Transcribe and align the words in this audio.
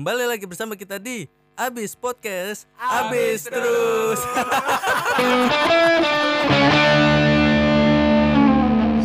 Kembali 0.00 0.24
lagi 0.24 0.48
bersama 0.48 0.80
kita 0.80 0.96
di 0.96 1.28
Abis 1.52 1.92
Podcast 1.92 2.64
Abis, 2.80 3.44
terus. 3.44 4.16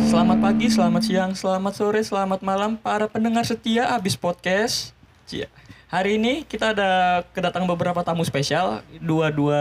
Selamat 0.08 0.40
pagi, 0.40 0.72
selamat 0.72 1.02
siang, 1.04 1.36
selamat 1.36 1.72
sore, 1.76 2.00
selamat 2.00 2.40
malam 2.40 2.80
para 2.80 3.12
pendengar 3.12 3.44
setia 3.44 3.92
Abis 3.92 4.16
Podcast. 4.16 4.96
Cia. 5.28 5.52
Hari 5.92 6.16
ini 6.16 6.48
kita 6.48 6.72
ada 6.72 7.20
kedatangan 7.28 7.68
beberapa 7.68 8.00
tamu 8.00 8.24
spesial, 8.24 8.80
dua-dua 8.96 9.60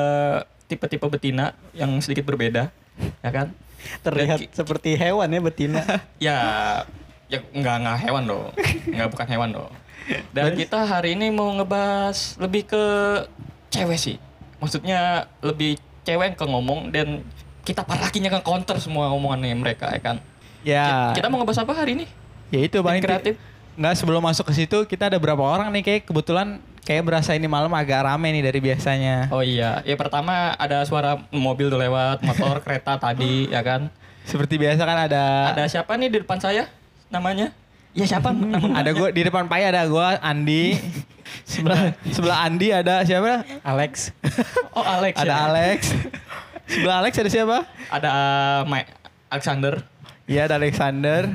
tipe-tipe 0.71 1.03
betina 1.11 1.51
yang 1.75 1.99
sedikit 1.99 2.23
berbeda, 2.31 2.71
ya 3.19 3.31
kan? 3.35 3.51
Terlihat 4.07 4.39
Dan 4.39 4.55
seperti 4.55 4.95
hewan 4.95 5.27
ya 5.27 5.43
betina. 5.43 5.83
Ya, 6.15 6.39
ya 7.27 7.43
nggak 7.43 7.75
nggak 7.83 7.97
hewan 8.07 8.23
dong, 8.23 8.55
nggak 8.95 9.11
bukan 9.11 9.27
hewan 9.27 9.51
dong. 9.51 9.71
Dan 10.33 10.53
kita 10.53 10.85
hari 10.85 11.17
ini 11.17 11.33
mau 11.33 11.49
ngebahas 11.55 12.37
lebih 12.37 12.69
ke 12.69 12.83
cewek 13.73 13.97
sih, 13.97 14.15
maksudnya 14.61 15.25
lebih 15.41 15.81
cewek 16.05 16.33
yang 16.33 16.37
ke 16.37 16.45
ngomong 16.45 16.79
dan 16.93 17.25
kita 17.65 17.81
para 17.81 18.05
lakinya 18.05 18.29
ke 18.29 18.39
counter 18.45 18.77
semua 18.77 19.09
omongannya 19.09 19.57
mereka, 19.57 19.89
ya 19.89 20.01
kan? 20.01 20.17
ya. 20.65 21.13
Kita 21.17 21.29
mau 21.29 21.41
ngebahas 21.41 21.65
apa 21.65 21.73
hari 21.73 21.97
ini? 21.97 22.05
ya 22.53 22.59
itu 22.61 22.77
bang. 22.81 23.01
Kreatif. 23.01 23.35
Nggak 23.75 23.95
sebelum 23.99 24.21
masuk 24.23 24.45
ke 24.47 24.53
situ 24.55 24.77
kita 24.87 25.11
ada 25.11 25.17
berapa 25.19 25.41
orang 25.41 25.67
nih 25.73 25.83
kayak 25.83 26.01
kebetulan 26.07 26.63
kayak 26.85 27.03
berasa 27.03 27.33
ini 27.33 27.49
malam 27.49 27.73
agak 27.73 28.05
rame 28.05 28.29
nih 28.31 28.43
dari 28.45 28.59
biasanya. 28.61 29.33
Oh 29.33 29.41
iya, 29.41 29.81
ya 29.83 29.95
pertama 29.97 30.53
ada 30.55 30.85
suara 30.85 31.19
mobil 31.33 31.67
tuh 31.67 31.81
lewat, 31.81 32.21
motor, 32.21 32.61
kereta 32.65 32.95
tadi, 33.01 33.49
ya 33.49 33.65
kan? 33.65 33.89
Seperti 34.25 34.57
biasa 34.57 34.81
kan 34.85 34.97
ada 35.09 35.53
Ada 35.53 35.65
siapa 35.69 35.97
nih 35.97 36.09
di 36.09 36.17
depan 36.21 36.37
saya? 36.41 36.69
Namanya? 37.09 37.51
Ya 37.95 38.05
siapa? 38.05 38.35
Ada 38.75 38.91
gua 38.91 39.07
di 39.09 39.23
depan 39.23 39.47
Pai 39.47 39.63
ada 39.63 39.87
gua 39.87 40.19
Andi. 40.19 40.75
sebelah 41.47 41.95
sebelah 42.11 42.43
Andi 42.43 42.67
ada 42.69 43.01
siapa? 43.07 43.47
Alex. 43.63 44.11
Oh 44.75 44.83
Alex. 44.83 45.15
ada 45.15 45.31
ya. 45.31 45.37
Alex. 45.47 45.79
sebelah 46.67 46.95
Alex 46.99 47.13
ada 47.15 47.31
siapa? 47.31 47.57
Ada 47.87 48.09
uh, 48.11 48.59
Mike 48.67 48.91
Alexander. 49.31 49.73
Iya 50.27 50.51
ada 50.51 50.59
Alexander. 50.59 51.31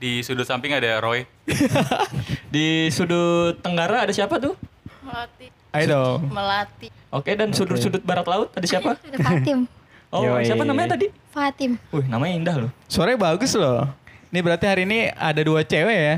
Di 0.00 0.24
sudut 0.24 0.48
samping 0.48 0.72
ada 0.72 0.96
Roy. 1.04 1.28
Di 2.54 2.88
sudut 2.88 3.60
tenggara 3.60 4.08
ada 4.08 4.12
siapa 4.16 4.40
tuh? 4.40 4.56
Melati. 5.04 5.46
Ayo 5.76 5.86
dong. 5.92 6.20
Melati. 6.32 6.88
Oke, 7.12 7.36
dan 7.36 7.52
sudut-sudut 7.52 8.00
barat 8.00 8.24
laut 8.24 8.48
ada 8.56 8.64
siapa? 8.64 8.96
Ada 8.96 9.18
Fatim. 9.20 9.68
Oh, 10.08 10.24
Yoi. 10.24 10.48
siapa 10.48 10.64
namanya 10.64 10.96
tadi? 10.96 11.12
Fatim. 11.28 11.76
Wih, 11.92 12.08
namanya 12.08 12.32
indah 12.32 12.56
loh. 12.64 12.70
Suaranya 12.88 13.20
bagus 13.20 13.52
loh. 13.52 13.84
Ini 14.26 14.38
berarti 14.42 14.64
hari 14.66 14.82
ini 14.84 15.10
ada 15.12 15.40
dua 15.42 15.62
cewek 15.62 15.98
ya. 15.98 16.16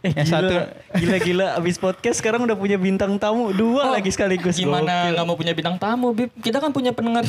Eh, 0.00 0.16
yang 0.16 0.24
satu 0.24 0.54
gila-gila 0.96 1.60
abis 1.60 1.76
podcast 1.76 2.24
sekarang 2.24 2.48
udah 2.48 2.56
punya 2.56 2.80
bintang 2.80 3.20
tamu 3.20 3.52
dua 3.52 3.84
Oh, 3.84 3.92
lagi 3.92 4.08
sekaligus. 4.08 4.56
Gimana 4.56 5.12
nggak 5.12 5.26
mau 5.28 5.36
punya 5.36 5.52
bintang 5.52 5.76
tamu, 5.76 6.16
Bib? 6.16 6.32
Kita 6.40 6.56
kan 6.56 6.72
punya 6.72 6.96
pendengar 6.96 7.28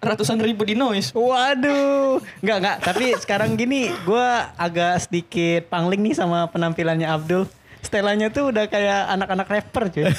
ratusan 0.00 0.40
ribu 0.40 0.64
di 0.64 0.72
noise. 0.72 1.12
Waduh, 1.12 2.24
nggak 2.40 2.56
nggak. 2.56 2.76
Tapi 2.80 3.04
sekarang 3.20 3.52
gini, 3.52 3.92
gue 4.08 4.26
agak 4.56 5.04
sedikit 5.04 5.68
pangling 5.68 6.00
nih 6.08 6.14
sama 6.16 6.48
penampilannya 6.48 7.04
Abdul. 7.04 7.44
Stelanya 7.84 8.32
tuh 8.32 8.48
udah 8.48 8.64
kayak 8.64 9.12
anak-anak 9.12 9.46
rapper 9.46 9.84
cuy. 9.92 10.08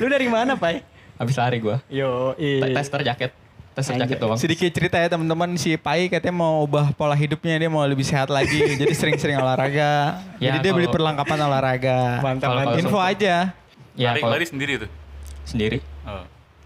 Lu 0.00 0.06
dari 0.06 0.26
mana, 0.30 0.54
Pai? 0.54 0.82
Habis 1.14 1.36
lari 1.38 1.58
gua. 1.62 1.78
Yo, 1.86 2.34
iya. 2.38 2.74
Tester 2.74 3.02
jaket. 3.02 3.30
Anjay. 3.74 4.06
jaket 4.06 4.18
doang. 4.18 4.36
sedikit 4.36 4.70
cerita 4.70 4.96
ya 4.96 5.08
teman-teman 5.08 5.50
si 5.54 5.74
Pai 5.74 6.06
katanya 6.06 6.36
mau 6.36 6.62
ubah 6.62 6.92
pola 6.92 7.12
hidupnya 7.12 7.56
dia 7.56 7.66
mau 7.66 7.82
lebih 7.82 8.02
sehat 8.02 8.28
lagi 8.28 8.54
jadi 8.80 8.90
sering-sering 8.90 9.34
olahraga 9.34 10.22
Ya, 10.36 10.48
jadi 10.48 10.58
dia 10.60 10.70
beli 10.70 10.84
kalau- 10.84 10.94
perlengkapan 10.94 11.38
olahraga 11.42 11.98
Mantap, 12.20 12.48
Kalau- 12.48 12.60
mantap. 12.64 12.80
info 12.80 12.98
aja 12.98 13.34
Ya, 13.92 14.10
lari, 14.10 14.20
kalau 14.20 14.32
lari 14.32 14.44
sendiri 14.44 14.72
tuh. 14.76 14.90
sendiri. 15.44 15.78
Oh. 16.02 16.22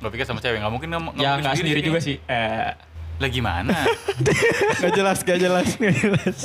Pikir 0.06 0.24
sama 0.24 0.38
cewek, 0.38 0.58
nggak 0.58 0.70
mungkin 0.70 0.88
nggak 0.88 1.02
Ya 1.16 1.30
mungkin 1.34 1.56
sendiri 1.56 1.80
juga 1.82 1.98
sih. 1.98 2.16
Eh, 2.22 2.72
Lah 3.18 3.28
gimana? 3.28 3.74
gak 4.80 4.92
jelas 4.92 5.18
gak 5.20 5.36
jelas 5.36 5.66
gak 5.74 5.90
jelas 5.92 6.36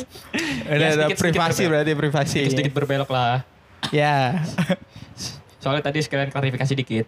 ada, 0.65 0.73
Ya, 0.73 0.87
ada 0.89 1.05
sedikit-sedikit 1.05 1.21
privasi 1.21 1.37
berbelok. 1.59 1.69
berarti 1.69 1.91
privasi 1.93 2.39
sedikit 2.47 2.73
berbelok 2.73 3.09
lah. 3.09 3.45
ya 3.91 4.41
Soalnya 5.61 5.79
tadi 5.81 6.01
sekalian 6.01 6.27
klarifikasi 6.27 6.73
dikit. 6.73 7.05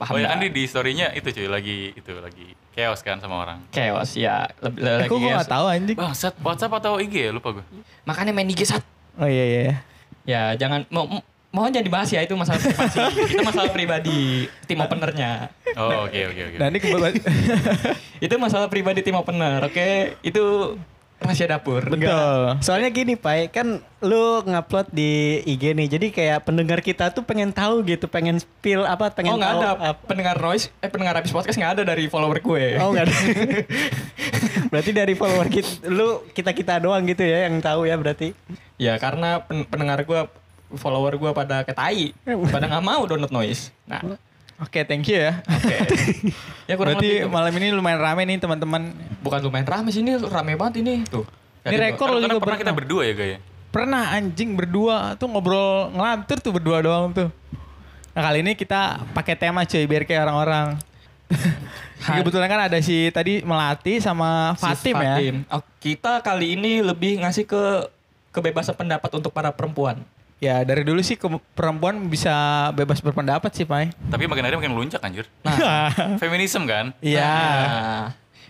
Paham 0.00 0.12
oh 0.14 0.18
ya 0.18 0.26
kan 0.32 0.38
di, 0.42 0.48
di 0.50 0.62
story-nya 0.66 1.12
itu 1.14 1.28
cuy, 1.30 1.46
lagi 1.46 1.78
itu 1.94 2.12
lagi 2.18 2.46
chaos 2.74 3.00
kan 3.02 3.18
sama 3.18 3.42
orang. 3.44 3.58
Chaos 3.74 4.16
ya. 4.16 4.48
Lebih 4.62 4.80
eh, 4.82 4.96
lagi 5.04 5.10
chaos. 5.10 5.36
gak 5.42 5.50
tahu 5.50 5.66
anjing 5.68 5.96
Bangsat, 5.96 6.34
WhatsApp 6.40 6.72
atau 6.80 6.92
IG 6.98 7.14
ya? 7.28 7.30
Lupa 7.34 7.54
gue. 7.56 7.64
Makanya 8.06 8.32
main 8.32 8.48
IG 8.48 8.66
sat. 8.66 8.82
oh 9.18 9.28
iya 9.28 9.44
iya 9.44 9.62
Ya 10.24 10.42
jangan 10.54 10.86
mau 10.88 11.04
mohon 11.50 11.70
jangan 11.74 11.86
dibahas 11.86 12.08
ya 12.14 12.22
itu 12.22 12.34
masalah 12.38 12.62
privasi. 12.62 12.98
Kita 13.34 13.42
masalah 13.42 13.70
pribadi 13.74 14.46
tim 14.70 14.78
openernya. 14.78 15.50
Oh 15.74 16.06
oke 16.06 16.20
oke 16.30 16.42
oke. 16.50 16.56
nah 16.58 16.66
ini 16.70 16.78
kebetulan 16.78 17.12
Itu 18.24 18.34
masalah 18.38 18.68
pribadi 18.68 19.00
tim 19.02 19.16
opener, 19.18 19.64
oke? 19.64 20.20
Itu 20.22 20.76
rahasia 21.20 21.46
dapur. 21.46 21.84
betul 21.84 22.56
Soalnya 22.58 22.88
gini, 22.88 23.12
Pai, 23.12 23.46
kan 23.46 23.78
lu 24.00 24.40
ngupload 24.40 24.88
di 24.88 25.10
IG 25.44 25.70
nih. 25.70 25.86
Jadi 25.86 26.06
kayak 26.08 26.42
pendengar 26.42 26.80
kita 26.80 27.08
tuh 27.10 27.20
pengen 27.20 27.52
tahu 27.52 27.84
gitu, 27.84 28.08
pengen 28.08 28.36
spill 28.36 28.82
apa, 28.82 29.12
pengen 29.12 29.32
Oh 29.32 29.36
nggak 29.36 29.52
tahu 29.52 29.60
ada 29.60 29.70
apa. 29.70 29.88
pendengar 30.02 30.36
noise, 30.36 30.72
eh 30.76 30.88
pendengar 30.88 31.14
habis 31.14 31.28
podcast 31.28 31.54
nggak 31.54 31.72
ada 31.76 31.82
dari 31.86 32.06
follower 32.06 32.40
gue. 32.40 32.64
Oh 32.78 32.90
enggak 32.90 33.04
ada. 33.06 33.16
berarti 34.70 34.90
dari 34.90 35.12
follower 35.12 35.46
kita 35.46 35.70
lu 35.86 36.24
kita-kita 36.30 36.78
doang 36.78 37.04
gitu 37.04 37.20
ya 37.20 37.46
yang 37.46 37.58
tahu 37.58 37.84
ya 37.84 37.94
berarti. 37.94 38.32
Ya 38.76 38.96
karena 38.96 39.44
pen- 39.44 39.66
pendengar 39.66 40.00
gue, 40.00 40.20
follower 40.72 41.14
gue 41.14 41.30
pada 41.30 41.62
ketai, 41.62 42.16
pada 42.54 42.64
nggak 42.64 42.80
mau 42.82 43.04
download 43.04 43.30
noise. 43.30 43.74
Nah, 43.84 44.16
oke 44.60 44.80
thank 44.86 45.08
you 45.08 45.18
ya 45.18 45.40
oke. 45.44 45.76
ya 46.70 46.74
kurang 46.76 46.96
berarti 46.96 47.08
lebih 47.08 47.20
itu. 47.24 47.32
malam 47.32 47.52
ini 47.56 47.66
lumayan 47.72 48.00
rame 48.00 48.22
nih 48.28 48.36
teman-teman 48.38 48.82
bukan 49.24 49.40
lumayan 49.42 49.66
rame 49.66 49.88
sih 49.90 50.04
ini 50.04 50.20
rame 50.20 50.54
banget 50.54 50.84
ini 50.84 51.02
tuh. 51.08 51.24
Ini 51.60 51.76
rekor 51.76 52.08
karena 52.08 52.24
juga 52.24 52.40
pernah 52.40 52.58
kita 52.60 52.72
berdua 52.72 53.02
ya 53.04 53.14
gaya. 53.16 53.38
Pernah 53.70 54.16
anjing 54.16 54.56
berdua 54.56 55.14
tuh 55.20 55.28
ngobrol 55.28 55.92
ngelantur 55.92 56.38
tuh 56.40 56.52
berdua 56.56 56.80
doang 56.80 57.12
tuh. 57.12 57.28
Nah 58.16 58.20
kali 58.26 58.42
ini 58.42 58.56
kita 58.56 59.04
pakai 59.12 59.36
tema 59.36 59.62
cuy 59.68 59.84
biar 59.84 60.08
kayak 60.08 60.24
orang-orang. 60.26 60.80
Kebetulan 62.00 62.48
kan 62.50 62.60
ada 62.66 62.78
si 62.80 63.12
tadi 63.12 63.44
Melati 63.44 64.00
sama 64.00 64.56
si 64.58 64.90
Fatim, 64.90 64.96
ya. 64.98 65.14
Oh, 65.52 65.62
kita 65.78 66.24
kali 66.24 66.58
ini 66.58 66.80
lebih 66.80 67.20
ngasih 67.22 67.44
ke 67.44 67.62
kebebasan 68.34 68.74
pendapat 68.74 69.10
untuk 69.14 69.30
para 69.30 69.52
perempuan. 69.52 70.00
Ya 70.40 70.64
dari 70.64 70.82
dulu 70.82 71.04
sih 71.04 71.20
perempuan 71.52 72.08
bisa 72.08 72.32
bebas 72.72 73.04
berpendapat 73.04 73.52
sih 73.52 73.68
Pai. 73.68 73.92
Tapi 74.08 74.24
makin 74.24 74.40
hari 74.40 74.56
makin 74.56 74.72
luncak 74.72 75.04
anjir. 75.04 75.28
Nah, 75.44 75.92
Feminisme 76.22 76.64
kan? 76.64 76.96
Iya. 76.98 77.20
Nah, 77.28 78.04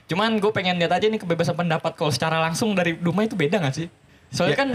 cuman 0.07 0.39
gue 0.39 0.53
pengen 0.55 0.79
lihat 0.79 0.95
aja 0.95 1.11
nih 1.11 1.19
kebebasan 1.19 1.59
pendapat 1.59 1.99
kalau 1.99 2.15
secara 2.15 2.39
langsung 2.39 2.79
dari 2.79 2.95
Duma 2.95 3.27
itu 3.27 3.35
beda 3.35 3.59
gak 3.59 3.75
sih? 3.75 3.91
Soalnya 4.31 4.55
Ya. 4.55 4.61
kan 4.63 4.69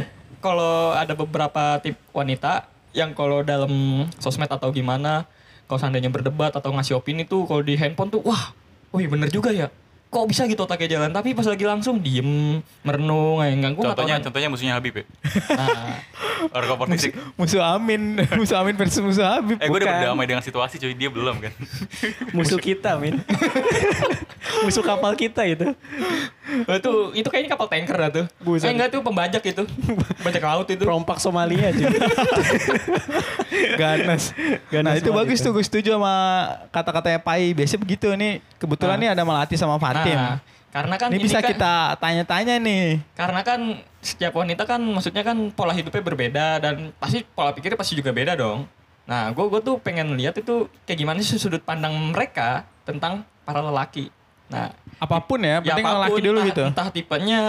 kalau 0.43 0.91
ada 0.91 1.15
beberapa 1.15 1.79
tip 1.79 1.95
wanita 2.11 2.67
yang 2.91 3.15
kalau 3.15 3.39
dalam 3.41 3.71
sosmed 4.19 4.51
atau 4.51 4.67
gimana, 4.69 5.23
kalau 5.65 5.79
seandainya 5.79 6.11
berdebat 6.11 6.51
atau 6.51 6.71
ngasih 6.71 6.99
opini 6.99 7.23
tuh 7.23 7.47
kalau 7.47 7.63
di 7.63 7.79
handphone 7.79 8.11
tuh 8.11 8.19
wah, 8.23 8.51
wih 8.91 9.07
bener 9.07 9.31
juga 9.31 9.55
ya. 9.55 9.71
Kok 10.15 10.31
bisa 10.31 10.47
gitu 10.47 10.63
otaknya 10.63 10.95
jalan, 10.95 11.11
tapi 11.11 11.35
pas 11.35 11.43
lagi 11.43 11.67
langsung 11.67 11.99
diem, 11.99 12.63
merenung, 12.87 13.43
kayak 13.43 13.51
enggak. 13.59 13.71
Gue 13.75 13.83
Contohnya 13.91 14.15
contohnya 14.23 14.47
musuhnya 14.47 14.73
Habib 14.79 15.03
ya. 15.03 15.05
Nah, 15.51 15.99
Orang 16.55 16.79
politik. 16.79 17.11
Musuh 17.35 17.59
Amin, 17.59 18.19
musuh 18.39 18.55
Amin 18.59 18.75
versus 18.79 19.03
musuh 19.03 19.27
Habib. 19.27 19.59
Eh 19.59 19.67
gue 19.67 19.79
udah 19.83 19.89
berdamai 19.91 20.23
dengan 20.23 20.43
situasi 20.43 20.79
cuy, 20.79 20.95
dia 20.95 21.11
belum 21.11 21.43
kan. 21.43 21.51
Musuh 22.37 22.59
kita, 22.59 22.95
Min. 22.95 23.19
Musuh 24.63 24.83
kapal 24.83 25.19
kita 25.19 25.43
itu. 25.47 25.75
Itu 26.45 26.91
itu 27.13 27.27
kayaknya 27.27 27.51
kapal 27.51 27.65
tanker 27.65 27.95
dah 27.95 28.09
tuh. 28.11 28.25
Buset. 28.39 28.69
Eh 28.69 28.71
enggak 28.71 28.89
tuh 28.89 29.01
pembajak 29.01 29.41
itu. 29.41 29.63
Bajak 30.21 30.43
laut 30.43 30.67
itu. 30.67 30.83
Perompak 30.83 31.17
Somalia 31.17 31.69
juga. 31.69 31.97
Ganas. 33.75 34.31
Ganas 34.67 34.85
nah 34.85 34.93
itu 34.95 35.09
banget 35.09 35.19
bagus 35.25 35.39
itu. 35.39 35.45
tuh 35.45 35.51
gue 35.51 35.63
setuju 35.63 35.89
sama 35.95 36.13
kata-katanya 36.69 37.19
Pai. 37.19 37.51
Biasanya 37.51 37.81
begitu 37.81 38.07
nih. 38.11 38.41
Kebetulan 38.57 38.95
Ah. 38.95 39.01
nih 39.01 39.09
ada 39.11 39.23
Melati 39.23 39.55
sama 39.55 39.75
Fatim. 39.75 40.15
Nah, 40.15 40.37
karena 40.69 40.95
kan 40.95 41.07
ini 41.09 41.21
bisa 41.21 41.39
kan- 41.39 41.49
kita 41.49 41.73
tanya-tanya 41.97 42.55
nih. 42.59 42.85
Karena 43.13 43.41
kan 43.41 43.59
setiap 43.99 44.33
wanita 44.35 44.63
kan 44.63 44.81
maksudnya 44.81 45.23
kan 45.23 45.37
pola 45.49 45.73
hidupnya 45.73 46.03
berbeda 46.03 46.45
dan 46.59 46.93
pasti 46.95 47.25
pola 47.25 47.51
pikirnya 47.51 47.75
pasti 47.75 47.95
juga 47.95 48.11
beda 48.11 48.35
dong. 48.35 48.67
Nah, 49.05 49.29
gue 49.29 49.45
gue 49.47 49.61
tuh 49.61 49.77
pengen 49.77 50.13
lihat 50.13 50.33
itu 50.35 50.65
kayak 50.83 50.99
gimana 50.99 51.21
sih 51.21 51.37
sudut 51.37 51.61
pandang 51.61 51.93
mereka 52.09 52.65
tentang 52.83 53.21
para 53.41 53.61
lelaki. 53.61 54.09
Nah, 54.49 54.69
Apa 54.95 55.19
pun 55.19 55.41
ya, 55.43 55.59
penting 55.59 55.83
apa 55.83 55.91
pun, 55.91 55.99
lelaki 55.99 56.21
dulu 56.23 56.39
entah, 56.39 56.49
gitu. 56.49 56.63
Entah 56.71 56.87
tipenya, 56.93 57.43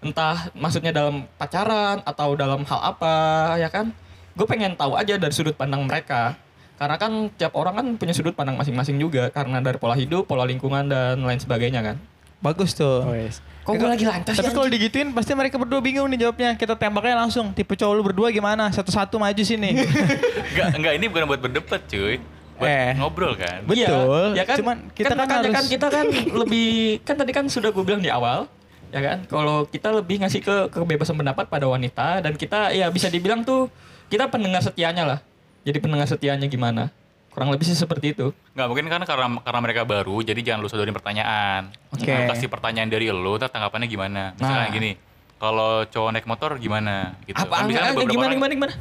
entah 0.00 0.36
maksudnya 0.56 0.92
dalam 0.94 1.28
pacaran 1.36 2.00
atau 2.06 2.32
dalam 2.38 2.64
hal 2.64 2.80
apa, 2.80 3.16
ya 3.60 3.68
kan? 3.68 3.92
Gue 4.32 4.46
pengen 4.48 4.72
tahu 4.78 4.96
aja 4.96 5.18
dari 5.20 5.34
sudut 5.34 5.52
pandang 5.52 5.84
mereka. 5.84 6.38
Karena 6.80 6.96
kan 6.96 7.28
tiap 7.36 7.52
orang 7.52 7.74
kan 7.76 7.86
punya 8.00 8.16
sudut 8.16 8.32
pandang 8.32 8.56
masing-masing 8.56 8.96
juga 8.96 9.28
karena 9.28 9.60
dari 9.60 9.76
pola 9.76 9.92
hidup, 9.92 10.24
pola 10.24 10.48
lingkungan 10.48 10.88
dan 10.88 11.20
lain 11.20 11.36
sebagainya 11.36 11.84
kan. 11.84 12.00
Bagus 12.40 12.72
tuh. 12.72 13.04
Oh, 13.04 13.12
yes. 13.12 13.44
Kok 13.68 13.76
gue 13.76 13.84
lagi 13.84 14.08
lantas 14.08 14.32
Tapi 14.32 14.48
ya, 14.48 14.56
kalau 14.56 14.68
digituin 14.72 15.12
pasti 15.12 15.36
mereka 15.36 15.60
berdua 15.60 15.84
bingung 15.84 16.08
nih 16.08 16.24
jawabnya. 16.24 16.56
Kita 16.56 16.72
tembaknya 16.72 17.20
langsung. 17.20 17.52
Tipe 17.52 17.76
cowok 17.76 17.92
lu 17.92 18.02
berdua 18.02 18.32
gimana? 18.32 18.72
Satu-satu 18.72 19.20
maju 19.20 19.42
sini. 19.44 19.84
Enggak, 20.50 20.68
enggak 20.74 20.92
ini 20.96 21.06
bukan 21.12 21.24
buat 21.28 21.40
berdebat 21.44 21.84
cuy. 21.86 22.16
Buat 22.60 22.68
Eh. 22.68 22.92
ngobrol 22.94 23.32
kan. 23.34 23.58
Betul. 23.64 24.36
Iya, 24.36 24.36
ya 24.36 24.44
kan? 24.44 24.56
Cuman 24.60 24.76
kita 24.92 25.08
kan 25.08 25.18
makanya 25.18 25.40
harus- 25.42 25.56
kan 25.56 25.64
kita 25.66 25.86
kan 25.88 26.06
lebih 26.36 26.70
kan 27.02 27.14
tadi 27.16 27.32
kan 27.32 27.44
sudah 27.46 27.70
gue 27.70 27.80
bilang 27.80 27.98
di 27.98 28.08
awal 28.08 28.44
ya 28.90 29.00
kan 29.00 29.22
kalau 29.24 29.64
kita 29.64 29.88
lebih 29.92 30.18
ngasih 30.18 30.42
ke 30.42 30.54
kebebasan 30.68 31.14
pendapat 31.14 31.46
pada 31.46 31.64
wanita 31.64 32.20
dan 32.20 32.34
kita 32.34 32.70
ya 32.70 32.90
bisa 32.90 33.06
dibilang 33.06 33.40
tuh 33.40 33.70
kita 34.06 34.26
pendengar 34.26 34.60
setianya 34.60 35.06
lah 35.06 35.18
jadi 35.62 35.78
pendengar 35.78 36.04
setianya 36.04 36.44
gimana 36.44 36.90
kurang 37.30 37.48
lebih 37.48 37.62
sih 37.62 37.72
seperti 37.72 38.12
itu 38.12 38.34
Enggak, 38.50 38.66
mungkin 38.66 38.86
kan 38.90 39.02
karena 39.04 39.26
karena 39.38 39.60
mereka 39.62 39.86
baru, 39.86 40.18
jadi 40.20 40.40
jangan 40.42 40.60
lu 40.60 40.68
sodorin 40.68 40.90
pertanyaan. 40.90 41.70
Oke. 41.88 42.10
Lu 42.10 42.26
kasih 42.26 42.50
pertanyaan 42.50 42.90
dari 42.90 43.06
lu, 43.06 43.38
tanggapannya 43.38 43.86
gimana. 43.86 44.34
Misalnya 44.34 44.66
Nah. 44.66 44.74
gini, 44.74 44.90
kalau 45.38 45.86
cowok 45.86 46.10
naik 46.10 46.26
motor 46.26 46.58
gimana 46.58 47.14
gitu. 47.22 47.38
apa 47.38 47.54
Kan 47.54 47.64
beberapa 47.64 48.02
gimana 48.02 48.26
orang- 48.26 48.34
gimana 48.34 48.52
gimana 48.52 48.72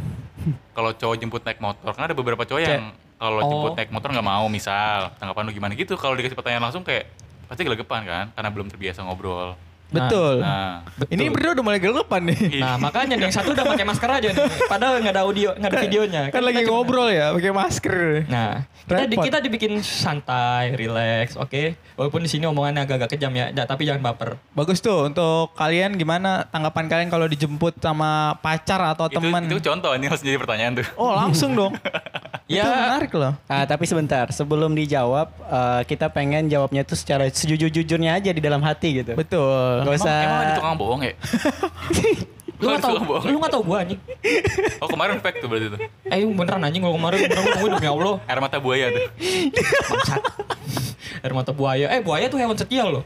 kalau 0.74 0.92
cowok 0.92 1.16
jemput 1.16 1.42
naik 1.46 1.60
motor 1.62 1.92
kan 1.94 2.04
ada 2.04 2.16
beberapa 2.18 2.42
cowok 2.42 2.62
yang 2.62 2.90
kalau 3.20 3.44
Oh. 3.44 3.50
jemput 3.52 3.76
naik 3.76 3.92
motor 3.92 4.10
nggak 4.10 4.26
mau 4.26 4.48
misal. 4.48 5.12
Tanggapan 5.20 5.44
lu 5.46 5.52
gimana? 5.52 5.76
Gitu 5.76 5.94
kalau 6.00 6.16
dikasih 6.16 6.40
pertanyaan 6.40 6.72
langsung 6.72 6.82
kayak 6.82 7.12
pasti 7.46 7.68
gelegepan 7.68 8.02
kan? 8.08 8.26
Karena 8.34 8.50
belum 8.50 8.72
terbiasa 8.72 9.04
ngobrol 9.04 9.54
Betul. 9.90 10.40
nah 10.40 10.86
Ini 11.04 11.28
berdua 11.28 11.52
udah 11.52 11.66
mulai 11.66 11.78
gelepan 11.78 12.22
nih. 12.26 12.62
nah 12.62 12.78
makanya 12.78 13.14
nih, 13.14 13.26
yang 13.26 13.34
satu 13.34 13.52
udah 13.52 13.66
pakai 13.66 13.84
masker 13.84 14.10
aja 14.12 14.28
nih 14.30 14.38
padahal 14.66 14.94
nggak 15.00 15.14
ada 15.14 15.24
audio 15.24 15.50
nggak 15.52 15.66
ada 15.68 15.80
videonya 15.82 16.22
Kan 16.30 16.42
lagi 16.42 16.56
kita 16.56 16.68
cuma- 16.68 16.76
ngobrol 16.78 17.10
ya, 17.10 17.26
pakai 17.32 17.52
masker. 17.52 17.98
Nah, 18.26 18.52
kita, 18.84 19.04
di- 19.04 19.18
kita 19.20 19.38
dibikin 19.40 19.74
santai, 19.80 20.74
relax, 20.74 21.34
oke. 21.34 21.74
Walaupun 21.96 22.22
di 22.22 22.30
sini 22.30 22.46
omongannya 22.46 22.82
agak-agak 22.82 23.10
kejam 23.12 23.32
ya, 23.32 23.50
da- 23.50 23.66
tapi 23.66 23.84
jangan 23.84 24.02
baper. 24.04 24.38
Bagus 24.52 24.78
tuh 24.80 25.06
untuk 25.06 25.52
kalian 25.54 25.94
gimana 25.94 26.46
tanggapan 26.46 26.86
kalian 26.86 27.10
kalau 27.10 27.26
dijemput 27.26 27.78
sama 27.78 28.10
pacar 28.38 28.80
atau 28.88 29.08
teman? 29.08 29.46
itu 29.46 29.58
contoh 29.60 29.92
ini 29.92 30.06
harus 30.06 30.20
jadi 30.20 30.38
pertanyaan 30.38 30.74
tuh 30.76 30.88
Oh 30.96 31.12
langsung 31.12 31.54
dong. 31.54 31.74
Ya. 32.50 32.66
Itu 32.66 32.74
menarik 32.74 33.12
loh. 33.14 33.34
Ah, 33.46 33.62
tapi 33.64 33.86
sebentar, 33.86 34.26
sebelum 34.34 34.74
dijawab, 34.74 35.30
eh, 35.38 35.82
kita 35.86 36.10
pengen 36.10 36.50
jawabnya 36.50 36.82
tuh 36.82 36.98
secara 36.98 37.30
sejujur-jujurnya 37.30 38.18
aja 38.18 38.34
di 38.34 38.42
dalam 38.42 38.58
hati 38.60 39.06
gitu. 39.06 39.14
Betul. 39.14 39.79
Gak 39.82 39.96
usah. 39.96 40.18
emang 40.20 40.40
ada 40.42 40.54
tukang 40.56 40.76
bohong 40.76 41.02
ya 41.02 41.14
Lu 42.60 42.76
Tukang 42.76 43.08
bohong. 43.08 43.24
lu 43.26 43.38
nggak 43.40 43.54
tahu 43.56 43.64
gua 43.64 43.78
anjing. 43.82 44.00
oh 44.78 44.88
kemarin 44.88 45.16
fake 45.18 45.40
tuh 45.40 45.48
berarti 45.48 45.68
tuh 45.70 45.80
Eh 46.06 46.28
beneran 46.28 46.60
anjing 46.60 46.82
kalau 46.82 46.96
kemarin 46.96 47.18
beneran 47.24 47.44
gua 47.56 47.70
demi 47.72 47.88
Allah. 47.88 48.16
air 48.26 48.40
mata 48.40 48.58
buaya 48.60 48.86
tuh 48.90 49.04
Bangsat. 49.80 50.22
Air 51.20 51.34
mata 51.34 51.52
buaya. 51.52 51.86
Eh 51.90 52.00
buaya 52.00 52.28
tuh 52.28 52.36
hewan 52.36 52.56
setia 52.56 52.84
loh. 52.84 53.04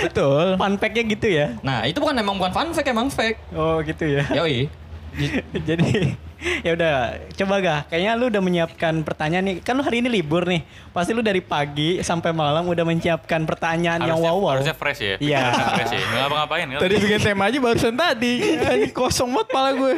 Betul. 0.00 0.54
Fun 0.54 0.76
fact-nya 0.76 1.02
gitu 1.02 1.26
ya. 1.26 1.56
Nah 1.60 1.82
itu 1.82 1.96
bukan 1.96 2.14
emang 2.14 2.36
bukan 2.36 2.52
fun 2.52 2.68
fact 2.70 2.86
emang 2.86 3.08
fake. 3.08 3.40
Oh 3.50 3.80
gitu 3.80 4.04
ya. 4.06 4.24
Yoi. 4.34 4.68
Jadi 5.68 6.16
ya 6.64 6.72
udah 6.72 6.94
coba 7.36 7.54
gak? 7.60 7.80
Kayaknya 7.92 8.12
lu 8.16 8.24
udah 8.32 8.42
menyiapkan 8.42 8.94
pertanyaan 9.04 9.44
nih. 9.44 9.56
Kan 9.60 9.76
lu 9.76 9.82
hari 9.84 10.00
ini 10.00 10.08
libur 10.08 10.46
nih. 10.48 10.64
Pasti 10.94 11.12
lu 11.12 11.20
dari 11.20 11.42
pagi 11.44 12.00
sampai 12.00 12.32
malam 12.32 12.64
udah 12.66 12.84
menyiapkan 12.86 13.44
pertanyaan 13.44 14.00
yang 14.04 14.16
harusnya, 14.16 14.32
wow 14.32 14.38
wow 14.40 14.50
harusnya 14.56 14.76
fresh 14.76 15.00
ya? 15.02 15.14
Iya. 15.20 15.38
Harusnya 15.40 15.66
fresh 15.78 15.92
ya? 15.92 16.00
Nggak 16.00 16.20
ngapa-ngapain 16.20 16.66
kan 16.66 16.80
Tadi 16.80 16.94
bikin 16.98 17.20
tema 17.20 17.42
aja 17.48 17.58
barusan 17.60 17.94
tadi. 17.96 18.32
Ini 18.80 18.88
kosong 18.94 19.30
banget 19.34 19.48
pala 19.52 19.70
gue. 19.76 19.94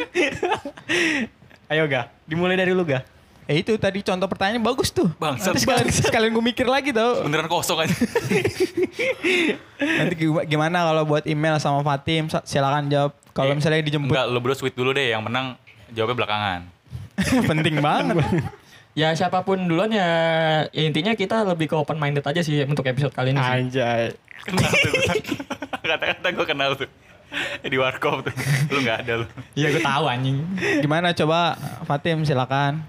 ayo 1.72 1.88
ga 1.88 2.12
dimulai 2.28 2.52
dari 2.52 2.76
lu 2.76 2.84
ga 2.84 3.00
Eh 3.44 3.58
itu 3.58 3.74
tadi 3.74 4.00
contoh 4.00 4.26
pertanyaan 4.26 4.60
bagus 4.60 4.88
tuh. 4.88 5.10
Bangsat. 5.16 5.50
Nanti 5.50 5.60
sekalian, 5.60 5.86
sekalian 5.90 6.30
gue 6.30 6.44
mikir 6.44 6.64
lagi 6.64 6.90
tau. 6.90 7.22
beneran 7.22 7.46
kosong 7.46 7.80
aja 7.80 7.94
Nanti 9.78 10.14
gim- 10.16 10.46
gimana 10.46 10.84
kalau 10.84 11.02
buat 11.04 11.24
email 11.24 11.58
sama 11.58 11.82
Fatim 11.82 12.30
silakan 12.40 12.86
jawab. 12.86 13.12
Kalau 13.32 13.52
misalnya 13.52 13.80
dijemput 13.80 14.12
enggak 14.12 14.26
lu 14.28 14.38
berdua 14.38 14.58
sweet 14.58 14.72
dulu 14.72 14.92
deh 14.92 15.08
yang 15.08 15.24
menang 15.24 15.56
jawabnya 15.88 16.16
belakangan 16.18 16.60
penting 17.50 17.78
banget. 17.78 18.20
Ya 18.92 19.08
siapa 19.10 19.40
pun 19.40 19.56
duluan 19.56 19.88
ya, 19.88 20.04
ya 20.68 20.84
intinya 20.84 21.16
kita 21.16 21.48
lebih 21.48 21.64
ke 21.64 21.72
open 21.72 21.96
minded 21.96 22.20
aja 22.20 22.44
sih 22.44 22.60
untuk 22.60 22.84
episode 22.84 23.08
kali 23.08 23.32
ini 23.32 23.40
sih. 23.40 23.52
anjay 23.72 24.12
kenal 24.38 24.68
tuh 24.68 24.92
kata-kata 25.82 26.28
gue 26.28 26.44
kenal 26.44 26.70
tuh 26.76 26.88
di 27.64 27.80
warkop 27.80 28.20
tuh 28.20 28.34
lu 28.68 28.84
nggak 28.84 28.98
ada 29.00 29.24
lu 29.24 29.26
Iya 29.56 29.68
gue 29.70 29.80
tahu 29.80 30.04
anjing. 30.04 30.44
Gimana 30.84 31.16
coba 31.16 31.56
Fatim 31.82 32.20
silakan. 32.22 32.84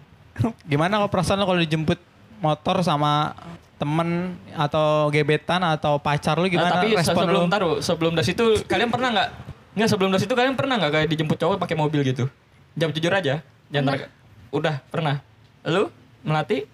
Gimana 0.64 0.98
kalau 0.98 1.10
perasaan 1.10 1.38
lo 1.38 1.46
kalau 1.46 1.58
dijemput 1.58 2.00
motor 2.40 2.82
sama 2.82 3.38
temen 3.76 4.34
atau 4.52 5.10
gebetan 5.10 5.60
atau 5.62 5.98
pacar 5.98 6.36
lu 6.36 6.46
Nah, 6.46 6.52
gimana 6.52 6.72
tapi 6.74 6.88
se- 6.92 6.98
respon 7.00 7.24
sebelum 7.24 7.42
lu? 7.42 7.52
taruh, 7.52 7.74
sebelum 7.80 8.12
dari 8.14 8.26
situ 8.26 8.44
kalian 8.64 8.90
pernah 8.90 9.10
nggak? 9.12 9.30
Nggak 9.74 9.90
sebelum 9.90 10.10
dari 10.10 10.22
situ 10.22 10.34
kalian 10.34 10.54
pernah 10.54 10.76
nggak 10.78 10.92
kayak 10.94 11.08
dijemput 11.10 11.38
cowok 11.38 11.58
pakai 11.58 11.76
mobil 11.76 12.02
gitu? 12.04 12.26
Jawab 12.74 12.92
jujur 12.92 13.12
aja. 13.12 13.42
Jangan 13.70 13.86
tar- 14.00 14.12
Udah 14.50 14.76
pernah. 14.86 15.22
Lu 15.64 15.90
melati? 16.22 16.70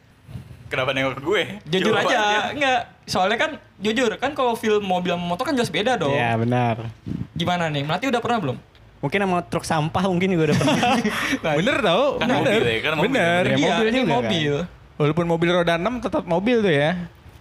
kenapa 0.69 0.93
nengok 0.93 1.17
ke 1.17 1.21
gue 1.23 1.43
Jujur 1.67 1.89
Jawabannya. 1.91 2.13
aja. 2.13 2.53
Enggak. 2.53 2.81
Soalnya 3.03 3.37
kan 3.37 3.51
jujur 3.75 4.13
kan 4.15 4.31
kalau 4.31 4.53
film 4.53 4.85
mobil 4.85 5.09
sama 5.09 5.25
motor 5.25 5.41
kan 5.41 5.57
jelas 5.57 5.73
beda 5.73 5.97
dong. 5.97 6.13
ya 6.13 6.37
benar 6.37 6.93
Gimana 7.33 7.67
nih? 7.67 7.81
Melati 7.81 8.05
udah 8.05 8.21
pernah 8.21 8.37
belum? 8.37 8.57
Mungkin 8.99 9.19
sama 9.19 9.39
truk 9.47 9.63
sampah 9.63 10.03
mungkin 10.05 10.27
juga 10.29 10.51
udah 10.51 10.57
pernah 11.39 11.55
Bener 11.55 11.77
tau? 11.79 12.03
kan 12.15 12.27
bener. 12.27 12.39
mobil 12.43 12.63
ya 12.63 12.79
kan 12.79 12.93
mobil 12.93 13.07
Bener. 13.07 13.41
Ya, 13.43 13.55
iya, 13.55 13.67
mobil 13.71 13.87
ini 13.87 13.97
juga 13.97 14.05
kan. 14.05 14.15
mobil. 14.19 14.53
Walaupun 14.99 15.25
mobil 15.25 15.49
roda 15.49 15.73
6 15.75 16.03
tetap 16.03 16.23
mobil 16.25 16.57
tuh 16.59 16.73
ya. 16.73 16.89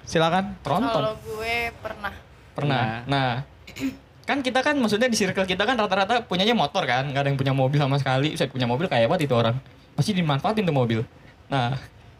Silakan. 0.03 0.55
Tronton. 0.63 0.95
Kalau 0.95 1.15
gue 1.19 1.57
pernah. 1.83 2.13
Pernah. 2.55 2.85
Nah, 3.05 3.31
kan 4.23 4.39
kita 4.41 4.63
kan 4.63 4.79
maksudnya 4.79 5.11
di 5.11 5.19
circle 5.19 5.43
kita 5.43 5.63
kan 5.63 5.75
rata-rata 5.75 6.23
punyanya 6.23 6.55
motor 6.55 6.87
kan, 6.87 7.11
nggak 7.11 7.23
ada 7.23 7.29
yang 7.29 7.39
punya 7.39 7.53
mobil 7.53 7.77
sama 7.77 7.99
sekali. 7.99 8.39
Saya 8.39 8.47
punya 8.47 8.71
mobil 8.71 8.87
kayak 8.87 9.11
apa 9.11 9.19
itu 9.19 9.35
orang. 9.35 9.59
Pasti 9.93 10.15
dimanfaatin 10.15 10.63
tuh 10.63 10.73
mobil. 10.73 11.01
Nah, 11.51 11.75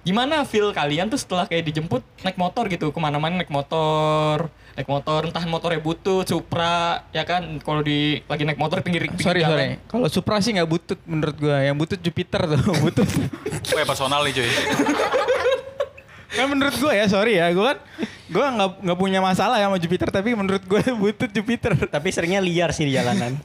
gimana 0.09 0.41
feel 0.49 0.73
kalian 0.73 1.13
tuh 1.13 1.21
setelah 1.21 1.45
kayak 1.45 1.69
dijemput 1.69 2.01
naik 2.25 2.41
motor 2.41 2.65
gitu 2.67 2.89
ke 2.89 2.97
mana-mana 2.97 3.45
naik 3.45 3.53
motor, 3.53 4.49
naik 4.73 4.89
motor 4.89 5.29
entah 5.29 5.45
motornya 5.45 5.85
butut, 5.85 6.25
Supra, 6.25 7.05
ya 7.13 7.29
kan 7.29 7.61
kalau 7.61 7.85
di 7.85 8.25
lagi 8.25 8.49
naik 8.49 8.57
motor 8.57 8.81
pinggir, 8.81 9.05
pinggir 9.05 9.21
Sorry 9.21 9.45
jalan. 9.45 9.53
sorry. 9.53 9.69
Kalau 9.85 10.07
Supra 10.09 10.41
sih 10.41 10.57
nggak 10.57 10.65
butut 10.65 10.97
menurut 11.05 11.37
gua. 11.37 11.61
Yang 11.61 11.77
butut 11.77 12.01
Jupiter 12.01 12.41
tuh 12.49 12.61
butut. 12.89 13.09
Gue 13.69 13.85
personal 13.85 14.25
nih 14.25 14.33
cuy 14.33 14.49
kan 16.29 16.47
menurut 16.47 16.77
gua 16.79 16.93
ya 16.95 17.05
sorry 17.11 17.37
ya. 17.37 17.51
Gua 17.53 17.75
kan 17.75 17.79
gua 18.31 18.47
nggak 18.55 18.71
nggak 18.85 18.99
punya 19.01 19.21
masalah 19.21 19.61
ya 19.61 19.69
sama 19.69 19.77
Jupiter 19.77 20.09
tapi 20.09 20.33
menurut 20.33 20.63
gua 20.65 20.81
butut 21.03 21.29
Jupiter. 21.29 21.77
tapi 21.89 22.09
seringnya 22.09 22.41
liar 22.41 22.73
sih 22.73 22.89
di 22.89 22.97
jalanan 22.97 23.37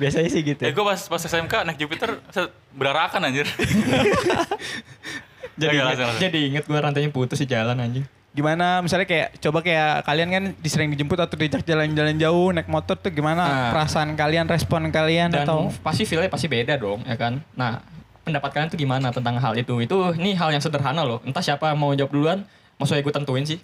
biasanya 0.00 0.32
sih 0.32 0.40
gitu 0.40 0.64
eh 0.64 0.72
gue 0.72 0.80
pas 0.80 0.96
pas 0.96 1.20
SMK 1.20 1.60
naik 1.68 1.76
Jupiter 1.76 2.24
berarakan 2.72 3.28
anjir 3.28 3.44
Jadi, 5.60 5.76
langsung, 5.76 6.06
langsung. 6.06 6.22
jadi 6.22 6.38
inget 6.48 6.64
gue 6.64 6.78
rantainya 6.78 7.10
putus 7.10 7.36
di 7.36 7.46
jalan 7.46 7.76
anjing. 7.76 8.04
Gimana 8.30 8.78
misalnya 8.78 9.04
kayak 9.04 9.36
coba 9.38 9.58
kayak 9.58 10.06
kalian 10.06 10.28
kan 10.30 10.44
disering 10.56 10.88
dijemput 10.88 11.18
atau 11.18 11.34
diajak 11.34 11.60
jalan-jalan 11.62 12.14
jauh 12.14 12.48
naik 12.50 12.66
motor 12.66 12.94
tuh 12.94 13.10
gimana 13.10 13.42
Nah. 13.42 13.70
perasaan 13.70 14.14
kalian, 14.14 14.46
respon 14.46 14.86
kalian 14.88 15.28
dan 15.28 15.42
atau 15.42 15.66
pasti 15.82 16.06
feelnya 16.06 16.30
pasti 16.30 16.46
beda 16.46 16.78
dong 16.78 17.02
ya 17.02 17.14
kan 17.14 17.42
nah 17.52 17.82
pendapat 18.22 18.50
kalian 18.50 18.68
tuh 18.68 18.78
gimana 18.78 19.10
tentang 19.10 19.34
hal 19.34 19.50
itu 19.52 19.74
itu 19.78 19.96
ini 20.14 20.32
hal 20.32 20.46
yang 20.48 20.62
sederhana 20.62 21.02
loh 21.02 21.18
entah 21.20 21.42
siapa 21.42 21.74
mau 21.74 21.90
jawab 21.90 22.14
duluan 22.14 22.38
mau 22.76 22.86
saya 22.86 23.02
gue 23.02 23.10
tentuin 23.10 23.42
sih 23.42 23.58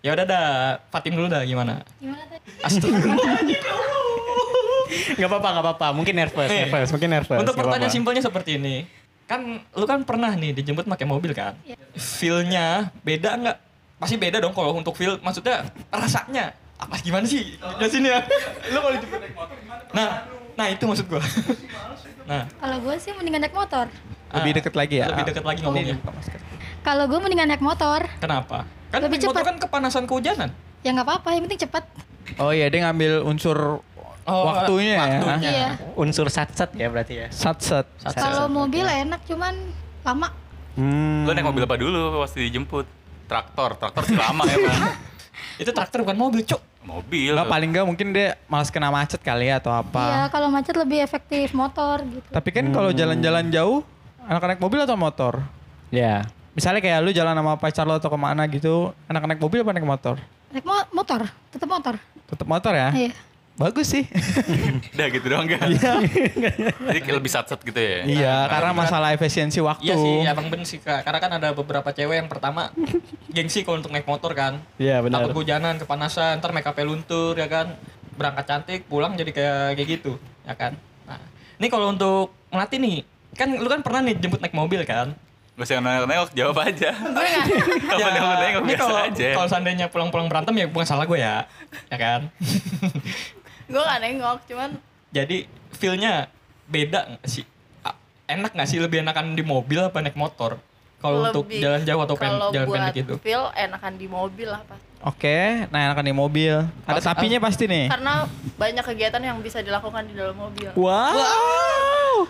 ya 0.00 0.16
udah 0.16 0.24
dah 0.24 0.46
Fatim 0.88 1.12
dulu 1.12 1.28
dah 1.28 1.44
gimana 1.44 1.84
Gimana 1.98 2.24
tadi? 2.24 2.48
Astagfirullah. 2.64 3.36
nggak 5.18 5.28
apa-apa 5.28 5.48
nggak 5.50 5.64
apa-apa 5.66 5.86
mungkin 5.92 6.14
nervous 6.16 6.48
Nih, 6.48 6.64
nervous 6.64 6.88
mungkin 6.88 7.08
nervous 7.12 7.36
untuk 7.36 7.54
pertanyaan 7.54 7.92
simpelnya 7.92 8.22
seperti 8.24 8.56
ini 8.56 8.88
kan 9.28 9.60
lu 9.60 9.84
kan 9.84 10.00
pernah 10.08 10.32
nih 10.32 10.56
dijemput 10.56 10.88
pakai 10.88 11.04
mobil 11.04 11.36
kan? 11.36 11.52
Iya. 11.68 11.76
feelnya 11.94 12.88
beda 13.04 13.36
nggak? 13.36 13.56
Pasti 14.00 14.16
beda 14.16 14.40
dong 14.40 14.56
kalau 14.56 14.72
untuk 14.72 14.96
feel 14.96 15.20
maksudnya 15.20 15.68
rasanya. 15.92 16.56
Apa 16.78 16.96
gimana 17.02 17.28
sih? 17.28 17.58
Ya 17.60 17.86
sini 17.90 18.08
ya? 18.08 18.22
Lu 18.72 18.78
kalau 18.78 18.94
dijemput 18.96 19.18
naik 19.18 19.34
motor 19.36 19.56
gimana 19.60 19.82
nah 19.92 20.10
nah 20.58 20.66
itu 20.72 20.82
maksud 20.88 21.06
gua. 21.06 21.22
Nah. 22.28 22.44
Kalau 22.60 22.76
gue 22.84 22.94
sih 23.00 23.12
mendingan 23.16 23.40
naik 23.40 23.56
motor. 23.56 23.88
lebih 24.28 24.52
ah, 24.52 24.56
deket 24.60 24.74
lagi 24.76 24.94
ya? 25.00 25.06
lebih 25.08 25.24
deket 25.32 25.44
lagi 25.48 25.60
ngomongnya. 25.64 25.96
Kalau 26.84 27.04
gue 27.08 27.18
mendingan 27.20 27.48
naik 27.48 27.64
motor. 27.64 28.04
kenapa? 28.20 28.68
Kan 28.92 29.00
Lebih 29.04 29.16
naik 29.16 29.28
motor 29.32 29.42
cepat. 29.44 29.48
kan 29.48 29.56
kepanasan 29.64 30.04
kehujanan. 30.04 30.50
Ya 30.84 30.92
nggak 30.92 31.08
apa-apa, 31.08 31.28
yang 31.32 31.48
penting 31.48 31.64
cepat. 31.64 31.84
Oh 32.36 32.52
iya 32.52 32.68
dia 32.68 32.84
ngambil 32.84 33.24
unsur 33.24 33.80
Oh, 34.28 34.44
waktunya, 34.46 34.96
waktunya. 34.96 35.40
ya. 35.42 35.50
Iya. 35.50 35.68
unsur 35.94 36.28
sat-sat 36.28 36.70
ya 36.72 36.86
berarti 36.86 37.14
ya 37.16 37.26
Sat 37.28 37.58
sat. 37.58 37.88
Kalau 38.04 38.44
mobil 38.46 38.84
enak 38.84 39.24
cuman 39.24 39.54
lama. 40.02 40.28
hmm. 40.74 41.24
Lo 41.24 41.32
naik 41.32 41.44
mobil 41.44 41.64
apa 41.64 41.74
dulu 41.74 42.20
pasti 42.20 42.38
dijemput? 42.42 42.84
Traktor, 43.24 43.76
traktor 43.76 44.04
sih 44.04 44.16
lama 44.16 44.40
ya 44.42 44.56
bang 44.58 44.80
itu 45.60 45.68
traktor 45.68 46.00
bukan 46.00 46.16
mobil 46.16 46.40
cok 46.42 46.62
Mobil 46.80 47.28
Enggak 47.30 47.44
paling 47.46 47.68
enggak 47.68 47.84
mungkin 47.84 48.06
dia 48.10 48.40
malas 48.44 48.68
kena 48.68 48.88
macet 48.88 49.20
kali 49.20 49.44
ya 49.46 49.58
atau 49.58 49.68
Iya, 49.68 49.82
apa. 49.82 50.32
kalau 50.32 50.48
macet 50.48 50.72
lebih 50.72 50.98
efektif 50.98 51.52
motor 51.52 52.00
gitu. 52.00 52.24
Tapi 52.26 52.48
kan 52.48 52.64
kalau 52.70 52.88
jalan-jalan 52.90 53.48
jauh 53.48 53.84
anak 54.22 54.44
naik 54.46 54.60
mobil 54.62 54.80
atau 54.80 54.94
motor? 54.94 55.44
ya 55.88 56.24
Misalnya 56.52 56.80
kayak 56.80 56.98
lu 57.00 57.12
jalan 57.12 57.32
sama 57.32 57.54
pacar 57.54 57.84
lo 57.84 57.94
atau 57.94 58.08
ke 58.08 58.16
mana 58.16 58.42
gitu, 58.46 58.90
anak 59.04 59.22
naik 59.24 59.38
mobil 59.38 59.60
apa 59.60 59.70
naik 59.70 59.84
motor? 59.84 60.16
Naik 60.48 60.64
mo- 60.64 60.88
motor, 60.90 61.20
tetap 61.48 61.68
motor. 61.68 61.94
Tetap 62.24 62.46
motor 62.46 62.72
ya? 62.72 62.88
Iya. 62.90 63.12
Bagus 63.58 63.90
sih. 63.90 64.06
Udah 64.94 65.06
gitu 65.10 65.26
doang 65.26 65.50
kan? 65.50 65.66
Iya. 65.66 65.98
Jadi 66.94 67.10
lebih 67.10 67.26
sat-sat 67.26 67.58
gitu 67.58 67.74
ya? 67.74 68.06
iya, 68.06 68.36
karena 68.46 68.70
masalah 68.70 69.10
efisiensi 69.10 69.58
waktu. 69.58 69.90
Iya 69.90 69.96
sih, 69.98 70.16
abang 70.30 70.46
bener 70.46 70.62
sih 70.62 70.78
kak. 70.78 71.02
Karena 71.02 71.18
kan 71.18 71.30
ada 71.42 71.50
beberapa 71.50 71.90
cewek 71.90 72.22
yang 72.22 72.30
pertama 72.30 72.70
gengsi 73.34 73.66
kalau 73.66 73.82
untuk 73.82 73.90
naik 73.90 74.06
motor 74.06 74.30
kan. 74.38 74.62
Iya 74.78 75.02
benar. 75.02 75.26
Takut 75.26 75.42
hujanan, 75.42 75.74
kepanasan, 75.82 76.38
ntar 76.38 76.54
make 76.54 76.70
up 76.70 76.78
luntur 76.78 77.34
ya 77.34 77.50
kan. 77.50 77.74
Berangkat 78.14 78.46
cantik, 78.46 78.86
pulang 78.86 79.18
jadi 79.18 79.30
kayak 79.34 79.78
kayak 79.78 79.88
gitu, 79.90 80.12
ya 80.46 80.54
kan. 80.54 80.78
Nah, 81.06 81.22
ini 81.58 81.66
kalau 81.66 81.90
untuk 81.94 82.34
melatih 82.50 82.78
nih, 82.78 82.96
kan 83.34 83.50
lu 83.58 83.66
kan 83.70 83.82
pernah 83.82 84.06
nih 84.06 84.18
jemput 84.18 84.38
naik 84.38 84.54
mobil 84.54 84.82
kan? 84.86 85.14
Gak 85.58 85.66
usah 85.74 85.82
nengok-nengok, 85.82 86.30
jawab 86.38 86.56
aja. 86.62 86.90
Gue. 87.18 87.30
Kapan 87.82 88.10
nengok-nengok, 88.14 88.62
biasa 88.62 88.78
kalau 88.78 88.98
aja. 89.10 89.28
kalau 89.34 89.48
seandainya 89.50 89.86
pulang-pulang 89.90 90.30
berantem 90.30 90.54
ya 90.54 90.70
bukan 90.70 90.86
salah 90.86 91.02
gue 91.02 91.18
ya, 91.18 91.50
ya 91.90 91.98
kan? 91.98 92.30
gue 93.68 93.78
gak 93.78 94.00
nengok 94.00 94.38
cuman 94.46 94.70
Jadi 95.08 95.44
feel-nya 95.72 96.26
beda 96.66 97.00
nggak 97.10 97.24
sih? 97.24 97.44
Enak 98.26 98.52
nggak 98.52 98.66
sih 98.66 98.76
lebih 98.76 99.00
enakan 99.00 99.32
di 99.32 99.40
mobil 99.40 99.80
apa 99.80 100.00
naik 100.00 100.12
motor? 100.14 100.60
Kalau 100.98 101.24
untuk 101.24 101.46
jalan 101.48 101.80
jauh 101.80 102.02
atau 102.02 102.12
pen, 102.12 102.28
jalan 102.50 102.66
buat 102.66 102.76
pendek 102.82 102.94
gitu. 102.98 103.14
feel 103.18 103.48
enakan 103.54 103.94
di 103.94 104.04
mobil 104.04 104.48
lah 104.48 104.60
pasti 104.66 104.84
Oke, 104.98 105.62
nah 105.70 105.86
enakan 105.86 106.02
di 106.02 106.12
mobil. 106.12 106.58
Ada 106.82 106.98
Pas- 106.98 107.06
tapinya 107.08 107.38
pasti 107.38 107.64
nih. 107.64 107.86
karena 107.86 108.26
banyak 108.58 108.82
kegiatan 108.82 109.22
yang 109.22 109.38
bisa 109.38 109.62
dilakukan 109.62 110.02
di 110.04 110.12
dalam 110.12 110.34
mobil 110.34 110.74
Wow. 110.74 112.26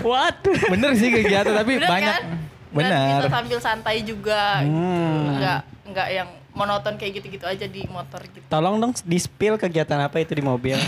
What? 0.00 0.46
Bener 0.46 0.94
sih 0.94 1.10
kegiatan 1.10 1.52
tapi 1.52 1.74
Bener 1.76 1.90
banyak. 1.90 2.14
kan? 2.14 2.22
Dan 2.24 2.38
Bener. 2.72 3.18
bisa 3.18 3.30
sambil 3.30 3.58
santai 3.58 3.96
juga 4.00 4.62
gitu. 4.62 4.70
Hmm. 4.70 5.34
nggak 5.34 5.60
nggak 5.84 6.08
yang 6.10 6.28
monoton 6.54 6.94
kayak 6.94 7.18
gitu-gitu 7.18 7.44
aja 7.44 7.66
di 7.66 7.82
motor 7.86 8.22
gitu 8.24 8.46
Tolong 8.46 8.78
dong 8.78 8.92
di 8.96 9.18
spill 9.18 9.54
kegiatan 9.54 9.98
apa 10.00 10.16
itu 10.16 10.32
di 10.32 10.40
mobil. 10.40 10.78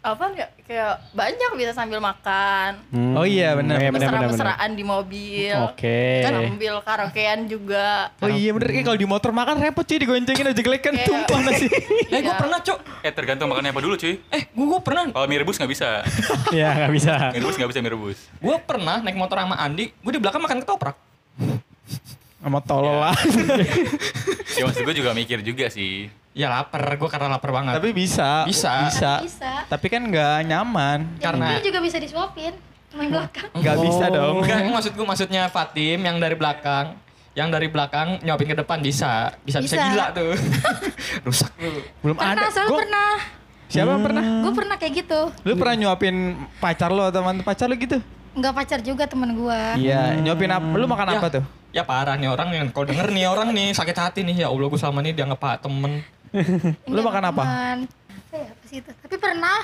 apa 0.00 0.30
ya 0.30 0.46
kayak 0.62 1.10
banyak 1.10 1.50
bisa 1.56 1.72
sambil 1.72 1.98
makan 1.98 2.78
Hmm. 2.88 3.18
Oh 3.18 3.26
iya, 3.26 3.58
benar. 3.58 3.74
Iya, 3.76 3.90
benar, 3.90 4.06
benar, 4.06 4.22
benar. 4.22 4.30
mesra-mesraan 4.30 4.70
di 4.72 4.84
mobil 4.86 5.56
Oke. 5.66 6.22
kan 6.22 6.30
sambil 6.36 6.74
karaokean 6.78 7.38
juga 7.44 8.14
Oh 8.16 8.30
iya 8.30 8.50
bener, 8.50 8.70
kayak 8.70 8.86
kalau 8.86 8.94
di 8.96 9.02
motor 9.04 9.30
makan 9.32 9.58
repot 9.58 9.82
sih 9.82 9.98
digoncengin 9.98 10.46
aja 10.46 10.54
jelek 10.56 10.78
kan 10.80 10.94
Kayak- 10.94 11.10
tumpah 11.10 11.38
nasi. 11.42 11.66
Eh 12.06 12.20
gue 12.20 12.22
Iya. 12.22 12.38
pernah 12.38 12.58
cok. 12.60 12.78
Eh 13.02 13.12
tergantung 13.12 13.50
makannya 13.50 13.70
apa 13.70 13.80
dulu 13.80 13.94
cuy. 13.96 14.14
Eh 14.28 14.42
gue 14.46 14.66
gue 14.68 14.80
pernah. 14.80 15.02
Kalau 15.10 15.26
mie 15.26 15.38
rebus 15.38 15.56
nggak 15.56 15.72
bisa. 15.72 15.88
Ya 16.54 16.70
nggak 16.72 16.92
bisa. 16.92 17.14
Mie 17.30 17.42
rebus 17.42 17.56
nggak 17.56 17.70
bisa 17.70 17.80
mie 17.80 17.90
rebus. 17.90 18.18
Gue 18.36 18.56
pernah 18.60 18.96
naik 19.00 19.16
motor 19.16 19.36
sama 19.36 19.58
Andi. 19.58 19.90
Gue 19.96 20.12
di 20.12 20.20
belakang 20.20 20.38
makan 20.38 20.62
ketoprak. 20.62 20.94
Sama 22.46 22.62
tolol 22.62 23.02
lah. 23.02 23.10
Ya 24.56 24.64
maksud 24.64 24.86
gue 24.86 24.96
juga 24.96 25.10
mikir 25.12 25.42
juga 25.42 25.66
sih. 25.68 26.06
Ya 26.30 26.46
lapar. 26.48 26.80
Gue 26.96 27.10
karena 27.10 27.28
lapar 27.28 27.50
banget. 27.50 27.76
Tapi 27.76 27.90
bisa. 27.90 28.46
Bisa. 28.46 28.86
Bisa. 28.88 29.12
Bisa. 29.20 29.52
Tapi 29.66 29.86
kan 29.90 30.00
nggak 30.00 30.46
nyaman. 30.46 31.10
Yang 31.12 31.20
Karena- 31.20 31.48
mobil 31.50 31.64
juga 31.66 31.80
bisa 31.82 31.98
disuapin. 31.98 32.54
Yang 32.94 33.10
belakang. 33.12 33.48
Nggak 33.52 33.76
bisa 33.82 34.04
dong. 34.08 34.34
Enggak, 34.40 34.58
maksud 34.72 34.92
gue 34.94 35.04
maksudnya 35.04 35.42
Fatim 35.50 35.98
yang 36.00 36.16
dari 36.16 36.38
belakang. 36.38 36.94
Yang 37.34 37.48
dari 37.50 37.68
belakang 37.68 38.08
nyopin 38.22 38.48
ke 38.48 38.56
depan 38.56 38.78
bisa. 38.80 39.34
Bisa 39.42 39.58
bisa, 39.60 39.74
Bisa. 39.76 39.84
gila 39.90 40.06
tuh. 40.14 40.32
Rusak 41.26 41.50
tuh. 41.52 41.82
Belum 42.00 42.14
Pernah, 42.16 42.32
ada. 42.32 42.46
soalnya 42.48 42.70
Gua- 42.70 42.80
pernah. 42.80 43.10
Siapa 43.66 43.90
yang 43.90 44.04
pernah? 44.06 44.24
Gue 44.40 44.52
pernah 44.54 44.76
kayak 44.78 44.92
gitu. 44.94 45.20
Lu 45.42 45.52
pernah 45.58 45.74
nyuapin 45.76 46.16
pacar 46.62 46.88
lo 46.88 47.10
atau 47.10 47.20
mantan 47.20 47.42
pacar 47.42 47.66
lo 47.66 47.74
gitu? 47.74 47.98
Nggak 48.36 48.52
pacar 48.52 48.78
juga 48.84 49.08
temen 49.08 49.32
gue. 49.32 49.60
Iya, 49.80 50.20
nyuapin 50.20 50.52
apa? 50.52 50.68
Lu 50.76 50.84
makan 50.84 51.06
Ya, 51.08 51.18
apa 51.18 51.28
tuh? 51.32 51.44
Ya 51.72 51.82
parah 51.84 52.16
nih 52.16 52.28
orang 52.28 52.48
yang 52.52 52.66
kalau 52.68 52.88
denger 52.88 53.08
nih 53.08 53.24
orang 53.28 53.48
nih 53.52 53.72
sakit 53.72 53.96
hati 53.96 54.20
nih 54.24 54.44
ya 54.44 54.52
Allah 54.52 54.68
gue 54.68 54.80
selama 54.80 55.00
ini 55.00 55.16
dianggap 55.16 55.40
pak 55.40 55.54
temen. 55.64 56.04
Lu 56.94 57.00
makan 57.00 57.24
apa? 57.32 57.42
Apa 57.44 58.36
ya, 58.36 58.48
apa 58.52 58.64
sih 58.68 58.78
itu? 58.84 58.90
Tapi 58.92 59.16
pernah. 59.16 59.60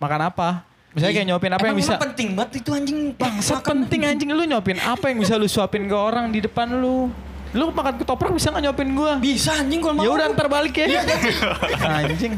Makan 0.00 0.20
apa? 0.28 0.48
Misalnya 0.94 1.14
kayak 1.20 1.26
nyuapin 1.26 1.52
apa 1.52 1.64
yang 1.66 1.74
Emang 1.74 1.82
bisa? 1.82 1.94
emang 1.98 2.04
penting 2.06 2.28
banget 2.38 2.50
itu 2.62 2.70
anjing 2.70 2.98
Bangsat 3.18 3.60
penting 3.66 4.00
anjing 4.06 4.28
lu 4.30 4.46
nyuapin 4.46 4.78
apa 4.78 5.10
yang 5.10 5.18
bisa 5.18 5.34
lu 5.34 5.50
suapin 5.50 5.90
ke 5.90 5.96
orang 5.96 6.30
di 6.30 6.38
depan 6.38 6.70
lu? 6.70 7.10
Lu 7.54 7.70
makan 7.70 7.98
ketoprak 7.98 8.30
bisa 8.34 8.50
nggak 8.50 8.62
nyuapin 8.66 8.88
gua? 8.94 9.12
Bisa 9.18 9.58
anjing 9.58 9.82
kalau 9.82 9.94
mau. 9.98 10.04
Ya 10.06 10.10
udah 10.10 10.26
ntar 10.32 10.46
balik 10.48 10.74
ya. 10.74 10.86
anjing. 12.02 12.32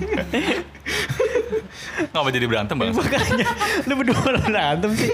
Ngapa 2.13 2.29
jadi 2.33 2.47
berantem 2.49 2.75
bang? 2.77 2.93
Makanya 2.93 3.49
lu 3.85 3.93
berdua 3.97 4.21
berantem 4.25 4.91
sih. 4.97 5.11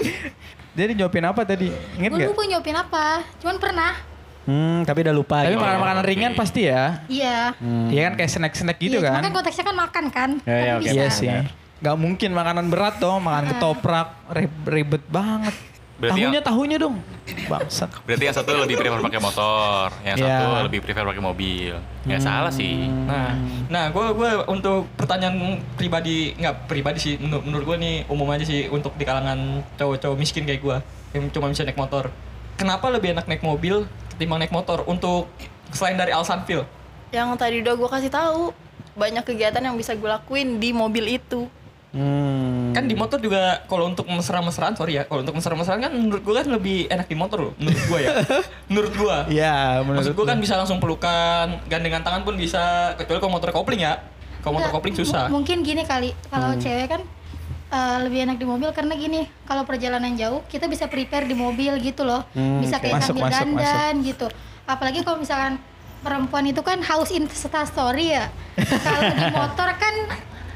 Jadi 0.73 0.91
nyuapin 0.97 1.25
apa 1.29 1.41
tadi? 1.45 1.69
Ingat 2.01 2.09
Gue 2.09 2.17
nggak? 2.17 2.29
lupa 2.33 2.43
nyopin 2.49 2.75
apa. 2.77 3.05
Cuman 3.37 3.57
pernah. 3.61 3.93
Hmm, 4.43 4.83
tapi 4.83 5.05
udah 5.07 5.15
lupa. 5.15 5.37
Tapi 5.45 5.55
gitu. 5.55 5.63
makan 5.63 5.79
makanan 5.79 6.03
ringan 6.03 6.31
pasti 6.35 6.67
ya. 6.67 7.05
Iya. 7.07 7.55
Iya 7.93 8.01
kan 8.09 8.13
kayak 8.19 8.31
snack-snack 8.33 8.77
gitu 8.81 8.99
iya, 8.99 9.07
kan? 9.07 9.21
Kan 9.23 9.31
konteksnya 9.31 9.65
kan 9.69 9.77
makan 9.77 10.05
kan. 10.09 10.29
Ya, 10.43 10.57
ya, 10.57 10.73
Kan 10.75 10.81
bisa. 10.83 10.93
Iya 10.93 11.07
sih. 11.13 11.29
Gak 11.83 11.97
mungkin 11.99 12.31
makanan 12.31 12.65
berat 12.71 12.95
dong, 12.97 13.23
makan 13.23 13.53
ketoprak 13.55 14.07
rib- 14.31 14.67
ribet 14.67 15.03
banget. 15.07 15.55
Berarti 16.03 16.19
tahunya 16.19 16.35
yang- 16.35 16.47
tahunya 16.51 16.77
dong. 16.83 16.95
Bangsat. 17.47 17.89
Berarti 18.03 18.23
yang 18.27 18.35
satu 18.35 18.51
lebih 18.59 18.75
prefer 18.75 18.99
pakai 18.99 19.21
motor, 19.23 19.87
yang 20.03 20.17
Iya. 20.19 20.27
satu 20.27 20.45
lebih 20.67 20.79
prefer 20.83 21.03
pakai 21.07 21.23
mobil. 21.23 21.73
Ya 22.03 22.17
salah 22.19 22.51
sih. 22.51 22.91
Nah, 23.07 23.39
nah 23.71 23.87
gue 23.87 24.05
gue 24.11 24.31
untuk 24.51 24.91
pertanyaan 24.99 25.63
pribadi 25.73 26.35
nggak 26.35 26.67
pribadi 26.67 26.99
sih 26.99 27.13
menurut, 27.15 27.43
menurut 27.47 27.63
gue 27.63 27.77
nih 27.79 27.95
umum 28.11 28.27
aja 28.27 28.43
sih 28.43 28.67
untuk 28.67 28.91
di 28.99 29.07
kalangan 29.07 29.63
cowok-cowok 29.79 30.19
miskin 30.19 30.43
kayak 30.43 30.59
gue 30.59 30.77
yang 31.15 31.31
cuma 31.31 31.47
bisa 31.47 31.63
naik 31.63 31.79
motor. 31.79 32.11
Kenapa 32.59 32.91
lebih 32.91 33.15
enak 33.15 33.23
naik 33.25 33.39
mobil 33.39 33.87
ketimbang 34.11 34.43
naik 34.43 34.51
motor 34.51 34.83
untuk 34.83 35.31
selain 35.71 35.95
dari 35.95 36.11
alasan 36.11 36.43
feel? 36.43 36.67
yang 37.13 37.29
tadi 37.37 37.61
udah 37.61 37.77
gue 37.77 37.89
kasih 37.93 38.09
tahu 38.09 38.49
banyak 38.97 39.21
kegiatan 39.21 39.61
yang 39.61 39.77
bisa 39.77 39.93
gue 39.93 40.09
lakuin 40.09 40.57
di 40.57 40.73
mobil 40.73 41.21
itu 41.21 41.45
Hmm. 41.93 42.73
Kan 42.73 42.89
di 42.89 42.97
motor 42.97 43.21
juga 43.21 43.61
kalau 43.69 43.85
untuk 43.85 44.09
mesra-mesraan 44.09 44.73
sorry 44.73 44.97
ya, 44.97 45.05
kalau 45.05 45.21
untuk 45.21 45.37
mesra-mesraan 45.37 45.77
kan 45.77 45.93
menurut 45.93 46.25
gue 46.25 46.33
kan 46.33 46.47
lebih 46.49 46.77
enak 46.89 47.05
di 47.05 47.13
motor 47.13 47.37
loh, 47.39 47.53
menurut 47.55 47.83
gue 47.85 47.99
ya. 48.01 48.11
menurut 48.73 48.93
gue. 48.93 49.17
Iya, 49.29 49.85
menurut 49.85 50.01
Maksud 50.01 50.13
gue 50.17 50.25
kan 50.25 50.37
bisa 50.41 50.53
langsung 50.57 50.81
pelukan, 50.81 51.61
gandengan 51.69 52.01
tangan 52.01 52.25
pun 52.25 52.33
bisa, 52.33 52.97
kecuali 52.97 53.21
kalau 53.21 53.31
motor 53.31 53.53
kopling 53.53 53.85
ya. 53.85 54.01
Kalau 54.41 54.57
motor 54.57 54.73
kopling 54.73 54.97
susah. 54.97 55.29
m- 55.29 55.37
Mungkin 55.37 55.61
gini 55.61 55.85
kali. 55.85 56.17
Kalau 56.27 56.57
cewek 56.57 56.89
kan 56.89 57.01
eh, 57.69 57.97
lebih 58.01 58.25
enak 58.25 58.41
di 58.41 58.45
mobil 58.45 58.73
karena 58.73 58.97
gini. 58.97 59.29
Kalau 59.45 59.61
perjalanan 59.63 60.17
jauh 60.17 60.41
kita 60.49 60.65
bisa 60.65 60.89
prepare 60.89 61.23
di 61.23 61.37
mobil 61.37 61.77
gitu 61.77 62.01
loh. 62.03 62.25
Hmm, 62.33 62.57
bisa 62.57 62.81
kayak 62.81 62.99
Masuk, 62.99 63.15
sambil 63.15 63.23
masuk, 63.29 63.37
dandan 63.37 63.93
gitu. 64.01 64.27
Apalagi 64.65 65.05
kalau 65.05 65.21
misalkan 65.21 65.61
perempuan 66.01 66.43
itu 66.43 66.59
kan 66.59 66.81
haus 66.81 67.13
insta 67.13 67.63
story 67.63 68.17
ya. 68.17 68.33
kalau 68.83 69.01
di 69.07 69.23
motor 69.29 69.69
kan 69.77 69.95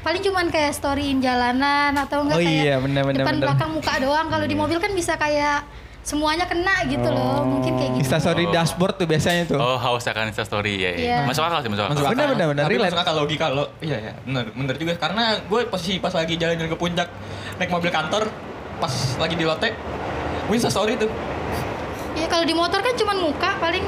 paling 0.08 0.24
cuman 0.24 0.46
kayak 0.48 0.72
storyin 0.72 1.20
jalanan 1.20 1.92
atau 1.92 2.24
enggak 2.24 2.36
Oh 2.36 2.42
kayak 2.42 2.64
iya, 2.64 2.76
bener, 2.80 3.04
bener, 3.04 3.20
depan 3.20 3.34
bener. 3.34 3.44
belakang 3.44 3.70
muka 3.70 3.92
doang. 4.00 4.26
Kalau 4.26 4.46
di 4.48 4.56
mobil 4.56 4.80
kan 4.80 4.88
bisa 4.90 5.14
kayak 5.14 5.68
semuanya 6.00 6.48
kena 6.48 6.80
gitu 6.88 7.04
loh. 7.04 7.44
Mungkin 7.44 7.76
kayak 7.76 7.90
gitu. 7.92 8.00
Instastory 8.02 8.48
Oh. 8.48 8.50
dashboard 8.50 8.96
tuh 8.96 9.04
biasanya 9.04 9.44
tuh. 9.44 9.60
Oh 9.60 9.76
haus 9.76 10.00
akan 10.02 10.32
Insta 10.32 10.48
story 10.48 10.80
ya. 10.80 10.90
Iya. 10.90 10.96
ya. 10.96 11.18
Masuk 11.28 11.44
akal 11.44 11.60
sih 11.60 11.68
masuk 11.68 11.84
akal. 11.84 11.92
Bener, 11.92 12.08
akal. 12.08 12.28
bener, 12.32 12.46
bener, 12.48 12.62
Tapi 12.64 12.72
relate. 12.72 12.88
masuk 12.88 13.00
akal 13.04 13.14
logika 13.18 13.46
lo. 13.50 13.64
Iya 13.78 13.96
ya, 14.00 14.12
bener, 14.24 14.44
bener 14.50 14.74
juga. 14.74 14.92
Karena 14.96 15.24
gue 15.38 15.60
posisi 15.68 16.00
pas 16.00 16.10
lagi 16.10 16.34
jalan-jalan 16.34 16.70
ke 16.72 16.78
puncak 16.78 17.08
naik 17.60 17.68
mobil 17.68 17.90
kantor, 17.92 18.32
pas 18.80 18.92
lagi 19.20 19.34
di 19.36 19.44
lote, 19.44 19.68
gue 20.48 20.54
insta 20.56 20.72
story 20.72 20.96
tuh. 20.96 21.12
Iya 22.16 22.26
kalau 22.26 22.48
di 22.48 22.56
motor 22.56 22.80
kan 22.80 22.96
cuman 22.96 23.16
muka 23.20 23.60
paling 23.60 23.84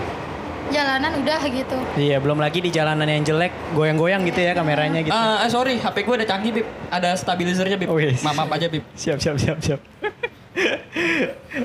jalanan 0.71 1.13
udah 1.21 1.41
gitu. 1.51 1.77
Iya, 1.99 2.17
belum 2.23 2.39
lagi 2.39 2.59
di 2.63 2.71
jalanan 2.71 3.07
yang 3.07 3.23
jelek, 3.27 3.53
goyang-goyang 3.75 4.23
gitu 4.27 4.41
ya 4.41 4.53
kameranya 4.55 5.05
gitu. 5.05 5.15
Ah, 5.15 5.45
eh, 5.45 5.51
sorry, 5.51 5.77
HP 5.77 6.07
gue 6.07 6.15
ada 6.23 6.27
canggih 6.27 6.53
bib, 6.63 6.67
ada 6.89 7.11
stabilizernya 7.19 7.77
bib. 7.77 7.91
Oh, 7.91 7.99
iya. 7.99 8.15
Maaf 8.23 8.35
maaf 8.47 8.51
aja 8.57 8.67
bib. 8.71 8.87
Siap, 8.95 9.19
siap, 9.19 9.37
siap, 9.37 9.59
siap. 9.61 9.81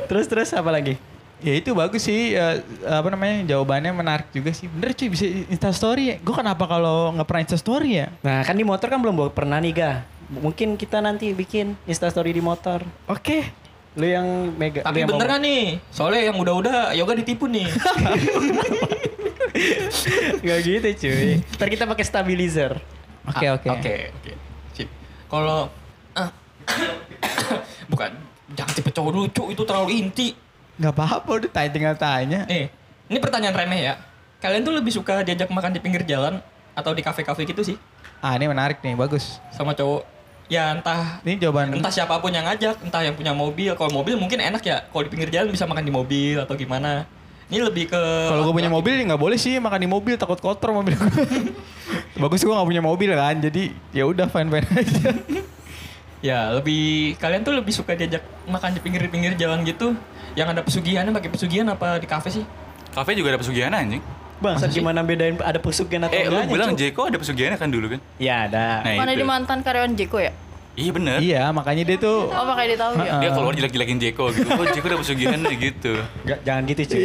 terus 0.09 0.25
terus 0.29 0.50
apa 0.53 0.69
lagi? 0.69 0.97
Ya 1.43 1.51
itu 1.51 1.75
bagus 1.75 2.07
sih 2.07 2.33
eh, 2.33 2.63
apa 2.88 3.12
namanya 3.12 3.55
jawabannya 3.55 3.91
menarik 3.93 4.27
juga 4.33 4.50
sih. 4.55 4.65
Bener 4.65 4.97
cuy 4.97 5.09
bisa 5.13 5.25
Instastory 5.27 6.03
ya. 6.09 6.15
Gue 6.24 6.33
kenapa 6.33 6.65
kalau 6.65 7.13
nggak 7.13 7.27
pernah 7.27 7.43
Instastory 7.45 7.89
ya? 8.01 8.07
Nah, 8.25 8.41
kan 8.41 8.55
di 8.57 8.65
motor 8.65 8.88
kan 8.89 8.97
belum 8.97 9.29
pernah 9.29 9.62
nih, 9.62 9.74
Ga. 9.75 9.91
Mungkin 10.31 10.74
kita 10.74 11.05
nanti 11.05 11.29
bikin 11.38 11.77
Instastory 11.85 12.33
di 12.33 12.41
motor. 12.41 12.81
Oke. 13.05 13.64
Lu 13.96 14.06
yang 14.06 14.28
mega 14.54 14.84
Tapi 14.84 15.02
yang 15.02 15.10
bener 15.10 15.24
mau- 15.24 15.32
kan 15.32 15.40
nih? 15.40 15.80
Soalnya 15.88 16.22
yang 16.28 16.38
udah-udah 16.38 16.92
yoga 16.92 17.14
ditipu 17.14 17.48
nih. 17.48 17.64
Gak 20.42 20.60
gitu, 20.62 20.88
cuy. 21.02 21.40
Ntar 21.56 21.68
kita 21.70 21.84
pakai 21.86 22.04
stabilizer. 22.04 22.75
Oke 23.25 23.46
Ah, 23.46 23.56
oke. 23.56 23.68
Oke 23.72 23.94
oke. 24.12 24.32
Sip. 24.72 24.90
Kalau 25.25 25.72
ah, 26.14 26.30
bukan 27.92 28.12
jangan 28.52 28.74
tipe 28.74 28.92
cowok 28.92 29.12
dulu 29.12 29.25
cuk 29.28 29.48
itu 29.50 29.64
terlalu 29.64 29.90
inti. 29.98 30.28
Gak 30.75 30.92
apa-apa 30.92 31.30
udah 31.40 31.50
tanya 31.50 31.70
tinggal 31.72 31.96
tanya. 31.96 32.44
Nih, 32.46 32.68
ini 33.08 33.18
pertanyaan 33.18 33.56
remeh 33.56 33.82
ya. 33.82 33.96
Kalian 34.38 34.62
tuh 34.62 34.75
lebih 34.75 34.92
suka 34.92 35.24
diajak 35.24 35.48
makan 35.48 35.72
di 35.72 35.80
pinggir 35.80 36.04
jalan 36.04 36.38
atau 36.72 36.92
di 36.92 37.00
kafe-kafe 37.00 37.48
gitu 37.48 37.64
sih 37.64 37.80
Ah 38.20 38.36
ini 38.36 38.46
menarik 38.46 38.84
nih 38.84 38.94
bagus. 38.94 39.40
sama 39.50 39.72
cowok? 39.72 40.04
Ya 40.46 40.78
entah 40.78 41.20
Ini 41.25 41.42
jawaban. 41.42 41.74
entah 41.74 41.90
siapa 41.90 42.22
pun 42.22 42.30
yang 42.30 42.46
ngajak, 42.46 42.78
entah 42.86 43.02
yang 43.02 43.18
punya 43.18 43.34
mobil. 43.34 43.74
Kalau 43.74 43.90
mobil 43.90 44.14
mungkin 44.14 44.38
enak 44.38 44.62
ya. 44.62 44.86
Kalau 44.86 45.02
di 45.02 45.10
pinggir 45.10 45.30
jalan 45.34 45.50
bisa 45.50 45.66
makan 45.66 45.82
di 45.82 45.94
mobil 45.94 46.38
atau 46.38 46.54
gimana. 46.54 47.10
Ini 47.46 47.62
lebih 47.62 47.94
ke 47.94 48.02
Kalau 48.02 48.42
gue 48.50 48.54
punya 48.58 48.70
mobil 48.74 48.94
ya 48.98 49.04
nggak 49.06 49.22
boleh 49.22 49.38
sih 49.38 49.62
makan 49.62 49.80
di 49.82 49.90
mobil 49.90 50.18
takut 50.18 50.38
kotor 50.42 50.74
mobil 50.74 50.98
gue. 50.98 51.10
Bagus 52.22 52.42
gue 52.42 52.54
gak 52.54 52.64
punya 52.66 52.80
mobil 52.80 53.12
kan, 53.12 53.36
jadi 53.38 53.75
ya 53.92 54.08
udah 54.08 54.32
fine 54.32 54.50
fine 54.50 54.68
aja. 54.72 55.10
Ya 56.25 56.50
lebih 56.58 57.14
kalian 57.22 57.46
tuh 57.46 57.54
lebih 57.54 57.70
suka 57.70 57.94
diajak 57.94 58.25
makan 58.50 58.74
di 58.74 58.82
pinggir-pinggir 58.82 59.38
jalan 59.38 59.62
gitu, 59.62 59.94
yang 60.34 60.50
ada 60.50 60.66
pesugihannya 60.66 61.14
pakai 61.14 61.30
pesugihan 61.30 61.70
apa 61.70 62.02
di 62.02 62.10
kafe 62.10 62.34
sih? 62.34 62.42
Kafe 62.98 63.14
juga 63.14 63.36
ada 63.36 63.40
pesugihan 63.46 63.70
anjing. 63.70 64.02
Bang, 64.36 64.60
gimana 64.68 65.00
bedain 65.00 65.39
ada 65.39 65.60
pesugihan 65.60 66.06
atau 66.06 66.15
Eh, 66.15 66.27
lu 66.27 66.39
bilang 66.51 66.75
Cuk? 66.75 66.80
Jeko 66.80 67.01
ada 67.08 67.18
pesugihannya 67.18 67.56
kan 67.56 67.70
dulu 67.72 67.96
kan? 67.96 68.00
Ya 68.20 68.46
ada. 68.46 68.84
Nah, 68.84 68.94
Mana 69.00 69.12
itu. 69.15 69.24
di 69.24 69.25
mantan 69.25 69.63
karyawan 69.63 69.96
Jeko 69.96 70.20
ya? 70.20 70.34
Iya 70.75 70.92
bener. 70.92 71.18
iya, 71.24 71.44
makanya 71.56 71.88
dia 71.88 71.96
tuh 71.96 72.27
Oh 72.27 72.44
makanya 72.44 72.75
dia 72.75 72.80
tahu 72.84 72.92
ya. 73.00 73.13
Dia 73.24 73.30
keluar 73.32 73.54
jelek-jelekin 73.56 73.96
Jeko 73.96 74.27
gitu. 74.36 74.44
Oh 74.51 74.68
Jeko 74.68 74.86
ada 74.92 75.00
pesugihan 75.00 75.39
gitu. 75.39 75.94
Nggak, 76.27 76.39
jangan 76.44 76.62
gitu 76.68 76.82
cuy. 76.84 77.00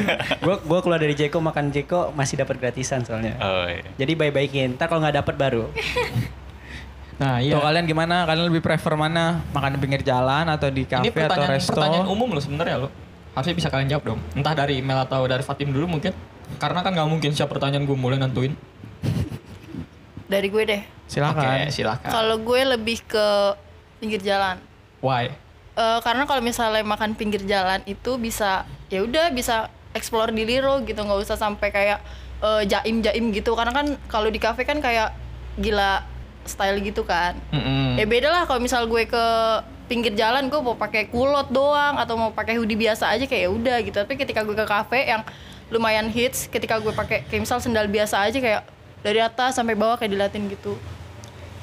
gua 0.48 0.56
gua 0.64 0.78
keluar 0.80 0.96
dari 0.96 1.12
Jeko 1.12 1.36
makan 1.36 1.68
Jeko 1.68 2.16
masih 2.16 2.40
dapat 2.40 2.56
gratisan 2.56 3.04
soalnya. 3.04 3.36
Oh 3.36 3.68
iya. 3.68 3.84
Jadi 4.00 4.16
baik-baikin. 4.16 4.80
Ntar 4.80 4.88
kalau 4.88 5.04
nggak 5.04 5.20
dapat 5.20 5.34
baru. 5.36 5.64
Nah 7.20 7.36
Tuh 7.36 7.60
kalian 7.60 7.84
gimana? 7.84 8.24
Kalian 8.24 8.48
lebih 8.48 8.64
prefer 8.64 8.96
mana? 8.96 9.44
Makan 9.52 9.76
di 9.76 9.78
pinggir 9.84 10.00
jalan 10.00 10.48
atau 10.48 10.72
di 10.72 10.88
Ini 10.88 11.12
kafe 11.12 11.20
atau 11.28 11.44
resto? 11.44 11.76
pertanyaan 11.76 12.08
umum 12.08 12.32
loh 12.32 12.40
sebenarnya 12.40 12.80
lo. 12.80 12.88
Harusnya 13.36 13.52
bisa 13.52 13.68
kalian 13.68 13.92
jawab 13.92 14.16
dong. 14.16 14.20
Entah 14.32 14.56
dari 14.56 14.80
email 14.80 15.04
atau 15.04 15.28
dari 15.28 15.44
Fatim 15.44 15.68
dulu 15.68 15.84
mungkin. 15.84 16.16
Karena 16.58 16.80
kan 16.82 16.96
nggak 16.96 17.08
mungkin 17.08 17.30
siap 17.36 17.52
pertanyaan 17.52 17.86
gue 17.86 17.94
mulai 17.94 18.18
nentuin. 18.18 18.56
Dari 20.26 20.48
gue 20.50 20.62
deh. 20.66 20.82
Silakan. 21.06 21.42
Oke, 21.42 21.74
silakan. 21.74 22.10
Kalau 22.10 22.36
gue 22.40 22.60
lebih 22.74 22.98
ke 23.06 23.26
pinggir 24.02 24.22
jalan. 24.22 24.58
Why? 25.04 25.30
Eh, 25.80 25.98
karena 26.04 26.26
kalau 26.26 26.42
misalnya 26.42 26.82
makan 26.84 27.14
pinggir 27.14 27.40
jalan 27.46 27.80
itu 27.88 28.20
bisa 28.20 28.68
ya 28.92 29.00
udah 29.00 29.32
bisa 29.32 29.70
explore 29.96 30.28
di 30.34 30.44
Liro 30.44 30.82
gitu 30.84 30.98
nggak 30.98 31.20
usah 31.24 31.40
sampai 31.40 31.72
kayak 31.72 31.98
eh, 32.42 32.62
jaim-jaim 32.68 33.32
gitu 33.32 33.56
karena 33.56 33.72
kan 33.72 33.86
kalau 34.10 34.28
di 34.28 34.36
kafe 34.36 34.68
kan 34.68 34.82
kayak 34.82 35.14
gila 35.56 36.04
style 36.44 36.82
gitu 36.84 37.06
kan 37.06 37.38
Mm-mm. 37.54 37.96
ya 37.96 38.04
beda 38.04 38.28
lah 38.28 38.42
kalau 38.44 38.60
misal 38.60 38.84
gue 38.90 39.08
ke 39.08 39.24
pinggir 39.88 40.12
jalan 40.14 40.52
gue 40.52 40.60
mau 40.60 40.76
pakai 40.76 41.08
kulot 41.08 41.48
doang 41.48 41.96
atau 41.96 42.14
mau 42.18 42.30
pakai 42.34 42.58
hoodie 42.60 42.78
biasa 42.78 43.16
aja 43.16 43.24
kayak 43.24 43.42
ya 43.46 43.50
udah 43.50 43.76
gitu 43.80 43.96
tapi 44.04 44.14
ketika 44.20 44.44
gue 44.44 44.54
ke 44.58 44.66
kafe 44.66 45.08
yang 45.08 45.22
lumayan 45.70 46.06
hits 46.06 46.46
ketika 46.46 46.76
gue 46.76 46.90
pakai 46.90 47.22
kayak 47.24 47.40
misal 47.40 47.58
sendal 47.58 47.86
biasa 47.86 48.20
aja 48.20 48.36
kayak 48.36 48.62
dari 49.00 49.18
atas 49.18 49.54
sampai 49.54 49.72
bawah 49.72 49.94
kayak 49.94 50.12
dilatin 50.12 50.46
gitu 50.46 50.74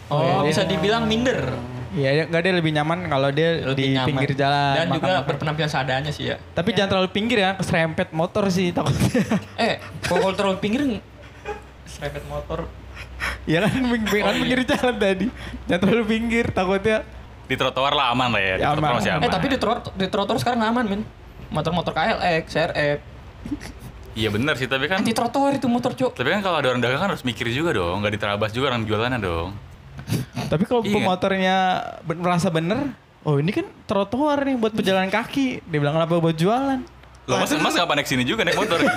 Oh, 0.07 0.39
bisa 0.41 0.63
dibilang 0.63 1.03
minder. 1.03 1.51
Iya, 1.91 2.31
nggak 2.31 2.39
dia 2.39 2.53
lebih 2.53 2.71
nyaman 2.71 3.11
kalau 3.11 3.27
dia 3.27 3.59
Lebih 3.59 3.75
di 3.75 3.85
nyaman. 3.91 4.07
pinggir 4.07 4.31
jalan. 4.33 4.71
Dan 4.73 4.87
juga 4.87 4.95
makan-makan. 5.03 5.27
berpenampilan 5.27 5.67
seadanya 5.69 6.11
sih 6.11 6.31
ya. 6.31 6.39
Tapi 6.53 6.69
jangan 6.71 6.89
terlalu 6.89 7.09
pinggir 7.11 7.37
ya, 7.37 7.51
keserempet 7.53 8.07
motor 8.11 8.47
sih 8.47 8.71
takutnya. 8.71 9.19
Eh, 9.59 9.83
kalau 10.01 10.23
kalau 10.23 10.35
terlalu 10.37 10.57
pinggir 10.59 10.81
serempet 11.85 12.23
motor. 12.23 12.71
Iya 13.43 13.67
kan, 13.67 13.83
pinggir, 13.83 14.07
kan 14.13 14.23
Oh, 14.23 14.31
iya. 14.31 14.39
pinggir 14.39 14.59
jalan 14.65 14.95
tadi. 14.95 15.27
Jangan 15.65 15.81
terlalu 15.83 16.05
pinggir, 16.07 16.45
takutnya. 16.49 16.97
Di 17.43 17.55
trotoar 17.55 17.91
lah 17.91 18.05
aman 18.09 18.29
lah 18.29 18.39
ya. 18.39 18.53
Di 18.53 18.63
Ya, 18.63 18.67
trotoar 18.69 18.87
aman. 18.87 18.99
masih 18.99 19.11
aman. 19.11 19.23
Eh, 19.23 19.29
tapi 19.29 19.45
di 19.49 19.57
trotoar 19.57 19.91
di 19.91 20.07
trotoar 20.07 20.37
sekarang 20.37 20.59
aman, 20.61 20.85
men. 20.85 21.01
Motor-motor 21.49 21.91
KLX, 21.91 22.43
CRF. 22.47 22.99
Iya 24.17 24.33
bener 24.33 24.57
sih, 24.57 24.65
tapi 24.65 24.89
kan 24.89 24.97
Anti 24.97 25.13
trotoar 25.13 25.53
itu 25.53 25.69
motor, 25.69 25.93
Cuk. 25.93 26.17
tapi 26.17 26.33
kan 26.33 26.41
kalau 26.41 26.57
ada 26.57 26.67
orang 26.67 26.81
dagang 26.81 26.97
kan 26.99 27.09
harus 27.13 27.21
mikir 27.21 27.45
juga 27.47 27.69
dong, 27.71 28.01
nggak 28.01 28.17
diterabas 28.17 28.49
juga 28.49 28.73
orang 28.73 28.81
jualannya 28.81 29.21
dong. 29.21 29.53
Tapi 30.47 30.63
kalau 30.65 30.81
Iya. 30.81 30.89
pemotornya 30.91 31.57
ben- 32.01 32.17
merasa 32.17 32.49
bener, 32.49 32.97
oh 33.21 33.37
ini 33.37 33.51
kan 33.51 33.69
trotoar 33.85 34.41
nih 34.41 34.57
buat 34.57 34.73
pejalan 34.73 35.07
kaki. 35.07 35.61
Dia 35.61 35.77
bilang 35.77 35.93
kenapa 35.93 36.17
buat 36.17 36.33
jualan? 36.33 36.81
Lo 37.27 37.37
mas 37.37 37.51
mas 37.53 37.75
nggak 37.75 37.93
naik 37.93 38.07
sini 38.07 38.23
juga 38.23 38.41
naik 38.41 38.55
motor? 38.55 38.79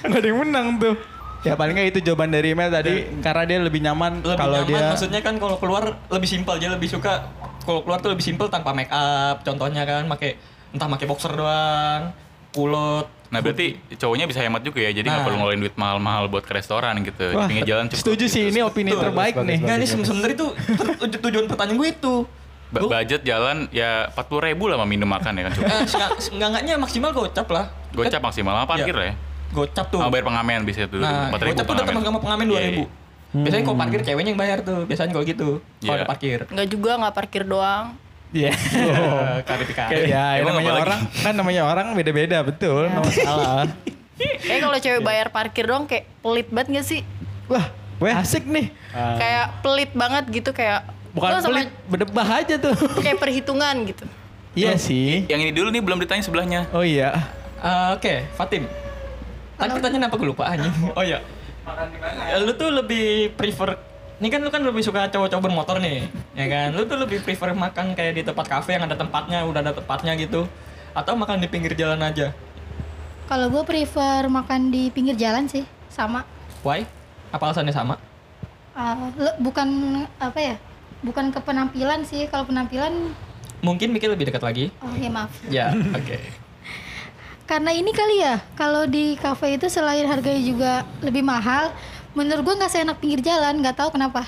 Gak 0.00 0.16
ada 0.16 0.26
yang 0.26 0.40
menang 0.40 0.80
tuh. 0.80 0.96
Ya 1.40 1.52
paling 1.54 1.72
nggak 1.72 1.88
itu 1.90 2.00
jawaban 2.02 2.28
dari 2.28 2.52
email 2.52 2.68
tadi 2.68 3.20
karena 3.20 3.44
dia 3.44 3.58
lebih 3.58 3.80
nyaman 3.80 4.20
Lebih 4.20 4.36
kalau 4.36 4.58
nyaman, 4.58 4.68
dia 4.68 4.80
maksudnya 4.90 5.20
kan 5.20 5.36
kalau 5.36 5.56
keluar 5.56 5.96
lebih 6.08 6.26
simpel 6.26 6.56
aja, 6.56 6.68
lebih 6.68 6.88
suka 6.88 7.28
kalau 7.62 7.80
keluar 7.80 8.00
tuh 8.00 8.10
lebih 8.10 8.24
simpel 8.24 8.48
tanpa 8.48 8.72
make 8.72 8.88
up. 8.88 9.40
Contohnya 9.40 9.84
kan 9.84 10.04
pakai 10.06 10.36
entah 10.72 10.88
pakai 10.88 11.06
boxer 11.06 11.32
doang, 11.32 12.12
kulot. 12.50 13.19
Nah 13.30 13.38
berarti 13.38 13.66
cowoknya 13.94 14.26
bisa 14.26 14.40
hemat 14.40 14.58
juga 14.60 14.78
ya, 14.80 14.90
jadi 14.90 15.06
nggak 15.06 15.16
Nah. 15.16 15.24
perlu 15.24 15.36
ngeluarin 15.38 15.60
duit 15.60 15.74
mahal-mahal 15.74 16.26
buat 16.26 16.42
ke 16.42 16.52
restoran 16.52 16.98
gitu. 17.00 17.30
Wah, 17.30 17.46
pinggir 17.46 17.62
jalan 17.64 17.86
cukup. 17.86 18.02
setuju 18.02 18.24
sih 18.26 18.42
ini 18.46 18.58
opini 18.60 18.90
terbaik 18.90 19.38
nih. 19.38 19.58
Enggak, 19.60 19.76
ini 19.76 19.86
se- 19.86 20.02
sebenarnya 20.02 20.34
itu 20.34 20.46
ter- 21.00 21.22
tujuan 21.22 21.46
pertanyaan 21.46 21.78
gue 21.78 21.88
itu. 21.88 22.14
Ba- 22.70 22.86
budget 22.86 23.22
jalan 23.22 23.66
ya 23.70 24.06
40 24.08 24.42
ribu 24.44 24.66
lah 24.66 24.76
sama 24.76 24.86
minum 24.86 25.06
makan 25.06 25.32
ya 25.32 25.42
kan 25.44 25.52
cukup. 25.52 25.66
Eh, 25.68 25.82
enggak 26.32 26.48
enggaknya 26.48 26.74
maksimal 26.76 27.10
gocap 27.12 27.46
lah. 27.48 27.64
Gocap 27.90 28.20
maksimal 28.20 28.52
sama 28.52 28.66
parkir 28.66 28.94
lah 28.94 29.06
ya. 29.06 29.14
Gocap 29.50 29.86
tuh. 29.88 29.98
Sama 29.98 30.10
bayar 30.10 30.24
pengamen 30.24 30.60
bisa 30.62 30.86
tuh. 30.86 30.98
Nah, 30.98 31.30
4 31.30 31.38
ribu 31.40 31.50
gocap 31.52 31.64
tuh 31.64 31.74
datang 31.76 31.94
sama 32.00 32.18
pengamen 32.18 32.46
Iya, 32.46 32.54
2000. 32.66 32.74
iya. 32.76 32.86
Biasanya 33.32 33.62
kalau 33.64 33.78
parkir 33.78 34.00
ceweknya 34.04 34.30
yang 34.30 34.40
bayar 34.40 34.58
tuh. 34.60 34.80
Biasanya 34.86 35.10
kalau 35.12 35.22
gitu. 35.24 35.48
Kalau 35.80 35.86
Iya. 35.88 35.94
ada 35.96 36.06
parkir. 36.06 36.38
nggak 36.46 36.66
juga 36.68 36.90
nggak 36.96 37.14
parkir 37.16 37.42
doang 37.44 37.86
Iya. 38.30 38.52
Klarifikasi. 39.46 40.06
Ya, 40.06 40.38
Emang 40.38 40.54
namanya 40.54 40.72
orang 40.78 41.00
kan 41.12 41.32
namanya 41.34 41.62
orang 41.64 41.86
beda-beda 41.92 42.38
betul, 42.40 42.86
nggak 42.86 43.02
masalah. 43.02 43.66
kayak 44.20 44.60
kalau 44.60 44.78
cewek 44.78 45.00
bayar 45.00 45.26
parkir 45.28 45.64
doang 45.64 45.84
kayak 45.84 46.04
pelit 46.20 46.46
banget 46.46 46.68
gak 46.76 46.86
sih 46.86 47.00
Wah, 47.48 47.66
asik 48.14 48.44
nih. 48.44 48.68
kayak 48.92 49.64
pelit 49.64 49.90
banget 49.90 50.24
gitu 50.30 50.50
kayak 50.52 50.84
Bukan 51.10 51.40
pelit, 51.42 51.68
berdebah 51.88 52.28
aja 52.38 52.54
tuh. 52.54 52.76
kayak 53.00 53.18
perhitungan 53.18 53.74
gitu 53.82 54.04
Iya 54.50 54.74
sih. 54.76 55.24
Yang 55.24 55.40
ini 55.40 55.52
dulu 55.54 55.68
nih 55.70 55.78
belum 55.78 55.98
ditanya 56.00 56.22
sebelahnya. 56.22 56.60
Oh 56.74 56.82
iya. 56.82 57.14
Eh, 57.62 57.88
Oke, 57.94 58.26
Fatim. 58.34 58.66
Tadi 59.54 59.70
pertanyaan 59.70 60.10
apa 60.10 60.14
gue 60.18 60.26
lupa 60.26 60.44
anjing. 60.48 60.74
Oh 60.90 61.04
iya. 61.06 61.22
Ya, 62.26 62.42
Lu 62.42 62.50
tuh 62.58 62.74
lebih 62.74 63.30
prefer 63.38 63.78
ini 64.20 64.28
kan 64.28 64.44
lu 64.44 64.52
kan 64.52 64.60
lebih 64.60 64.84
suka 64.84 65.08
cowok-cowok 65.08 65.42
bermotor 65.48 65.80
nih, 65.80 66.04
ya 66.36 66.46
kan? 66.46 66.76
Lu 66.76 66.84
tuh 66.84 67.00
lebih 67.00 67.24
prefer 67.24 67.56
makan 67.56 67.96
kayak 67.96 68.20
di 68.20 68.22
tempat 68.22 68.44
kafe 68.44 68.76
yang 68.76 68.84
ada 68.84 68.92
tempatnya, 68.92 69.48
udah 69.48 69.64
ada 69.64 69.72
tempatnya 69.72 70.12
gitu, 70.20 70.44
atau 70.92 71.16
makan 71.16 71.40
di 71.40 71.48
pinggir 71.48 71.72
jalan 71.72 71.96
aja? 72.04 72.36
Kalau 73.24 73.48
gue 73.48 73.64
prefer 73.64 74.28
makan 74.28 74.68
di 74.68 74.92
pinggir 74.92 75.16
jalan 75.16 75.48
sih, 75.48 75.64
sama. 75.88 76.28
Why? 76.60 76.84
Apa 77.32 77.48
alasannya 77.48 77.72
sama? 77.72 77.96
Uh, 78.76 79.08
bukan 79.40 79.68
apa 80.20 80.36
ya? 80.36 80.54
Bukan 81.00 81.32
ke 81.32 81.40
penampilan 81.40 82.04
sih. 82.04 82.28
Kalau 82.28 82.44
penampilan, 82.44 83.16
Mungkin 83.64 83.92
mikir 83.92 84.08
lebih 84.12 84.28
dekat 84.28 84.44
lagi. 84.44 84.64
oh 84.84 84.92
ya 84.96 85.08
maaf. 85.08 85.32
Ya, 85.48 85.72
oke. 85.72 86.16
Karena 87.48 87.72
ini 87.72 87.90
kali 87.92 88.20
ya, 88.20 88.40
kalau 88.56 88.84
di 88.84 89.16
kafe 89.16 89.56
itu 89.56 89.66
selain 89.66 90.06
harganya 90.06 90.42
juga 90.44 90.72
lebih 91.00 91.24
mahal, 91.24 91.72
menurut 92.12 92.42
gue 92.42 92.54
nggak 92.56 92.70
seenak 92.70 92.98
pinggir 92.98 93.20
jalan, 93.20 93.58
nggak 93.58 93.76
tahu 93.76 93.90
kenapa. 93.90 94.26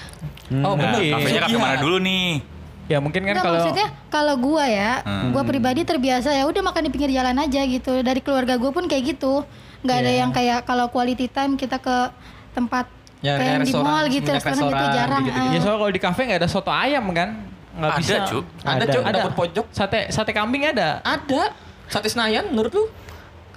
Oh, 0.52 0.76
Nah, 0.76 0.76
bener. 0.76 1.00
kafenya 1.16 1.40
kafe 1.42 1.56
mana 1.56 1.76
dulu 1.78 1.96
nih? 1.98 2.44
Ya 2.84 2.98
mungkin 2.98 3.24
kan 3.24 3.40
kalau 3.40 3.56
maksudnya 3.56 3.88
kalau 4.10 4.34
gua 4.36 4.64
ya, 4.66 5.00
Hmm. 5.00 5.32
gua 5.32 5.42
pribadi 5.42 5.80
terbiasa 5.80 6.28
ya 6.28 6.44
udah 6.44 6.60
makan 6.60 6.82
di 6.82 6.90
pinggir 6.92 7.10
jalan 7.10 7.32
aja 7.38 7.62
gitu. 7.64 8.02
Dari 8.02 8.20
keluarga 8.20 8.58
gue 8.58 8.68
pun 8.68 8.84
kayak 8.84 9.16
gitu. 9.16 9.46
nggak 9.82 9.98
ada 9.98 10.10
Iya. 10.10 10.20
yang 10.22 10.30
kayak 10.30 10.62
kalau 10.62 10.86
quality 10.86 11.26
time 11.26 11.58
kita 11.58 11.74
ke 11.74 11.96
tempat 12.54 12.86
Ya, 13.18 13.34
kayak 13.34 13.66
di 13.66 13.70
restoran, 13.70 13.82
mall 13.82 14.06
gitu, 14.06 14.30
semenjak 14.30 14.36
restoran, 14.36 14.54
gitu 14.54 14.66
restoran, 14.68 14.94
jarang. 14.94 15.22
gitu-gitu. 15.24 15.42
Ya 15.42 15.50
ah. 15.50 15.62
soalnya 15.62 15.78
kalau 15.78 15.90
di 15.90 16.02
kafe 16.02 16.20
nggak 16.22 16.38
ada 16.38 16.46
soto 16.46 16.70
ayam 16.70 17.04
kan? 17.10 17.28
Nggak 17.72 17.90
Ada, 17.90 17.98
bisa. 17.98 18.14
Cuk. 18.28 18.44
Ada, 18.62 18.84
Cuk, 18.84 19.02
dapur 19.02 19.32
pojok. 19.34 19.66
Sate 19.70 20.00
sate 20.10 20.30
kambing 20.30 20.62
ada. 20.64 21.02
Ada. 21.02 21.42
Sate 21.88 22.06
Senayan 22.06 22.46
menurut 22.46 22.70
lu? 22.70 22.84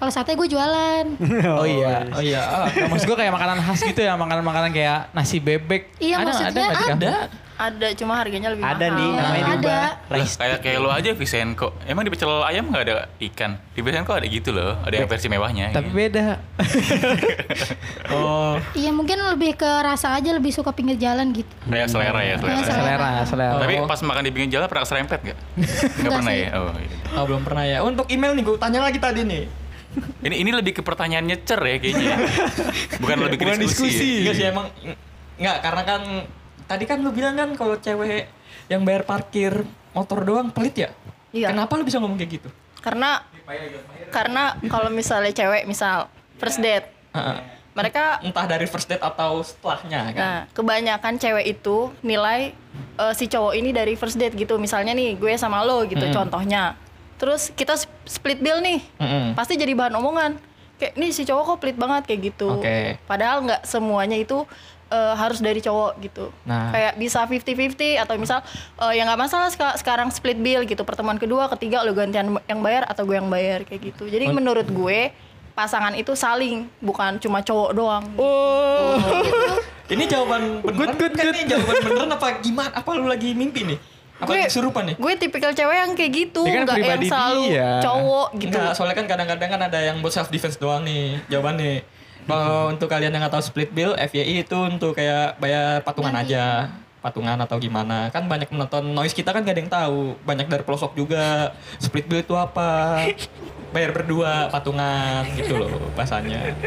Kalau 0.05 0.13
sate 0.13 0.37
gue 0.37 0.45
jualan. 0.45 1.05
Oh, 1.57 1.65
iya. 1.65 2.05
Oh 2.13 2.21
iya. 2.21 2.41
ah. 2.45 2.69
Nah, 2.69 2.93
maksud 2.93 3.09
gue 3.09 3.17
kayak 3.17 3.33
makanan 3.33 3.57
khas 3.57 3.81
gitu 3.81 3.97
ya, 3.99 4.13
makanan-makanan 4.13 4.69
kayak 4.69 5.09
nasi 5.11 5.41
bebek. 5.41 5.97
Iya, 5.97 6.21
ada, 6.21 6.29
maksudnya 6.29 6.53
nggak 6.53 6.69
di 6.69 6.85
kafe? 6.85 6.93
Ada. 7.01 7.13
ada 7.55 7.87
cuma 7.95 8.19
harganya 8.19 8.51
lebih 8.51 8.61
Ada 8.61 8.75
mahal 8.85 8.93
nih, 8.93 9.07
Iya, 9.07 9.17
namanya 9.17 9.41
ada. 9.41 9.53
diubah. 9.55 9.87
Lah, 10.05 10.17
Rice. 10.19 10.35
kayak 10.35 10.57
kayak 10.59 10.77
lo 10.77 10.89
aja 10.91 11.09
Visenko. 11.11 11.67
Emang 11.81 12.03
di 12.03 12.11
pecel 12.11 12.29
ayam 12.43 12.67
nggak 12.67 12.83
ada 12.83 12.95
ikan? 13.23 13.51
Di 13.71 13.81
Visenko 13.81 14.11
ada 14.11 14.27
gitu 14.27 14.49
loh. 14.51 14.77
Ada 14.77 14.93
yang 14.93 15.09
versi 15.09 15.25
mewahnya. 15.25 15.73
Tapi 15.73 15.87
gitu. 15.87 15.97
beda. 15.97 16.25
Oh. 18.07 18.55
Iya 18.73 18.91
mungkin 18.91 19.17
lebih 19.17 19.57
ke 19.57 19.65
rasa 19.81 20.13
aja 20.13 20.29
lebih 20.29 20.51
suka 20.51 20.69
pinggir 20.69 20.95
jalan 20.95 21.33
gitu. 21.33 21.49
Kayak 21.65 21.89
selera 21.89 22.21
ya, 22.21 22.35
selera. 22.37 22.53
Iya, 22.53 22.63
selera, 22.63 23.09
selera. 23.25 23.53
Tapi 23.57 23.73
Oh. 23.77 23.87
pas 23.87 23.99
makan 23.99 24.21
di 24.21 24.31
pinggir 24.31 24.49
jalan 24.53 24.67
pernah 24.67 24.85
serempet 24.85 25.19
nggak? 25.23 25.37
Nggak 25.57 25.97
Nggak 25.97 26.11
pernah 26.13 26.31
sih. 26.31 26.43
ya? 26.43 26.49
Oh, 26.53 26.71
iya. 26.75 26.95
Oh, 27.11 27.23
belum 27.25 27.41
pernah 27.41 27.63
ya. 27.65 27.77
Untuk 27.81 28.05
email 28.07 28.31
nih 28.33 28.43
gue 28.43 28.55
tanya 28.55 28.79
lagi 28.81 28.99
tadi 28.99 29.21
nih. 29.23 29.43
Ini 30.25 30.35
ini 30.41 30.51
lebih 30.51 30.77
ke 30.77 30.81
pertanyaan 30.81 31.23
nyecer 31.23 31.59
ya 31.61 31.77
kayaknya. 31.77 32.15
Bukan 33.01 33.17
lebih 33.23 33.37
ke 33.39 33.45
Bukan 33.45 33.59
diskusi. 33.61 33.89
diskusi. 33.93 34.09
ya. 34.09 34.19
Enggak 34.21 34.35
sih 34.35 34.45
emang 34.49 34.67
enggak 35.35 35.57
karena 35.61 35.81
kan 35.85 36.01
tadi 36.65 36.83
kan 36.83 36.97
lu 37.03 37.11
bilang 37.13 37.35
kan 37.35 37.49
kalau 37.53 37.75
cewek 37.77 38.25
yang 38.67 38.81
bayar 38.81 39.05
parkir 39.05 39.63
motor 39.93 40.25
doang 40.25 40.49
pelit 40.49 40.75
ya? 40.75 40.89
Iya. 41.29 41.51
Kenapa 41.53 41.77
lu 41.77 41.83
bisa 41.85 41.99
ngomong 41.99 42.17
kayak 42.17 42.41
gitu? 42.41 42.49
karena 42.85 43.25
karena 44.13 44.61
kalau 44.69 44.93
misalnya 44.93 45.33
cewek 45.33 45.65
misal 45.65 46.05
first 46.37 46.61
date 46.61 46.85
Heeh. 47.17 47.37
mereka 47.73 48.21
Entah 48.21 48.45
dari 48.45 48.69
first 48.69 48.85
date 48.85 49.01
atau 49.01 49.41
setelahnya 49.41 50.13
kan. 50.13 50.21
Nah, 50.21 50.39
kebanyakan 50.53 51.17
cewek 51.17 51.45
itu 51.49 51.89
nilai 52.05 52.53
eh, 52.95 53.13
si 53.17 53.25
cowok 53.25 53.57
ini 53.57 53.73
dari 53.73 53.97
first 53.97 54.15
date 54.15 54.37
gitu. 54.37 54.61
Misalnya 54.61 54.93
nih, 54.93 55.17
gue 55.17 55.33
sama 55.35 55.65
lo 55.65 55.81
gitu 55.83 55.99
Mm-mm. 55.99 56.13
contohnya. 56.15 56.77
Terus 57.15 57.49
kita 57.49 57.73
sp- 57.73 57.91
split 58.03 58.37
bill 58.37 58.59
nih. 58.59 58.79
Mm-mm. 58.95 59.25
Pasti 59.33 59.53
jadi 59.53 59.71
bahan 59.71 59.93
omongan. 59.93 60.35
Kayak 60.75 60.93
nih 60.93 61.09
si 61.09 61.23
cowok 61.23 61.43
kok 61.45 61.57
pelit 61.57 61.75
banget 61.75 62.03
kayak 62.03 62.21
gitu 62.25 62.51
Oke. 62.53 62.99
padahal 63.01 63.39
nggak 63.41 63.63
semuanya 63.63 64.19
itu 64.19 64.43
eh, 64.85 65.13
harus 65.15 65.39
dari 65.39 65.57
cowok 65.57 66.03
gitu 66.03 66.35
Nah. 66.43 66.67
kayak 66.69 66.99
bisa 66.99 67.23
50-50 67.23 67.95
atau 67.95 68.13
misal 68.15 68.43
eh, 68.77 68.93
ya 68.93 69.07
nggak 69.07 69.15
masalah 69.17 69.47
seka- 69.47 69.79
sekarang 69.79 70.11
split 70.11 70.35
bill 70.35 70.61
gitu 70.61 70.83
pertemuan 70.83 71.15
kedua 71.15 71.47
ketiga 71.49 71.79
lo 71.79 71.95
gantian 71.95 72.27
yang 72.43 72.59
bayar 72.59 72.83
atau 72.85 73.01
gue 73.01 73.15
yang 73.15 73.31
bayar 73.31 73.63
kayak 73.63 73.87
gitu 73.87 74.03
jadi 74.05 74.27
menurut 74.29 74.67
gue 74.67 75.15
pasangan 75.53 75.95
itu 75.95 76.11
saling 76.11 76.67
bukan 76.77 77.17
cuma 77.17 77.39
cowok 77.39 77.71
doang 77.71 78.03
Oh. 78.19 78.99
Ini 79.87 80.03
jawaban 80.05 80.59
beneran 80.59 80.75
Good, 80.75 80.91
good, 80.97 81.13
kan 81.13 81.23
good. 81.23 81.35
nih 81.35 81.45
jawaban 81.47 81.75
beneran 81.79 82.11
apa 82.11 82.27
gimana? 82.41 82.71
Apa 82.73 82.89
lu 82.91 83.05
lagi 83.05 83.31
mimpi 83.31 83.63
nih? 83.63 83.79
Apa 84.15 84.25
gue 84.25 84.35
lagi 84.37 84.47
kesurupan 84.47 84.83
nih? 84.85 84.95
gue 84.95 85.13
tipikal 85.17 85.51
cewek 85.51 85.75
yang 85.75 85.91
kayak 85.91 86.11
gitu 86.13 86.41
Dia 86.43 86.53
kan 86.55 86.61
nggak 86.65 86.77
yang 86.79 87.03
selalu 87.03 87.43
dia. 87.45 87.69
cowok 87.83 88.27
gitu 88.37 88.55
Enggak, 88.55 88.71
soalnya 88.73 88.95
kan 88.95 89.05
kadang-kadang 89.05 89.49
kan 89.49 89.61
ada 89.65 89.79
yang 89.81 89.97
buat 89.99 90.13
self 90.13 90.29
defense 90.29 90.55
doang 90.55 90.83
nih 90.83 91.19
jawabannya. 91.27 91.83
Kalau 92.25 92.71
untuk 92.71 92.87
kalian 92.87 93.11
yang 93.11 93.21
nggak 93.21 93.33
tahu 93.33 93.43
split 93.43 93.69
bill, 93.69 93.93
FYI 93.93 94.41
itu 94.41 94.57
untuk 94.57 94.95
kayak 94.95 95.37
bayar 95.37 95.83
patungan 95.83 96.15
aja. 96.15 96.73
Patungan 96.97 97.37
atau 97.37 97.61
gimana. 97.61 98.09
Kan 98.09 98.25
banyak 98.25 98.49
menonton 98.49 98.81
noise 98.89 99.13
kita 99.13 99.29
kan 99.29 99.45
gak 99.45 99.53
ada 99.53 99.61
yang 99.61 99.69
tahu. 99.69 100.17
Banyak 100.25 100.49
dari 100.49 100.65
pelosok 100.65 100.97
juga. 100.97 101.53
Split 101.77 102.09
bill 102.09 102.25
itu 102.25 102.33
apa? 102.33 102.97
Bayar 103.69 103.93
berdua 103.93 104.49
patungan 104.49 105.21
gitu 105.37 105.53
loh 105.53 105.69
bahasanya. 105.93 106.57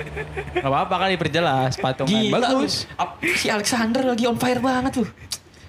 Gak 0.54 0.62
apa-apa 0.62 0.94
kan 0.94 1.08
diperjelas 1.10 1.74
patungan. 1.74 2.22
Gila 2.22 2.38
Bagus. 2.38 2.86
lu. 2.86 3.34
Si 3.34 3.50
Alexander 3.50 4.06
lagi 4.06 4.30
on 4.30 4.38
fire 4.38 4.62
banget 4.62 5.02
tuh. 5.02 5.08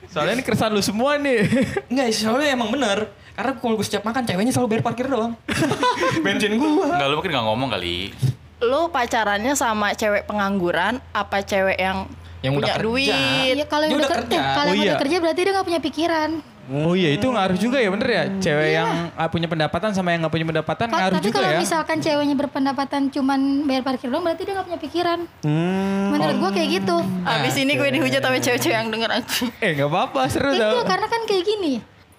Soalnya 0.09 0.33
ini 0.33 0.43
keresahan 0.43 0.69
lu 0.69 0.81
semua 0.81 1.15
nih. 1.15 1.45
Enggak, 1.91 2.07
soalnya 2.11 2.49
emang 2.51 2.69
bener. 2.69 3.09
Karena 3.31 3.51
kalau 3.55 3.73
gue 3.73 3.85
setiap 3.85 4.03
makan, 4.03 4.25
ceweknya 4.25 4.51
selalu 4.51 4.67
bayar 4.69 4.83
parkir 4.83 5.05
doang. 5.05 5.37
Bensin 6.25 6.57
gua. 6.57 6.91
Enggak, 6.91 7.07
lu 7.07 7.15
mungkin 7.15 7.31
nggak 7.31 7.45
ngomong 7.45 7.69
kali. 7.71 8.11
lo 8.59 8.91
pacarannya 8.91 9.55
sama 9.55 9.95
cewek 9.95 10.27
pengangguran 10.27 10.99
apa 11.09 11.39
cewek 11.39 11.79
yang, 11.79 12.11
Yang 12.41 12.53
udah 12.53 12.59
punya 12.59 12.73
kerja. 12.73 12.83
duit 12.83 13.55
Iya 13.55 13.65
kalau 13.65 13.85
yang 13.85 13.95
udah 13.95 14.03
udah 14.03 14.17
kerja, 14.19 14.35
kerja. 14.35 14.51
kalau 14.51 14.67
Oh 14.67 14.73
yang 14.73 14.81
iya. 14.81 14.89
udah 14.89 14.99
kerja 14.99 15.17
berarti 15.17 15.39
dia 15.39 15.51
nggak 15.53 15.63
punya 15.65 15.81
pikiran. 15.81 16.29
Oh 16.69 16.93
iya 16.93 17.09
itu 17.11 17.25
ngaruh 17.25 17.57
juga 17.57 17.81
ya 17.81 17.89
bener 17.89 18.07
ya. 18.07 18.23
Cewek 18.37 18.69
yang 18.71 18.89
ah, 19.13 19.25
punya 19.25 19.49
pendapatan 19.49 19.89
sama 19.91 20.13
yang 20.13 20.21
nggak 20.21 20.33
punya 20.33 20.47
pendapatan 20.47 20.87
Ka- 20.87 20.97
ngaruh 20.97 21.17
tapi 21.17 21.25
juga 21.25 21.37
kalau 21.41 21.51
ya. 21.51 21.59
misalkan 21.59 21.97
ceweknya 21.97 22.35
berpendapatan 22.37 23.01
cuman 23.09 23.39
bayar 23.65 23.81
parkir 23.81 24.07
doang 24.07 24.21
berarti 24.21 24.45
dia 24.45 24.53
nggak 24.53 24.67
punya 24.69 24.79
pikiran. 24.79 25.19
Hmm. 25.41 26.13
Menurut 26.13 26.37
gua 26.37 26.51
kayak 26.53 26.69
gitu. 26.77 26.97
Abis 27.25 27.55
ini 27.57 27.73
gue 27.73 27.89
dihujat 27.89 28.21
sama 28.21 28.37
cewek-cewek 28.37 28.75
yang 28.75 28.87
denger 28.87 29.11
aku. 29.17 29.49
Eh 29.59 29.71
nggak 29.73 29.89
apa-apa 29.89 30.21
seru 30.29 30.53
Itu 30.53 30.61
tau. 30.61 30.85
karena 30.85 31.07
kan 31.07 31.21
kayak 31.25 31.43
gini. 31.43 31.73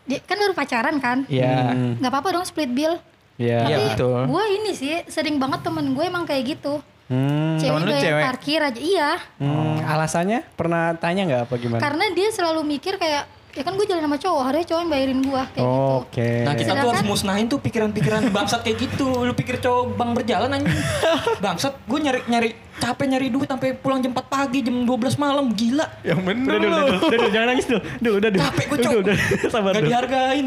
Dia 0.04 0.18
kan 0.20 0.36
baru 0.36 0.52
pacaran 0.52 0.96
kan. 0.98 1.18
Iya. 1.30 1.70
nggak 2.02 2.10
apa-apa 2.10 2.28
dong 2.34 2.44
split 2.44 2.70
bill. 2.70 2.98
Iya. 3.38 3.64
Iya 3.64 3.76
Tapi 3.78 3.84
betul. 3.94 4.20
gue 4.26 4.44
ini 4.52 4.70
sih 4.74 4.94
sering 5.06 5.38
banget 5.38 5.62
temen 5.62 5.94
gue 5.94 6.04
emang 6.04 6.26
kayak 6.26 6.58
gitu. 6.58 6.82
Hmm. 7.06 7.58
Cewek 7.58 7.86
bayar 7.86 8.02
cewek? 8.02 8.22
parkir 8.22 8.60
aja. 8.62 8.78
Iya. 8.78 9.10
Hmm, 9.38 9.82
Alasannya 9.82 10.46
pernah 10.54 10.94
tanya 10.94 11.26
nggak 11.26 11.42
apa 11.46 11.54
gimana? 11.58 11.80
Karena 11.82 12.04
dia 12.10 12.30
selalu 12.30 12.62
mikir 12.62 12.98
kayak 12.98 13.26
ya 13.50 13.62
kan 13.62 13.72
gue 13.72 13.82
jalan 13.82 14.02
sama 14.02 14.16
cowok 14.16 14.42
harusnya 14.42 14.66
cowok 14.66 14.80
yang 14.80 14.90
bayarin 14.90 15.20
gue 15.20 15.42
kayak 15.48 15.66
gitu. 15.66 15.96
Oke. 15.98 16.30
Nah 16.40 16.52
kita 16.52 16.62
tuh 16.62 16.66
Sedangkan- 16.70 16.90
harus 16.92 17.04
musnahin 17.04 17.46
tuh 17.46 17.58
pikiran-pikiran 17.58 18.22
bangsat 18.30 18.60
kayak 18.60 18.78
gitu. 18.80 19.06
Lu 19.20 19.32
pikir 19.32 19.58
cowok 19.58 19.84
bang 19.92 20.10
berjalan 20.12 20.48
anjing. 20.52 20.78
Bangsat, 21.44 21.74
gue 21.80 21.98
nyari 21.98 22.20
nyari 22.26 22.48
capek 22.76 23.06
nyari 23.08 23.26
duit 23.28 23.44
sampai 23.44 23.74
pulang 23.74 23.98
jam 23.98 24.10
4 24.10 24.24
pagi, 24.24 24.58
jam 24.60 24.76
12 24.80 24.88
malam, 25.16 25.50
gila. 25.50 25.84
Yang 26.00 26.20
bener 26.22 26.52
Udah, 26.52 26.60
udah, 26.60 26.68
udah, 26.80 26.98
udah, 27.00 27.08
udah, 27.10 27.30
jangan 27.30 27.48
nangis 27.48 27.66
dulu. 27.66 27.80
Duh, 27.98 28.12
udah, 28.14 28.28
duh. 28.30 28.40
Capek 28.40 28.64
gue 28.64 28.70
Udah, 28.72 28.84
cowok. 28.86 29.00
udah, 29.00 29.16
sabar 29.46 29.70
Gak 29.70 29.76
dulu. 29.76 29.88
dihargain. 29.88 30.46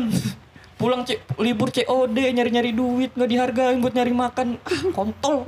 Pulang 0.84 1.02
C- 1.02 1.16
libur 1.40 1.72
COD 1.72 2.18
nyari-nyari 2.30 2.72
duit 2.72 3.10
gak 3.10 3.26
dihargain 3.26 3.80
buat 3.80 3.96
nyari 3.96 4.12
makan. 4.12 4.60
Ah, 4.62 4.82
kontol. 4.92 5.48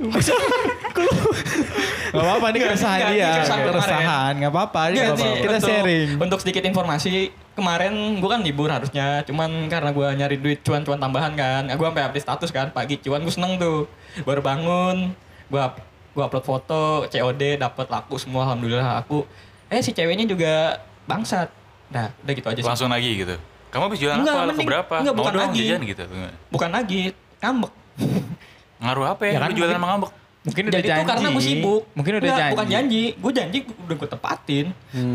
Gak 2.06 2.22
apa-apa 2.22 2.46
ini 2.48 2.58
keresahan 2.58 3.12
dia. 3.12 3.28
keresahan 3.36 3.60
kemarin. 3.60 3.74
Keresahan 3.76 4.32
gak 4.38 4.52
apa-apa. 4.52 4.80
Ini 4.80 4.94
Iya, 4.94 5.04
nggak 5.04 5.16
apa-apa. 5.18 5.36
Kita 5.36 5.50
untuk- 5.52 5.68
sharing. 5.68 6.08
Untuk 6.16 6.38
sedikit 6.40 6.62
informasi, 6.64 7.12
kemarin 7.52 7.92
gue 8.16 8.30
kan 8.30 8.40
libur 8.40 8.68
harusnya, 8.68 9.06
cuman 9.22 9.50
karena 9.66 9.90
gue 9.90 10.06
nyari 10.14 10.36
duit 10.38 10.60
cuan-cuan 10.62 10.96
tambahan 10.96 11.32
kan, 11.34 11.62
gue 11.66 11.86
sampai 11.86 12.04
update 12.04 12.24
status 12.24 12.50
kan, 12.50 12.68
pagi 12.70 12.96
cuan 12.98 13.20
gue 13.20 13.28
seneng 13.30 13.56
tuh, 13.56 13.84
baru 14.22 14.40
bangun, 14.40 15.12
gue 15.46 15.60
gue 16.12 16.22
upload 16.22 16.44
foto, 16.44 16.84
COD 17.06 17.42
dapet 17.58 17.86
laku 17.86 18.16
semua, 18.16 18.44
alhamdulillah 18.46 19.00
laku. 19.00 19.28
Eh 19.68 19.80
si 19.80 19.92
ceweknya 19.92 20.24
juga 20.24 20.80
bangsat. 21.04 21.52
Nah, 21.86 22.08
udah 22.18 22.32
gitu 22.32 22.46
aja 22.46 22.56
sih. 22.56 22.64
Langsung 22.66 22.88
lagi 22.88 23.12
gitu. 23.14 23.36
Kamu 23.68 23.82
habis 23.86 23.98
jualan 23.98 24.16
Enggak, 24.16 24.32
apa? 24.32 24.42
Laku 24.42 24.52
mending- 24.52 24.68
berapa? 24.68 24.94
enggak, 24.96 25.14
Mau 25.14 25.20
bukan 25.20 25.32
dong 25.32 25.42
lagi. 25.44 25.60
jajan 25.62 25.80
gitu. 25.84 26.02
Bukan 26.48 26.70
lagi, 26.70 27.00
ngambek. 27.38 27.72
Ngaruh 28.82 29.06
apa 29.08 29.22
ya? 29.24 29.32
Ya 29.32 29.38
kan, 29.38 29.50
jualan 29.50 29.56
mungkin- 29.56 29.76
sama 29.76 29.88
ngambek. 29.88 30.12
Mungkin 30.46 30.62
udah 30.62 30.78
Jadi 30.78 30.86
janji. 30.86 31.02
itu 31.02 31.10
karena 31.10 31.26
gue 31.26 31.42
sibuk. 31.42 31.82
Mungkin 31.90 32.12
udah 32.12 32.22
Enggak, 32.22 32.38
janji. 32.38 32.52
Bukan 32.54 32.68
janji, 32.70 33.02
gue 33.18 33.32
janji 33.34 33.58
udah 33.66 33.96
gue 33.98 34.08
tepatin. 34.08 34.66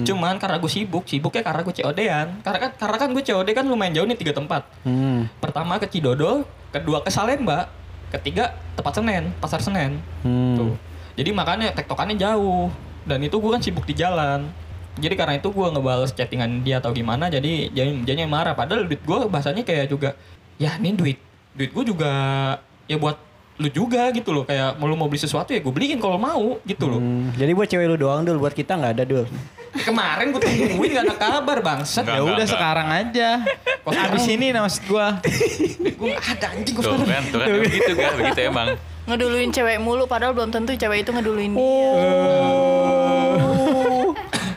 Cuman 0.03 0.33
karena 0.35 0.57
gue 0.59 0.67
sibuk, 0.67 1.03
sibuknya 1.07 1.39
karena 1.41 1.61
gue 1.63 1.71
COD-an. 1.73 2.27
Karena 2.43 2.57
kan 2.59 2.71
karena 2.75 2.97
kan 2.99 3.09
gue 3.09 3.23
COD 3.23 3.47
kan 3.49 3.63
lumayan 3.63 3.93
jauh 3.95 4.03
nih 4.03 4.19
tiga 4.19 4.35
tempat. 4.35 4.67
Hmm. 4.83 5.31
Pertama 5.39 5.79
ke 5.79 5.87
Cidodo, 5.87 6.43
kedua 6.69 6.99
ke 6.99 7.07
Salemba, 7.07 7.71
ketiga 8.11 8.59
tepat 8.75 8.91
Senen, 8.93 9.31
pasar 9.39 9.63
Senen. 9.63 10.03
Hmm. 10.19 10.55
Tuh. 10.59 10.75
Jadi 11.15 11.31
makanya 11.31 11.71
tektokannya 11.71 12.19
jauh. 12.19 12.67
Dan 13.01 13.23
itu 13.23 13.33
gue 13.33 13.49
kan 13.49 13.63
sibuk 13.63 13.87
di 13.87 13.95
jalan. 13.95 14.51
Jadi 14.97 15.15
karena 15.15 15.33
itu 15.35 15.47
gue 15.47 15.67
ngebales 15.67 16.11
chattingan 16.11 16.61
dia 16.61 16.79
atau 16.79 16.91
gimana, 16.91 17.27
jadi 17.27 17.69
jadi 17.69 18.03
jadinya 18.03 18.27
marah. 18.29 18.53
Padahal 18.53 18.83
duit 18.83 18.99
gue 18.99 19.19
bahasanya 19.25 19.61
kayak 19.61 19.87
juga, 19.87 20.19
ya 20.55 20.75
ini 20.75 20.91
duit, 20.91 21.17
duit 21.53 21.71
gue 21.71 21.83
juga 21.85 22.11
ya 22.85 22.97
buat 22.97 23.15
lu 23.55 23.69
juga 23.69 24.09
gitu 24.09 24.33
loh. 24.33 24.43
Kayak 24.43 24.75
mau 24.75 24.85
lu 24.85 24.95
mau 24.95 25.05
beli 25.05 25.21
sesuatu 25.21 25.51
ya 25.51 25.61
gue 25.61 25.69
beliin 25.69 25.95
kalau 25.95 26.17
mau 26.17 26.59
gitu 26.61 26.89
loh. 26.89 26.97
Hmm, 26.97 27.31
Jadi 27.33 27.51
buat 27.53 27.67
cewek 27.67 27.85
lu 27.85 27.95
doang 27.95 28.25
dul, 28.25 28.35
buat 28.35 28.51
kita 28.51 28.73
nggak 28.73 28.93
ada 28.97 29.03
dul. 29.05 29.25
Kemarin 29.87 30.35
gue 30.35 30.41
tungguin 30.41 30.91
gak 30.91 31.03
ada 31.07 31.15
kabar 31.15 31.57
bangsat. 31.61 32.03
Enggak, 32.03 32.17
Ya 32.17 32.23
udah 32.25 32.45
sekarang 32.45 32.87
aja. 32.91 33.29
Kok 33.85 33.89
Abis 33.89 34.01
sekarang? 34.21 34.35
ini 34.35 34.45
nah 34.51 34.61
maksud 34.61 34.83
gua. 34.83 35.07
Gue 35.79 36.07
gak 36.11 36.25
ada 36.35 36.47
anjing 36.51 36.75
gue 36.75 36.83
Tuh 36.83 36.91
sekarang. 36.91 37.07
kan, 37.07 37.23
tuh 37.31 37.39
kan. 37.39 37.47
Begitu 37.63 37.91
kan, 37.97 38.11
begitu 38.19 38.39
emang. 38.43 38.67
Ngeduluin 39.07 39.49
cewek 39.49 39.77
mulu 39.79 40.03
padahal 40.05 40.35
belum 40.35 40.51
tentu 40.51 40.75
cewek 40.75 41.07
itu 41.07 41.09
ngeduluin 41.09 41.55
dia. 41.55 41.91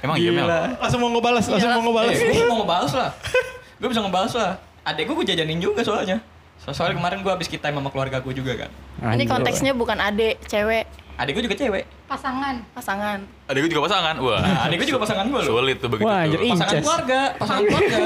Emang 0.05 0.17
iya 0.21 0.31
Mel? 0.31 0.45
Langsung 0.77 1.01
mau 1.01 1.11
ngebalas, 1.11 1.49
langsung 1.49 1.71
mau 1.73 1.85
ngebalas. 1.89 2.13
Eh, 2.13 2.29
gue 2.29 2.45
mau 2.45 2.61
ngebales 2.61 2.93
lah. 2.93 3.11
Gue 3.81 3.89
bisa 3.89 4.01
ngebales 4.01 4.33
lah. 4.33 4.53
Adek 4.85 5.09
gue 5.09 5.17
gue 5.17 5.27
jajanin 5.27 5.59
juga 5.59 5.81
soalnya. 5.81 6.21
So- 6.61 6.71
Soalnya 6.71 6.97
kemarin 6.97 7.21
gue 7.21 7.33
habis 7.33 7.49
kita 7.49 7.69
sama 7.69 7.89
keluarga 7.89 8.21
gue 8.21 8.33
juga 8.33 8.53
kan. 8.55 8.71
Ini 9.13 9.25
konteksnya 9.25 9.73
bukan 9.73 9.97
adik, 9.99 10.45
cewek, 10.45 10.85
Adek 11.15 11.33
gue 11.33 11.45
juga 11.47 11.57
cewek. 11.57 11.85
Pasangan. 12.05 12.61
pasangan. 12.71 13.19
Ada 13.47 13.59
gue 13.59 13.71
juga 13.71 13.83
pasangan. 13.83 14.15
Wah. 14.19 14.41
Nah, 14.41 14.67
adek 14.67 14.77
gue 14.79 14.89
juga 14.89 15.01
pasangan 15.01 15.25
gue 15.25 15.41
loh. 15.41 15.57
Sulit 15.57 15.77
tuh 15.79 15.89
begitu 15.89 16.07
Wah, 16.07 16.23
tuh. 16.23 16.37
Pasangan 16.37 16.53
Inces. 16.69 16.83
keluarga, 16.83 17.21
pasangan 17.35 17.63
keluarga. 17.69 17.99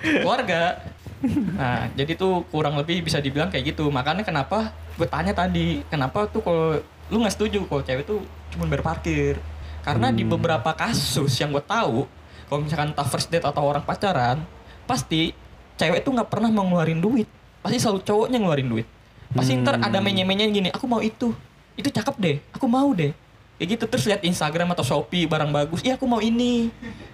keluarga. 0.00 0.62
Nah, 1.54 1.82
jadi 1.92 2.12
tuh 2.16 2.32
kurang 2.48 2.74
lebih 2.74 3.04
bisa 3.04 3.20
dibilang 3.20 3.48
kayak 3.48 3.72
gitu. 3.72 3.88
Makanya 3.88 4.24
kenapa 4.24 4.72
gue 4.96 5.06
tanya 5.06 5.32
tadi, 5.32 5.84
kenapa 5.86 6.24
tuh 6.26 6.40
kalau 6.40 6.80
lu 7.10 7.16
nggak 7.18 7.34
setuju 7.34 7.66
kalau 7.66 7.82
cewek 7.82 8.04
tuh 8.04 8.20
cuma 8.50 8.66
bayar 8.66 9.36
Karena 9.80 10.12
di 10.12 10.22
beberapa 10.26 10.76
kasus 10.76 11.32
yang 11.40 11.50
gue 11.56 11.64
tahu, 11.64 12.04
kalau 12.48 12.60
misalkan 12.60 12.92
entah 12.92 13.06
first 13.06 13.32
date 13.32 13.46
atau 13.46 13.64
orang 13.64 13.84
pacaran, 13.84 14.44
pasti 14.84 15.32
cewek 15.80 16.04
tuh 16.04 16.12
nggak 16.12 16.28
pernah 16.28 16.52
mau 16.52 16.66
ngeluarin 16.68 17.00
duit. 17.00 17.28
Pasti 17.64 17.76
selalu 17.80 18.00
cowoknya 18.04 18.38
ngeluarin 18.40 18.68
duit. 18.68 18.86
Pasti 19.30 19.54
ntar 19.62 19.78
ada 19.78 20.02
menye-menye 20.02 20.50
gini, 20.50 20.68
aku 20.74 20.90
mau 20.90 20.98
itu, 20.98 21.30
itu 21.78 21.86
cakep 21.86 22.16
deh, 22.18 22.36
aku 22.50 22.66
mau 22.66 22.90
deh. 22.90 23.14
Kayak 23.56 23.68
gitu 23.76 23.84
terus 23.86 24.04
lihat 24.10 24.20
Instagram 24.26 24.74
atau 24.74 24.82
Shopee 24.82 25.28
barang 25.30 25.52
bagus, 25.54 25.80
iya 25.86 25.94
aku 25.94 26.08
mau 26.10 26.18
ini, 26.18 26.72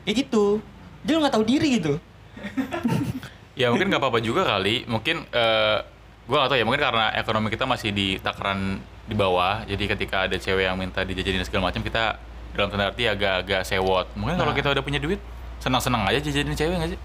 kayak 0.09 0.25
gitu. 0.25 0.65
Dia 1.05 1.21
nggak 1.21 1.35
tahu 1.37 1.45
diri 1.45 1.69
gitu. 1.79 1.95
Ya 3.57 3.73
mungkin 3.73 3.89
nggak 3.89 4.05
apa-apa 4.05 4.21
juga 4.21 4.45
kali. 4.45 4.85
Mungkin 4.85 5.33
eh 5.33 5.81
gue 6.29 6.37
gak 6.37 6.53
tahu 6.53 6.59
ya. 6.61 6.65
Mungkin 6.69 6.83
karena 6.85 7.09
ekonomi 7.17 7.49
kita 7.49 7.65
masih 7.65 7.89
di 7.89 8.21
takaran 8.21 8.77
di 9.09 9.17
bawah. 9.17 9.65
Jadi 9.65 9.85
ketika 9.89 10.29
ada 10.29 10.37
cewek 10.37 10.69
yang 10.69 10.77
minta 10.77 11.01
dijajanin 11.09 11.41
segala 11.41 11.73
macam, 11.73 11.81
kita 11.81 12.21
dalam 12.57 12.69
tanda 12.69 12.89
arti 12.89 13.05
agak-agak 13.05 13.63
sewot. 13.63 14.07
Mungkin 14.17 14.35
kalau 14.35 14.51
Nah. 14.51 14.57
kita 14.57 14.69
udah 14.73 14.83
punya 14.83 14.99
duit, 14.99 15.21
senang-senang 15.59 16.03
aja 16.05 16.19
jajanin 16.19 16.53
cewek 16.53 16.75
nggak 16.75 16.91
sih? 16.93 17.01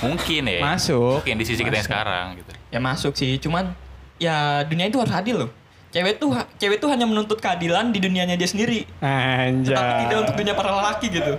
Mungkin 0.00 0.42
ya. 0.46 0.60
Masuk. 0.62 1.20
Mungkin 1.20 1.36
di 1.36 1.44
sisi 1.44 1.60
kita 1.60 1.72
yang 1.72 1.82
Masuk. 1.82 1.90
sekarang 1.90 2.24
gitu. 2.36 2.50
Ya 2.68 2.78
masuk 2.78 3.12
sih, 3.16 3.34
cuman 3.36 3.74
ya 4.16 4.62
dunia 4.62 4.86
itu 4.86 5.00
harus 5.00 5.10
adil 5.10 5.36
loh. 5.40 5.50
Cewek 5.90 6.22
tuh 6.22 6.30
cewek 6.54 6.78
tuh 6.78 6.86
hanya 6.86 7.02
menuntut 7.02 7.42
keadilan 7.42 7.90
di 7.90 7.98
dunianya 7.98 8.38
dia 8.38 8.46
sendiri, 8.46 8.86
tapi 9.02 9.66
tidak 9.66 9.82
Anjay. 10.06 10.22
untuk 10.22 10.34
dunia 10.38 10.54
para 10.54 10.70
lelaki 10.70 11.10
gitu. 11.10 11.34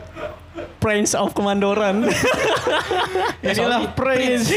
Prince 0.83 1.15
of 1.15 1.31
Kemandoran. 1.31 2.03
Inilah 3.41 3.55
soalnya 3.55 3.79
Prince. 3.95 4.51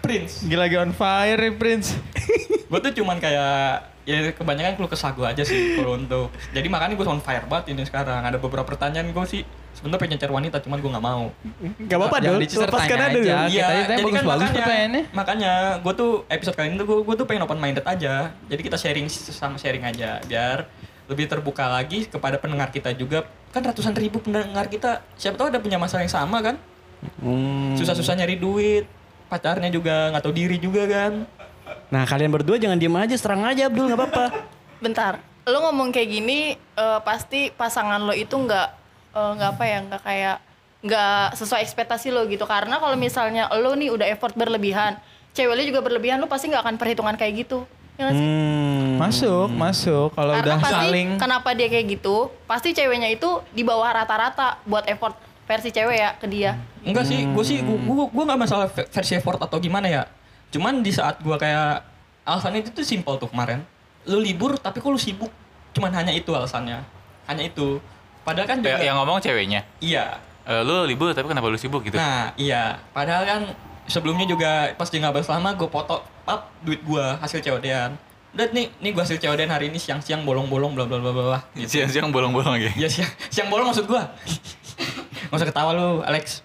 Prince. 0.00 0.44
Gila 0.48 0.66
lagi 0.66 0.76
on 0.80 0.92
fire 0.96 1.38
nih 1.38 1.54
Prince. 1.54 1.94
gue 2.70 2.78
tuh 2.78 2.92
cuman 3.02 3.18
kayak 3.18 3.90
ya 4.06 4.30
kebanyakan 4.32 4.78
keluh 4.78 4.90
kesah 4.90 5.10
gue 5.12 5.26
aja 5.26 5.42
sih 5.42 5.74
kalau 5.74 5.98
untuk 5.98 6.30
jadi 6.54 6.66
makanya 6.70 6.94
gue 6.94 7.06
on 7.06 7.18
fire 7.18 7.44
banget 7.50 7.74
ini 7.74 7.82
sekarang 7.82 8.22
ada 8.22 8.38
beberapa 8.38 8.66
pertanyaan 8.66 9.10
gue 9.10 9.24
sih 9.26 9.42
sebenarnya 9.74 10.00
pengen 10.02 10.18
cari 10.22 10.32
wanita 10.32 10.56
cuman 10.62 10.78
gue 10.78 10.90
nggak 10.90 11.04
mau 11.04 11.24
Gak 11.86 11.98
apa-apa 11.98 12.16
Jangan 12.22 12.40
dong. 12.42 12.62
Lepaskan 12.66 12.98
aja. 13.00 13.34
Iya, 13.50 13.66
tadi 13.66 14.02
jadi 14.02 14.12
kan 14.14 14.24
makanya, 14.24 14.62
pengennya. 14.66 15.02
makanya 15.10 15.52
gue 15.82 15.92
tuh 15.98 16.12
episode 16.30 16.54
kali 16.54 16.66
ini 16.70 16.76
tuh 16.78 16.86
gue, 16.86 16.98
gue 17.02 17.14
tuh 17.18 17.26
pengen 17.26 17.42
open 17.42 17.58
minded 17.58 17.86
aja. 17.86 18.30
Jadi 18.46 18.60
kita 18.62 18.76
sharing 18.78 19.06
sama 19.10 19.56
sharing 19.58 19.82
aja 19.82 20.22
biar 20.26 20.68
lebih 21.10 21.26
terbuka 21.26 21.66
lagi 21.66 22.06
kepada 22.06 22.38
pendengar 22.38 22.70
kita 22.70 22.94
juga. 22.94 23.26
Kan 23.50 23.66
ratusan 23.66 23.98
ribu 23.98 24.22
pendengar 24.22 24.70
kita, 24.70 25.02
siapa 25.18 25.34
tahu 25.34 25.50
ada 25.50 25.58
punya 25.58 25.74
masalah 25.74 26.06
yang 26.06 26.14
sama 26.14 26.38
kan? 26.38 26.54
Hmm. 27.18 27.74
Susah-susah 27.74 28.14
nyari 28.14 28.38
duit, 28.38 28.86
pacarnya 29.30 29.70
juga 29.70 30.10
nggak 30.10 30.22
tahu 30.26 30.34
diri 30.34 30.58
juga 30.58 30.82
kan? 30.90 31.22
Nah 31.94 32.02
kalian 32.02 32.34
berdua 32.34 32.58
jangan 32.58 32.76
diem 32.76 32.96
aja, 32.98 33.14
serang 33.14 33.46
aja 33.46 33.70
Abdul 33.70 33.86
nggak 33.86 33.98
apa-apa. 34.02 34.26
Bentar, 34.84 35.22
lo 35.46 35.70
ngomong 35.70 35.94
kayak 35.94 36.08
gini 36.10 36.58
eh, 36.58 37.00
pasti 37.06 37.54
pasangan 37.54 38.02
lo 38.02 38.10
itu 38.10 38.34
nggak 38.34 38.68
eh, 39.14 39.30
nggak 39.38 39.50
apa 39.54 39.64
ya 39.64 39.78
nggak 39.86 40.02
kayak 40.02 40.36
nggak 40.80 41.24
sesuai 41.36 41.60
ekspektasi 41.62 42.08
lo 42.10 42.24
gitu 42.26 42.48
karena 42.48 42.80
kalau 42.80 42.96
misalnya 42.96 43.46
lo 43.52 43.76
nih 43.76 43.92
udah 43.92 44.06
effort 44.08 44.32
berlebihan 44.32 44.96
cewek 45.36 45.52
lo 45.52 45.62
juga 45.62 45.80
berlebihan 45.84 46.16
lo 46.16 46.26
pasti 46.26 46.48
nggak 46.48 46.64
akan 46.64 46.76
perhitungan 46.80 47.14
kayak 47.20 47.46
gitu 47.46 47.68
ya 48.00 48.08
nggak 48.08 48.16
sih? 48.16 48.26
Hmm. 48.26 48.96
Masuk, 49.00 49.48
masuk. 49.56 50.08
Kalau 50.12 50.32
udah 50.36 50.56
pasti 50.60 50.72
saling 50.76 51.08
kenapa 51.20 51.52
dia 51.56 51.68
kayak 51.68 52.00
gitu 52.00 52.32
pasti 52.44 52.72
ceweknya 52.72 53.12
itu 53.12 53.28
di 53.52 53.60
bawah 53.64 53.88
rata-rata 53.92 54.60
buat 54.64 54.84
effort 54.88 55.16
versi 55.50 55.68
cewek 55.68 55.96
ya 55.96 56.10
ke 56.14 56.24
dia 56.24 56.54
Enggak 56.80 57.04
sih, 57.04 57.26
gue 57.26 57.44
sih 57.44 57.58
gue 57.58 57.76
gue 57.76 58.04
gue 58.06 58.24
nggak 58.24 58.38
masalah 58.38 58.66
ve- 58.66 58.86
versi 58.86 59.12
effort 59.12 59.36
atau 59.36 59.58
gimana 59.58 59.84
ya. 59.84 60.02
Cuman 60.48 60.78
di 60.78 60.88
saat 60.88 61.18
gue 61.18 61.34
kayak 61.34 61.82
alasannya 62.22 62.62
itu 62.62 62.70
tuh 62.70 62.80
simpel 62.82 63.18
tuh 63.18 63.26
kemarin. 63.26 63.60
Lu 64.04 64.16
libur 64.16 64.56
tapi 64.56 64.78
kok 64.78 64.88
lu 64.88 64.96
sibuk? 64.96 65.28
Cuman 65.70 65.92
hanya 65.92 66.08
itu 66.08 66.30
alasannya. 66.30 66.80
Hanya 67.26 67.42
itu. 67.44 67.82
Padahal 68.20 68.46
kan 68.46 68.58
juga 68.58 68.78
Ya, 68.78 68.88
yang 68.88 68.96
ngomong 68.96 69.18
ceweknya. 69.18 69.66
iya. 69.78 70.16
Eh, 70.42 70.62
lu 70.62 70.82
libur 70.84 71.10
tapi 71.10 71.26
kenapa 71.26 71.46
lu 71.46 71.54
sibuk 71.54 71.82
gitu? 71.82 71.94
Nah, 71.94 72.32
iya. 72.34 72.80
Padahal 72.90 73.22
kan 73.22 73.40
sebelumnya 73.84 74.24
juga 74.24 74.72
pas 74.72 74.86
dia 74.86 74.98
nggak 74.98 75.14
balas 75.14 75.28
lama 75.28 75.50
gue 75.52 75.68
foto 75.68 76.00
up 76.24 76.40
duit 76.60 76.80
gue 76.80 77.04
hasil 77.18 77.38
COD-an. 77.40 77.92
Udah 78.30 78.46
nih, 78.48 78.70
nih 78.78 78.90
gue 78.90 79.02
hasil 79.02 79.18
COD-an 79.18 79.50
hari 79.50 79.68
ini 79.68 79.76
siang-siang 79.76 80.22
bolong-bolong 80.22 80.72
bla 80.72 80.86
bla 80.86 80.96
bla 80.96 81.10
bla 81.10 81.24
bla. 81.28 81.40
Gitu. 81.52 81.76
Siang-siang 81.76 82.08
bolong-bolong 82.08 82.56
lagi. 82.56 82.70
Ya 82.74 82.86
siang, 82.86 83.10
siang 83.28 83.46
bolong 83.46 83.68
maksud 83.68 83.84
gue. 83.84 84.02
Gak 85.30 85.36
usah 85.36 85.46
ketawa 85.46 85.70
lu, 85.72 85.88
Alex. 86.02 86.42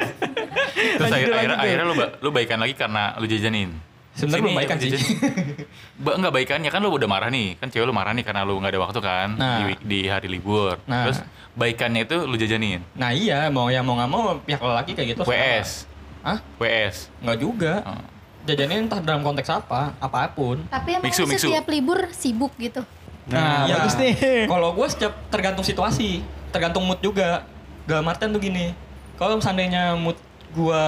Terus 0.98 1.08
akhir, 1.08 1.28
akhirnya, 1.30 1.56
akhirnya 1.56 1.84
lu, 1.84 1.94
lu 1.96 2.28
baikan 2.30 2.58
lagi 2.58 2.74
karena 2.74 3.14
lu 3.16 3.24
jajanin. 3.24 3.70
Sebenarnya 4.16 4.42
belum 4.42 4.56
baikan 4.56 4.76
sih. 4.80 4.90
ba 6.04 6.16
enggak 6.16 6.32
baikannya 6.32 6.70
kan 6.72 6.80
lu 6.80 6.88
udah 6.88 7.04
marah 7.04 7.28
nih. 7.28 7.60
Kan 7.60 7.68
cewek 7.68 7.84
lu 7.84 7.92
marah 7.92 8.10
nih 8.10 8.24
karena 8.24 8.42
lu 8.42 8.56
nggak 8.56 8.72
ada 8.72 8.80
waktu 8.80 9.00
kan 9.00 9.28
Nah. 9.36 9.60
di, 9.60 9.76
di 9.78 9.98
hari 10.08 10.26
libur. 10.26 10.80
Nah. 10.88 11.04
Terus 11.04 11.20
baikannya 11.52 12.02
itu 12.02 12.16
lu 12.24 12.34
jajanin. 12.34 12.80
Nah 12.94 13.12
iya, 13.12 13.46
mau 13.46 13.68
ya 13.68 13.84
mau 13.84 13.92
nggak 13.94 14.08
mau 14.08 14.40
pihak 14.40 14.56
lelaki 14.58 14.96
kayak 14.96 15.08
gitu. 15.14 15.20
WS. 15.22 15.84
Hah? 16.24 16.40
WS. 16.56 17.12
Nggak 17.20 17.38
juga. 17.38 17.72
Oh. 17.84 18.00
Jajanin 18.46 18.88
entah 18.88 19.00
dalam 19.04 19.20
konteks 19.20 19.52
apa, 19.52 19.92
apa 19.98 20.32
pun. 20.32 20.64
Tapi 20.64 20.96
emang 20.96 21.04
Mixu, 21.04 21.22
lu 21.22 21.30
mixu. 21.30 21.46
setiap 21.46 21.66
libur 21.68 21.98
sibuk 22.10 22.56
gitu. 22.56 22.80
Nah, 23.26 23.66
Iya. 23.68 23.74
bagus 23.76 23.94
nih. 23.96 24.14
Kalau 24.48 24.70
gue 24.72 24.86
setiap 24.86 25.12
tergantung 25.28 25.66
situasi, 25.66 26.22
tergantung 26.48 26.86
mood 26.86 27.02
juga. 27.02 27.44
Dalam 27.86 28.02
artian 28.10 28.34
tuh 28.34 28.42
gini, 28.42 28.74
kalau 29.14 29.38
seandainya 29.38 29.94
mood 29.94 30.18
gue 30.50 30.86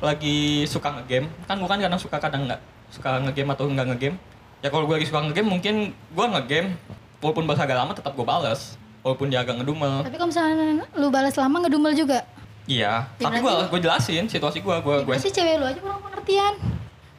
lagi 0.00 0.64
suka 0.64 0.96
ngegame, 0.96 1.28
kan 1.44 1.60
gue 1.60 1.68
kan 1.68 1.76
kadang 1.76 2.00
suka 2.00 2.16
kadang 2.16 2.48
nggak 2.48 2.60
suka 2.88 3.20
ngegame 3.20 3.52
atau 3.52 3.68
nggak 3.68 3.86
ngegame. 3.92 4.16
Ya 4.64 4.72
kalau 4.72 4.88
gue 4.88 4.96
lagi 4.96 5.08
suka 5.12 5.20
ngegame, 5.28 5.48
mungkin 5.52 5.92
gue 5.92 6.26
ngegame, 6.26 6.72
walaupun 7.20 7.44
bahasa 7.44 7.68
agak 7.68 7.76
lama 7.76 7.92
tetap 7.92 8.16
gue 8.16 8.24
balas, 8.24 8.80
walaupun 9.04 9.28
dia 9.28 9.44
agak 9.44 9.60
ngedumel. 9.60 10.00
Tapi 10.00 10.16
kalau 10.16 10.28
misalnya 10.32 10.88
lu 10.96 11.12
balas 11.12 11.36
lama 11.36 11.56
ngedumel 11.68 11.92
juga. 11.92 12.24
Iya, 12.64 13.04
Ya, 13.20 13.20
tapi 13.20 13.44
gue 13.44 13.52
berarti- 13.52 13.68
gue 13.68 13.80
jelasin 13.84 14.24
situasi 14.24 14.64
gue, 14.64 14.76
gue 14.80 14.94
Ya, 14.96 15.04
gue 15.04 15.14
pasti 15.20 15.32
cewek 15.36 15.60
lu 15.60 15.68
aja 15.68 15.80
kurang 15.84 16.00
pengertian. 16.00 16.54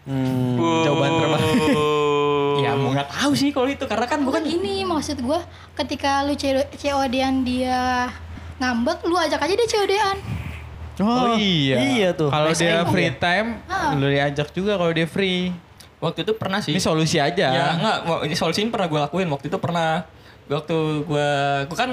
Hmm. 0.10 0.58
Jawaban 0.82 1.10
terbaik. 1.22 1.54
Ya 2.62 2.78
mau 2.78 2.94
nggak 2.94 3.10
tahu 3.10 3.34
sih 3.34 3.50
kalau 3.50 3.66
itu 3.66 3.82
karena 3.90 4.06
kan 4.06 4.22
gue 4.22 4.30
Bukan 4.30 4.46
kan 4.46 4.54
gini 4.54 4.86
maksud 4.86 5.18
gua 5.26 5.42
ketika 5.74 6.22
lu 6.22 6.38
COD-an 6.78 7.42
dia 7.42 8.06
ngambek, 8.62 9.02
lu 9.04 9.18
ajak 9.18 9.42
aja 9.42 9.54
dia 9.54 9.68
COD-an. 9.68 10.18
Oh, 11.02 11.34
iya. 11.34 11.76
Iya 11.82 12.10
tuh. 12.14 12.30
Kalau 12.30 12.54
dia 12.54 12.86
free 12.86 13.10
time, 13.12 13.58
Ah. 13.66 13.98
lu 13.98 14.06
diajak 14.06 14.54
juga 14.54 14.78
kalau 14.78 14.94
dia 14.94 15.06
free. 15.06 15.50
waktu 15.98 16.26
itu 16.26 16.34
pernah 16.34 16.58
sih. 16.58 16.74
Ini 16.74 16.82
solusi 16.82 17.18
aja. 17.18 17.48
Ya 17.50 17.66
enggak, 17.74 18.26
ini 18.26 18.34
solusi 18.34 18.62
ini 18.62 18.70
pernah 18.70 18.86
gue 18.86 19.00
lakuin 19.00 19.30
waktu 19.30 19.50
itu 19.50 19.58
pernah 19.58 20.02
waktu 20.46 20.74
gue 21.06 21.30
gue 21.70 21.78
kan 21.78 21.90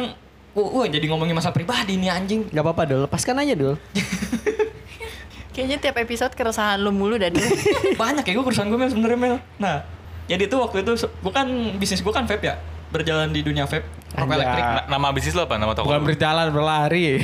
gue 0.51 0.85
jadi 0.89 1.05
ngomongin 1.09 1.37
masa 1.37 1.53
pribadi 1.53 1.97
nih 1.97 2.09
anjing. 2.09 2.41
Gak 2.49 2.65
apa-apa 2.65 2.89
Dul, 2.89 3.05
lepaskan 3.05 3.37
aja 3.37 3.53
Dul. 3.53 3.77
kayaknya 5.53 5.77
tiap 5.77 5.97
episode 5.99 6.33
keresahan 6.33 6.79
lu 6.79 6.89
mulu 6.89 7.19
dan 7.19 7.35
Banyak 8.01 8.25
ya 8.25 8.33
gue 8.33 8.45
kerusuhan 8.45 8.69
gue 8.69 8.79
Mel 8.79 8.89
sebenarnya 8.89 9.19
Mel. 9.19 9.37
Nah, 9.59 9.85
jadi 10.25 10.47
itu 10.47 10.57
waktu 10.57 10.81
itu 10.81 10.93
gue 11.05 11.33
kan 11.35 11.45
bisnis 11.77 12.01
gue 12.01 12.09
kan 12.09 12.25
vape 12.25 12.47
ya, 12.47 12.57
berjalan 12.89 13.29
di 13.29 13.41
dunia 13.41 13.65
vape, 13.65 13.85
rokok 14.13 14.25
Anjay. 14.25 14.39
elektrik. 14.39 14.65
Na- 14.65 14.87
nama 14.89 15.07
bisnis 15.13 15.33
lo 15.33 15.45
apa? 15.45 15.55
Nama 15.55 15.73
toko 15.73 15.87
Bukan 15.87 16.03
berjalan 16.05 16.47
berlari. 16.49 17.21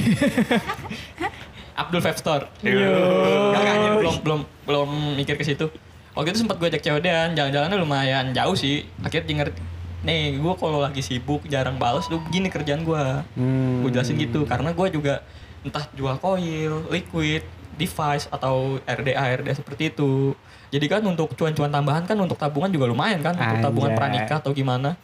Abdul 1.74 2.00
Vape 2.00 2.18
Store. 2.18 2.44
Enggak, 2.60 3.62
jadi 3.62 3.88
belum 3.96 4.14
belum 4.22 4.40
belum 4.64 4.88
mikir 5.16 5.34
ke 5.34 5.42
situ. 5.42 5.66
Waktu 6.14 6.30
itu 6.30 6.38
sempat 6.40 6.56
gue 6.56 6.70
ajak 6.70 6.78
COD-an, 6.80 7.34
jalan-jalannya 7.34 7.74
lumayan 7.74 8.30
jauh 8.30 8.54
sih. 8.54 8.86
Akhirnya 9.02 9.26
dia 9.26 9.36
ngerti, 9.42 9.58
nih 10.04 10.38
gue 10.38 10.54
kalau 10.54 10.78
lagi 10.78 11.02
sibuk 11.02 11.42
jarang 11.44 11.74
balas 11.74 12.06
tuh 12.06 12.22
gini 12.30 12.46
kerjaan 12.46 12.86
gue. 12.86 13.04
Hmm. 13.34 13.82
Gue 13.82 13.90
jelasin 13.90 14.14
gitu 14.14 14.46
karena 14.46 14.70
gue 14.70 14.86
juga 14.88 15.26
entah 15.66 15.82
jual 15.90 16.14
coil, 16.20 16.86
liquid, 16.86 17.42
device 17.74 18.30
atau 18.30 18.78
RDA 18.86 19.42
RDA 19.42 19.58
seperti 19.58 19.90
itu. 19.90 20.38
Jadi 20.70 20.86
kan 20.86 21.02
untuk 21.02 21.34
cuan-cuan 21.34 21.70
tambahan 21.70 22.06
kan 22.06 22.14
untuk 22.14 22.38
tabungan 22.38 22.70
juga 22.70 22.86
lumayan 22.86 23.18
kan 23.18 23.34
untuk 23.34 23.58
tabungan 23.60 23.90
Anjay. 23.90 23.98
pranikah 23.98 24.38
atau 24.38 24.54
gimana. 24.54 24.94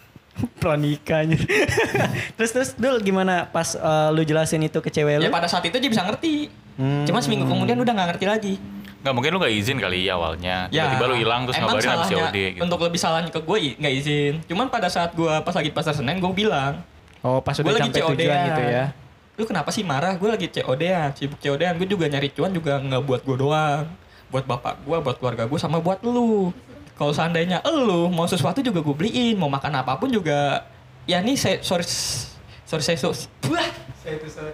Pranikahnya. 0.62 1.36
terus 2.38 2.50
terus 2.54 2.70
Dul 2.78 3.02
gimana 3.02 3.48
pas 3.50 3.76
eh, 3.76 4.08
lu 4.14 4.22
jelasin 4.24 4.62
itu 4.64 4.78
ke 4.80 4.88
cewek 4.88 5.20
lu? 5.20 5.24
Ya 5.26 5.30
pada 5.32 5.50
saat 5.50 5.64
itu 5.66 5.76
dia 5.76 5.90
bisa 5.90 6.06
ngerti. 6.06 6.48
Hmm. 6.80 7.04
Cuma 7.04 7.20
seminggu 7.20 7.44
kemudian 7.44 7.76
udah 7.76 7.92
nggak 7.92 8.08
ngerti 8.16 8.26
lagi. 8.26 8.54
Nggak 9.00 9.14
mungkin 9.16 9.30
lu 9.32 9.38
nggak 9.40 9.54
izin 9.56 9.76
kali 9.80 10.08
awalnya. 10.08 10.68
Tiba-tiba 10.68 11.04
lu 11.08 11.16
hilang 11.16 11.48
terus 11.48 11.56
Ya, 11.56 11.64
ngabarin 11.64 11.76
habis 11.76 11.88
salahnya 11.88 12.16
COD 12.28 12.36
gitu. 12.36 12.62
Untuk 12.64 12.78
lebih 12.84 13.00
salahnya 13.00 13.30
ke 13.32 13.40
gue 13.40 13.58
nggak 13.80 13.94
izin. 14.00 14.34
Cuman 14.48 14.66
pada 14.68 14.88
saat 14.92 15.10
gue 15.16 15.32
pas 15.40 15.54
lagi 15.56 15.70
pasar 15.72 15.92
Senen 15.96 16.20
gue 16.20 16.32
bilang, 16.32 16.80
Oh 17.20 17.40
pas 17.44 17.52
gue 17.52 17.64
udah 17.64 17.76
lagi 17.76 17.92
sampai 17.92 18.00
COD 18.00 18.20
tujuan 18.20 18.38
gitu 18.48 18.62
ya. 18.64 18.84
Lu 19.40 19.44
kenapa 19.48 19.72
sih 19.72 19.84
marah? 19.84 20.16
Gue 20.16 20.28
lagi 20.28 20.46
COD 20.52 20.82
ya, 20.84 21.02
sibuk 21.16 21.40
COD 21.40 21.62
Gue 21.80 21.88
juga 21.88 22.04
nyari 22.08 22.28
cuan 22.32 22.52
juga 22.52 22.80
nggak 22.80 23.02
buat 23.04 23.20
gue 23.24 23.36
doang, 23.40 23.84
buat 24.28 24.44
bapak 24.44 24.84
gue, 24.84 24.96
buat 25.00 25.16
keluarga 25.16 25.44
gue, 25.48 25.58
sama 25.60 25.80
buat 25.80 26.00
lu. 26.04 26.52
Kalau 27.00 27.16
seandainya 27.16 27.64
lu 27.64 28.12
mau 28.12 28.28
sesuatu 28.28 28.60
juga 28.60 28.84
gue 28.84 28.92
beliin, 28.92 29.40
mau 29.40 29.48
makan 29.48 29.72
apa 29.72 29.96
pun 29.96 30.12
juga. 30.12 30.68
Ya 31.08 31.24
nih 31.24 31.32
saya 31.32 31.56
sorry 31.64 31.88
sorry 32.68 32.84
saya 32.84 33.00
so, 33.00 33.08
Wah. 33.48 33.64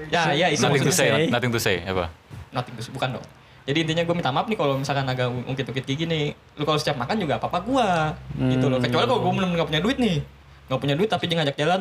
Ya 0.07 0.31
ya 0.31 0.47
itu 0.55 0.63
Nothing 0.63 0.87
to 0.87 0.95
maksudnya. 0.95 1.19
say, 1.19 1.27
nothing 1.27 1.51
to 1.51 1.59
say 1.59 1.77
apa? 1.83 2.07
nothing 2.55 2.79
to 2.79 2.83
say, 2.87 2.95
bukan 2.95 3.19
dong. 3.19 3.27
Jadi 3.67 3.79
intinya 3.83 4.03
gue 4.07 4.15
minta 4.15 4.31
maaf 4.31 4.47
nih 4.47 4.55
kalau 4.55 4.79
misalkan 4.79 5.03
agak 5.11 5.27
ungkit-ungkit 5.27 5.83
kayak 5.83 5.99
gini. 6.07 6.23
Lu 6.55 6.63
kalau 6.63 6.79
setiap 6.79 6.95
makan 6.95 7.19
juga 7.19 7.43
apa-apa 7.43 7.59
gue. 7.67 7.89
Gitu 8.55 8.67
loh. 8.71 8.79
Kecuali 8.79 9.07
kalau 9.11 9.19
gue 9.27 9.33
belum 9.43 9.51
nggak 9.59 9.67
punya 9.67 9.83
duit 9.83 9.99
nih. 9.99 10.23
Nggak 10.71 10.81
punya 10.87 10.95
duit 10.95 11.11
tapi 11.11 11.25
dia 11.27 11.37
ngajak 11.43 11.57
jalan. 11.59 11.81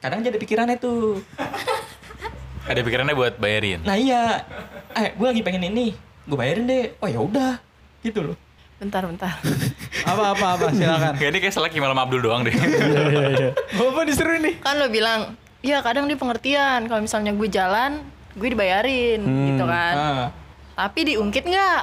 Kadang 0.00 0.24
jadi 0.24 0.40
pikirannya 0.40 0.80
tuh. 0.80 1.20
Ada 2.72 2.80
pikirannya 2.80 3.12
buat 3.12 3.36
bayarin. 3.36 3.84
Nah 3.84 4.00
iya. 4.00 4.48
Eh 4.96 5.12
gue 5.12 5.26
lagi 5.28 5.44
pengen 5.44 5.68
ini. 5.68 5.92
Gue 6.24 6.40
bayarin 6.40 6.64
deh. 6.64 6.96
Oh 7.04 7.08
ya 7.12 7.20
udah. 7.20 7.60
Gitu 8.00 8.24
loh. 8.24 8.36
Bentar 8.76 9.02
bentar 9.02 9.32
apa 10.10 10.36
apa 10.36 10.46
apa 10.54 10.66
silakan. 10.70 11.16
Kayak 11.16 11.30
ini 11.32 11.38
kayak 11.40 11.54
selagi 11.54 11.78
malam 11.80 11.96
Abdul 11.96 12.20
doang 12.20 12.44
deh. 12.44 12.52
Apa 13.80 14.00
diseru 14.04 14.36
nih? 14.36 14.60
kan 14.60 14.76
lo 14.76 14.86
bilang 14.86 15.32
ya 15.64 15.80
kadang 15.80 16.04
dia 16.04 16.14
pengertian 16.14 16.84
kalau 16.84 17.00
misalnya 17.00 17.32
gue 17.32 17.48
jalan 17.48 18.04
gue 18.32 18.48
dibayarin 18.48 19.20
gitu 19.24 19.64
kan 19.64 19.94
Nah, 19.96 20.26
tapi 20.76 21.08
diungkit 21.08 21.42
nggak 21.42 21.80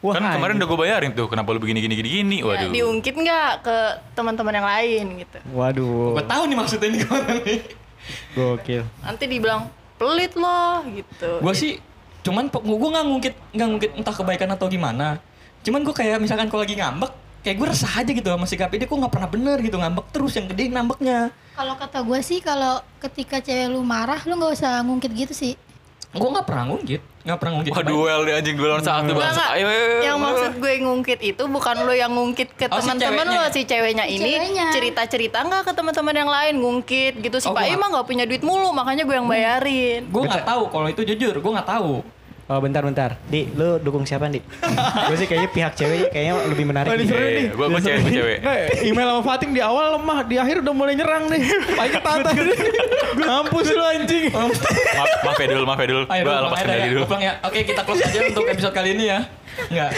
Wah, 0.00 0.16
kan 0.16 0.32
kemarin 0.32 0.56
udah 0.56 0.68
gue 0.68 0.78
bayarin 0.78 1.10
tuh. 1.12 1.28
Kenapa 1.28 1.52
lu 1.52 1.60
begini 1.60 1.76
gini 1.78 1.92
gini 1.94 2.08
gini? 2.10 2.36
Ya, 2.40 2.46
Waduh. 2.46 2.72
diungkit 2.72 3.12
nggak 3.12 3.52
ke 3.60 3.76
teman-teman 4.12 4.52
yang 4.54 4.68
lain 4.68 5.04
gitu 5.18 5.38
Waduh. 5.50 6.12
gue 6.14 6.24
tahu 6.26 6.42
nih 6.44 6.56
maksudnya 6.56 6.86
ini 6.86 6.98
ke 6.98 7.08
mana 7.08 7.32
nih. 7.38 7.60
Gokil. 8.32 8.82
nanti 9.00 9.24
dibilang 9.24 9.60
pelit 9.96 10.32
loh 10.34 10.84
gitu 10.86 11.30
Gue 11.40 11.54
sih 11.54 11.80
cuman 12.20 12.48
gue 12.48 12.88
nggak 12.90 13.04
ngungkit 13.06 13.34
nggak 13.50 13.66
ngungkit 13.66 13.90
entah 13.96 14.12
kebaikan 14.14 14.48
atau 14.50 14.68
gimana. 14.68 15.16
Cuman 15.60 15.80
gue 15.82 15.92
kayak 15.92 16.16
misalkan 16.18 16.46
kalau 16.46 16.62
lagi 16.62 16.74
ngambek 16.74 17.12
kayak 17.40 17.56
gue 17.56 17.68
resah 17.68 17.92
aja 17.94 18.10
gitu 18.10 18.26
sama 18.26 18.44
sikapnya 18.44 18.78
dia 18.78 18.88
kok 18.88 18.96
nggak 18.96 19.10
pernah 19.10 19.24
bener 19.26 19.56
gitu 19.58 19.76
ngambek 19.76 20.04
terus 20.10 20.32
yang 20.34 20.46
gede 20.46 20.64
ngambeknya 20.68 21.32
Kalau 21.50 21.74
kata 21.74 21.98
gue 22.00 22.20
sih 22.20 22.38
kalau 22.38 22.74
ketika 22.98 23.38
cewek 23.38 23.68
lu 23.68 23.80
marah 23.82 24.20
lu 24.22 24.34
nggak 24.34 24.52
usah 24.54 24.80
ngungkit 24.80 25.12
gitu 25.14 25.32
sih. 25.34 25.54
gue 26.10 26.26
nggak 26.26 26.42
pernah 26.42 26.66
ngungkit 26.66 27.00
nggak 27.22 27.38
pernah 27.38 27.52
ngungkit 27.54 27.72
Wah 27.72 27.84
duel 27.86 28.20
deh 28.24 28.34
anjing 28.34 28.56
duel 28.56 28.76
satu 28.78 29.12
bangsa. 29.14 29.30
enggak. 29.30 29.50
Ayo, 29.52 29.64
ayo, 29.64 29.78
ayo. 29.86 30.00
yang 30.02 30.18
maksud 30.18 30.52
gue 30.58 30.72
ngungkit 30.80 31.20
itu 31.22 31.42
bukan 31.46 31.76
lo 31.78 31.94
yang 31.94 32.10
ngungkit 32.10 32.48
ke 32.50 32.66
Oh, 32.66 32.76
teman-teman 32.76 33.24
ceweknya. 33.24 33.40
lo 33.40 33.54
si 33.54 33.62
ceweknya 33.62 34.04
ini 34.06 34.30
Ceweknya. 34.32 34.66
cerita-cerita 34.70 35.38
nggak 35.40 35.62
ke 35.62 35.72
teman-teman 35.72 36.14
yang 36.14 36.26
lain 36.28 36.54
ngungkit 36.58 37.14
gitu 37.16 37.36
si 37.38 37.46
Oh, 37.46 37.54
Pak 37.54 37.62
Ima 37.64 37.86
nggak 37.88 38.04
punya 38.04 38.24
duit 38.24 38.42
mulu 38.42 38.68
makanya 38.70 39.06
gue 39.06 39.14
yang 39.14 39.24
bayarin 39.24 40.00
gue 40.04 40.22
nggak 40.24 40.44
tahu 40.44 40.62
kalau 40.66 40.88
itu 40.88 41.02
jujur 41.06 41.34
gue 41.36 41.52
nggak 41.52 41.68
tahu 41.70 42.02
Oh 42.50 42.58
bentar 42.58 42.82
bentar. 42.82 43.14
Di, 43.24 43.46
lu 43.54 43.78
dukung 43.78 44.02
siapa 44.02 44.26
Di? 44.26 44.42
gue 45.06 45.14
sih 45.14 45.24
kayaknya 45.24 45.50
pihak 45.50 45.72
cewek 45.72 46.10
kayaknya 46.10 46.34
lebih 46.50 46.66
menarik. 46.66 46.90
Oh, 46.90 46.98
ini 46.98 47.04
Di. 47.04 47.08
seru 47.08 47.20
Iya, 47.20 47.30
nih. 47.30 47.38
iya. 47.38 47.50
Gua- 47.54 47.68
gua 47.68 47.78
Ini 47.78 47.86
cewek, 47.86 48.02
nih. 48.02 48.12
cewek. 48.12 48.38
Nggak, 48.42 48.58
email 48.82 49.06
sama 49.08 49.22
Fatim 49.22 49.50
di 49.54 49.62
awal 49.62 49.86
lemah, 49.94 50.18
di 50.26 50.34
akhir 50.34 50.56
udah 50.60 50.74
mulai 50.74 50.94
nyerang 50.94 51.24
nih. 51.30 51.42
Pakai 51.70 52.00
tata. 52.02 52.30
Mampus 53.16 53.66
lu 53.70 53.84
anjing. 53.84 54.24
Maaf, 54.34 55.10
maaf 55.22 55.38
ya 55.38 55.46
dul, 55.46 55.64
maaf 55.64 55.78
ya 55.78 55.86
dulu, 55.86 56.02
lepas 56.04 56.26
Bang, 56.26 56.58
kendali 56.58 56.88
dulu. 56.90 57.02
Pulang 57.06 57.22
ya. 57.22 57.32
Oke, 57.46 57.58
kita 57.62 57.80
close 57.86 58.02
aja 58.02 58.18
untuk 58.26 58.44
episode 58.44 58.74
kali 58.74 58.88
ini 58.92 59.04
ya. 59.06 59.18
Enggak. 59.66 59.90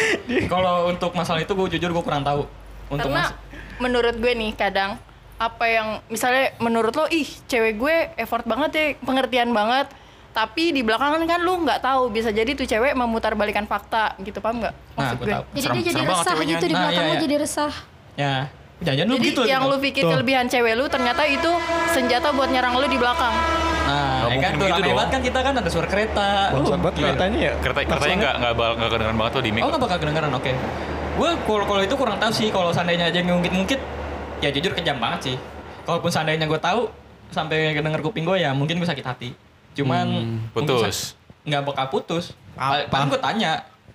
Kalau 0.47 0.75
untuk 0.89 1.11
masalah 1.13 1.41
itu 1.41 1.53
gue 1.53 1.67
jujur 1.73 1.91
gue 1.91 2.05
kurang 2.05 2.21
tahu. 2.21 2.45
Untuk 2.89 3.09
karena 3.09 3.33
menurut 3.81 4.13
gue 4.15 4.33
nih 4.35 4.53
kadang 4.53 5.01
apa 5.41 5.65
yang 5.65 5.89
misalnya 6.07 6.53
menurut 6.59 6.93
lo 6.93 7.09
ih 7.09 7.27
cewek 7.49 7.75
gue 7.75 7.97
effort 8.15 8.45
banget 8.45 8.71
ya 8.71 8.85
pengertian 9.01 9.51
banget 9.51 9.91
tapi 10.33 10.73
di 10.73 10.81
belakangan 10.81 11.21
kan 11.23 11.41
lu 11.41 11.61
nggak 11.61 11.79
tahu 11.79 12.09
bisa 12.09 12.29
jadi 12.29 12.49
tuh 12.53 12.65
cewek 12.65 12.93
memutarbalikan 12.93 13.65
fakta 13.65 14.17
gitu 14.19 14.41
paham 14.41 14.65
nggak 14.65 14.73
Nah, 14.73 14.97
maksud 14.99 15.17
gue 15.17 15.25
gue 15.25 15.33
tahu. 15.33 15.45
Jadi 15.47 15.61
Serem- 15.63 15.77
dia 15.77 15.85
jadi 15.87 16.03
resah 16.05 16.35
gitu 16.39 16.65
di 16.65 16.75
Nah, 16.75 16.81
belakang 16.83 16.97
iya, 16.99 17.09
lo 17.09 17.15
iya. 17.15 17.23
jadi 17.23 17.37
resah. 17.37 17.73
Ya, 18.13 18.35
jangan 18.83 19.05
lu 19.05 19.15
jadi 19.15 19.27
gitu 19.29 19.41
yang 19.45 19.63
gitu. 19.63 19.71
lu 19.71 19.77
pikir 19.79 20.03
Tuh. 20.03 20.11
kelebihan 20.11 20.45
cewek 20.49 20.75
lu 20.75 20.85
ternyata 20.87 21.23
itu 21.25 21.51
senjata 21.89 22.29
buat 22.33 22.49
nyerang 22.49 22.75
lu 22.75 22.87
di 22.87 22.97
belakang 22.97 23.35
Nah, 23.83 24.25
Nggak 24.25 24.31
ya 24.31 24.39
kan 24.39 24.53
tuh 24.53 24.63
gitu 24.63 24.73
rame 24.73 24.87
dong. 24.87 24.95
banget 24.95 25.11
kan 25.11 25.21
kita 25.23 25.39
kan 25.43 25.53
ada 25.59 25.69
suara 25.69 25.89
kereta. 25.91 26.29
Bangsat 26.55 26.79
banget 26.79 26.95
gila. 26.95 27.07
keretanya 27.09 27.39
ya. 27.41 27.53
Kereta 27.59 27.79
keretanya 27.83 28.17
nggak 28.17 28.35
nggak 28.39 28.53
bakal 28.55 28.73
nggak 28.73 28.91
kedengeran 28.91 29.17
banget 29.19 29.33
tuh 29.33 29.43
di 29.43 29.51
mic. 29.51 29.61
Oh 29.61 29.69
nggak 29.69 29.83
bakal 29.83 29.99
kedengeran, 29.99 30.31
oke. 30.33 30.53
Gue 31.13 31.31
kalau 31.43 31.65
kalau 31.67 31.83
itu 31.83 31.95
kurang 31.95 32.17
tahu 32.17 32.33
sih. 32.33 32.49
Kalau 32.49 32.71
seandainya 32.71 33.05
aja 33.11 33.19
ngungkit-ngungkit, 33.21 33.81
ya 34.39 34.49
jujur 34.49 34.73
kejam 34.73 34.97
banget 34.97 35.21
sih. 35.25 35.37
Kalaupun 35.83 36.09
seandainya 36.09 36.47
gue 36.47 36.57
tahu 36.57 36.89
sampai 37.29 37.75
kedenger 37.75 38.01
kuping 38.01 38.23
gue 38.23 38.39
ya 38.39 38.55
mungkin 38.55 38.79
gue 38.79 38.87
sakit 38.87 39.03
hati. 39.03 39.29
Cuman 39.77 40.07
mungkin 40.53 40.53
putus. 40.53 41.17
nggak 41.43 41.63
bakal 41.67 41.87
putus. 41.91 42.25
Apa? 42.55 42.87
Paling 42.87 43.09
gue 43.11 43.21
tanya, 43.21 43.53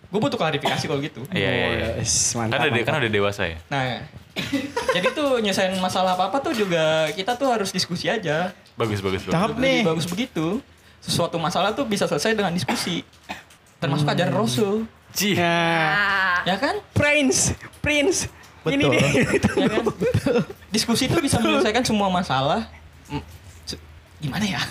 gue 0.10 0.20
butuh 0.20 0.38
klarifikasi 0.40 0.84
kalau 0.90 1.00
gitu. 1.00 1.22
Iya 1.32 1.50
iya 1.50 1.68
iya. 1.72 1.88
Kan 2.02 2.50
mantap. 2.50 2.68
udah 2.68 2.84
kan 2.84 2.94
udah 3.00 3.12
dewasa 3.12 3.42
ya. 3.48 3.58
Nah, 3.70 4.04
jadi 4.92 5.08
tuh 5.14 5.40
nyelesain 5.40 5.74
masalah 5.80 6.18
apa 6.18 6.34
apa 6.34 6.38
tuh 6.42 6.54
juga 6.54 7.08
kita 7.14 7.38
tuh 7.38 7.48
harus 7.54 7.70
diskusi 7.72 8.10
aja. 8.10 8.52
Bagus 8.76 9.00
bagus 9.00 9.24
bagus. 9.24 9.34
Cakep 9.34 9.58
nih. 9.62 9.80
Bagus 9.86 10.06
begitu. 10.10 10.60
Sesuatu 11.00 11.38
masalah 11.38 11.72
tuh 11.72 11.86
bisa 11.86 12.10
selesai 12.10 12.34
dengan 12.34 12.52
diskusi. 12.52 13.06
Termasuk 13.78 14.10
ajaran 14.10 14.34
Rasul, 14.34 14.90
Cih. 15.16 15.38
Nah, 15.40 16.44
ya 16.44 16.56
kan? 16.60 16.82
Prince, 16.92 17.56
Prince. 17.80 18.28
Ini 18.68 18.84
Betul. 18.84 18.92
nih. 18.92 19.06
ya 19.64 19.68
kan? 19.72 19.84
Diskusi 20.74 21.08
itu 21.08 21.18
bisa 21.24 21.40
menyelesaikan 21.40 21.84
semua 21.88 22.12
masalah. 22.12 22.68
Gimana 24.18 24.46
ya? 24.48 24.62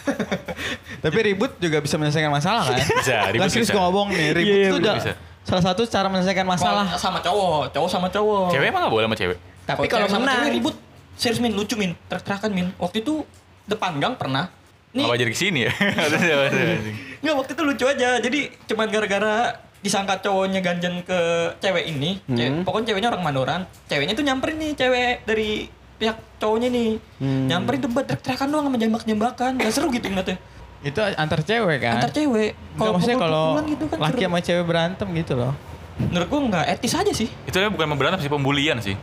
Tapi 1.05 1.19
ribut 1.23 1.55
juga 1.57 1.79
bisa 1.79 1.95
menyelesaikan 1.95 2.29
masalah 2.29 2.67
kan? 2.67 2.83
Bisa, 3.01 3.17
ribut 3.31 3.47
serius 3.47 3.69
bisa. 3.69 3.75
gue 3.75 3.83
ngomong 3.83 4.09
nih, 4.11 4.29
ribut 4.33 4.57
Iya, 4.57 4.67
itu 4.67 4.77
udah 4.77 4.95
bisa. 4.97 5.13
salah 5.43 5.63
satu 5.65 5.83
cara 5.85 6.07
menyelesaikan 6.09 6.43
masalah. 6.45 6.85
Kalau 6.85 6.99
sama 6.99 7.19
cowok, 7.21 7.63
cowok 7.71 7.89
sama 7.89 8.09
cowok. 8.09 8.47
Cewek 8.51 8.67
emang 8.67 8.81
nggak 8.83 8.95
boleh 8.95 9.07
sama 9.07 9.17
cewek. 9.17 9.39
Tapi 9.65 9.87
kalau 9.87 10.05
cewek 10.05 10.11
sama 10.13 10.23
menang. 10.25 10.37
cewek 10.41 10.53
ribut, 10.53 10.75
serius 11.15 11.39
min, 11.39 11.53
lucu 11.53 11.75
min, 11.75 11.95
terak-terakan 12.07 12.51
min. 12.51 12.67
Waktu 12.77 12.97
itu 13.01 13.23
depan 13.65 13.99
gang 13.99 14.15
pernah. 14.15 14.51
Nih, 14.91 15.05
Apa 15.05 15.15
jadi 15.15 15.31
ke 15.31 15.37
sini 15.37 15.61
ya? 15.63 15.73
Nggak 17.23 17.35
waktu 17.37 17.53
itu 17.53 17.63
lucu 17.63 17.85
aja. 17.85 18.09
Jadi 18.19 18.39
cuman 18.67 18.87
gara-gara 18.89 19.35
disangka 19.79 20.19
cowoknya 20.21 20.59
ganjen 20.61 21.05
ke 21.05 21.19
cewek 21.61 21.85
ini. 21.87 22.19
Ce- 22.27 22.65
pokoknya 22.65 22.87
ceweknya 22.91 23.09
orang 23.11 23.23
Mandoran. 23.23 23.61
Ceweknya 23.87 24.15
tuh 24.15 24.25
nyamperin 24.25 24.57
nih 24.57 24.73
cewek 24.75 25.15
dari 25.23 25.69
pihak 25.97 26.17
cowoknya 26.39 26.69
nih. 26.69 26.91
Nyamperin 27.23 27.81
debat 27.85 28.05
teriak-teriakan 28.05 28.47
doang 28.49 28.65
sama 28.69 28.77
jambak-jambakan. 28.77 29.51
Gak 29.59 29.73
seru 29.73 29.89
gitu 29.91 30.07
ngeliatnya. 30.09 30.37
Itu 30.85 31.01
antar 31.03 31.41
cewek 31.43 31.79
kan? 31.83 31.99
Antar 31.99 32.13
cewek. 32.13 32.51
Enggak 32.77 32.93
maksudnya 32.95 33.17
kalau 33.19 33.45
pukul-pukulan 33.57 33.65
gitu 33.73 33.85
kan 33.89 33.97
laki 33.99 34.13
seru. 34.13 34.27
sama 34.29 34.39
cewek 34.45 34.65
berantem 34.69 35.09
gitu 35.17 35.33
loh. 35.35 35.53
Menurut 35.97 36.29
gua 36.29 36.41
nggak 36.53 36.67
etis 36.77 36.93
aja 36.93 37.13
sih. 37.17 37.29
Itu 37.49 37.57
bukan 37.73 37.87
berantem 37.97 38.21
sih 38.21 38.31
pembulian 38.31 38.77
sih. 38.85 38.95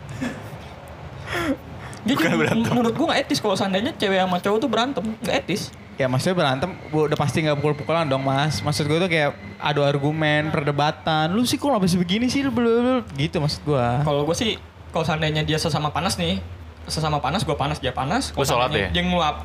Jadi 2.04 2.14
Bukan 2.20 2.36
berantem. 2.36 2.72
menurut 2.76 2.94
gua 2.94 3.06
nggak 3.12 3.22
etis 3.28 3.40
kalau 3.42 3.56
seandainya 3.56 3.92
cewek 3.96 4.20
sama 4.22 4.38
cowok 4.38 4.58
tuh 4.62 4.70
berantem. 4.70 5.04
Nggak 5.24 5.36
etis. 5.44 5.74
Ya 5.94 6.10
maksudnya 6.10 6.34
berantem 6.34 6.74
udah 6.90 7.18
pasti 7.18 7.46
nggak 7.46 7.58
pukul-pukulan 7.62 8.10
dong 8.10 8.26
mas. 8.26 8.66
Maksud 8.66 8.90
gue 8.90 8.98
tuh 8.98 9.06
kayak 9.06 9.38
adu 9.62 9.86
argumen, 9.86 10.50
perdebatan. 10.50 11.30
Lu 11.30 11.46
sih 11.46 11.62
kok 11.62 11.70
nggak 11.70 11.86
bisa 11.86 12.02
begini 12.02 12.26
sih? 12.34 12.42
Lu. 12.42 13.06
Gitu 13.14 13.38
maksud 13.38 13.62
gue. 13.62 13.86
Kalau 14.02 14.26
gue 14.26 14.34
sih, 14.34 14.58
kalau 14.90 15.06
seandainya 15.06 15.46
dia 15.46 15.62
sesama 15.62 15.94
panas 15.94 16.18
nih, 16.18 16.42
sesama 16.86 17.20
panas, 17.20 17.44
gue 17.44 17.56
panas, 17.56 17.78
dia 17.80 17.92
panas. 17.92 18.32
Kalau 18.32 18.44
Lu 18.44 18.48
sholat 18.48 18.72
ya? 18.72 18.90
Dia 18.92 19.04
ngeluap. 19.04 19.36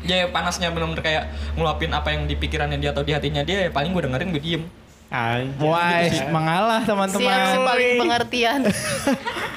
Dia 0.00 0.26
panasnya 0.32 0.72
benar-benar 0.72 1.04
kayak 1.04 1.24
ngeluapin 1.54 1.92
apa 1.92 2.08
yang 2.16 2.24
di 2.24 2.34
pikirannya 2.34 2.80
dia 2.80 2.90
atau 2.90 3.04
di 3.04 3.12
hatinya 3.12 3.44
dia, 3.44 3.68
ya 3.68 3.70
paling 3.70 3.92
gue 3.92 4.02
dengerin, 4.08 4.28
gue 4.32 4.42
diem. 4.42 4.64
Wise, 5.58 6.22
mengalah 6.30 6.86
siap 6.86 7.10
si 7.10 7.18
teman-teman. 7.18 7.66
paling 7.66 7.90
pengertian 8.06 8.60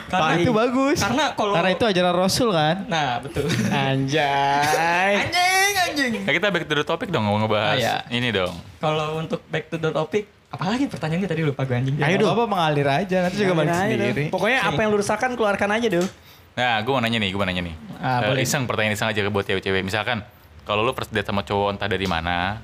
Pak, 0.09 0.41
itu 0.41 0.49
bagus. 0.53 0.97
Karena 1.01 1.33
kalau... 1.33 1.53
Karena 1.57 1.69
itu 1.73 1.85
ajaran 1.89 2.13
Rasul 2.13 2.49
kan. 2.53 2.85
Nah, 2.85 3.17
betul. 3.17 3.49
Anjay. 3.69 5.13
anjing, 5.25 5.73
anjing. 5.73 6.13
Nah, 6.21 6.33
kita 6.33 6.53
back 6.53 6.69
to 6.69 6.73
the 6.73 6.85
topic 6.85 7.09
dong 7.09 7.25
mau 7.25 7.37
ngebahas 7.41 7.77
Ah, 7.77 7.81
iya. 7.81 7.95
ini 8.13 8.29
dong. 8.29 8.53
Kalau 8.77 9.17
untuk 9.17 9.41
back 9.49 9.73
to 9.73 9.81
the 9.81 9.89
topic, 9.89 10.29
apalagi 10.53 10.85
pertanyaannya 10.85 11.25
tadi 11.25 11.41
lupa 11.41 11.65
gue 11.65 11.75
anjing. 11.77 11.97
Ayo 11.97 12.29
apa 12.29 12.45
mengalir 12.45 12.85
aja, 12.85 13.25
nanti 13.25 13.41
juga 13.41 13.53
balik 13.57 13.73
sendiri. 13.73 14.23
Pokoknya 14.29 14.69
apa 14.69 14.79
yang 14.85 14.89
lu 14.93 14.97
rasakan 15.01 15.33
keluarkan 15.33 15.69
aja 15.69 15.87
dulu. 15.89 16.05
Nah, 16.53 16.77
gue 16.79 16.91
mau 16.93 17.01
nanya 17.01 17.17
nih, 17.17 17.29
gue 17.33 17.39
mau 17.39 17.49
nanya 17.49 17.63
nih. 17.65 17.75
Ah, 17.97 18.19
boleh. 18.21 18.45
iseng 18.45 18.69
pertanyaan 18.69 18.93
iseng 18.93 19.09
aja 19.09 19.25
buat 19.25 19.41
cewek-cewek. 19.41 19.81
Misalkan 19.81 20.21
kalau 20.63 20.85
lu 20.85 20.93
first 20.93 21.09
date 21.09 21.25
sama 21.25 21.41
cowok 21.41 21.73
entah 21.73 21.89
dari 21.89 22.05
mana, 22.05 22.61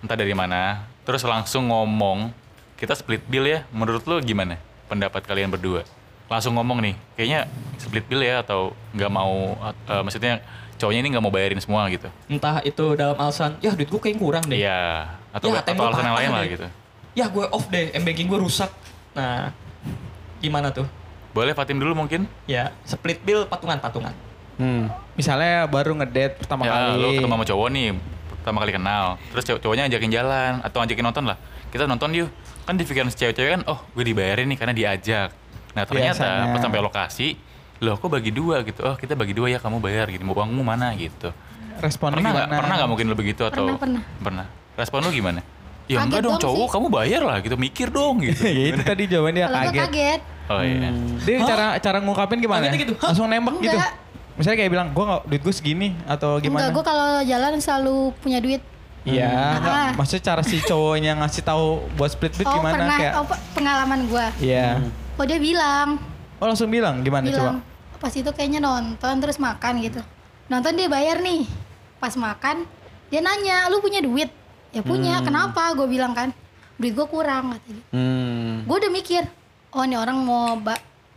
entah 0.00 0.16
dari 0.16 0.32
mana, 0.32 0.88
terus 1.04 1.20
langsung 1.22 1.68
ngomong, 1.68 2.32
kita 2.74 2.96
split 2.96 3.20
bill 3.28 3.44
ya. 3.44 3.68
Menurut 3.70 4.08
lu 4.08 4.16
gimana? 4.20 4.56
Pendapat 4.88 5.20
kalian 5.22 5.52
berdua? 5.52 5.84
Langsung 6.26 6.56
ngomong 6.56 6.80
nih, 6.80 6.94
kayaknya 7.12 7.40
split 7.76 8.06
bill 8.08 8.22
ya 8.22 8.40
atau 8.40 8.72
nggak 8.96 9.10
mau, 9.12 9.58
eh, 9.68 10.00
maksudnya 10.00 10.40
cowoknya 10.80 11.00
ini 11.02 11.08
nggak 11.12 11.24
mau 11.26 11.34
bayarin 11.34 11.60
semua 11.60 11.84
gitu. 11.92 12.08
Entah 12.24 12.64
itu 12.64 12.96
dalam 12.96 13.18
alasan, 13.20 13.60
ya 13.60 13.76
duit 13.76 13.90
gue 13.90 14.00
kayak 14.00 14.16
kurang 14.16 14.44
deh. 14.48 14.64
Iya, 14.64 15.12
atau, 15.34 15.52
Ya, 15.52 15.60
atau 15.60 15.76
alasan 15.76 16.06
yang 16.08 16.16
lain 16.16 16.28
lah 16.32 16.40
deh. 16.40 16.50
gitu. 16.56 16.66
Ya 17.12 17.26
gue 17.28 17.44
off 17.50 17.66
deh, 17.68 17.90
M-banking 17.92 18.30
gue 18.30 18.38
rusak. 18.38 18.70
Nah, 19.12 19.50
gimana 20.38 20.70
tuh? 20.70 20.86
Boleh 21.30 21.54
Fatim 21.54 21.78
dulu 21.78 21.94
mungkin? 21.94 22.26
Ya, 22.50 22.74
split 22.82 23.22
bill 23.22 23.46
patungan-patungan. 23.46 24.12
Hmm. 24.60 24.92
Misalnya 25.16 25.64
baru 25.70 25.96
ngedate 25.96 26.36
pertama 26.42 26.68
ya, 26.68 26.72
kali. 26.74 27.00
lu 27.00 27.08
ketemu 27.16 27.34
sama 27.38 27.46
cowok 27.48 27.68
nih, 27.72 27.88
pertama 28.36 28.56
kali 28.60 28.72
kenal. 28.76 29.04
Terus 29.32 29.44
cowok 29.48 29.60
cowoknya 29.64 29.84
ajakin 29.88 30.10
jalan 30.12 30.52
atau 30.60 30.78
ajakin 30.84 31.04
nonton 31.06 31.24
lah. 31.24 31.38
Kita 31.70 31.88
nonton 31.88 32.10
yuk. 32.12 32.28
Kan 32.68 32.76
di 32.76 32.84
pikiran 32.84 33.08
si 33.08 33.16
cewek-cewek 33.16 33.50
kan, 33.56 33.62
oh 33.66 33.80
gue 33.96 34.04
dibayarin 34.04 34.46
nih 34.50 34.58
karena 34.58 34.74
diajak. 34.76 35.32
Nah 35.72 35.82
ternyata 35.86 36.26
Biasanya. 36.26 36.52
pas 36.52 36.60
sampai 36.60 36.80
lokasi, 36.82 37.28
loh 37.80 37.96
kok 37.96 38.10
bagi 38.10 38.30
dua 38.34 38.60
gitu. 38.66 38.84
Oh 38.84 38.98
kita 38.98 39.16
bagi 39.16 39.32
dua 39.32 39.48
ya 39.48 39.58
kamu 39.62 39.80
bayar 39.80 40.10
gitu. 40.12 40.22
Mau 40.26 40.36
uangmu 40.36 40.60
mana 40.60 40.92
gitu. 40.98 41.32
Responnya 41.80 42.20
Pernah 42.20 42.32
gimana? 42.36 42.58
Pernah 42.60 42.74
nggak 42.76 42.90
mungkin 42.90 43.06
lo 43.08 43.16
begitu 43.16 43.42
atau? 43.48 43.64
Pernah, 43.64 43.80
pernah. 43.80 44.02
Pernah. 44.20 44.46
Respon 44.76 45.00
lu 45.04 45.10
gimana? 45.12 45.40
Ya 45.90 45.98
Kaget 45.98 46.06
enggak 46.06 46.22
dong 46.22 46.38
cowok, 46.38 46.54
sih. 46.62 46.72
kamu 46.72 46.86
bayar 46.88 47.22
lah 47.26 47.36
gitu. 47.42 47.56
Mikir 47.58 47.88
dong 47.90 48.22
gitu. 48.22 48.46
ya 48.58 48.64
itu 48.70 48.80
tadi 48.80 49.02
jawaban 49.10 49.32
dia 49.34 49.44
Kalau 49.44 49.58
gue 49.58 49.66
kaget. 49.66 49.82
kaget, 49.82 50.20
Oh 50.46 50.62
iya. 50.62 50.90
Dia 51.20 51.36
cara 51.42 51.66
cara 51.78 51.98
ngungkapin 51.98 52.38
gimana? 52.38 52.62
Kagetnya 52.62 52.78
gitu, 52.80 52.94
hah? 52.96 53.06
Langsung 53.10 53.26
nembak 53.26 53.54
gitu. 53.58 53.74
Enggak. 53.74 53.92
Misalnya 54.34 54.56
kayak 54.56 54.70
bilang, 54.70 54.88
gua 54.90 55.04
nggak 55.04 55.22
duit 55.26 55.42
gue 55.42 55.54
segini 55.54 55.88
atau 56.06 56.38
gimana? 56.38 56.58
enggak 56.62 56.70
gue 56.72 56.84
kalau 56.86 57.08
jalan 57.20 57.52
selalu 57.58 57.96
punya 58.18 58.38
duit. 58.38 58.62
Iya, 59.00 59.32
enggak. 59.56 59.74
Ah. 59.74 59.90
maksudnya 59.96 60.22
cara 60.22 60.42
si 60.42 60.60
cowoknya 60.60 61.12
ngasih 61.18 61.42
tahu 61.42 61.66
buat 61.94 62.10
split 62.10 62.36
duit 62.36 62.44
oh 62.44 62.54
gimana 62.54 62.74
pernah, 62.76 62.98
kayak 63.00 63.12
oh 63.16 63.24
pe- 63.26 63.42
pengalaman 63.52 64.00
gue. 64.06 64.26
Iya. 64.40 64.68
Oh 65.16 65.24
dia 65.24 65.38
bilang, 65.38 65.88
Oh 66.36 66.46
langsung 66.46 66.68
bilang 66.68 67.00
gimana 67.00 67.24
bilang 67.24 67.58
coba? 67.58 67.98
pas 67.98 68.12
itu 68.12 68.30
kayaknya 68.30 68.60
nonton 68.60 69.14
terus 69.18 69.36
makan 69.36 69.80
gitu. 69.80 70.00
Nonton 70.46 70.72
dia 70.72 70.86
bayar 70.86 71.18
nih. 71.18 71.44
Pas 71.96 72.12
makan 72.12 72.64
dia 73.08 73.20
nanya, 73.20 73.68
lu 73.68 73.80
punya 73.80 74.00
duit? 74.00 74.32
Ya 74.70 74.82
punya. 74.82 75.18
Kenapa? 75.22 75.74
Gue 75.74 75.86
bilang 75.90 76.14
kan, 76.14 76.30
duit 76.78 76.94
gue 76.94 77.06
kurang 77.06 77.56
kata 77.56 77.68
dia. 77.70 77.84
Hmm. 77.94 78.66
Gue 78.66 78.76
udah 78.80 78.92
mikir, 78.92 79.22
oh 79.74 79.82
ini 79.82 79.96
orang 79.98 80.18
mau 80.20 80.58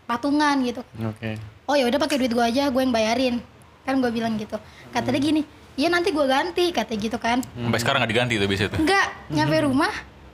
patungan 0.10 0.56
gitu. 0.66 0.82
Oke. 1.06 1.38
Oh 1.70 1.78
ya 1.78 1.88
udah 1.88 2.00
pakai 2.02 2.18
duit 2.20 2.34
gue 2.34 2.46
aja, 2.46 2.68
gue 2.68 2.82
yang 2.82 2.94
bayarin. 2.94 3.40
Kan 3.84 4.00
gue 4.00 4.12
bilang 4.12 4.36
gitu. 4.36 4.58
Kata 4.92 5.08
dia 5.14 5.22
gini, 5.22 5.42
iya 5.80 5.88
nanti 5.88 6.12
gue 6.12 6.26
ganti, 6.26 6.72
kata 6.74 6.98
gitu 6.98 7.16
kan. 7.22 7.42
Sampai 7.44 7.80
sekarang 7.80 8.00
nggak 8.04 8.12
diganti 8.12 8.34
tuh 8.42 8.48
biasa 8.50 8.64
tuh. 8.74 8.80
Enggak, 8.82 9.08
nyampe 9.32 9.58
rumah, 9.64 9.94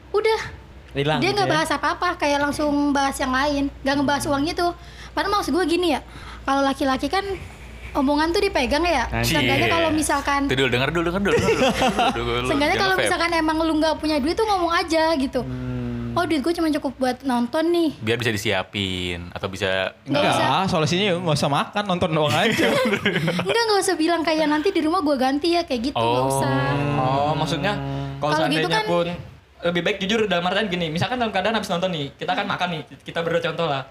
udah 0.09 0.39
Hilang. 0.93 1.19
dia 1.21 1.29
gitu 1.29 1.37
nggak 1.37 1.49
ya. 1.49 1.53
bahas 1.53 1.69
apa-apa 1.69 2.17
kayak 2.17 2.39
langsung 2.41 2.73
bahas 2.89 3.13
yang 3.21 3.29
lain 3.29 3.69
nggak 3.85 3.95
ngebahas 4.01 4.25
uang 4.25 4.43
itu 4.49 4.67
padahal 5.13 5.37
maksud 5.37 5.53
gue 5.53 5.65
gini 5.69 5.93
ya 5.93 6.01
kalau 6.49 6.65
laki-laki 6.65 7.05
kan 7.05 7.21
omongan 7.91 8.29
tuh 8.29 8.41
dipegang 8.41 8.81
ya. 8.81 9.05
Seenggaknya 9.19 9.67
kalau 9.67 9.89
misalkan 9.89 10.45
Tuh 10.45 10.55
dulu 10.55 10.69
denger 10.69 10.89
dulu 10.89 11.03
denger 11.09 11.21
dulu. 11.23 11.37
Seenggaknya 12.47 12.77
kalau 12.77 12.95
misalkan 12.95 13.31
emang 13.31 13.57
lu 13.59 13.73
nggak 13.75 13.97
punya 13.97 14.17
duit 14.17 14.33
tuh 14.33 14.43
ngomong 14.43 14.71
aja 14.71 15.13
gitu. 15.15 15.41
Oh 16.11 16.25
duit 16.25 16.41
gue 16.41 16.51
cuma 16.51 16.67
cukup 16.71 16.93
buat 16.97 17.17
nonton 17.21 17.69
nih. 17.69 17.89
biar 17.95 18.17
bisa 18.17 18.29
disiapin 18.29 19.29
atau 19.29 19.45
bisa 19.45 19.93
Nggak 20.03 20.19
Enggak, 20.19 20.35
usah. 20.35 20.65
solusinya 20.67 21.05
ya 21.05 21.15
nggak 21.15 21.37
usah 21.37 21.49
makan, 21.49 21.83
nonton 21.85 22.09
doang 22.09 22.33
aja. 22.33 22.65
Enggak 23.45 23.63
nggak 23.63 23.79
usah 23.79 23.95
bilang 23.95 24.21
kayak 24.21 24.45
nanti 24.45 24.69
di 24.69 24.81
rumah 24.81 24.99
gue 24.99 25.15
ganti 25.15 25.53
ya 25.53 25.61
kayak 25.61 25.81
gitu 25.85 25.95
nggak 25.95 26.23
Oh. 26.23 26.33
usah. 26.33 26.51
Oh, 26.97 27.33
maksudnya 27.33 27.77
kalau 28.17 28.35
Kalau 28.35 28.47
gitu 28.47 28.65
seandainya 28.65 28.69
kan- 28.75 28.89
pun 28.89 29.07
lebih 29.59 29.81
baik 29.83 29.97
jujur 29.99 30.19
dalam 30.25 30.43
artian 30.45 30.67
gini, 30.67 30.87
misalkan 30.87 31.15
dalam 31.15 31.29
keadaan 31.29 31.51
habis 31.53 31.67
nonton 31.67 31.91
nih, 31.91 32.15
kita 32.15 32.31
kan 32.31 32.47
makan 32.47 32.67
nih, 32.71 32.81
kita 32.99 33.19
berdua 33.19 33.43
contoh 33.43 33.67
lah. 33.67 33.83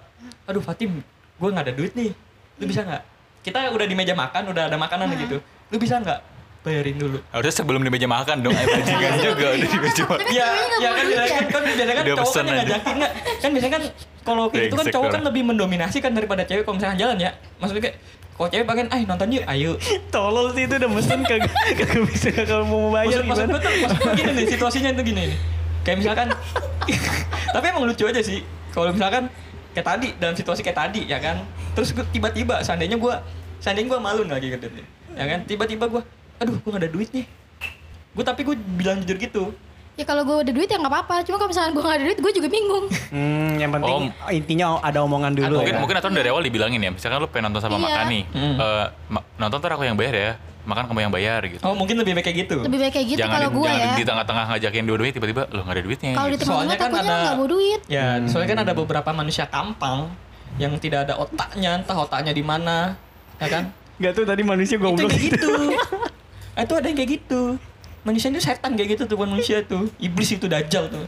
Aduh 0.45 0.61
Fatim, 0.61 1.05
gue 1.35 1.49
nggak 1.49 1.61
ada 1.63 1.73
duit 1.73 1.93
nih, 1.93 2.09
lu 2.57 2.65
bisa 2.65 2.83
nggak? 2.83 3.03
Kita 3.49 3.59
udah 3.73 3.87
di 3.89 3.97
meja 3.97 4.13
makan, 4.13 4.43
udah 4.53 4.63
ada 4.69 4.77
makanan 4.77 5.09
gitu, 5.17 5.37
lu 5.73 5.77
bisa 5.77 5.97
nggak 5.99 6.21
bayarin 6.59 6.99
dulu? 6.99 7.17
harusnya 7.33 7.55
sebelum 7.55 7.81
di 7.81 7.89
meja 7.89 8.05
makan 8.05 8.43
dong 8.43 8.53
ayo 8.53 8.67
bajingan 8.67 9.15
juga 9.31 9.47
udah 9.57 9.69
di 9.71 9.79
meja 9.79 10.03
makan 10.05 10.27
Iya, 10.29 10.49
ceweknya 10.77 11.07
nggak 11.09 11.25
iya 11.25 11.33
mau 11.39 11.49
kan 11.49 11.63
biasanya 11.65 11.87
ya? 11.89 11.97
kan, 11.97 12.03
kan 12.03 12.03
biasanya 12.03 12.03
kan 12.03 12.05
cowok 12.05 12.29
kan 12.29 12.45
yang 12.45 12.45
aja. 12.45 12.59
ngajakin 12.59 12.95
nggak? 12.99 13.13
Kan 13.39 13.51
biasanya 13.55 13.73
kan 13.73 13.83
kalau 14.21 14.45
kayak 14.51 14.65
gitu 14.69 14.75
kan 14.77 14.87
cowok 14.93 15.09
kan 15.09 15.23
lebih 15.25 15.43
mendominasi 15.49 15.99
kan 16.05 16.13
daripada 16.13 16.43
cewek 16.45 16.63
kalau 16.67 16.77
misalnya 16.77 16.97
jalan 16.99 17.17
ya. 17.17 17.31
Maksudnya 17.63 17.83
kayak 17.89 17.97
kalau 18.37 18.49
cewek 18.53 18.67
pengen, 18.67 18.87
ayo 18.93 19.05
nonton 19.07 19.29
yuk, 19.33 19.45
ayo. 19.49 19.73
Tolol 20.15 20.47
sih 20.53 20.63
itu 20.67 20.75
udah 20.77 20.91
mesen 20.93 21.21
kagak 21.25 21.53
kagak 21.79 22.03
bisa 22.11 22.29
kalau 22.45 22.65
mau 22.67 22.83
bayar 22.93 23.23
maksud, 23.23 23.31
maksud 23.31 23.47
gimana. 23.47 23.55
gue 23.55 23.61
tuh 23.63 23.73
maksud 23.79 23.99
gue 23.99 24.13
gini 24.19 24.31
nih 24.35 24.47
situasinya 24.51 24.91
tuh 24.93 25.05
gini 25.07 25.23
nih 25.31 25.39
kayak 25.83 25.97
misalkan 26.03 26.29
tapi 27.55 27.65
emang 27.71 27.85
lucu 27.89 28.05
aja 28.05 28.21
sih 28.21 28.43
kalau 28.75 28.93
misalkan 28.93 29.31
kayak 29.79 29.87
tadi 29.89 30.09
dalam 30.19 30.35
situasi 30.35 30.61
kayak 30.61 30.79
tadi 30.81 31.07
ya 31.07 31.17
kan 31.17 31.39
terus 31.73 31.95
gue 31.95 32.03
tiba-tiba 32.09 32.59
seandainya 32.61 32.99
gue 32.99 33.15
seandainya 33.59 33.89
gue 33.89 34.01
malu 34.01 34.23
lagi 34.25 34.51
gitu 34.51 34.67
ya 35.09 35.25
kan 35.25 35.39
tiba-tiba 35.45 35.87
gue 35.87 36.03
aduh 36.37 36.55
gue 36.57 36.69
gak 36.69 36.83
ada 36.83 36.91
duit 36.91 37.09
nih 37.09 37.27
gue 38.11 38.25
tapi 38.25 38.41
gue 38.43 38.55
bilang 38.75 38.99
jujur 39.01 39.17
gitu 39.17 39.45
Ya 39.95 40.07
kalau 40.07 40.23
gue 40.23 40.47
ada 40.47 40.53
duit 40.53 40.71
ya 40.71 40.79
nggak 40.79 40.95
apa-apa. 40.95 41.27
Cuma 41.27 41.43
kalau 41.43 41.51
misalkan 41.51 41.75
gue 41.75 41.83
nggak 41.83 41.99
ada 41.99 42.07
duit 42.07 42.19
gue 42.23 42.33
juga 42.33 42.47
bingung. 42.47 42.87
Hmm, 43.11 43.59
yang 43.59 43.67
penting 43.69 44.15
Oh. 44.15 44.31
intinya 44.31 44.79
ada 44.79 45.03
omongan 45.03 45.35
dulu 45.35 45.59
mungkin 45.59 45.75
ya. 45.75 45.81
mungkin 45.83 45.97
atau 45.99 46.09
dari 46.09 46.31
awal 46.31 46.39
dibilangin 46.41 46.79
ya 46.79 46.95
misalkan 46.95 47.19
lu 47.19 47.27
pengen 47.27 47.51
nonton 47.51 47.59
sama 47.61 47.75
Iya. 47.75 47.83
makan 47.83 48.05
nih 48.07 48.23
Hmm. 48.31 48.55
Eh, 48.55 48.87
ma- 49.11 49.27
nonton 49.37 49.59
ntar 49.59 49.75
aku 49.75 49.83
yang 49.83 49.99
bayar 49.99 50.15
ya 50.15 50.33
makan 50.69 50.85
kamu 50.87 51.01
yang 51.01 51.13
bayar 51.13 51.41
gitu 51.43 51.63
oh 51.65 51.73
mungkin 51.73 51.97
lebih 51.97 52.13
baik 52.13 52.29
kayak 52.29 52.39
gitu 52.45 52.57
Lebih 52.61 52.79
baik 52.79 52.93
kayak 52.93 53.07
gitu 53.09 53.19
jangan 53.19 53.35
kalau 53.35 53.49
di, 53.49 53.57
gue 53.57 53.67
jangan 53.67 53.81
ya. 53.81 53.97
di 53.97 54.05
tengah-tengah 54.05 54.45
ngajakin 54.47 54.85
dua-duanya 54.85 55.15
tiba-tiba 55.17 55.43
lo 55.49 55.61
nggak 55.65 55.75
ada 55.75 55.83
duitnya 55.83 56.11
Kalau 56.13 56.29
di 56.29 56.31
gitu. 56.31 56.43
tempat 56.45 56.53
Soalnya 56.53 56.69
gue 56.69 56.79
kan 56.79 56.89
takutnya 56.89 57.09
ada- 57.09 57.23
nggak 57.25 57.35
bawa 57.35 57.49
duit. 57.49 57.81
ya 57.89 58.07
soalnya 58.29 58.49
kan 58.49 58.59
ada 58.61 58.73
beberapa 58.73 59.11
manusia 59.11 59.45
tampang 59.47 59.99
yang 60.57 60.73
tidak 60.77 61.01
ada 61.05 61.15
otaknya 61.17 61.71
entah 61.75 61.97
otaknya 61.97 62.31
di 62.31 62.45
mana 62.45 62.95
ya 63.37 63.49
kan 63.49 63.65
Gak 63.99 64.13
tuh 64.15 64.23
tadi 64.23 64.43
manusia 64.43 64.77
itu 64.77 64.85
goblok 64.85 65.11
kayak 65.11 65.23
gitu 65.33 65.51
itu 66.63 66.75
ada 66.75 66.87
yang 66.87 66.97
kayak 66.97 67.11
gitu 67.17 67.43
manusia 68.01 68.29
itu 68.29 68.39
setan 68.39 68.73
kayak 68.73 68.89
gitu 68.95 69.03
tuh 69.05 69.17
bukan 69.17 69.35
manusia 69.35 69.59
tuh 69.63 69.91
iblis 69.99 70.31
itu 70.31 70.47
dajjal 70.47 70.87
tuh 70.87 71.07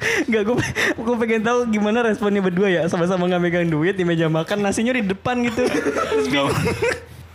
Gak, 0.00 0.42
gue 0.42 0.56
gue 0.96 1.14
pengen 1.18 1.44
tahu 1.44 1.68
gimana 1.68 2.00
responnya 2.00 2.40
berdua 2.40 2.72
ya 2.72 2.88
sama-sama 2.88 3.28
nggak 3.28 3.36
megang 3.38 3.68
duit 3.68 3.92
di 3.92 4.02
meja 4.02 4.26
makan 4.26 4.64
nasinya 4.64 4.96
di 4.96 5.04
depan 5.04 5.44
gitu. 5.44 5.60
Terus 5.60 6.24
nggak 6.32 6.44
bingung. 6.48 6.56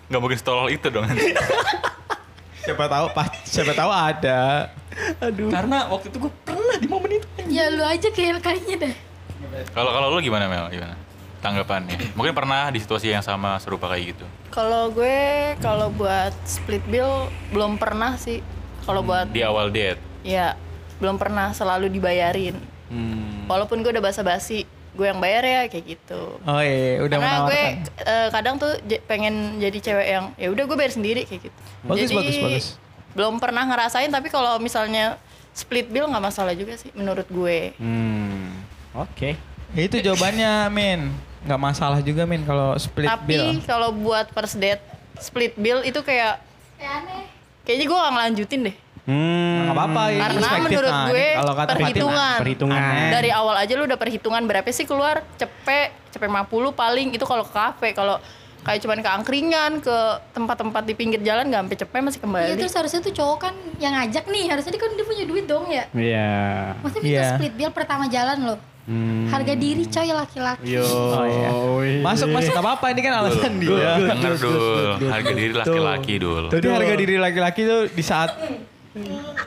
Nggak 0.05 0.21
mungkin 0.21 0.37
stolol 0.37 0.69
itu 0.69 0.87
dong 0.87 1.05
siapa 2.65 2.85
tahu 2.85 3.05
pas 3.13 3.29
siapa 3.45 3.73
tahu 3.73 3.91
ada. 3.93 4.73
Aduh. 5.19 5.51
karena 5.51 5.85
waktu 5.91 6.07
itu 6.07 6.17
gue 6.17 6.31
pernah 6.41 6.75
di 6.79 6.87
momen 6.87 7.19
itu 7.19 7.27
Ya 7.45 7.67
lu 7.67 7.83
aja 7.83 8.07
kayak 8.09 8.39
kayaknya 8.39 8.75
deh. 8.89 8.95
kalau 9.75 9.91
kalau 9.91 10.07
lu 10.09 10.23
gimana 10.23 10.47
Mel 10.47 10.71
gimana 10.71 10.95
tanggapannya 11.43 12.15
mungkin 12.17 12.33
pernah 12.33 12.71
di 12.73 12.79
situasi 12.81 13.11
yang 13.11 13.21
sama 13.21 13.59
serupa 13.59 13.85
kayak 13.91 14.15
gitu 14.15 14.25
Kalau 14.49 14.89
gue 14.89 15.19
kalau 15.59 15.91
buat 15.91 16.31
split 16.47 16.81
bill 16.87 17.27
belum 17.51 17.75
pernah 17.75 18.15
sih. 18.15 18.39
Kalau 18.87 19.03
buat 19.03 19.29
di 19.29 19.43
awal 19.43 19.67
date 19.69 19.99
ya 20.23 20.55
belum 20.97 21.19
pernah 21.19 21.51
selalu 21.51 21.91
dibayarin. 21.91 22.55
Hmm. 22.87 23.45
Walaupun 23.45 23.83
gue 23.83 23.91
udah 23.91 23.99
basa-basi, 23.99 24.63
gue 24.95 25.05
yang 25.05 25.19
bayar 25.19 25.43
ya 25.43 25.61
kayak 25.67 25.85
gitu. 25.89 26.39
Oh 26.39 26.57
iya, 26.57 26.99
udah 26.99 27.17
Karena 27.17 27.39
gue 27.43 27.63
eh, 28.01 28.27
kadang 28.29 28.55
tuh 28.55 28.71
j- 28.81 28.99
pengen 29.01 29.35
jadi 29.57 29.77
cewek 29.77 30.07
yang 30.09 30.25
ya 30.33 30.47
udah 30.49 30.63
gue 30.63 30.75
bayar 30.75 30.91
sendiri 30.91 31.21
kayak 31.23 31.41
gitu. 31.45 31.59
Bagus, 31.83 31.99
Jadi, 32.01 32.15
bagus, 32.15 32.35
bagus. 32.39 32.65
Belum 33.11 33.35
pernah 33.35 33.63
ngerasain 33.63 34.07
tapi 34.07 34.27
kalau 34.27 34.55
misalnya 34.57 35.19
split 35.51 35.87
bill 35.87 36.05
nggak 36.05 36.25
masalah 36.25 36.51
juga 36.51 36.73
sih 36.73 36.91
menurut 36.91 37.25
gue. 37.25 37.75
Hmm. 37.75 38.55
Oke. 38.93 39.35
Itu 39.71 39.99
jawabannya, 39.99 40.67
Min. 40.69 41.11
Nggak 41.43 41.61
masalah 41.61 41.99
juga, 41.99 42.23
Min, 42.23 42.41
kalau 42.41 42.73
split 42.75 43.05
tapi 43.05 43.27
bill. 43.29 43.47
kalau 43.61 43.91
buat 43.91 44.31
first 44.31 44.55
date 44.55 44.79
split 45.17 45.53
bill 45.53 45.79
itu 45.81 45.99
kayak 45.99 46.39
Kayak 46.75 46.93
aneh. 47.01 47.23
kayaknya 47.61 47.85
gue 47.85 47.97
gak 47.97 48.13
ngelanjutin 48.13 48.59
deh. 48.63 48.75
Hmm. 49.05 49.69
Apa-apa 49.69 50.01
ya. 50.09 50.19
Karena 50.19 50.39
perspektif. 50.41 50.65
menurut 50.67 50.89
Nah, 50.91 51.05
gue, 51.05 51.27
kalau 51.31 51.53
kata 51.53 51.71
perhitungan. 51.71 52.37
Perhitungan. 52.37 52.79
aneh. 52.79 53.09
Dari 53.13 53.29
awal 53.29 53.55
aja 53.55 53.73
lu 53.73 53.83
udah 53.85 53.97
perhitungan 53.97 54.41
berapa 54.43 54.65
sih 54.67 54.83
keluar 54.83 55.21
cepet 55.35 55.89
cepet 56.09 56.25
50 56.25 56.49
paling 56.73 57.07
itu 57.11 57.21
kalau 57.21 57.43
ke 57.43 57.51
kafe 57.51 57.89
kalau 57.91 58.17
kayak 58.61 58.81
cuman 58.81 58.97
ke 58.97 59.09
angkringan 59.11 59.71
ke 59.77 59.97
tempat-tempat 60.31 60.83
di 60.83 60.93
pinggir 60.93 61.21
jalan 61.21 61.45
gak 61.45 61.61
sampai 61.61 61.77
cepet 61.77 61.99
masih 62.01 62.17
Iya 62.17 62.23
kembali. 62.25 62.57
terus 62.57 62.73
harusnya 62.73 62.99
tuh 62.99 63.13
cowok 63.13 63.37
kan 63.39 63.53
yang 63.77 63.93
ngajak 63.93 64.25
nih. 64.25 64.45
Harusnya 64.49 64.71
dia 64.73 64.81
kan 64.81 64.91
dia 64.91 65.05
punya 65.05 65.23
duit 65.23 65.45
dong 65.45 65.65
ya. 65.69 65.85
Iya. 65.91 66.29
Maksudnya 66.81 67.03
minta 67.03 67.21
Iya. 67.21 67.29
split 67.37 67.53
bill 67.53 67.71
pertama 67.71 68.03
jalan 68.07 68.37
loh. 68.43 68.59
Hmm. 68.85 69.25
Harga 69.29 69.53
diri 69.53 69.81
coy 69.83 70.09
laki-laki. 70.09 70.77
Yo. 70.77 70.85
Oh, 70.85 71.25
iya. 71.81 72.01
Masuk, 72.01 72.29
masuk. 72.29 72.53
Nggak 72.53 72.65
apa-apa, 72.65 72.85
ini 72.89 73.01
kan 73.01 73.13
alasan 73.19 73.53
dia. 73.57 73.97
Denger 73.99 74.33
dul, 74.37 74.89
harga 75.03 75.31
diri 75.31 75.53
laki-laki 75.53 76.13
dul. 76.17 76.43
Jadi 76.49 76.67
harga 76.69 76.93
diri 76.95 77.15
laki-laki 77.17 77.61
tuh 77.65 77.81
di 77.89 78.01
saat 78.01 78.29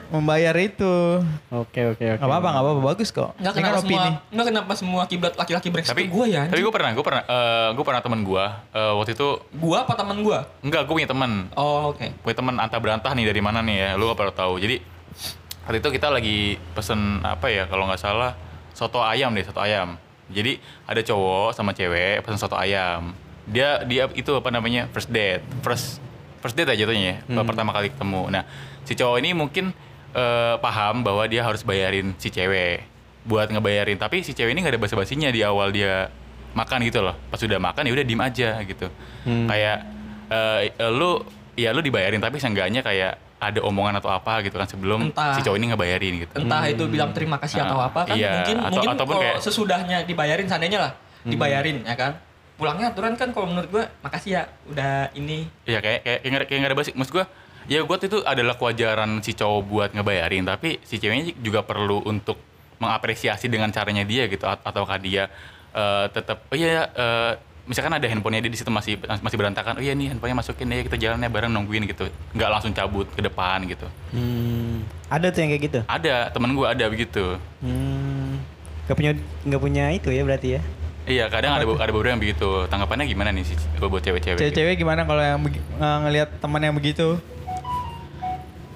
membayar 0.09 0.55
itu. 0.57 1.21
Oke 1.49 1.81
oke 1.93 2.05
oke. 2.15 2.17
Nggak 2.17 2.29
apa-apa, 2.29 2.47
nggak 2.53 2.63
apa-apa. 2.65 2.81
Bagus 2.93 3.09
kok. 3.09 3.33
Ini 3.37 3.45
kan 3.45 3.53
kenapa 3.53 3.79
semua, 3.81 3.99
opini. 4.01 4.11
nggak 4.33 4.47
kenapa 4.53 4.71
semua 4.77 5.01
kiblat 5.05 5.33
laki-laki 5.37 5.67
brengsek 5.73 5.91
Tapi 5.93 6.03
gue 6.09 6.25
ya. 6.29 6.43
Tapi 6.49 6.61
gue 6.61 6.73
pernah, 6.73 6.91
gue 6.93 7.05
pernah, 7.05 7.21
eh 7.25 7.69
gue 7.73 7.85
pernah 7.85 8.01
temen 8.01 8.19
gue 8.21 8.45
eh, 8.73 8.93
waktu 8.97 9.11
itu 9.17 9.27
gue 9.41 9.77
apa 9.77 9.93
teman 9.97 10.17
gue? 10.21 10.39
enggak, 10.65 10.81
gue 10.85 10.95
punya 10.95 11.09
temen, 11.09 11.31
Oh 11.57 11.93
oke. 11.93 12.05
punya 12.21 12.35
temen 12.37 12.55
antah 12.57 12.79
berantah 12.81 13.11
nih 13.13 13.25
dari 13.29 13.41
mana 13.41 13.59
nih 13.61 13.75
ya, 13.77 13.89
lu 13.97 14.09
gak 14.13 14.17
perlu 14.17 14.33
tahu. 14.33 14.53
Jadi 14.61 14.81
waktu 15.65 15.77
itu 15.81 15.89
kita 15.93 16.07
lagi 16.09 16.37
pesen 16.73 17.21
apa 17.21 17.47
ya, 17.49 17.69
kalau 17.69 17.85
nggak 17.85 18.01
salah 18.01 18.33
soto 18.73 19.01
ayam 19.01 19.33
deh, 19.33 19.45
soto 19.45 19.61
ayam. 19.61 19.97
Jadi 20.29 20.61
ada 20.85 21.01
cowok 21.01 21.57
sama 21.57 21.73
cewek 21.73 22.21
pesen 22.21 22.37
soto 22.37 22.53
ayam. 22.57 23.13
Dia 23.49 23.81
dia 23.85 24.05
itu 24.13 24.29
apa 24.33 24.49
namanya 24.53 24.85
first 24.93 25.09
date, 25.09 25.41
first 25.65 25.97
first 26.39 26.55
date 26.55 26.67
aja 26.67 26.83
jatuhnya 26.83 27.21
ya, 27.27 27.43
pertama 27.43 27.71
kali 27.71 27.89
ketemu. 27.89 28.27
Nah 28.29 28.43
si 28.81 28.93
cowok 28.93 29.17
ini 29.19 29.31
mungkin 29.31 29.71
eh, 30.11 30.55
paham 30.57 31.03
bahwa 31.03 31.23
dia 31.25 31.43
harus 31.43 31.61
bayarin 31.61 32.15
si 32.15 32.27
cewek 32.27 32.83
buat 33.23 33.47
ngebayarin, 33.47 33.95
tapi 33.95 34.23
si 34.23 34.31
cewek 34.31 34.51
ini 34.51 34.59
nggak 34.59 34.73
ada 34.73 34.81
basa-basinya 34.81 35.29
di 35.29 35.43
awal 35.43 35.69
dia 35.69 36.09
makan 36.51 36.81
gitu 36.81 36.99
loh. 36.99 37.13
Pas 37.29 37.37
udah 37.37 37.59
makan 37.59 37.85
ya 37.85 37.93
udah 37.93 38.05
diem 38.05 38.19
aja 38.19 38.49
gitu. 38.63 38.87
Kayak 39.23 39.77
eh, 40.27 40.61
eh, 40.71 40.91
lu 40.91 41.21
ya 41.53 41.69
lu 41.71 41.79
dibayarin 41.79 42.17
tapi 42.17 42.39
seenggaknya 42.39 42.79
kayak 42.79 43.19
ada 43.39 43.59
omongan 43.61 43.95
atau 43.95 44.11
apa 44.11 44.43
gitu 44.43 44.59
kan 44.59 44.67
sebelum 44.67 45.11
Entah. 45.11 45.31
si 45.31 45.39
cowok 45.39 45.55
ini 45.55 45.67
ngebayarin 45.71 46.13
gitu. 46.19 46.33
Entah 46.39 46.63
itu 46.65 46.83
bilang 46.87 47.15
terima 47.15 47.39
kasih 47.39 47.63
atau 47.63 47.79
Nah, 47.79 47.87
apa 47.87 48.03
kan 48.03 48.15
iya, 48.15 48.35
mungkin 48.35 48.55
atau- 48.57 48.71
mungkin 48.73 48.89
ataupun 48.95 49.15
kalau 49.15 49.23
kayak- 49.23 49.39
sesudahnya 49.39 49.97
dibayarin 50.03 50.47
seandainya 50.47 50.79
lah 50.83 50.91
dibayarin 51.23 51.77
ya 51.83 51.95
kan. 51.95 52.11
Pulangnya 52.59 52.91
aturan 52.91 53.15
kan 53.15 53.31
kalau 53.31 53.47
menurut 53.47 53.69
gue 53.69 53.83
makasih 54.01 54.31
ya 54.33 54.41
udah 54.67 55.09
ini 55.13 55.47
Iya 55.63 55.79
kayak 55.79 55.99
kayak 56.01 56.19
kayak 56.19 56.27
nggak 56.27 56.35
ada- 56.35 56.47
kayak 56.47 56.59
nggak 56.59 56.69
ada 56.69 56.77
basic. 56.77 56.93
Maksud 56.93 57.13
gua 57.13 57.25
ya 57.65 57.79
gua 57.81 57.95
tuh 57.95 58.07
itu 58.07 58.19
adalah 58.21 58.53
kewajaran 58.53 59.09
si 59.19 59.31
cowok 59.31 59.61
buat 59.63 59.89
ngebayarin 59.91 60.43
tapi 60.43 60.77
si 60.81 60.97
ceweknya 60.97 61.31
juga 61.37 61.61
perlu 61.61 62.03
untuk 62.03 62.35
mengapresiasi 62.77 63.45
dengan 63.45 63.69
caranya 63.69 64.03
dia 64.03 64.25
gitu 64.25 64.43
At- 64.43 64.59
ataukah 64.61 64.97
dia 64.97 65.31
eh, 65.71 66.05
tetap 66.09 66.43
oh 66.45 66.55
iya 66.55 66.87
eh, 66.87 67.31
misalkan 67.63 67.93
ada 67.93 68.01
handphonenya 68.03 68.41
dia 68.41 68.51
di 68.51 68.57
situ 68.57 68.67
masih 68.67 68.97
masih 68.97 69.37
berantakan 69.37 69.77
oh 69.77 69.83
iya 69.83 69.93
nih 69.93 70.09
handphonenya 70.09 70.37
masukin 70.37 70.65
ya 70.67 70.81
kita 70.81 70.97
jalannya 70.97 71.29
bareng 71.29 71.51
nungguin 71.51 71.85
gitu 71.85 72.07
nggak 72.33 72.49
langsung 72.49 72.73
cabut 72.73 73.05
ke 73.07 73.21
depan 73.21 73.61
gitu 73.63 73.85
Hmm. 74.09 74.81
Ada 75.07 75.29
tuh 75.29 75.39
yang 75.39 75.49
kayak 75.51 75.63
gitu. 75.63 75.79
ada 75.85 76.15
temen 76.27 76.51
gua 76.51 76.73
ada 76.73 76.85
begitu 76.85 77.37
Hmm. 77.61 78.41
Gak 78.83 78.97
punya 78.97 79.11
nggak 79.45 79.61
punya 79.61 79.85
itu 79.91 80.09
ya 80.09 80.25
berarti 80.25 80.57
ya. 80.57 80.61
Iya 81.09 81.25
kadang 81.27 81.57
ada 81.57 81.65
ada 81.65 81.91
beberapa 81.91 82.13
yang 82.13 82.21
begitu 82.21 82.69
tanggapannya 82.69 83.09
gimana 83.09 83.33
nih 83.33 83.43
sih 83.49 83.57
buat 83.81 83.99
cewek-cewek 83.99 84.37
gitu? 84.37 84.43
Cewek-cewek 84.45 84.75
gimana 84.77 85.01
kalau 85.03 85.23
yang 85.25 85.41
eh, 85.41 85.97
ngelihat 86.05 86.29
teman 86.37 86.61
yang 86.61 86.75
begitu? 86.77 87.17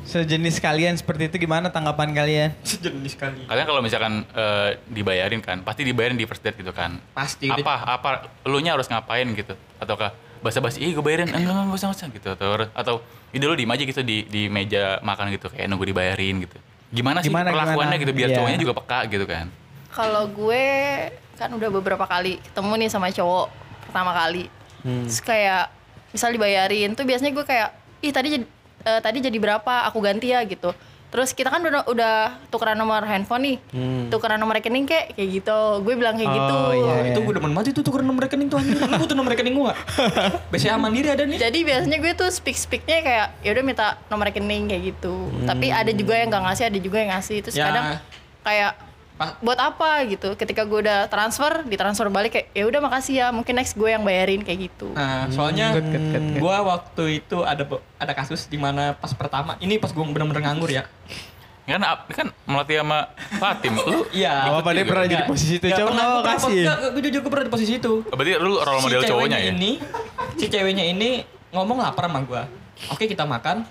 Sejenis 0.04 0.60
kalian 0.60 1.00
seperti 1.00 1.32
itu 1.32 1.48
gimana 1.48 1.72
tanggapan 1.72 2.12
kalian? 2.12 2.50
sejenis 2.66 3.16
kali. 3.16 3.48
Kalian 3.48 3.66
kalau 3.70 3.82
misalkan 3.86 4.28
eh, 4.36 4.82
dibayarin 4.90 5.40
kan, 5.40 5.64
pasti 5.64 5.86
dibayarin 5.88 6.18
di 6.20 6.26
first 6.28 6.44
date 6.44 6.60
gitu 6.60 6.74
kan. 6.76 7.00
Pasti 7.16 7.48
Apa 7.48 7.88
apa 7.88 8.10
lu 8.50 8.60
nya 8.60 8.76
harus 8.76 8.90
ngapain 8.92 9.30
gitu? 9.32 9.56
Ataukah 9.80 10.12
basa-basi, 10.44 10.84
ih 10.84 10.92
gue 10.92 11.00
bayarin, 11.00 11.32
enggak 11.32 11.40
enggak 11.40 11.56
enggak 11.56 11.78
usah 11.80 11.88
enggak 11.88 12.00
usah 12.04 12.08
gitu 12.12 12.28
atau 12.36 12.48
atau 12.76 12.96
ide 13.32 13.46
lu 13.48 13.56
diem 13.56 13.72
aja 13.72 13.84
gitu 13.88 14.02
di 14.04 14.28
di 14.28 14.52
meja 14.52 15.00
makan 15.00 15.32
gitu 15.32 15.48
kayak 15.48 15.72
nunggu 15.72 15.88
dibayarin 15.88 16.44
gitu. 16.44 16.58
Gimana 16.92 17.24
sih 17.24 17.32
Gimana, 17.32 17.50
perlakuannya 17.56 17.96
gimana? 17.96 18.04
gitu 18.04 18.12
biar 18.12 18.30
Iya. 18.30 18.36
cowoknya 18.38 18.60
juga 18.60 18.74
peka 18.76 19.00
gitu 19.08 19.26
kan. 19.26 19.48
Kalau 19.88 20.28
gue 20.28 20.66
kan 21.36 21.50
udah 21.50 21.70
beberapa 21.72 22.04
kali 22.04 22.38
ketemu 22.44 22.74
nih 22.78 22.90
sama 22.90 23.10
cowok 23.10 23.48
pertama 23.84 24.12
kali. 24.12 24.46
Terus 24.82 25.20
kayak 25.20 25.72
misal 26.10 26.30
dibayarin 26.30 26.92
tuh 26.92 27.04
biasanya 27.04 27.32
gue 27.32 27.42
kayak 27.42 27.70
ih 28.00 28.10
tadi 28.10 28.28
jadi 28.32 28.46
eh, 28.84 29.00
tadi 29.00 29.18
jadi 29.20 29.34
berapa 29.36 29.86
aku 29.86 29.98
ganti 30.00 30.30
ya 30.30 30.44
gitu 30.44 30.70
terus 31.08 31.30
kita 31.30 31.46
kan 31.48 31.62
udah 31.62 31.86
udah 31.86 32.14
tukeran 32.50 32.74
nomor 32.74 33.02
handphone 33.02 33.42
nih 33.44 33.58
tukeran 34.10 34.34
nomor 34.36 34.58
rekening 34.58 34.84
kayak 34.84 35.14
kayak 35.14 35.30
gitu 35.32 35.58
gue 35.80 35.94
bilang 35.94 36.14
kayak 36.14 36.26
gitu 36.28 36.58
Oh, 36.60 36.74
iya, 36.74 36.82
Wah, 36.84 36.98
iya. 37.00 37.14
itu 37.14 37.20
gue 37.20 37.34
demen 37.34 37.54
banget 37.54 37.70
itu 37.70 37.82
tuker 37.82 38.02
nomor 38.02 38.26
rekening 38.26 38.50
tuh 38.50 38.58
anjing. 38.58 38.82
Lu 38.82 38.98
butuh 38.98 39.14
nomor 39.14 39.30
rekening 39.32 39.54
gua. 39.54 39.78
BCA 40.52 40.74
Mandiri 40.76 41.08
ada 41.08 41.22
nih. 41.24 41.38
jadi 41.40 41.60
biasanya 41.62 41.98
gue 41.98 42.12
tuh 42.14 42.30
speak 42.30 42.54
speaknya 42.56 42.98
kayak 43.00 43.26
ya 43.40 43.50
udah 43.54 43.64
minta 43.64 43.86
nomor 44.10 44.26
rekening 44.26 44.66
kayak 44.68 44.82
gitu 44.90 45.14
tapi 45.46 45.70
ada 45.70 45.90
juga 45.90 46.14
yang 46.16 46.30
nggak 46.30 46.44
ngasih 46.44 46.66
ada 46.68 46.80
juga 46.80 46.98
yang 46.98 47.12
ngasih 47.12 47.38
terus 47.42 47.56
Ya. 47.56 47.66
kadang 47.70 47.86
kayak 48.42 48.72
buat 49.14 49.56
apa 49.56 50.04
gitu 50.06 50.34
ketika 50.34 50.64
gue 50.64 50.84
udah 50.84 51.06
transfer 51.06 51.64
ditransfer 51.64 52.10
balik 52.10 52.34
kayak 52.34 52.48
ya 52.52 52.66
udah 52.66 52.82
makasih 52.82 53.14
ya 53.16 53.28
mungkin 53.30 53.54
next 53.54 53.74
gue 53.74 53.88
yang 53.88 54.02
bayarin 54.02 54.42
kayak 54.42 54.68
gitu 54.68 54.92
Nah, 54.92 55.30
soalnya 55.30 55.72
good, 55.72 55.86
good, 55.86 56.06
good. 56.10 56.26
gua 56.38 56.60
waktu 56.62 57.04
itu 57.20 57.38
ada 57.42 57.64
ada 57.96 58.14
kasus 58.14 58.46
di 58.46 58.58
mana 58.58 58.94
pas 58.94 59.12
pertama, 59.12 59.56
ini 59.58 59.78
pas 59.78 59.90
gua 59.90 60.04
bener-bener 60.04 60.42
nganggur 60.42 60.68
ya. 60.68 60.84
Kan 61.64 61.80
ap- 61.80 62.12
kan 62.12 62.28
melatih 62.44 62.84
sama 62.84 63.08
Fatim. 63.34 63.80
Lu 63.80 64.04
Iya. 64.14 64.52
Apa 64.52 64.76
dia 64.76 64.84
pernah 64.84 65.08
jadi 65.08 65.24
posisi 65.24 65.56
itu? 65.56 65.72
Coba 65.72 65.88
pernah, 65.88 66.06
lo 66.10 66.20
kasih. 66.22 66.62
Gue 66.92 67.02
jujur 67.02 67.20
gue 67.22 67.32
pernah 67.32 67.46
di 67.48 67.54
posisi 67.54 67.74
itu. 67.78 67.94
berarti 68.04 68.32
lu 68.36 68.60
role 68.60 68.82
model 68.82 69.00
si 69.00 69.08
cowoknya 69.08 69.40
ya? 69.40 69.52
ini, 69.52 69.72
si 70.36 70.46
ceweknya 70.46 70.84
ini 70.84 71.24
ngomong 71.50 71.80
lapar 71.80 72.12
sama 72.12 72.20
gua. 72.22 72.44
Oke 72.90 73.08
kita 73.08 73.24
makan. 73.24 73.64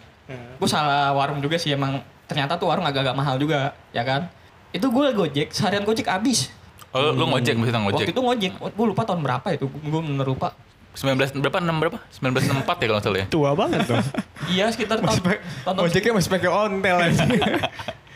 Gue 0.56 0.64
salah 0.66 1.12
warung 1.12 1.38
juga 1.38 1.60
sih 1.60 1.68
emang. 1.70 2.00
Ternyata 2.24 2.56
tuh 2.56 2.64
warung 2.66 2.86
agak-agak 2.86 3.12
mahal 3.12 3.36
juga, 3.36 3.76
ya 3.92 4.00
kan? 4.00 4.32
Itu 4.72 4.88
gue 4.88 5.06
gojek, 5.12 5.48
seharian 5.52 5.84
gojek 5.84 6.08
habis. 6.08 6.48
Oh, 6.92 7.12
lu 7.12 7.24
ngojek 7.28 7.56
maksudnya 7.56 7.80
ngojek. 7.80 8.04
Waktu 8.08 8.12
itu 8.12 8.22
ngojek, 8.24 8.52
gue 8.56 8.86
lupa 8.88 9.02
tahun 9.04 9.20
berapa 9.20 9.48
itu, 9.52 9.64
gue 9.68 10.00
bener 10.00 10.26
lupa. 10.26 10.52
19 10.92 11.40
berapa 11.40 11.56
6 11.56 11.72
berapa? 11.80 11.98
1964 12.12 12.84
ya 12.84 12.84
kalau 12.84 12.96
nggak 13.00 13.04
salah 13.04 13.20
ya. 13.20 13.26
Tua 13.32 13.50
banget 13.56 13.80
tuh. 13.88 13.96
Iya 14.52 14.68
sekitar 14.68 14.98
tahun, 15.00 15.22
tahun, 15.22 15.38
tahun 15.64 15.76
Ojeknya 15.86 16.12
masih 16.18 16.30
pakai 16.34 16.50
ontel 16.50 16.96
aja. 16.98 17.24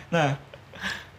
Nah, 0.06 0.38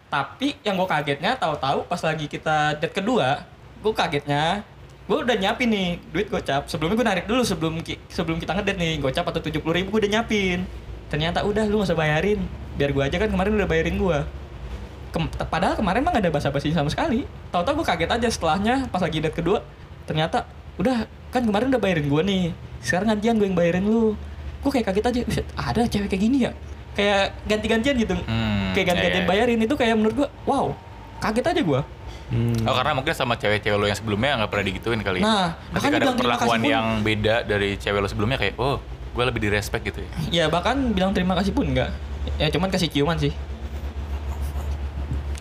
tapi 0.08 0.56
yang 0.64 0.80
gue 0.80 0.88
kagetnya 0.88 1.36
tahu-tahu 1.36 1.84
pas 1.84 2.00
lagi 2.00 2.24
kita 2.24 2.78
date 2.78 2.94
kedua, 2.94 3.44
gue 3.82 3.92
kagetnya 3.92 4.64
gue 5.04 5.18
udah 5.18 5.36
nyiapin 5.36 5.68
nih 5.68 5.88
duit 6.08 6.28
gocap. 6.30 6.68
Sebelumnya 6.70 6.96
gue 6.96 7.06
narik 7.08 7.24
dulu 7.26 7.42
sebelum 7.42 7.80
ki- 7.82 8.00
sebelum 8.08 8.38
kita 8.38 8.54
ngedate 8.54 8.78
nih 8.78 8.92
gocap 8.96 9.28
atau 9.28 9.40
tujuh 9.42 9.60
puluh 9.60 9.76
ribu 9.76 9.92
gue 9.92 10.06
udah 10.06 10.12
nyiapin. 10.16 10.64
Ternyata 11.08 11.44
udah 11.44 11.64
lu 11.66 11.80
gak 11.80 11.92
usah 11.92 11.98
bayarin, 11.98 12.40
biar 12.76 12.92
gue 12.92 13.02
aja 13.02 13.16
kan 13.16 13.28
kemarin 13.28 13.56
udah 13.56 13.68
bayarin 13.68 13.96
gue. 13.96 14.18
Kem- 15.08 15.32
padahal 15.42 15.74
kemarin 15.74 16.00
mah 16.00 16.12
gak 16.12 16.22
ada 16.22 16.30
basa-basi 16.30 16.70
sama 16.70 16.88
sekali. 16.88 17.24
Tahu-tahu 17.48 17.80
gue 17.80 17.86
kaget 17.86 18.10
aja 18.10 18.28
setelahnya 18.28 18.74
pas 18.88 19.00
lagi 19.00 19.18
date 19.18 19.34
kedua, 19.34 19.64
ternyata 20.04 20.44
udah 20.76 21.04
kan 21.28 21.42
kemarin 21.42 21.68
udah 21.68 21.78
bayarin 21.78 22.06
gue 22.06 22.22
nih. 22.24 22.44
Sekarang 22.78 23.10
gantian 23.10 23.36
gue 23.36 23.46
yang 23.46 23.56
bayarin 23.56 23.82
lu. 23.82 24.12
Gue 24.58 24.70
kayak 24.70 24.90
kaget 24.90 25.04
aja, 25.06 25.20
"Buset, 25.24 25.46
ada 25.54 25.80
cewek 25.82 26.08
kayak 26.08 26.22
gini 26.22 26.38
ya? 26.44 26.52
Kayak 26.92 27.30
ganti-gantian 27.46 27.94
gitu 27.94 28.10
Hmm, 28.18 28.74
kayak 28.74 28.90
ganti-gantian 28.90 29.22
iya, 29.22 29.28
iya. 29.28 29.30
bayarin 29.30 29.60
itu 29.62 29.74
kayak 29.74 29.94
menurut 29.94 30.14
gua 30.16 30.28
wow 30.44 30.66
kaget 31.18 31.46
aja 31.46 31.62
gua 31.62 31.80
Oh 32.66 32.74
karena 32.74 32.92
mungkin 32.92 33.14
sama 33.14 33.32
cewek-cewek 33.32 33.72
lo 33.72 33.86
yang 33.86 33.94
sebelumnya 33.94 34.36
nggak 34.36 34.50
pernah 34.50 34.66
digituin 34.66 35.00
kali. 35.00 35.22
Nah, 35.22 35.54
Ketika 35.72 35.88
makanya 35.88 35.96
ada 35.96 36.10
perlakuan 36.12 36.42
kasih 36.44 36.60
pun. 36.60 36.74
yang 36.74 36.86
beda 37.00 37.34
dari 37.42 37.70
cewek 37.78 38.00
lo 38.02 38.08
sebelumnya 38.10 38.36
kayak, 38.36 38.58
oh, 38.58 38.82
gue 39.14 39.24
lebih 39.24 39.40
di 39.40 39.48
respect 39.48 39.82
gitu 39.82 39.98
ya. 39.98 40.10
ya 40.28 40.44
bahkan 40.46 40.74
bilang 40.90 41.10
terima 41.10 41.32
kasih 41.32 41.50
pun 41.50 41.66
enggak 41.66 41.88
ya 42.36 42.50
cuman 42.50 42.68
kasih 42.68 42.86
ciuman 42.86 43.16
sih 43.16 43.30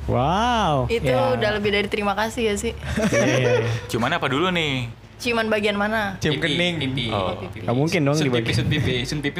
Wow. 0.07 0.87
itu 0.87 1.03
Ya. 1.05 1.35
udah 1.35 1.49
lebih 1.53 1.69
dari 1.69 1.85
terima 1.85 2.11
kasih 2.13 2.43
ya 2.45 2.55
sih 2.55 2.73
iya. 3.11 3.67
Cuman 3.91 4.09
apa 4.09 4.25
dulu 4.25 4.47
nih? 4.49 4.87
ciuman 5.17 5.45
bagian 5.47 5.73
mana 5.73 6.13
Cium 6.17 6.37
Pipi, 6.37 6.53
kening. 6.53 6.75
pipi, 6.79 7.05
Oh. 7.09 7.33
pipi. 7.35 7.59
Nggak 7.59 7.73
mungkin 7.73 7.99
dong 8.03 8.15
sun 8.15 8.25
dibagi. 8.25 8.43
pipi 8.43 8.53
sun 8.53 8.67
pipi 8.67 8.95
sun 9.03 9.19
pipi 9.19 9.39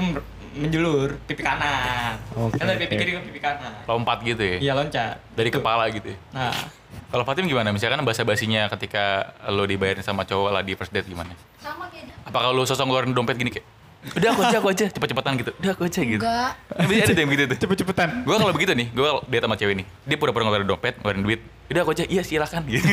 menjulur 0.53 1.21
pipi 1.23 1.39
kanan 1.39 2.17
Oke, 2.33 2.57
kan 2.57 2.65
dari 2.67 2.81
pipi 2.81 2.97
kiri 2.97 3.11
ke 3.13 3.21
pipi 3.23 3.39
kanan 3.39 3.85
Lompat 3.85 4.19
gitu 4.21 4.41
ya? 4.41 4.57
iya 4.59 4.73
loncat 4.73 5.21
Dari 5.31 5.47
Tuh. 5.47 5.61
kepala 5.61 5.85
gitu 5.87 6.09
ya? 6.09 6.17
nah 6.31 6.53
Kalau 7.07 7.23
Fatim 7.23 7.45
gimana? 7.45 7.69
Misalkan 7.69 8.01
bahasa 8.01 8.25
basinya 8.25 8.67
ketika 8.69 9.05
lo 9.47 9.63
dibayarin 9.63 10.01
sama 10.01 10.23
cowok 10.23 10.49
lah 10.49 10.59
di 10.59 10.73
first 10.73 10.89
date 10.89 11.05
gimana? 11.05 11.29
sama 11.57 11.87
kayak 11.87 12.09
Apakah 12.25 12.51
lo 12.51 12.63
sosok 12.63 12.83
ngeluarin 12.83 13.13
dompet 13.13 13.37
gini 13.37 13.47
kayak, 13.49 13.63
udah 14.13 14.29
aku 14.29 14.41
aja, 14.41 14.57
aku 14.57 14.67
aja, 14.69 14.85
cepet-cepetan 14.87 15.31
gitu. 15.35 15.51
Udah 15.53 15.71
aku 15.71 15.83
aja 15.83 15.99
gitu. 15.99 16.21
enggak 16.21 16.51
Kan 16.69 16.85
biasanya 16.85 17.07
ada 17.09 17.19
yang 17.19 17.31
gitu 17.31 17.43
tuh. 17.45 17.57
Cepet-cepetan. 17.59 18.07
Gue 18.21 18.35
kalau 18.35 18.53
begitu 18.53 18.71
nih, 18.71 18.87
gue 18.87 19.07
date 19.27 19.43
sama 19.43 19.55
cewek 19.55 19.75
nih, 19.75 19.85
dia 20.03 20.15
pura-pura 20.15 20.43
ngeluarin 20.43 20.65
dompet, 20.65 20.93
ngeluarin 20.97 21.21
duit. 21.21 21.39
Udah 21.67 21.81
aku 21.81 21.91
aja, 21.91 22.03
iya 22.05 22.21
silakan 22.21 22.61
gitu. 22.65 22.87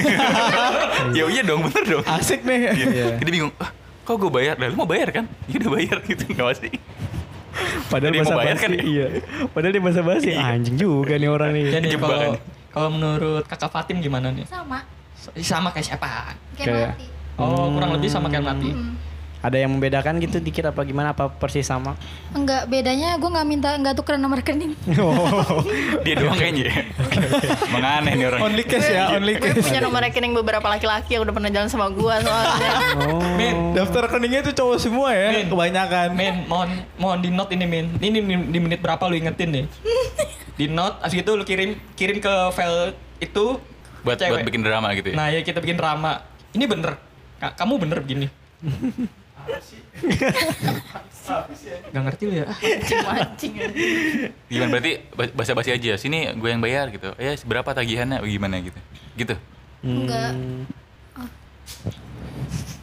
ya 1.17 1.25
iya 1.25 1.43
dong, 1.43 1.63
bener 1.63 1.85
dong. 1.85 2.05
Asik 2.05 2.43
nih. 2.43 2.59
Iya. 2.73 3.07
Jadi 3.17 3.31
bingung, 3.31 3.53
ah, 3.57 3.71
kok 4.03 4.17
gue 4.17 4.29
bayar? 4.29 4.57
Lah 4.57 4.67
lu 4.67 4.77
mau 4.77 4.87
bayar 4.87 5.09
kan? 5.11 5.25
Iya 5.45 5.57
udah 5.61 5.71
bayar 5.73 5.97
gitu, 6.05 6.25
nggak 6.27 6.57
sih? 6.59 6.73
Padahal 7.87 8.11
Dia 8.11 8.23
mau 8.23 8.35
bayar 8.35 8.57
basi. 8.57 8.63
kan 8.63 8.71
ya? 8.73 8.83
Iya. 8.83 9.07
Padahal 9.49 9.73
dia 9.73 9.83
bahasa 9.83 10.01
basi. 10.03 10.31
Anjing 10.33 10.75
juga 10.75 11.15
nih 11.15 11.29
orang 11.29 11.51
nih. 11.53 11.65
jadi 11.73 11.87
Jebakan. 11.89 12.11
kalau 12.11 12.33
kalau 12.69 12.89
menurut 12.91 13.45
kakak 13.45 13.71
Fatim 13.71 14.03
gimana 14.03 14.29
nih 14.29 14.43
sama 14.45 14.83
sama 15.39 15.71
kayak 15.71 15.87
siapa 15.87 16.35
kayak 16.53 16.67
Kayak- 16.67 16.91
mati 16.91 17.07
oh 17.35 17.71
kurang 17.71 17.91
lebih 17.93 18.11
sama 18.11 18.27
kayak 18.27 18.45
mati 18.45 18.75
Mm. 18.75 18.93
Ada 19.45 19.61
yang 19.61 19.71
membedakan 19.71 20.17
gitu 20.19 20.41
dikit 20.41 20.65
apa 20.67 20.81
gimana? 20.83 21.13
Apa 21.13 21.29
persis 21.29 21.63
sama? 21.63 22.01
enggak 22.33 22.65
bedanya 22.65 23.15
gue 23.15 23.29
nggak 23.29 23.45
minta 23.45 23.71
nggak 23.75 23.93
tukeran 23.95 24.17
nomor 24.17 24.41
rekening 24.41 24.73
Dia 26.05 26.15
doang 26.17 26.33
kayaknya 26.35 26.65
ya. 26.65 26.75
Menganeh 27.69 28.13
nih 28.15 28.27
orang. 28.27 28.41
Only 28.43 28.65
cash 28.65 28.89
ya, 28.89 29.13
only 29.13 29.37
gue 29.37 29.53
cash. 29.53 29.63
punya 29.63 29.81
nomor 29.81 30.01
rekening 30.01 30.33
beberapa 30.33 30.65
laki-laki 30.65 31.13
yang 31.13 31.23
udah 31.23 31.31
pernah 31.31 31.51
jalan 31.51 31.69
sama 31.69 31.87
gue 31.89 32.15
soalnya 32.19 32.73
Oh. 33.05 33.21
Min 33.37 33.57
Daftar 33.73 34.09
rekeningnya 34.09 34.41
itu 34.41 34.53
cowok 34.55 34.79
semua 34.79 35.13
ya, 35.13 35.29
Min. 35.35 35.47
kebanyakan. 35.47 36.09
Min, 36.11 36.35
mohon 36.47 36.69
mohon 36.97 37.19
di 37.21 37.29
note 37.29 37.53
ini 37.53 37.65
Min. 37.65 37.87
Ini 37.95 38.19
di, 38.47 38.59
menit 38.59 38.81
berapa 38.81 39.05
lu 39.05 39.15
ingetin 39.15 39.53
nih? 39.53 39.65
Di 40.55 40.67
note, 40.67 41.03
abis 41.03 41.19
itu 41.19 41.31
lu 41.31 41.43
kirim 41.43 41.75
kirim 41.93 42.17
ke 42.17 42.31
file 42.51 42.95
itu 43.19 43.59
Buat, 44.01 44.17
cewek. 44.17 44.31
buat 44.33 44.47
bikin 44.47 44.63
drama 44.63 44.89
gitu 44.95 45.11
ya. 45.11 45.15
Nah 45.15 45.27
ya 45.29 45.41
kita 45.41 45.59
bikin 45.59 45.75
drama. 45.75 46.23
Ini 46.51 46.65
bener. 46.65 46.95
Ka- 47.37 47.55
kamu 47.55 47.75
bener 47.77 47.99
begini. 47.99 48.27
Gak 51.87 52.03
ngerti 52.03 52.23
lu 52.25 52.35
ya. 52.35 52.47
mancing 53.03 53.53
Gimana 54.47 54.69
berarti 54.71 54.93
ba- 55.11 55.35
basa-basi 55.35 55.71
aja. 55.71 55.97
Sini 55.97 56.29
gue 56.31 56.49
yang 56.49 56.61
bayar 56.61 56.91
gitu. 56.91 57.15
Ya 57.17 57.33
seberapa 57.35 57.67
tagihannya 57.67 58.21
gimana 58.23 58.61
gitu. 58.61 58.79
Gitu. 59.15 59.35
enggak 59.81 60.33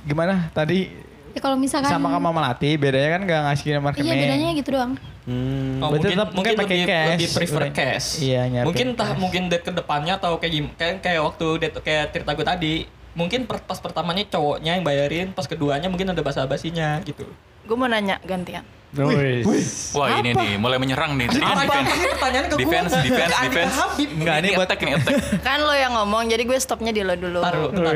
Gimana 0.03 0.49
tadi 0.51 0.89
ya 1.32 1.39
kalau 1.39 1.55
misalkan 1.55 1.88
sama 1.88 2.12
kamu 2.12 2.30
Melati 2.30 2.76
bedanya 2.76 3.09
kan 3.09 3.22
gak 3.24 3.41
ngasih 3.47 3.68
nomor 3.74 3.91
rekening. 3.91 4.05
iya 4.05 4.16
bedanya 4.20 4.47
gitu 4.53 4.70
doang 4.72 4.93
Hmm. 5.22 5.78
Oh, 5.78 5.93
Berarti 5.93 6.01
mungkin, 6.01 6.18
tetap 6.18 6.30
mungkin 6.34 6.34
mungkin 6.34 6.53
pakai 6.66 6.76
lebih, 6.76 6.89
cash. 6.89 7.09
lebih 7.14 7.30
prefer 7.32 7.62
Lebih- 7.62 7.76
cash. 7.78 8.07
Iya, 8.20 8.41
nyari 8.49 8.66
Mungkin 8.66 8.86
entah 8.89 9.05
cash. 9.07 9.22
mungkin 9.22 9.41
date 9.47 9.62
ke 9.62 9.72
depannya 9.72 10.14
atau 10.18 10.32
kayak 10.36 10.49
gim 10.51 10.66
kayak 10.74 10.93
kayak 10.99 11.22
waktu 11.22 11.47
date 11.62 11.78
kayak 11.80 12.05
cerita 12.09 12.32
gue 12.34 12.41
tadi. 12.43 12.76
Mungkin 13.12 13.43
per- 13.43 13.64
pas 13.64 13.80
pertamanya 13.80 14.24
cowoknya 14.28 14.80
yang 14.80 14.86
bayarin, 14.88 15.36
pas 15.36 15.43
keduanya 15.43 15.91
mungkin 15.91 16.12
ada 16.12 16.22
basa-basinya 16.24 16.99
gitu. 17.03 17.28
gue 17.62 17.78
mau 17.78 17.86
nanya 17.86 18.18
gantian 18.26 18.66
Wis. 18.91 19.95
Wah 19.95 20.20
ini 20.20 20.36
nih 20.36 20.59
mulai 20.59 20.76
menyerang 20.76 21.16
nih. 21.16 21.32
Tadi 21.32 21.39
kan 21.39 21.55
Apa 21.55 21.64
defense. 21.64 21.91
ini 21.95 22.07
pertanyaannya 22.12 22.49
ke 22.51 22.55
gue? 22.55 22.64
Defense, 22.68 22.91
defense, 22.99 23.36
defense. 23.39 23.76
Enggak, 24.20 24.36
ini 24.43 24.47
buat 24.51 24.68
attack, 24.68 24.84
ini 24.84 24.91
attack. 24.99 25.16
kan 25.47 25.57
lo 25.64 25.72
yang 25.72 25.93
ngomong 25.95 26.28
jadi 26.28 26.43
gue 26.43 26.57
stopnya 26.59 26.91
di 26.91 26.99
lo 26.99 27.16
dulu 27.16 27.39
Taruh, 27.39 27.72
bentar. 27.72 27.93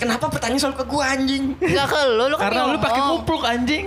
Kenapa 0.00 0.32
pertanyaan 0.32 0.60
selalu 0.64 0.76
ke 0.80 0.84
gue 0.88 1.04
anjing? 1.04 1.44
Enggak 1.60 1.86
ke 1.92 2.00
lo, 2.08 2.24
lo 2.32 2.36
kan 2.40 2.48
karena 2.48 2.60
lu 2.64 2.78
pakai 2.80 3.02
kupluk 3.04 3.42
anjing. 3.44 3.84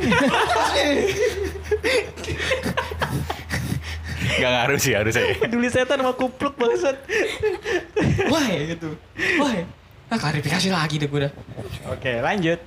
Gak 4.21 4.51
ngaruh 4.53 4.77
sih 4.77 4.93
harus 4.93 5.13
saya. 5.17 5.33
Peduli 5.41 5.69
setan 5.73 5.97
sama 5.97 6.13
kupluk 6.13 6.53
bangsat. 6.61 6.97
Wah 8.29 8.47
gitu. 8.69 8.89
Wah. 9.41 9.80
Nah 10.11 10.17
klarifikasi 10.19 10.67
lagi 10.69 10.99
deh 10.99 11.07
gue 11.07 11.21
dah. 11.23 11.33
Oke, 11.87 12.19
lanjut. 12.19 12.59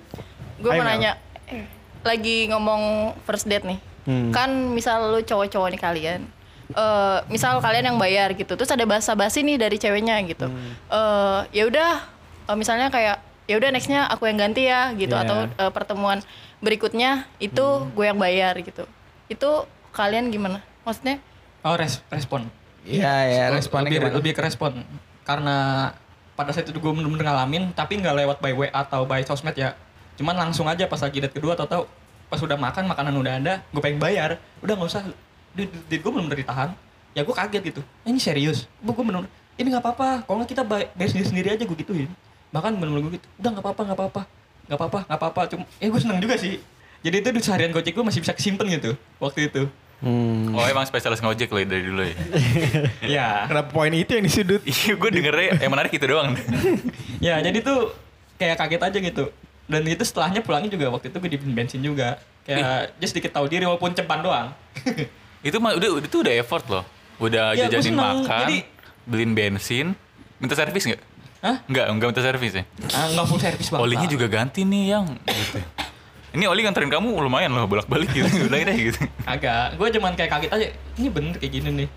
Gue 0.57 0.70
mau 0.72 0.80
nanya, 0.80 1.20
eh, 1.45 1.68
lagi 2.01 2.49
ngomong 2.49 3.12
first 3.22 3.45
date 3.45 3.68
nih. 3.68 3.78
Hmm. 4.05 4.32
Kan 4.32 4.72
misal 4.72 5.12
lu 5.12 5.20
cowok-cowok 5.20 5.68
nih 5.70 5.80
kalian. 5.80 6.22
eh 6.64 7.18
misal 7.28 7.61
kalian 7.61 7.92
yang 7.92 7.99
bayar 8.01 8.32
gitu, 8.32 8.57
terus 8.57 8.72
ada 8.72 8.88
basa-basi 8.88 9.45
nih 9.45 9.61
dari 9.61 9.76
ceweknya 9.76 10.16
gitu. 10.24 10.49
Hmm. 10.49 10.72
Eh 10.88 11.40
ya 11.53 11.68
udah, 11.68 12.01
eh, 12.49 12.57
misalnya 12.57 12.88
kayak 12.88 13.20
ya 13.45 13.61
udah 13.61 13.68
nextnya 13.68 14.09
aku 14.09 14.24
yang 14.24 14.40
ganti 14.40 14.64
ya 14.64 14.97
gitu, 14.97 15.12
Iya. 15.12 15.28
atau 15.28 15.36
eh, 15.45 15.68
pertemuan 15.68 16.24
berikutnya 16.59 17.28
itu 17.36 17.61
Hmm. 17.61 17.92
gue 17.92 18.05
yang 18.09 18.16
bayar 18.16 18.57
gitu. 18.57 18.88
Itu 19.28 19.68
kalian 19.92 20.32
gimana? 20.32 20.64
Maksudnya? 20.82 21.20
Oh 21.61 21.76
res 21.76 22.01
respon. 22.09 22.49
Iya 22.80 23.12
ya, 23.28 23.45
responnya 23.53 23.92
lebih, 23.92 24.01
gimana? 24.01 24.16
lebih 24.16 24.32
ke 24.32 24.40
respon. 24.40 24.72
Karena 25.20 25.57
pada 26.35 26.51
saat 26.51 26.66
itu 26.66 26.76
gue 26.76 26.93
bener-bener 26.93 27.24
ngalamin, 27.26 27.70
tapi 27.72 27.99
nggak 27.99 28.14
lewat 28.14 28.37
by 28.43 28.53
WA 28.55 28.68
atau 28.74 29.07
by 29.07 29.22
sosmed 29.22 29.55
ya. 29.55 29.74
Cuman 30.18 30.35
langsung 30.35 30.66
aja 30.66 30.87
pas 30.87 30.99
lagi 30.99 31.18
date 31.22 31.35
kedua 31.35 31.55
atau 31.55 31.66
tahu 31.66 31.82
pas 32.30 32.39
udah 32.43 32.59
makan 32.59 32.91
makanan 32.91 33.14
udah 33.14 33.32
ada, 33.39 33.55
gue 33.70 33.82
pengen 33.82 33.99
bayar, 34.03 34.39
udah 34.62 34.74
nggak 34.74 34.91
usah. 34.91 35.03
Duit, 35.55 35.70
duit 35.87 36.01
gue 36.03 36.11
bener-bener 36.11 36.43
ditahan. 36.43 36.74
Ya 37.14 37.22
gue 37.22 37.30
kaget 37.30 37.62
gitu. 37.62 37.80
"Eh, 38.03 38.11
ini 38.11 38.18
serius? 38.18 38.66
Gue 38.82 38.91
bener 38.91 39.30
ini 39.55 39.70
nggak 39.70 39.85
apa-apa. 39.87 40.26
Kalau 40.26 40.37
nggak 40.43 40.51
kita 40.51 40.62
bay- 40.66 40.91
bayar 40.99 41.11
sendiri 41.14 41.26
sendiri 41.30 41.49
aja 41.55 41.62
gue 41.62 41.78
gituin. 41.78 42.11
Bahkan 42.51 42.74
bener-bener 42.74 43.03
gue 43.07 43.12
gitu. 43.22 43.26
Udah 43.39 43.51
nggak 43.55 43.64
apa-apa, 43.64 43.82
nggak 43.87 43.99
apa-apa, 43.99 44.22
nggak 44.66 44.78
apa-apa, 44.78 44.99
nggak 45.07 45.18
apa-apa. 45.22 45.41
Cuma, 45.47 45.64
eh 45.78 45.87
gue 45.87 46.01
seneng 46.03 46.18
juga 46.18 46.35
sih. 46.35 46.59
Jadi 47.05 47.16
itu 47.20 47.28
di 47.30 47.41
seharian 47.45 47.70
gojek 47.70 47.93
gue 47.95 48.03
masih 48.03 48.18
bisa 48.24 48.32
kesimpan 48.35 48.66
gitu 48.66 48.99
waktu 49.22 49.47
itu. 49.53 49.62
Hmm. 50.01 50.53
Oh 50.53 50.64
emang 50.64 50.84
spesialis 50.84 51.18
ngojek 51.18 51.49
lo 51.49 51.59
dari 51.61 51.84
dulu 51.84 52.03
ya? 52.03 52.14
Ya. 53.16 53.28
Kenapa 53.47 53.70
poin 53.70 53.90
itu 53.90 54.11
yang 54.11 54.24
disudut? 54.24 54.61
Iya 54.68 54.95
gue 54.95 55.11
dengernya 55.11 55.62
yang 55.62 55.72
menarik 55.72 55.92
itu 55.92 56.05
doang. 56.05 56.34
ya 57.24 57.40
jadi 57.40 57.59
tuh 57.61 57.95
kayak 58.36 58.59
kaget 58.59 58.82
aja 58.82 58.99
gitu. 59.01 59.24
Dan 59.64 59.80
itu 59.84 60.05
setelahnya 60.05 60.45
pulangnya 60.45 60.68
juga 60.68 60.92
waktu 60.92 61.09
itu 61.09 61.16
gue 61.16 61.30
di 61.30 61.38
bensin 61.40 61.80
juga. 61.80 62.20
Kayak 62.45 62.92
just 62.99 63.16
dikit 63.16 63.32
tahu 63.32 63.49
diri 63.49 63.64
walaupun 63.64 63.97
cepan 63.97 64.20
doang. 64.20 64.49
itu 65.40 65.57
mah 65.57 65.72
udah 65.72 65.88
itu 66.01 66.16
udah 66.20 66.34
effort 66.36 66.64
loh. 66.68 66.84
Udah 67.16 67.55
Ya, 67.55 67.70
jajanin 67.70 67.95
makan, 67.95 68.40
Jadi- 68.45 68.64
beliin 69.05 69.32
bensin, 69.32 69.86
minta 70.36 70.53
servis 70.53 70.84
nggak? 70.84 71.01
Hah? 71.40 71.57
Nggak, 71.64 71.84
nggak 71.92 72.09
minta 72.11 72.22
servis 72.24 72.53
ya. 72.53 72.64
Ah, 72.92 73.09
nggak 73.09 73.24
full 73.24 73.36
service 73.36 73.68
banget. 73.68 73.84
Olinya 73.84 74.09
juga 74.09 74.26
ganti 74.26 74.64
nih 74.64 74.97
yang 74.97 75.05
gitu. 75.24 75.61
Ini 76.35 76.45
oli 76.51 76.66
nganterin 76.66 76.91
kamu 76.91 77.14
lumayan 77.14 77.55
loh 77.55 77.70
bolak-balik 77.70 78.11
gitu. 78.11 78.26
Bilangin 78.51 78.66
deh 78.66 78.78
gitu. 78.91 79.01
Agak. 79.22 79.78
Gue 79.78 79.89
cuman 79.95 80.18
kayak 80.18 80.30
kaget 80.35 80.51
aja. 80.51 80.68
Ini 80.99 81.09
bener 81.09 81.35
kayak 81.39 81.53
gini 81.55 81.70
nih. 81.70 81.89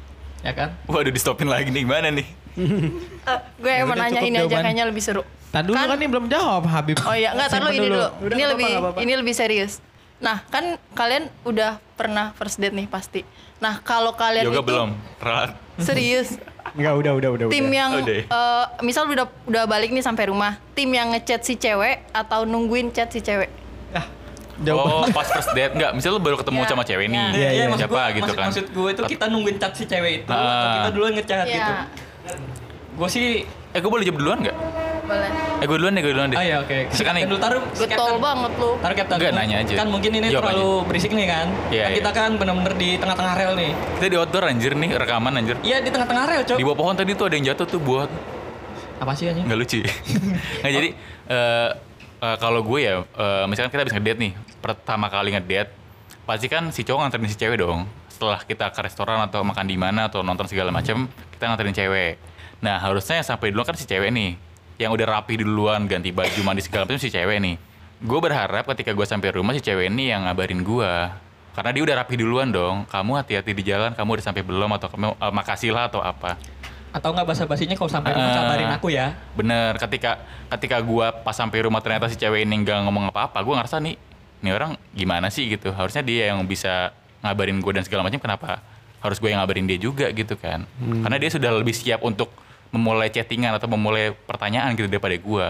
Ya 0.46 0.52
kan? 0.54 0.70
Waduh 0.86 1.10
di 1.10 1.18
stopin 1.18 1.50
lagi 1.50 1.74
nih 1.74 1.82
gimana 1.82 2.14
nih? 2.14 2.28
Eh, 2.58 3.40
gue 3.58 3.72
Ya 3.74 3.82
emang 3.82 3.98
udah, 3.98 4.10
nanya 4.10 4.22
ini 4.22 4.38
aja 4.38 4.58
kayaknya 4.62 4.86
lebih 4.86 5.02
seru. 5.02 5.26
Tadi 5.50 5.66
dulu 5.66 5.78
kan, 5.78 5.98
ini 5.98 6.08
belum 6.10 6.26
jawab 6.30 6.64
Habib. 6.70 6.98
Oh 7.02 7.16
iya, 7.18 7.34
lu 7.34 7.42
Simpen 7.50 7.74
ini 7.74 7.88
dulu. 7.90 7.98
Udah, 7.98 8.36
ini 8.36 8.42
nggak 8.42 8.52
lebih 8.54 8.66
nggak 8.68 8.82
apa-apa. 8.82 9.00
ini 9.02 9.14
lebih 9.18 9.34
serius. 9.34 9.74
Nah, 10.18 10.42
kan 10.50 10.82
kalian 10.98 11.30
udah 11.46 11.78
pernah 11.94 12.34
first 12.34 12.58
date 12.58 12.74
nih 12.74 12.90
pasti. 12.90 13.22
Nah, 13.62 13.82
kalau 13.82 14.14
kalian 14.14 14.50
Yoga 14.50 14.62
itu 14.62 14.66
belum. 14.66 14.90
Ralat. 15.22 15.52
serius, 15.78 16.42
Enggak, 16.74 16.94
udah, 16.98 17.12
udah, 17.14 17.30
udah. 17.38 17.46
tim 17.54 17.70
udah. 17.70 17.78
yang 17.78 17.92
Udah 18.02 18.16
ya? 18.18 18.24
eh, 18.26 18.66
misal 18.82 19.06
udah 19.06 19.30
udah 19.46 19.64
balik 19.70 19.94
nih 19.94 20.02
sampai 20.02 20.34
rumah, 20.34 20.58
tim 20.74 20.90
yang 20.90 21.14
ngechat 21.14 21.46
si 21.46 21.54
cewek 21.54 22.06
atau 22.10 22.50
nungguin 22.50 22.90
chat 22.90 23.14
si 23.14 23.22
cewek? 23.22 23.50
Jawaban. 24.60 24.90
Oh 24.92 25.08
pas 25.12 25.28
first 25.28 25.52
date 25.52 25.72
nggak? 25.72 25.92
Misalnya 25.94 26.16
lu 26.16 26.24
baru 26.24 26.36
ketemu 26.36 26.60
Ya, 26.60 26.68
sama 26.68 26.84
cewek 26.84 27.08
nih. 27.08 27.18
ya. 27.18 27.28
Iya, 27.32 27.50
iya. 27.52 27.64
maksud 27.68 27.82
Siapa 27.84 27.94
gua- 27.94 28.10
gitu 28.10 28.22
maksud, 28.24 28.36
kan? 28.36 28.48
Maksud 28.48 28.66
gue 28.72 28.90
itu 28.90 29.02
kita 29.08 29.26
nungguin 29.28 29.58
chat 29.58 29.72
si 29.72 29.84
cewek 29.84 30.12
itu 30.18 30.32
atau 30.32 30.46
Ah. 30.50 30.74
kita 30.76 30.90
duluan 30.92 31.14
ngechat 31.14 31.46
gitu. 31.46 31.74
Iya, 31.74 31.86
Gue 32.94 33.08
sih 33.08 33.28
Eh 33.68 33.80
gue 33.80 33.92
boleh 33.92 34.02
jawab 34.02 34.18
duluan 34.18 34.40
nggak? 34.40 34.58
boleh. 35.04 35.30
Eh 35.58 35.66
gue 35.66 35.78
duluan 35.78 35.94
deh, 35.94 36.02
gue 36.02 36.12
duluan 36.12 36.28
deh. 36.28 36.36
Ah 36.36 36.44
ya 36.44 36.56
oke. 36.60 36.78
Si 36.90 36.98
Sekarang 36.98 37.22
nih. 37.22 37.30
dulu 37.30 37.38
taruh. 37.38 37.62
Getol 37.72 38.18
banget 38.18 38.52
lu. 38.58 38.70
Taruh 38.76 38.96
Captain. 38.96 39.18
Enggak, 39.18 39.34
nanya 39.34 39.56
aja. 39.60 39.74
Kan 39.76 39.88
mungkin 39.88 40.12
ini 40.12 40.28
Jawab 40.28 40.42
terlalu 40.44 40.70
berisik 40.84 41.12
nih 41.12 41.28
kan. 41.28 41.48
Iya, 41.68 41.84
Kan 41.84 41.90
iya. 41.90 41.96
Kita 41.96 42.10
kan 42.12 42.30
bener-bener 42.36 42.74
di 42.74 42.90
tengah-tengah 42.96 43.34
rel 43.36 43.54
nih. 43.54 43.72
Kita 43.94 44.06
di 44.08 44.18
outdoor 44.18 44.44
anjir 44.46 44.74
nih, 44.74 44.90
rekaman 44.96 45.32
anjir. 45.34 45.56
Iya 45.62 45.78
di 45.80 45.90
tengah-tengah 45.90 46.24
rel 46.26 46.42
cok. 46.44 46.58
Di 46.58 46.64
bawah 46.64 46.76
pohon 46.76 46.96
tadi 46.96 47.12
tuh 47.14 47.26
ada 47.26 47.36
yang 47.36 47.46
jatuh 47.48 47.68
tuh 47.68 47.80
buat 47.80 48.10
Apa 48.98 49.12
sih 49.14 49.26
anjing? 49.28 49.46
nggak 49.46 49.58
lucu. 49.58 49.78
nah 50.64 50.70
jadi 50.72 50.90
eh 51.28 51.70
eh, 52.22 52.38
kalau 52.38 52.62
gue 52.66 52.80
ya, 52.82 52.96
eh, 53.04 53.46
misalkan 53.50 53.72
kita 53.74 53.82
habis 53.88 53.96
ngedate 53.96 54.20
nih, 54.20 54.34
pertama 54.60 55.08
kali 55.08 55.34
ngedate, 55.34 55.72
pasti 56.26 56.48
kan 56.50 56.70
si 56.74 56.82
cowok 56.84 57.08
nganterin 57.08 57.30
si 57.30 57.38
cewek 57.38 57.58
dong. 57.62 57.88
Setelah 58.10 58.42
kita 58.42 58.74
ke 58.74 58.82
restoran 58.82 59.22
atau 59.22 59.46
makan 59.46 59.66
di 59.70 59.78
mana 59.78 60.10
atau 60.10 60.26
nonton 60.26 60.50
segala 60.50 60.74
macam, 60.74 61.06
kita 61.34 61.44
nganterin 61.48 61.76
cewek. 61.78 62.14
Nah 62.66 62.82
harusnya 62.82 63.22
yang 63.22 63.28
sampai 63.28 63.54
duluan 63.54 63.70
kan 63.70 63.78
si 63.78 63.86
cewek 63.86 64.10
nih, 64.10 64.34
yang 64.82 64.94
udah 64.94 65.06
rapi 65.06 65.42
duluan, 65.42 65.86
ganti 65.86 66.10
baju, 66.14 66.42
mandi 66.46 66.62
segala 66.66 66.90
macam 66.90 67.02
si 67.02 67.10
cewek 67.14 67.38
nih. 67.42 67.56
Gue 67.98 68.20
berharap 68.22 68.66
ketika 68.74 68.94
gue 68.94 69.06
sampai 69.10 69.34
rumah 69.34 69.58
si 69.58 69.62
cewek 69.62 69.90
ini 69.90 70.14
yang 70.14 70.26
ngabarin 70.30 70.62
gue. 70.62 70.94
Karena 71.58 71.74
dia 71.74 71.82
udah 71.82 71.96
rapi 72.06 72.14
duluan 72.22 72.54
dong. 72.54 72.86
Kamu 72.86 73.18
hati-hati 73.18 73.58
di 73.58 73.66
jalan, 73.66 73.98
kamu 73.98 74.22
udah 74.22 74.26
sampai 74.30 74.46
belum 74.46 74.70
atau 74.78 74.94
eh, 74.94 75.34
makasih 75.34 75.74
lah 75.74 75.90
atau 75.90 76.06
apa. 76.06 76.38
Atau 76.92 77.12
nggak 77.12 77.28
basa-basinya 77.28 77.76
kalau 77.76 77.88
sampai 77.88 78.12
rumah 78.12 78.32
Ah. 78.32 78.38
kabarin 78.42 78.72
aku 78.72 78.88
ya. 78.90 79.14
Bener, 79.34 79.76
ketika 79.78 80.22
ketika 80.50 80.78
gua 80.80 81.12
pas 81.12 81.34
sampai 81.34 81.62
rumah 81.62 81.80
ternyata 81.80 82.08
si 82.08 82.16
cewek 82.16 82.44
ini 82.44 82.62
nggak 82.62 82.84
ngomong 82.84 83.10
apa-apa, 83.10 83.38
gua 83.42 83.60
ngerasa 83.60 83.78
nih, 83.80 83.96
nih 84.40 84.52
orang 84.52 84.76
gimana 84.92 85.28
sih 85.28 85.48
gitu. 85.48 85.70
Harusnya 85.70 86.02
dia 86.02 86.32
yang 86.32 86.42
bisa 86.44 86.92
ngabarin 87.20 87.58
gue 87.58 87.72
dan 87.72 87.84
segala 87.84 88.02
macam. 88.02 88.18
Kenapa 88.18 88.62
harus 88.98 89.18
gue 89.18 89.28
yang 89.28 89.40
ngabarin 89.40 89.66
dia 89.66 89.78
juga 89.78 90.10
gitu 90.10 90.34
kan? 90.34 90.66
Karena 90.80 91.18
dia 91.18 91.30
sudah 91.30 91.52
lebih 91.52 91.74
siap 91.74 92.02
untuk 92.02 92.30
memulai 92.68 93.08
chattingan 93.08 93.54
atau 93.54 93.68
memulai 93.68 94.12
pertanyaan 94.14 94.74
gitu 94.74 94.88
daripada 94.88 95.16
gua. 95.18 95.48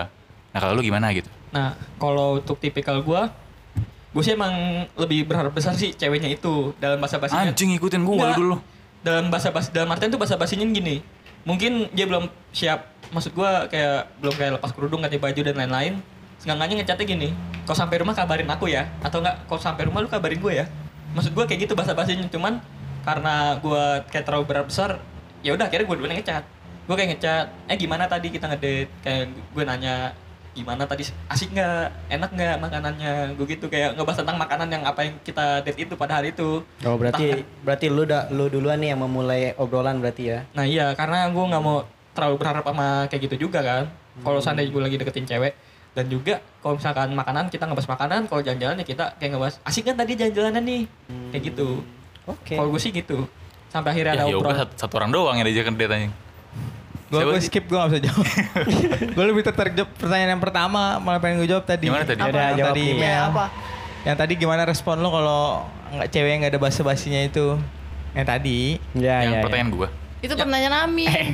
Nah 0.52 0.60
kalau 0.60 0.74
lu 0.74 0.82
gimana 0.82 1.10
gitu? 1.12 1.30
Nah 1.50 1.74
kalau 1.96 2.38
untuk 2.38 2.58
tipikal 2.58 3.00
gue, 3.00 3.22
gue 4.10 4.24
sih 4.24 4.34
emang 4.34 4.52
lebih 4.96 5.24
berharap 5.24 5.52
besar 5.52 5.74
sih 5.74 5.92
ceweknya 5.92 6.28
itu 6.30 6.74
dalam 6.78 6.98
bahasa 6.98 7.18
basinya. 7.18 7.48
Anjing 7.48 7.72
ikutin 7.74 8.02
gua 8.02 8.32
Nggak. 8.32 8.38
dulu. 8.38 8.56
Dalam 8.98 9.30
bahasa 9.30 9.50
basi 9.50 9.70
dalam 9.70 9.88
artian 9.88 10.10
tuh 10.10 10.18
bahasa 10.18 10.36
basinya 10.36 10.66
gini. 10.66 11.00
Mungkin 11.48 11.88
dia 11.96 12.04
belum 12.04 12.28
siap. 12.52 12.92
Maksud 13.16 13.32
gue 13.32 13.52
kayak 13.72 14.20
belum 14.20 14.36
kayak 14.36 14.52
lepas 14.60 14.76
kerudung 14.76 15.00
ganti 15.00 15.16
baju 15.16 15.40
dan 15.40 15.56
lain-lain. 15.56 16.04
Seenggaknya 16.44 16.84
ngecatnya 16.84 17.06
gini. 17.08 17.30
Kalau 17.64 17.78
sampai 17.80 18.04
rumah 18.04 18.12
kabarin 18.12 18.52
aku 18.52 18.68
ya. 18.68 18.92
Atau 19.00 19.24
enggak 19.24 19.48
kalau 19.48 19.62
sampai 19.64 19.88
rumah 19.88 20.04
lu 20.04 20.12
kabarin 20.12 20.44
gue 20.44 20.54
ya. 20.60 20.66
Maksud 21.16 21.32
gue 21.32 21.46
kayak 21.48 21.72
gitu 21.72 21.74
bahasa 21.80 21.96
basinya. 21.96 22.28
Cuman 22.28 22.60
karena 23.08 23.56
gue 23.64 23.84
kayak 24.12 24.28
terlalu 24.28 24.44
berat 24.44 24.68
besar. 24.68 25.00
Ya 25.40 25.56
udah 25.56 25.72
akhirnya 25.72 25.88
gue 25.88 25.96
duluan 25.96 26.12
ngecat. 26.20 26.44
Gue 26.84 26.96
kayak 27.00 27.10
ngecat. 27.16 27.48
Eh 27.72 27.78
gimana 27.80 28.12
tadi 28.12 28.28
kita 28.28 28.52
ngedate? 28.52 28.92
Kayak 29.00 29.32
gue 29.32 29.64
nanya 29.64 29.96
gimana 30.58 30.84
tadi 30.84 31.06
asik 31.30 31.54
nggak 31.54 32.10
enak 32.10 32.30
nggak 32.34 32.56
makanannya 32.58 33.14
gue 33.38 33.46
gitu 33.46 33.70
kayak 33.70 33.94
ngebahas 33.94 34.26
tentang 34.26 34.38
makanan 34.38 34.68
yang 34.68 34.84
apa 34.84 35.06
yang 35.06 35.14
kita 35.22 35.62
date 35.62 35.86
itu 35.86 35.94
pada 35.94 36.18
hari 36.18 36.34
itu 36.34 36.66
Oh, 36.82 36.98
berarti 36.98 37.46
berarti 37.62 37.86
lu 37.88 38.04
da, 38.04 38.26
lu 38.28 38.50
duluan 38.50 38.82
nih 38.82 38.98
yang 38.98 39.02
memulai 39.02 39.54
obrolan 39.56 40.02
berarti 40.02 40.24
ya. 40.28 40.40
Nah 40.52 40.66
iya 40.66 40.92
karena 40.92 41.30
gue 41.30 41.44
nggak 41.46 41.62
mau 41.62 41.86
terlalu 42.12 42.36
berharap 42.42 42.66
sama 42.66 43.06
kayak 43.06 43.22
gitu 43.30 43.46
juga 43.46 43.62
kan. 43.62 43.84
Kalau 44.18 44.42
seandainya 44.42 44.74
gue 44.74 44.82
lagi 44.82 44.98
deketin 44.98 45.30
cewek 45.30 45.54
dan 45.94 46.10
juga 46.10 46.42
kalau 46.60 46.78
misalkan 46.78 47.14
makanan 47.14 47.50
kita 47.50 47.64
ngebahas 47.66 47.90
makanan, 47.90 48.22
kalau 48.26 48.42
jalan-jalan 48.42 48.76
ya 48.78 48.86
kita 48.86 49.06
kayak 49.18 49.32
ngebahas 49.34 49.56
asik 49.64 49.86
kan 49.86 49.96
tadi 49.96 50.14
jalan-jalanan 50.14 50.64
nih 50.66 50.82
kayak 51.30 51.44
gitu. 51.54 51.86
Oke. 52.26 52.58
Kalau 52.58 52.70
gue 52.70 52.82
sih 52.82 52.90
gitu. 52.92 53.30
Sampai 53.68 53.94
akhirnya 53.94 54.14
Ya 54.16 54.24
ada 54.24 54.32
yoga 54.32 54.42
obrolan. 54.48 54.60
satu, 54.64 54.74
satu 54.80 54.94
orang 54.98 55.12
doang 55.12 55.36
yang 55.38 55.46
diajakan 55.46 55.74
date 55.76 55.94
anjing. 55.94 56.14
Gue 57.08 57.24
gue 57.24 57.40
sih? 57.40 57.48
skip 57.48 57.64
gue 57.72 57.78
gak 57.80 57.90
bisa 57.92 58.00
jawab. 58.12 58.26
gue 59.16 59.26
lebih 59.32 59.44
tertarik 59.48 59.74
jawab 59.80 59.92
pertanyaan 59.96 60.36
yang 60.36 60.44
pertama 60.44 61.00
malah 61.00 61.24
pengen 61.24 61.40
gue 61.40 61.48
jawab 61.48 61.64
tadi. 61.64 61.88
Gimana 61.88 62.04
tadi? 62.04 62.20
Yang 62.20 62.32
Yaudah, 62.36 62.50
jawab 62.52 62.76
tadi 62.76 62.84
email. 62.92 63.08
Ya, 63.08 63.22
apa? 63.32 63.46
Yang 64.04 64.16
tadi 64.20 64.34
gimana 64.36 64.62
respon 64.68 64.96
lo 65.00 65.10
kalau 65.12 65.44
nggak 65.96 66.08
cewek 66.12 66.30
yang 66.36 66.40
nggak 66.44 66.54
ada 66.56 66.62
basa 66.62 66.82
basinya 66.84 67.22
itu? 67.24 67.48
Yang 68.12 68.26
tadi. 68.28 68.60
Ya, 69.00 69.24
yang 69.24 69.32
ya, 69.32 69.38
ya. 69.40 69.44
pertanyaan 69.48 69.70
gua. 69.72 69.88
Itu 70.20 70.34
pertanyaan 70.36 70.76
Ami. 70.84 71.06
Eh, 71.08 71.28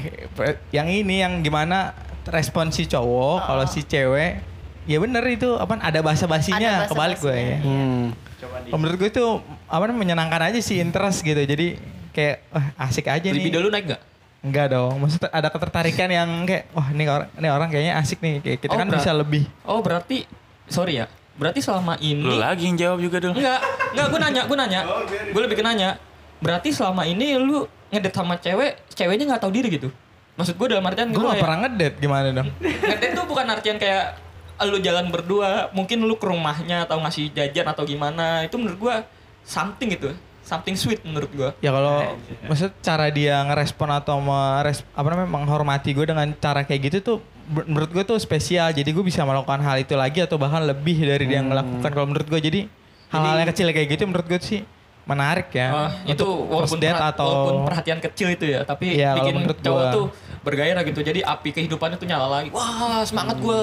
yang 0.69 0.87
ini 0.91 1.25
yang 1.25 1.41
gimana 1.41 1.97
respon 2.29 2.69
si 2.69 2.85
cowok 2.85 3.49
kalau 3.49 3.65
si 3.67 3.83
cewek 3.83 4.53
ya 4.83 4.99
bener 4.99 5.23
itu 5.31 5.55
apa 5.55 5.79
ada 5.79 5.99
bahasa 6.03 6.27
basinya 6.27 6.85
Ada 6.85 6.91
kebalik 6.91 7.17
gue 7.17 7.33
ya. 7.35 7.57
Hmm. 7.63 8.03
Kalau 8.43 8.79
menurut 8.79 8.97
gue 8.99 9.09
itu 9.09 9.25
apa 9.71 9.83
namanya, 9.87 10.13
menyenangkan 10.13 10.41
aja 10.51 10.59
sih 10.59 10.83
interest 10.83 11.23
gitu. 11.23 11.39
Jadi 11.39 11.79
kayak 12.11 12.45
wah 12.51 12.67
asik 12.85 13.07
aja 13.07 13.25
nih. 13.31 13.41
Libido 13.41 13.63
lu 13.63 13.71
naik 13.71 13.95
gak? 13.95 14.12
Enggak 14.43 14.75
dong. 14.75 14.99
Maksudnya 14.99 15.31
ada 15.31 15.47
ketertarikan 15.47 16.09
yang 16.11 16.29
kayak 16.43 16.67
wah 16.75 16.87
ini 16.91 17.07
orang 17.07 17.31
ini 17.39 17.47
orang 17.47 17.67
kayaknya 17.71 17.93
asik 17.95 18.19
nih. 18.19 18.43
Kayak 18.43 18.59
kita 18.67 18.73
Oh, 18.75 18.79
kan 18.83 18.87
bisa 18.91 19.11
lebih. 19.15 19.43
Oh 19.63 19.79
berarti 19.79 20.27
sorry 20.67 20.99
ya. 20.99 21.07
Berarti 21.33 21.65
selama 21.65 21.97
ini 21.97 22.21
Lu 22.21 22.37
lagi 22.37 22.69
yang 22.69 22.77
jawab 22.77 22.99
juga 23.01 23.17
dong. 23.23 23.33
Enggak, 23.33 23.63
enggak 23.95 24.07
gue 24.11 24.19
nanya, 24.21 24.41
gue 24.45 24.57
nanya. 24.59 24.81
Gue 25.33 25.41
lebih 25.41 25.57
ke 25.57 25.63
nanya. 25.65 25.97
Berarti 26.43 26.69
selama 26.75 27.07
ini 27.07 27.39
lu 27.39 27.65
ngedate 27.89 28.13
sama 28.13 28.35
cewek, 28.37 28.83
ceweknya 28.91 29.25
nggak 29.33 29.41
tahu 29.41 29.51
diri 29.55 29.71
gitu. 29.71 29.89
Maksud 30.35 30.59
gue 30.59 30.67
dalam 30.75 30.83
artian 30.85 31.13
Gue 31.13 31.23
gue 31.23 31.29
gak 31.29 31.45
pernah 31.45 31.59
ngedate 31.65 31.95
gimana 32.01 32.27
dong? 32.35 32.49
ngedate 32.59 33.13
tuh 33.15 33.25
bukan 33.25 33.45
artian 33.47 33.77
kayak 33.79 34.17
lu 34.63 34.77
jalan 34.81 35.09
berdua, 35.09 35.73
mungkin 35.73 36.05
lu 36.05 36.15
ke 36.19 36.25
rumahnya 36.29 36.85
atau 36.85 36.99
ngasih 37.01 37.31
jajan 37.33 37.65
atau 37.71 37.87
gimana. 37.87 38.43
Itu 38.45 38.59
menurut 38.59 38.77
gue 38.77 38.95
something 39.47 39.89
gitu. 39.89 40.13
Something 40.43 40.75
sweet 40.75 40.99
menurut 41.01 41.31
gue. 41.31 41.49
Ya 41.59 41.71
kalau 41.71 42.19
maksud 42.45 42.75
cara 42.79 43.07
dia 43.07 43.39
ngerespon 43.43 43.89
atau 43.89 44.19
meres, 44.19 44.83
apa 44.91 45.07
namanya 45.07 45.31
menghormati 45.31 45.95
gue 45.95 46.03
dengan 46.03 46.27
cara 46.35 46.61
kayak 46.61 46.81
gitu 46.91 46.97
tuh 46.99 47.17
ber- 47.47 47.63
menurut 47.63 47.89
gue 47.89 48.03
tuh 48.03 48.19
spesial. 48.19 48.69
Jadi 48.69 48.91
gue 48.91 49.01
bisa 49.01 49.23
melakukan 49.23 49.63
hal 49.63 49.79
itu 49.79 49.95
lagi 49.95 50.19
atau 50.19 50.35
bahkan 50.35 50.59
lebih 50.61 50.99
dari 50.99 51.23
dia 51.25 51.39
yang 51.39 51.47
melakukan 51.47 51.87
kalau 51.87 52.07
menurut 52.07 52.27
gue. 52.27 52.39
Jadi 52.39 52.59
hal-hal 53.07 53.35
yang 53.39 53.49
kecil 53.49 53.67
kayak 53.69 53.87
gitu 53.89 54.03
menurut 54.03 54.27
gue 54.27 54.39
sih 54.39 54.61
menarik 55.03 55.51
ya. 55.51 55.67
Ah, 55.69 55.89
itu 56.05 56.23
walaupun, 56.23 56.79
perha- 56.79 57.11
atau 57.11 57.27
walaupun 57.27 57.55
perhatian 57.67 57.99
kecil 57.99 58.27
itu 58.31 58.45
ya, 58.47 58.63
tapi 58.63 58.95
Iya, 58.95 59.11
kalau 59.11 59.19
bikin 59.21 59.33
menurut 59.37 59.57
cowok 59.59 59.81
gua. 59.81 59.91
tuh 59.91 60.05
bergairah 60.39 60.83
gitu. 60.83 60.99
Jadi 61.01 61.19
api 61.19 61.49
kehidupannya 61.51 61.95
tuh 61.95 62.03
nyala 62.03 62.27
lagi. 62.29 62.49
Wah 62.49 62.99
semangat 63.01 63.35
gue. 63.37 63.61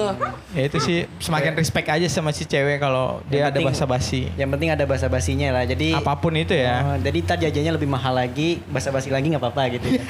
ya 0.51 0.63
itu 0.63 0.77
sih 0.77 0.97
semakin 1.17 1.53
respect 1.53 1.87
aja 1.87 2.05
sama 2.07 2.29
si 2.29 2.43
cewek 2.43 2.77
kalau 2.77 3.21
dia 3.25 3.47
ada 3.47 3.53
penting- 3.55 3.67
basa-basi. 3.67 4.21
Yang 4.33 4.49
penting 4.51 4.69
ada 4.69 4.83
basa 4.83 5.05
basinya 5.05 5.49
lah. 5.51 5.63
Jadi 5.63 5.93
Apa 5.93 6.13
pun 6.15 6.33
itu 6.33 6.53
ya. 6.53 6.75
Oh, 6.83 6.97
jadi 6.99 7.17
ntar 7.19 7.37
jajannya 7.39 7.73
lebih 7.73 7.85
mahal 7.87 8.13
lagi, 8.13 8.61
basa 8.65 8.89
basi 8.89 9.09
lagi 9.09 9.25
nggak 9.27 9.41
apa-apa 9.41 9.63
gitu 9.75 9.87
ya. 9.91 10.03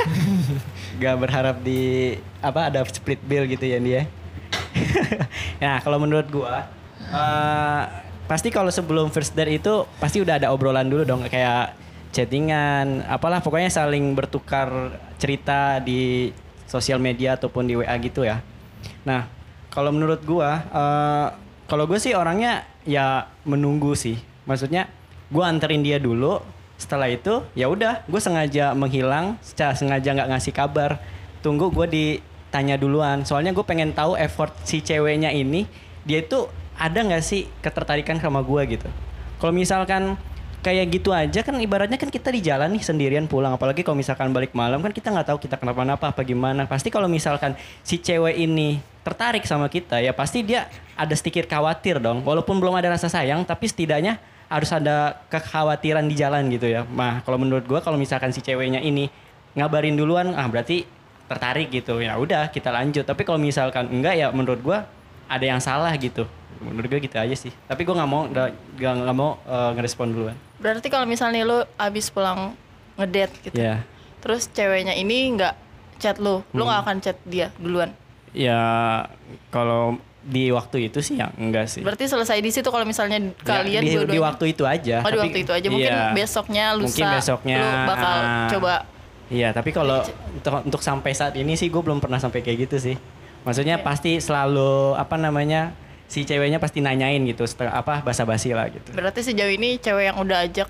Gak 1.02 1.16
berharap 1.18 1.56
di 1.60 2.14
apa 2.40 2.68
ada 2.68 2.84
split 2.86 3.20
bill 3.22 3.48
gitu 3.48 3.64
ya 3.64 3.80
dia. 3.80 4.02
nah 5.58 5.80
kalau 5.80 5.98
menurut 5.98 6.28
gua 6.28 6.68
eh, 7.02 7.84
pasti 8.32 8.48
kalau 8.48 8.72
sebelum 8.72 9.12
first 9.12 9.36
date 9.36 9.60
itu 9.60 9.84
pasti 10.00 10.24
udah 10.24 10.40
ada 10.40 10.56
obrolan 10.56 10.88
dulu 10.88 11.04
dong 11.04 11.28
kayak 11.28 11.76
chattingan, 12.16 13.04
apalah 13.12 13.44
pokoknya 13.44 13.68
saling 13.68 14.16
bertukar 14.16 14.96
cerita 15.20 15.84
di 15.84 16.32
sosial 16.64 17.04
media 17.04 17.36
ataupun 17.36 17.68
di 17.68 17.76
WA 17.76 17.92
gitu 18.00 18.24
ya. 18.24 18.40
Nah 19.04 19.28
kalau 19.68 19.92
menurut 19.92 20.24
gua 20.24 20.64
eh, 20.64 21.28
kalau 21.68 21.84
gue 21.88 22.00
sih 22.00 22.16
orangnya 22.16 22.64
ya 22.88 23.28
menunggu 23.44 23.96
sih 23.96 24.32
Maksudnya 24.46 24.90
gue 25.30 25.44
anterin 25.44 25.86
dia 25.86 26.02
dulu. 26.02 26.42
Setelah 26.76 27.14
itu 27.14 27.46
ya 27.54 27.70
udah, 27.70 28.02
gue 28.10 28.18
sengaja 28.18 28.74
menghilang, 28.74 29.38
secara 29.46 29.78
sengaja 29.78 30.18
nggak 30.18 30.30
ngasih 30.34 30.54
kabar. 30.54 30.98
Tunggu 31.46 31.70
gue 31.70 31.88
ditanya 31.88 32.76
duluan. 32.76 33.22
Soalnya 33.22 33.54
gue 33.54 33.66
pengen 33.66 33.94
tahu 33.94 34.18
effort 34.18 34.52
si 34.66 34.82
ceweknya 34.82 35.30
ini, 35.30 35.70
dia 36.04 36.26
itu 36.26 36.50
ada 36.82 37.00
nggak 37.06 37.22
sih 37.22 37.46
ketertarikan 37.62 38.18
sama 38.18 38.42
gue 38.42 38.62
gitu. 38.74 38.90
Kalau 39.38 39.54
misalkan 39.54 40.18
kayak 40.62 40.86
gitu 40.94 41.10
aja 41.10 41.42
kan 41.42 41.58
ibaratnya 41.58 41.98
kan 41.98 42.10
kita 42.10 42.30
di 42.34 42.42
jalan 42.42 42.74
nih 42.74 42.82
sendirian 42.82 43.30
pulang. 43.30 43.54
Apalagi 43.54 43.86
kalau 43.86 44.02
misalkan 44.02 44.34
balik 44.34 44.58
malam 44.58 44.82
kan 44.82 44.90
kita 44.90 45.14
nggak 45.14 45.30
tahu 45.30 45.38
kita 45.46 45.62
kenapa-napa 45.62 46.10
apa 46.10 46.22
gimana. 46.26 46.66
Pasti 46.66 46.90
kalau 46.90 47.06
misalkan 47.06 47.54
si 47.86 48.02
cewek 48.02 48.34
ini 48.34 48.82
tertarik 49.06 49.46
sama 49.46 49.66
kita 49.70 49.98
ya 49.98 50.14
pasti 50.14 50.46
dia 50.46 50.70
ada 50.98 51.14
sedikit 51.14 51.46
khawatir 51.46 52.02
dong. 52.02 52.26
Walaupun 52.26 52.58
belum 52.58 52.74
ada 52.74 52.90
rasa 52.98 53.14
sayang 53.14 53.46
tapi 53.46 53.70
setidaknya 53.70 54.18
harus 54.50 54.74
ada 54.74 55.22
kekhawatiran 55.30 56.06
di 56.10 56.18
jalan 56.18 56.50
gitu 56.50 56.66
ya. 56.66 56.82
Nah 56.90 57.22
kalau 57.22 57.38
menurut 57.38 57.66
gua 57.70 57.86
kalau 57.86 58.02
misalkan 58.02 58.34
si 58.34 58.42
ceweknya 58.42 58.82
ini 58.82 59.06
ngabarin 59.54 59.94
duluan 59.94 60.34
ah 60.34 60.50
berarti 60.50 60.90
tertarik 61.30 61.70
gitu. 61.70 62.02
Ya 62.02 62.18
udah 62.18 62.50
kita 62.50 62.74
lanjut. 62.74 63.06
Tapi 63.06 63.22
kalau 63.22 63.38
misalkan 63.38 63.86
enggak 63.90 64.18
ya 64.18 64.34
menurut 64.34 64.62
gua 64.66 64.90
ada 65.30 65.46
yang 65.46 65.62
salah 65.62 65.94
gitu 65.98 66.26
menurut 66.60 66.88
gue 66.88 67.00
gitu 67.00 67.16
aja 67.16 67.32
sih 67.34 67.54
tapi 67.64 67.82
gua 67.82 67.96
nggak 67.98 68.10
mau 68.10 68.22
nggak 68.26 68.48
nggak 68.78 69.16
mau 69.16 69.40
eh, 69.42 69.72
ngerespon 69.74 70.08
duluan 70.10 70.38
Berarti 70.58 70.88
kalau 70.88 71.06
misalnya 71.06 71.42
lu 71.42 71.58
abis 71.76 72.08
pulang 72.08 72.54
ngedate 72.94 73.34
gitu. 73.42 73.56
ya 73.56 73.82
Terus 74.20 74.46
ceweknya 74.48 74.94
ini 74.94 75.34
nggak 75.34 75.58
chat 75.98 76.18
lu, 76.18 76.46
lu 76.48 76.62
Hmm. 76.62 76.68
nggak 76.68 76.80
akan 76.80 76.98
chat 77.00 77.18
dia 77.24 77.50
duluan. 77.56 77.90
Ya 78.32 78.62
kalau 79.50 79.98
di 80.22 80.50
waktu 80.50 80.86
itu 80.86 81.02
sih 81.02 81.18
ya 81.18 81.34
enggak 81.34 81.66
sih. 81.66 81.82
Berarti 81.82 82.06
selesai 82.06 82.38
di 82.38 82.50
situ 82.50 82.66
kalau 82.66 82.86
misalnya 82.86 83.18
kalian 83.40 83.82
Ya, 83.82 83.82
di, 83.82 83.88
di 83.88 83.98
dua-duanya. 83.98 84.22
waktu 84.24 84.46
itu 84.48 84.64
aja. 84.64 84.96
Oh, 84.98 85.10
di 85.10 85.12
Tapi- 85.12 85.24
waktu 85.24 85.40
itu 85.42 85.52
aja. 85.52 85.68
Mungkin 85.68 85.90
iya. 85.90 86.14
besoknya 86.14 86.66
lusa 86.72 86.86
Mungkin 86.86 87.06
besoknya 87.12 87.58
lu 87.58 87.70
bakal 87.88 88.14
ah, 88.14 88.48
coba 88.48 88.74
Iya, 89.26 89.50
tapi 89.50 89.72
kalau 89.72 89.98
untuk, 90.34 90.54
untuk 90.62 90.82
sampai 90.84 91.12
saat 91.12 91.34
ini 91.34 91.56
sih 91.56 91.66
gue 91.66 91.80
belum 91.80 91.98
pernah 91.98 92.20
sampai 92.20 92.40
kayak 92.40 92.68
gitu 92.68 92.78
sih. 92.78 92.96
Maksudnya 93.42 93.80
pasti 93.80 94.20
selalu 94.20 94.94
apa 94.94 95.16
namanya 95.16 95.74
si 96.12 96.28
ceweknya 96.28 96.60
pasti 96.60 96.84
nanyain 96.84 97.24
gitu 97.24 97.48
setelah 97.48 97.80
apa 97.80 98.04
basa-basi 98.04 98.52
lah 98.52 98.68
gitu. 98.68 98.92
Berarti 98.92 99.24
sejauh 99.24 99.48
ini 99.48 99.80
cewek 99.80 100.12
yang 100.12 100.20
udah 100.20 100.44
ajak 100.44 100.68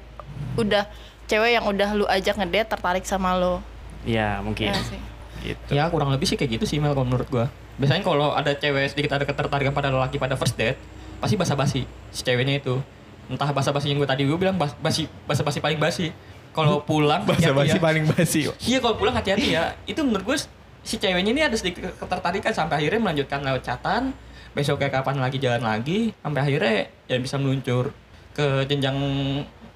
udah 0.54 0.86
cewek 1.26 1.58
yang 1.58 1.66
udah 1.66 1.90
lu 1.98 2.06
ajak 2.06 2.38
ngedate 2.38 2.70
tertarik 2.70 3.02
sama 3.10 3.34
lo. 3.34 3.66
Iya 4.06 4.38
mungkin. 4.46 4.70
Ya 4.70 4.78
sih. 4.86 5.02
Gitu. 5.42 5.70
Ya 5.74 5.90
kurang 5.90 6.14
lebih 6.14 6.30
sih 6.30 6.38
kayak 6.38 6.62
gitu 6.62 6.70
sih 6.70 6.78
Mel 6.78 6.94
kalau 6.94 7.10
menurut 7.10 7.26
gua. 7.34 7.50
Biasanya 7.82 8.06
kalau 8.06 8.38
ada 8.38 8.54
cewek 8.54 8.94
sedikit 8.94 9.18
ada 9.18 9.26
ketertarikan 9.26 9.74
pada 9.74 9.90
lelaki 9.90 10.22
pada 10.22 10.38
first 10.38 10.54
date, 10.54 10.78
pasti 11.18 11.34
basa-basi 11.34 11.90
si 12.14 12.22
ceweknya 12.22 12.62
itu. 12.62 12.78
Entah 13.26 13.50
basa-basi 13.50 13.90
yang 13.90 13.98
gue 13.98 14.06
tadi 14.06 14.28
gue 14.28 14.38
bilang 14.38 14.60
bas- 14.62 14.78
basi 14.78 15.10
basa-basi 15.26 15.58
paling 15.58 15.82
basi. 15.82 16.14
Kalau 16.54 16.84
pulang 16.86 17.26
Basa-basi 17.26 17.80
ya. 17.80 17.82
paling 17.82 18.04
basi. 18.06 18.46
Iya 18.62 18.78
kalau 18.78 19.00
pulang 19.00 19.16
hati-hati 19.16 19.58
ya. 19.58 19.74
Itu 19.90 20.06
menurut 20.06 20.22
gue 20.22 20.38
si 20.84 21.02
ceweknya 21.02 21.32
ini 21.32 21.42
ada 21.42 21.58
sedikit 21.58 21.90
ketertarikan 21.98 22.54
sampai 22.54 22.86
akhirnya 22.86 23.02
melanjutkan 23.02 23.42
lewat 23.42 23.66
chatan. 23.66 24.14
Besok 24.52 24.78
kayak 24.78 25.00
kapan 25.00 25.18
lagi 25.18 25.38
jalan 25.40 25.64
lagi 25.64 26.12
sampai 26.20 26.40
akhirnya 26.44 26.76
ya 27.08 27.18
bisa 27.18 27.40
meluncur 27.40 27.96
ke 28.32 28.68
jenjang 28.68 28.96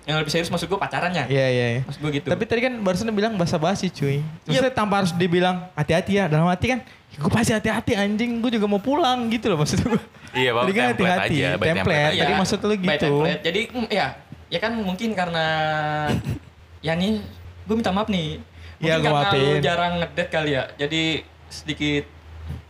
yang 0.05 0.21
lebih 0.21 0.29
serius 0.29 0.53
maksud 0.53 0.69
gue 0.69 0.77
pacarannya. 0.77 1.25
Iya 1.25 1.47
iya. 1.49 1.65
iya. 1.77 1.81
Maksud 1.81 2.01
gue 2.03 2.11
gitu. 2.21 2.27
Tapi 2.29 2.43
tadi 2.45 2.61
kan 2.61 2.73
barusan 2.77 3.09
dia 3.09 3.15
bilang 3.15 3.33
basa-basi 3.35 3.89
cuy. 3.89 4.21
Maksudnya 4.45 4.69
tanpa 4.69 5.01
harus 5.01 5.11
dibilang 5.17 5.65
hati-hati 5.73 6.21
ya. 6.21 6.29
Dalam 6.29 6.45
hati 6.45 6.77
kan, 6.77 6.79
gue 7.17 7.31
pasti 7.33 7.57
hati-hati 7.57 7.97
anjing. 7.97 8.37
Gue 8.37 8.53
juga 8.53 8.69
mau 8.69 8.77
pulang 8.77 9.25
gitu 9.33 9.49
loh 9.49 9.57
maksud 9.57 9.81
gue. 9.81 9.97
Iya, 10.35 10.53
Tadi 10.53 10.71
kan 10.71 10.85
template 10.93 10.93
hati-hati. 10.93 11.35
aja, 11.41 11.49
by 11.49 11.65
Template. 11.65 11.73
template 11.73 12.05
aja. 12.05 12.21
Tadi 12.21 12.33
maksud 12.37 12.59
lu 12.61 12.73
gitu. 12.77 12.91
template. 13.01 13.41
Jadi 13.41 13.61
mm, 13.73 13.87
ya, 13.89 14.07
ya 14.45 14.59
kan 14.61 14.71
mungkin 14.77 15.09
karena 15.17 15.45
ya 16.85 16.93
nih 16.93 17.11
gue 17.65 17.75
minta 17.75 17.89
maaf 17.89 18.05
nih. 18.05 18.37
Mungkin 18.77 18.85
Iya, 18.85 18.95
gua 19.01 19.21
karena 19.25 19.41
lu 19.41 19.51
jarang 19.57 19.93
ngedate 19.97 20.29
kali 20.29 20.51
ya. 20.53 20.63
Jadi 20.77 21.03
sedikit 21.49 22.05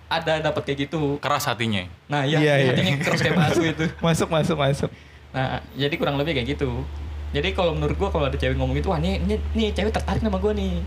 ada 0.06 0.34
dapat 0.42 0.62
kayak 0.64 0.88
gitu. 0.88 1.18
Keras 1.18 1.46
hatinya. 1.46 1.86
Nah, 2.06 2.24
iya, 2.24 2.38
Iya, 2.38 2.54
iya. 2.56 2.70
hatinya 2.72 2.94
keras 3.00 3.20
kayak 3.20 3.36
batu 3.36 3.62
itu. 3.62 3.86
Masuk 4.06 4.28
masuk 4.30 4.58
masuk. 4.58 4.90
Nah, 5.32 5.60
jadi 5.74 5.92
kurang 5.96 6.16
lebih 6.16 6.34
kayak 6.34 6.56
gitu. 6.56 6.86
Jadi 7.32 7.52
kalau 7.52 7.76
menurut 7.76 7.98
gua 7.98 8.08
kalau 8.08 8.26
ada 8.26 8.36
cewek 8.36 8.56
ngomong 8.56 8.76
gitu, 8.76 8.88
wah 8.88 8.98
nih, 8.98 9.20
nih, 9.20 9.36
nih 9.52 9.70
cewek 9.72 9.92
tertarik 9.92 10.22
sama 10.22 10.38
gua 10.38 10.56
nih. 10.56 10.80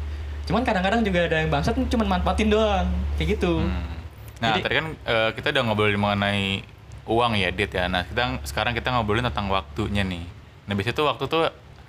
Cuman 0.49 0.65
kadang-kadang 0.65 1.05
juga 1.05 1.29
ada 1.29 1.37
yang 1.39 1.51
bangsat 1.51 1.77
cuma 1.77 2.09
manfaatin 2.09 2.49
doang. 2.49 2.89
Kayak 3.21 3.37
gitu. 3.37 3.61
Hmm. 3.61 3.85
Nah, 4.39 4.55
Jadi- 4.55 4.63
tadi 4.65 4.75
kan 4.77 4.87
eh, 4.95 5.31
kita 5.35 5.47
udah 5.51 5.63
ngobrolin 5.63 5.99
mengenai 5.99 6.63
uang 7.05 7.33
ya, 7.37 7.51
date 7.51 7.75
ya. 7.75 7.85
Nah, 7.87 8.07
kita 8.07 8.41
sekarang 8.47 8.73
kita 8.73 8.89
ngobrolin 8.91 9.27
tentang 9.27 9.51
waktunya 9.51 10.01
nih. 10.01 10.25
Nah, 10.65 10.73
biasanya 10.73 10.97
tuh 10.97 11.07
waktu 11.07 11.25
tuh 11.27 11.43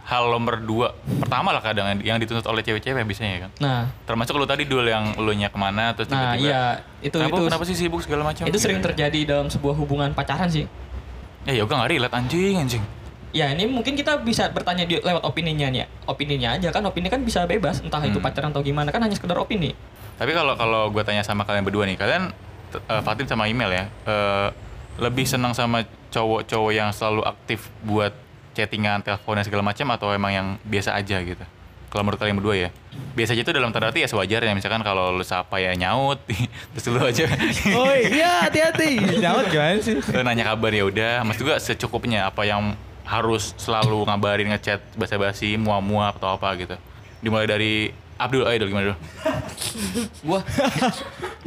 hal 0.09 0.25
nomor 0.27 0.57
dua. 0.57 0.89
Pertama 1.19 1.53
lah 1.53 1.61
kadang 1.61 2.01
yang 2.01 2.17
dituntut 2.17 2.41
oleh 2.43 2.59
cewek-cewek 2.59 2.97
biasanya 2.99 3.31
ya 3.31 3.39
kan. 3.39 3.51
Nah, 3.61 3.81
Termasuk 4.03 4.33
lu 4.33 4.43
tadi 4.43 4.65
dulu 4.65 4.81
yang 4.83 5.13
lu 5.15 5.29
nya 5.31 5.47
ke 5.47 5.55
mana 5.55 5.93
terus 5.93 6.09
nah 6.09 6.33
tiba-tiba. 6.33 6.49
iya, 6.49 6.63
itu 6.99 7.13
kenapa, 7.13 7.29
itu 7.31 7.41
kenapa 7.45 7.63
sih 7.63 7.75
sibuk 7.77 8.01
segala 8.01 8.25
macam? 8.25 8.43
itu 8.43 8.57
sering 8.57 8.81
Gitu. 8.81 8.87
terjadi 8.89 9.19
dalam 9.29 9.47
sebuah 9.47 9.77
hubungan 9.77 10.09
pacaran 10.11 10.49
sih. 10.49 10.65
Ya 11.45 11.53
yoga 11.55 11.77
nggak 11.77 11.89
relate 11.91 12.15
anjing 12.15 12.57
anjing. 12.57 12.83
Ya 13.29 13.45
ini 13.47 13.69
mungkin 13.69 13.93
kita 13.93 14.17
bisa 14.19 14.49
bertanya 14.49 14.83
di, 14.83 14.97
lewat 14.97 15.21
opininya 15.21 15.69
nih 15.69 15.79
ya. 15.79 15.87
Opininya 16.03 16.57
aja 16.57 16.73
kan, 16.73 16.81
opini 16.81 17.07
kan 17.07 17.21
bisa 17.21 17.45
bebas. 17.45 17.77
Entah 17.79 18.01
itu 18.01 18.17
Hmm. 18.17 18.25
pacaran 18.25 18.49
atau 18.49 18.59
gimana 18.59 18.89
kan 18.89 18.99
hanya 18.99 19.13
sekedar 19.13 19.37
opini. 19.37 19.77
Tapi 20.17 20.33
kalau 20.33 20.57
kalau 20.57 20.89
gue 20.89 21.03
tanya 21.03 21.21
sama 21.21 21.45
kalian 21.45 21.61
berdua 21.61 21.85
nih, 21.85 21.93
kalian 21.95 22.33
eh, 22.71 23.01
Fatin 23.01 23.25
sama 23.25 23.45
email 23.45 23.69
ya, 23.71 23.85
eh, 23.85 24.47
lebih 24.97 25.23
senang 25.23 25.53
sama 25.53 25.81
cowok-cowok 26.09 26.71
yang 26.71 26.89
selalu 26.89 27.21
aktif 27.23 27.69
buat 27.81 28.11
chattingan, 28.59 28.99
telepon 28.99 29.39
dan 29.39 29.45
segala 29.47 29.63
macam 29.63 29.87
atau 29.95 30.11
emang 30.11 30.31
yang 30.35 30.47
biasa 30.67 30.99
aja 30.99 31.23
gitu? 31.23 31.45
Kalau 31.89 32.05
menurut 32.05 32.21
kalian 32.21 32.37
berdua 32.37 32.55
ya, 32.55 32.69
biasa 33.17 33.33
aja 33.33 33.41
itu 33.41 33.49
dalam 33.49 33.73
tanda 33.73 33.89
arti 33.89 34.05
ya 34.05 34.09
sewajarnya. 34.11 34.53
Misalkan 34.53 34.85
kalau 34.85 35.09
lu 35.09 35.25
sapa 35.25 35.57
ya 35.57 35.73
nyaut, 35.73 36.21
terus 36.77 36.85
lu 36.93 37.01
aja 37.01 37.25
Oh 37.79 37.93
iya 37.97 38.45
hati-hati. 38.45 39.17
Nyaut 39.17 39.49
gimana 39.49 39.81
sih? 39.81 39.97
lu 40.13 40.21
nanya 40.21 40.53
kabar 40.53 40.69
ya 40.69 40.85
udah. 40.85 41.25
Mas 41.25 41.41
juga 41.41 41.57
secukupnya 41.57 42.29
apa 42.29 42.45
yang 42.45 42.77
harus 43.09 43.57
selalu 43.57 44.05
ngabarin 44.05 44.53
ngechat 44.53 44.85
basa-basi, 44.93 45.57
mua-mua 45.57 46.13
atau 46.13 46.37
apa 46.37 46.53
gitu. 46.61 46.77
Dimulai 47.25 47.49
dari 47.49 47.89
Abdul, 48.19 48.43
ayo 48.45 48.57
Dul, 48.61 48.69
gimana 48.69 48.85
dulu? 48.91 48.97
Gua 50.27 50.39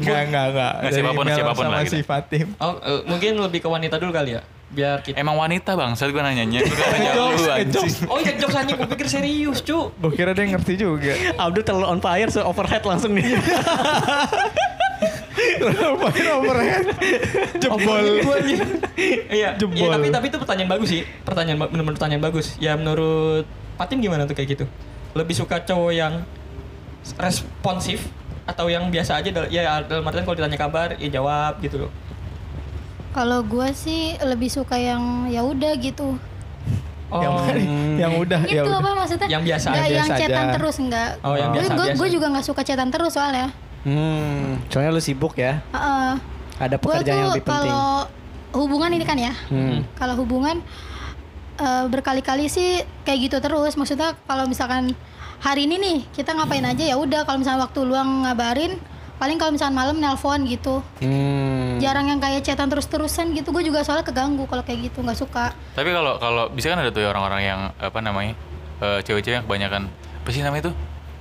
Enggak 0.00 0.20
enggak 0.26 0.44
enggak. 0.50 0.72
Nggak, 0.72 0.72
Dari 0.82 0.94
siapa 0.96 1.12
pun, 1.12 1.24
siapa 1.28 1.52
pun 1.52 1.64
sama 1.68 1.74
lah 1.76 1.82
si 1.84 1.98
gitu. 2.00 2.08
Fatim. 2.08 2.46
oh, 2.58 2.74
eh, 2.80 3.00
mungkin 3.04 3.32
lebih 3.38 3.60
ke 3.60 3.68
wanita 3.68 4.00
dulu 4.00 4.10
kali 4.10 4.40
ya. 4.40 4.42
Biar 4.73 5.05
kita 5.05 5.20
Emang 5.20 5.37
wanita 5.37 5.77
bang, 5.77 5.93
saat 5.93 6.16
gue 6.16 6.23
nanyanya, 6.25 6.64
gue 6.64 6.87
nanya 6.97 7.11
lu 7.12 7.45
anjing. 7.45 8.09
Oh 8.09 8.16
iya 8.16 8.33
jokes 8.41 8.57
anjing, 8.57 8.81
gue 8.81 8.89
pikir 8.89 9.05
serius 9.05 9.61
cu 9.61 9.93
Gue 10.01 10.11
kira 10.16 10.33
dia 10.33 10.49
ngerti 10.49 10.81
juga. 10.81 11.12
Abdul 11.37 11.61
terlalu 11.61 11.87
on 11.93 12.01
fire 12.01 12.33
so 12.33 12.41
overhead 12.41 12.81
langsung 12.81 13.12
nih. 13.12 13.37
Main 15.62 16.27
overhead. 16.33 16.85
Jebol. 17.61 18.05
Iya, 19.31 19.55
Jebol. 19.59 19.77
iya 19.77 19.87
tapi 19.93 20.07
tapi 20.11 20.27
itu 20.33 20.39
pertanyaan 20.41 20.70
bagus 20.73 20.89
sih. 20.91 21.03
Pertanyaan 21.23 21.59
bener-bener 21.70 21.95
pertanyaan 21.97 22.23
bagus. 22.23 22.57
Ya 22.59 22.73
menurut 22.75 23.47
Fatim 23.79 23.99
gimana 24.01 24.25
tuh 24.29 24.35
kayak 24.37 24.49
gitu? 24.59 24.64
Lebih 25.12 25.35
suka 25.37 25.61
cowok 25.62 25.93
yang 25.93 26.23
responsif 27.18 28.09
atau 28.43 28.66
yang 28.66 28.91
biasa 28.91 29.23
aja 29.23 29.31
ya 29.51 29.83
dalam 29.87 30.03
artian 30.03 30.27
kalau 30.27 30.37
ditanya 30.39 30.59
kabar 30.59 30.99
ya 30.99 31.09
jawab 31.11 31.59
gitu 31.62 31.87
loh. 31.87 31.91
Kalau 33.12 33.40
gue 33.42 33.68
sih 33.72 34.00
lebih 34.18 34.48
suka 34.48 34.74
yang 34.74 35.02
ya 35.28 35.40
udah 35.42 35.72
gitu. 35.76 36.16
Yang 37.12 37.32
Oh, 37.36 37.44
yang 37.94 38.12
udah 38.16 38.40
ya 38.42 38.64
itu 38.64 38.72
apa 38.72 38.90
maksudnya? 38.96 39.28
Yang 39.28 39.42
biasa 39.44 39.66
aja. 39.68 39.76
yang 39.76 39.88
Biasa 40.08 40.14
chatan 40.16 40.32
aja. 40.42 40.54
terus 40.56 40.76
enggak. 40.78 41.10
Oh, 41.20 41.34
yang 41.34 41.50
Gue 41.50 41.60
biasa-biasa. 41.60 41.98
gue 42.00 42.08
juga 42.08 42.26
nggak 42.32 42.46
suka 42.46 42.62
chatan 42.62 42.88
terus 42.88 43.12
soalnya. 43.12 43.48
Hmm, 43.84 44.64
soalnya 44.66 44.90
lu 44.90 45.02
sibuk 45.02 45.36
ya. 45.36 45.60
Heeh. 45.68 46.12
Ada 46.56 46.76
Gue 46.76 46.84
pekerjaan 46.88 47.12
yang 47.14 47.26
tuh 47.26 47.32
lebih 47.34 47.44
penting. 47.44 47.68
kalau 47.68 47.84
hubungan 48.54 48.90
ini 48.90 49.04
kan 49.04 49.18
ya. 49.18 49.32
Hmm. 49.46 49.84
Kalau 49.92 50.14
hubungan 50.16 50.56
eh, 51.54 51.84
berkali-kali 51.86 52.48
sih 52.48 52.70
kayak 53.04 53.18
gitu 53.22 53.36
terus. 53.38 53.76
Maksudnya 53.76 54.16
kalau 54.24 54.48
misalkan 54.48 54.96
hari 55.38 55.68
ini 55.68 55.76
nih 55.76 55.98
kita 56.14 56.32
ngapain 56.32 56.64
aja 56.64 56.84
ya 56.86 56.96
udah. 56.96 57.28
Kalau 57.28 57.36
misalnya 57.36 57.60
waktu 57.62 57.80
luang 57.82 58.24
ngabarin, 58.24 58.80
paling 59.23 59.39
kalau 59.39 59.55
misalkan 59.55 59.79
malam 59.79 60.03
nelpon 60.03 60.43
gitu. 60.51 60.83
Hmm. 60.99 61.79
Jarang 61.79 62.11
yang 62.11 62.18
kayak 62.18 62.43
chatan 62.43 62.66
terus-terusan 62.66 63.31
gitu. 63.39 63.55
Gue 63.55 63.62
juga 63.62 63.87
soalnya 63.87 64.03
keganggu 64.03 64.51
kalau 64.51 64.66
kayak 64.66 64.91
gitu 64.91 64.99
nggak 64.99 65.14
suka. 65.14 65.55
Tapi 65.79 65.95
kalau 65.95 66.18
kalau 66.18 66.51
bisa 66.51 66.75
kan 66.75 66.83
ada 66.83 66.91
tuh 66.91 67.07
ya 67.07 67.14
orang-orang 67.14 67.41
yang 67.47 67.61
apa 67.79 68.03
namanya 68.03 68.35
eh, 68.83 68.99
cewek-cewek 69.07 69.39
yang 69.39 69.45
kebanyakan 69.47 69.83
apa 69.95 70.29
sih 70.35 70.43
namanya 70.43 70.62
itu 70.66 70.73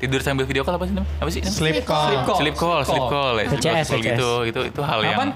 tidur 0.01 0.17
sambil 0.25 0.49
video 0.49 0.65
call 0.65 0.81
apa 0.81 0.89
sih 0.89 0.97
namanya? 0.97 1.13
Apa 1.21 1.29
sih? 1.29 1.41
namanya? 1.45 1.61
Sleep 1.61 1.77
call. 1.85 2.05
Sleep 2.09 2.25
call. 2.25 2.37
Sleep 2.41 2.55
call, 2.57 2.81
sleep 2.81 3.05
call, 3.05 3.33
sleep 3.37 3.49
VCS, 3.53 3.85
call 3.85 4.01
gitu. 4.01 4.29
Itu 4.49 4.61
itu 4.73 4.81
hal 4.81 4.99
yang 5.05 5.13
Apaan? 5.13 5.29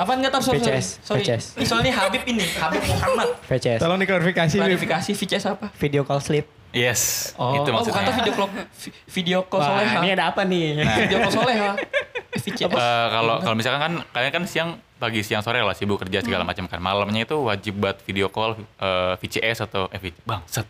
Apaan 0.00 0.16
nggak 0.24 0.32
tahu 0.32 0.42
sorry. 0.48 0.60
VCS, 0.64 0.86
sorry. 1.04 1.20
VCS. 1.20 1.44
Ini 1.60 1.64
soalnya 1.68 1.92
Habib 2.00 2.22
ini, 2.24 2.44
Habib 2.56 2.80
Muhammad. 2.88 3.28
VCS. 3.44 3.80
Tolong 3.84 4.00
diklarifikasi. 4.00 4.56
Klarifikasi 4.56 5.10
VCS 5.12 5.44
apa? 5.52 5.68
Video 5.76 6.08
call 6.08 6.24
sleep. 6.24 6.48
Yes, 6.76 7.32
Oh, 7.34 7.56
itu 7.56 7.68
oh 7.68 7.80
bukan 7.80 7.82
maksudnya. 7.82 8.04
tuh 8.04 8.14
video 8.14 8.34
call 8.34 8.48
vi- 8.52 8.94
video 9.10 9.38
call 9.42 9.60
soleha. 9.62 9.88
Wah, 9.88 9.98
ini 9.98 10.08
ada 10.12 10.24
apa 10.28 10.42
nih? 10.44 10.66
Video 11.00 11.18
call 11.18 11.32
soleha. 11.34 11.70
Eh, 12.36 12.62
kalau 13.08 13.40
kalau 13.40 13.56
misalkan 13.56 13.80
kan 13.80 13.92
kalian 14.12 14.30
kan 14.30 14.44
siang 14.44 14.70
pagi 14.96 15.20
siang 15.20 15.40
sore 15.40 15.58
lah 15.58 15.72
sibuk 15.72 15.96
kerja 15.98 16.20
segala 16.20 16.44
Hmm. 16.44 16.52
macam 16.52 16.64
kan. 16.68 16.78
Malamnya 16.78 17.24
itu 17.24 17.34
wajib 17.34 17.80
buat 17.80 17.96
video 18.02 18.28
call 18.28 18.54
eh, 18.76 19.16
VCS 19.16 19.64
atau 19.64 19.88
eh 19.88 19.98
bangsat. 20.22 20.68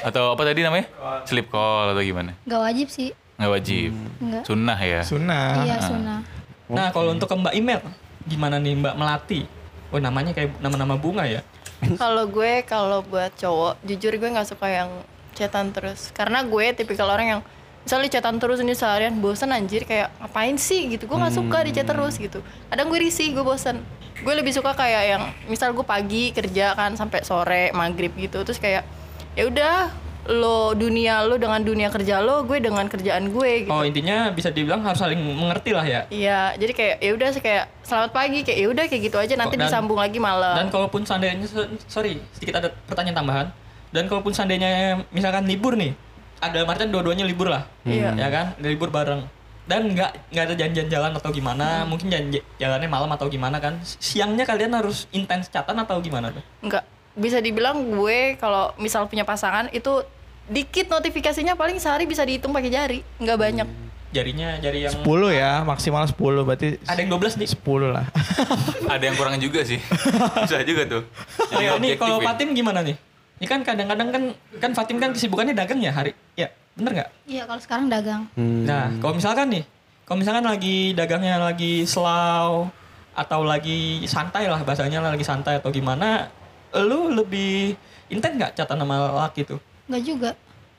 atau 0.00 0.32
apa 0.32 0.42
tadi 0.42 0.60
namanya? 0.60 0.88
Sleep 1.22 1.46
call 1.46 1.92
atau 1.92 2.00
gimana? 2.00 2.32
Gak 2.42 2.56
wajib 2.58 2.88
sih. 2.88 3.12
Nggak 3.36 3.50
wajib. 3.52 3.90
Enggak. 4.18 4.42
Sunnah 4.44 4.78
ya. 4.80 5.00
Sunnah. 5.02 5.46
Iya, 5.60 5.76
sunnah. 5.78 6.18
Nah, 6.66 6.88
kalau 6.88 7.12
untuk 7.12 7.24
ke 7.24 7.36
Mbak 7.36 7.54
Email, 7.54 7.80
gimana 8.24 8.56
nih 8.56 8.72
Mbak 8.74 8.94
Melati? 8.94 9.40
Oh, 9.88 10.00
namanya 10.00 10.32
kayak 10.32 10.56
nama-nama 10.58 10.96
bunga 10.96 11.24
ya? 11.24 11.44
Kalau 11.94 12.24
gue 12.26 12.64
kalau 12.64 13.00
buat 13.02 13.28
cowok, 13.34 13.76
jujur 13.82 14.12
gue 14.14 14.28
nggak 14.30 14.48
suka 14.48 14.66
yang 14.66 14.88
chatan 15.34 15.74
terus. 15.74 16.14
Karena 16.14 16.40
gue 16.46 16.72
tipikal 16.72 17.10
orang 17.10 17.26
yang 17.28 17.40
misalnya 17.84 18.08
chatan 18.08 18.40
terus 18.40 18.64
ini 18.64 18.72
seharian 18.72 19.20
bosan 19.20 19.52
anjir 19.52 19.84
kayak 19.84 20.08
ngapain 20.22 20.56
sih 20.56 20.88
gitu. 20.88 21.04
Gue 21.04 21.20
nggak 21.20 21.34
suka 21.36 21.58
di 21.66 21.70
chat 21.74 21.84
terus 21.84 22.16
gitu. 22.16 22.40
Kadang 22.72 22.88
gue 22.88 22.98
risih, 22.98 23.34
gue 23.34 23.44
bosan. 23.44 23.82
Gue 24.24 24.32
lebih 24.32 24.54
suka 24.54 24.72
kayak 24.72 25.02
yang 25.04 25.22
misal 25.50 25.74
gue 25.74 25.84
pagi 25.84 26.32
kerja 26.32 26.72
kan 26.72 26.96
sampai 26.96 27.20
sore 27.26 27.74
maghrib 27.76 28.14
gitu. 28.16 28.40
Terus 28.40 28.56
kayak 28.56 28.86
ya 29.34 29.44
udah 29.44 29.76
lo 30.24 30.72
dunia 30.72 31.20
lo 31.28 31.36
dengan 31.36 31.60
dunia 31.60 31.92
kerja 31.92 32.24
lo, 32.24 32.48
gue 32.48 32.56
dengan 32.56 32.88
kerjaan 32.88 33.28
gue 33.28 33.68
gitu. 33.68 33.72
Oh, 33.76 33.84
intinya 33.84 34.32
bisa 34.32 34.48
dibilang 34.48 34.80
harus 34.80 34.96
saling 34.96 35.20
mengerti 35.20 35.76
lah 35.76 35.84
ya. 35.84 36.00
Iya, 36.08 36.56
jadi 36.56 36.72
kayak 36.72 36.96
ya 37.04 37.10
udah 37.12 37.28
kayak 37.36 37.64
selamat 37.84 38.10
pagi 38.16 38.40
kayak 38.40 38.56
ya 38.56 38.66
udah 38.72 38.84
kayak 38.88 39.02
gitu 39.04 39.16
aja 39.20 39.34
nanti 39.36 39.60
Dan- 39.60 39.68
disambung 39.68 40.00
lagi 40.00 40.16
malam. 40.16 40.56
Dan 40.56 40.72
kalaupun 40.72 41.04
seandainya, 41.04 41.44
sorry, 41.84 42.24
sedikit 42.32 42.56
ada 42.64 42.72
pertanyaan 42.88 43.20
tambahan. 43.20 43.46
Dan 43.94 44.10
kalaupun 44.10 44.34
seandainya 44.34 45.06
misalkan 45.14 45.46
libur 45.46 45.78
nih, 45.78 45.94
ada 46.42 46.66
artian 46.66 46.90
dua-duanya 46.90 47.22
libur 47.22 47.46
lah, 47.46 47.62
Iya. 47.86 48.10
ya 48.18 48.26
kan, 48.26 48.46
libur 48.58 48.90
bareng. 48.90 49.22
Dan 49.64 49.94
nggak 49.94 50.34
nggak 50.34 50.44
ada 50.50 50.54
janjian 50.58 50.90
jalan 50.90 51.14
atau 51.14 51.30
gimana, 51.30 51.86
mungkin 51.86 52.10
janji 52.10 52.42
jalannya 52.58 52.90
malam 52.90 53.08
atau 53.14 53.30
gimana 53.30 53.62
kan? 53.62 53.78
Siangnya 53.86 54.42
kalian 54.44 54.74
harus 54.74 55.06
intens 55.14 55.46
chatan 55.46 55.78
atau 55.78 56.02
gimana 56.02 56.34
tuh? 56.34 56.42
Enggak. 56.60 56.82
Bisa 57.14 57.38
dibilang 57.38 57.94
gue 57.94 58.34
kalau 58.36 58.74
misal 58.76 59.06
punya 59.06 59.22
pasangan 59.22 59.70
itu 59.70 60.02
dikit 60.50 60.90
notifikasinya 60.90 61.54
paling 61.54 61.78
sehari 61.78 62.04
bisa 62.04 62.26
dihitung 62.26 62.50
pakai 62.50 62.74
jari, 62.74 62.98
nggak 63.22 63.38
banyak. 63.38 63.68
Jarinya 64.10 64.58
jari 64.58 64.90
yang 64.90 64.94
10 65.06 65.06
ya, 65.30 65.62
maksimal 65.62 66.02
10 66.02 66.18
berarti 66.42 66.82
ada 66.82 66.98
yang 66.98 67.14
12 67.14 67.38
nih. 67.38 67.48
10 67.50 67.94
lah. 67.94 68.04
Ada 68.90 69.04
yang 69.06 69.14
kurangnya 69.14 69.38
juga 69.38 69.62
sih. 69.62 69.78
Bisa 70.44 70.62
juga 70.66 70.82
tuh. 70.86 71.02
Oh, 71.50 71.58
ya, 71.62 71.78
nih 71.78 71.94
objektif 71.94 72.02
kalau 72.02 72.18
ya. 72.18 72.26
Fatim 72.26 72.50
gimana 72.54 72.82
nih? 72.82 73.13
Ini 73.44 73.52
kan 73.52 73.60
kadang-kadang 73.60 74.08
kan 74.08 74.22
kan 74.56 74.70
Fatim 74.72 74.96
kan 74.96 75.12
kesibukannya 75.12 75.52
dagang 75.52 75.76
ya 75.76 75.92
hari. 75.92 76.16
Ya, 76.32 76.48
bener 76.80 76.96
nggak? 76.96 77.10
Iya, 77.28 77.44
kalau 77.44 77.60
sekarang 77.60 77.92
dagang. 77.92 78.24
Nah, 78.40 78.88
kalau 79.04 79.20
misalkan 79.20 79.52
nih, 79.52 79.68
kalau 80.08 80.24
misalkan 80.24 80.48
lagi 80.48 80.96
dagangnya 80.96 81.36
lagi 81.36 81.84
slow 81.84 82.72
atau 83.12 83.44
lagi 83.44 84.00
santai 84.08 84.48
lah 84.48 84.64
bahasanya 84.64 85.04
lagi 85.04 85.28
santai 85.28 85.60
atau 85.60 85.68
gimana, 85.68 86.32
lu 86.72 87.12
lebih 87.12 87.76
intens 88.08 88.32
nggak 88.32 88.56
catatan 88.56 88.80
sama 88.80 89.28
laki 89.28 89.44
tuh? 89.44 89.60
Enggak 89.92 90.02
juga. 90.08 90.30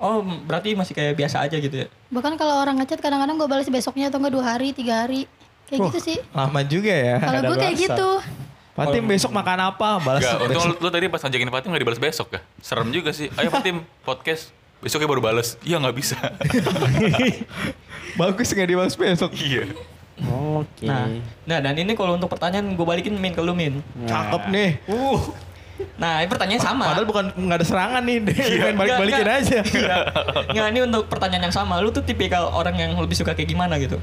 Oh, 0.02 0.26
berarti 0.26 0.74
masih 0.74 0.98
kayak 0.98 1.22
biasa 1.22 1.46
aja 1.46 1.62
gitu 1.62 1.86
ya? 1.86 1.88
Bahkan 2.10 2.34
kalau 2.34 2.66
orang 2.66 2.82
ngechat 2.82 2.98
kadang-kadang 2.98 3.38
gue 3.38 3.46
balas 3.46 3.70
besoknya 3.70 4.10
atau 4.10 4.18
enggak 4.18 4.34
dua 4.42 4.46
hari, 4.58 4.74
tiga 4.74 5.06
hari. 5.06 5.30
Kayak 5.70 5.86
Wah, 5.86 5.88
gitu 5.94 6.00
sih. 6.02 6.18
Lama 6.34 6.62
juga 6.66 6.94
ya. 6.98 7.22
Kalau 7.22 7.42
gue 7.46 7.58
kayak 7.62 7.78
gitu. 7.78 8.10
Fatim 8.76 9.08
besok 9.08 9.32
makan 9.32 9.72
apa? 9.72 10.04
Balas 10.04 10.20
Enggak, 10.20 10.36
untung 10.44 10.52
besok. 10.52 10.76
lu, 10.76 10.84
lu 10.84 10.90
tadi 10.92 11.06
pas 11.08 11.22
ngajakin 11.24 11.48
Fatim 11.48 11.70
gak 11.72 11.82
dibalas 11.82 12.02
besok 12.04 12.28
ya. 12.36 12.42
Serem 12.60 12.92
juga 12.92 13.16
sih. 13.16 13.32
Ayo 13.40 13.48
Fatim, 13.48 13.88
podcast. 14.04 14.52
Besoknya 14.84 15.08
baru 15.08 15.24
balas. 15.24 15.56
Iya 15.64 15.80
nggak 15.80 15.96
bisa. 15.96 16.20
Bagus 18.20 18.52
nggak 18.52 18.70
dibalas 18.70 18.96
besok. 19.00 19.32
iya. 19.34 19.72
Oke. 20.56 20.88
Nah, 20.88 21.08
nah 21.44 21.60
dan 21.60 21.76
ini 21.76 21.96
kalau 21.96 22.16
untuk 22.16 22.32
pertanyaan 22.32 22.76
gue 22.76 22.86
balikin 22.86 23.16
Min 23.16 23.32
ke 23.32 23.40
lu 23.40 23.56
Min. 23.56 23.80
Cakep 24.08 24.52
nih. 24.52 24.80
Uh. 24.88 25.20
Nah, 26.00 26.24
ini 26.24 26.32
pertanyaan 26.32 26.64
sama. 26.64 26.88
Padahal 26.88 27.08
bukan 27.08 27.26
nggak 27.36 27.58
ada 27.60 27.68
serangan 27.68 28.00
nih, 28.04 28.24
main 28.24 28.32
Nggak, 28.32 28.76
balik-balikin 28.80 29.28
nggak. 29.28 29.40
aja. 29.44 29.60
Nggak. 29.60 30.04
Nggak, 30.56 30.68
ini 30.72 30.80
untuk 30.88 31.04
pertanyaan 31.12 31.44
yang 31.52 31.56
sama. 31.56 31.84
Lu 31.84 31.92
tuh 31.92 32.00
tipikal 32.00 32.48
orang 32.48 32.76
yang 32.80 32.92
lebih 32.96 33.16
suka 33.16 33.36
kayak 33.36 33.52
gimana 33.52 33.76
gitu? 33.76 34.00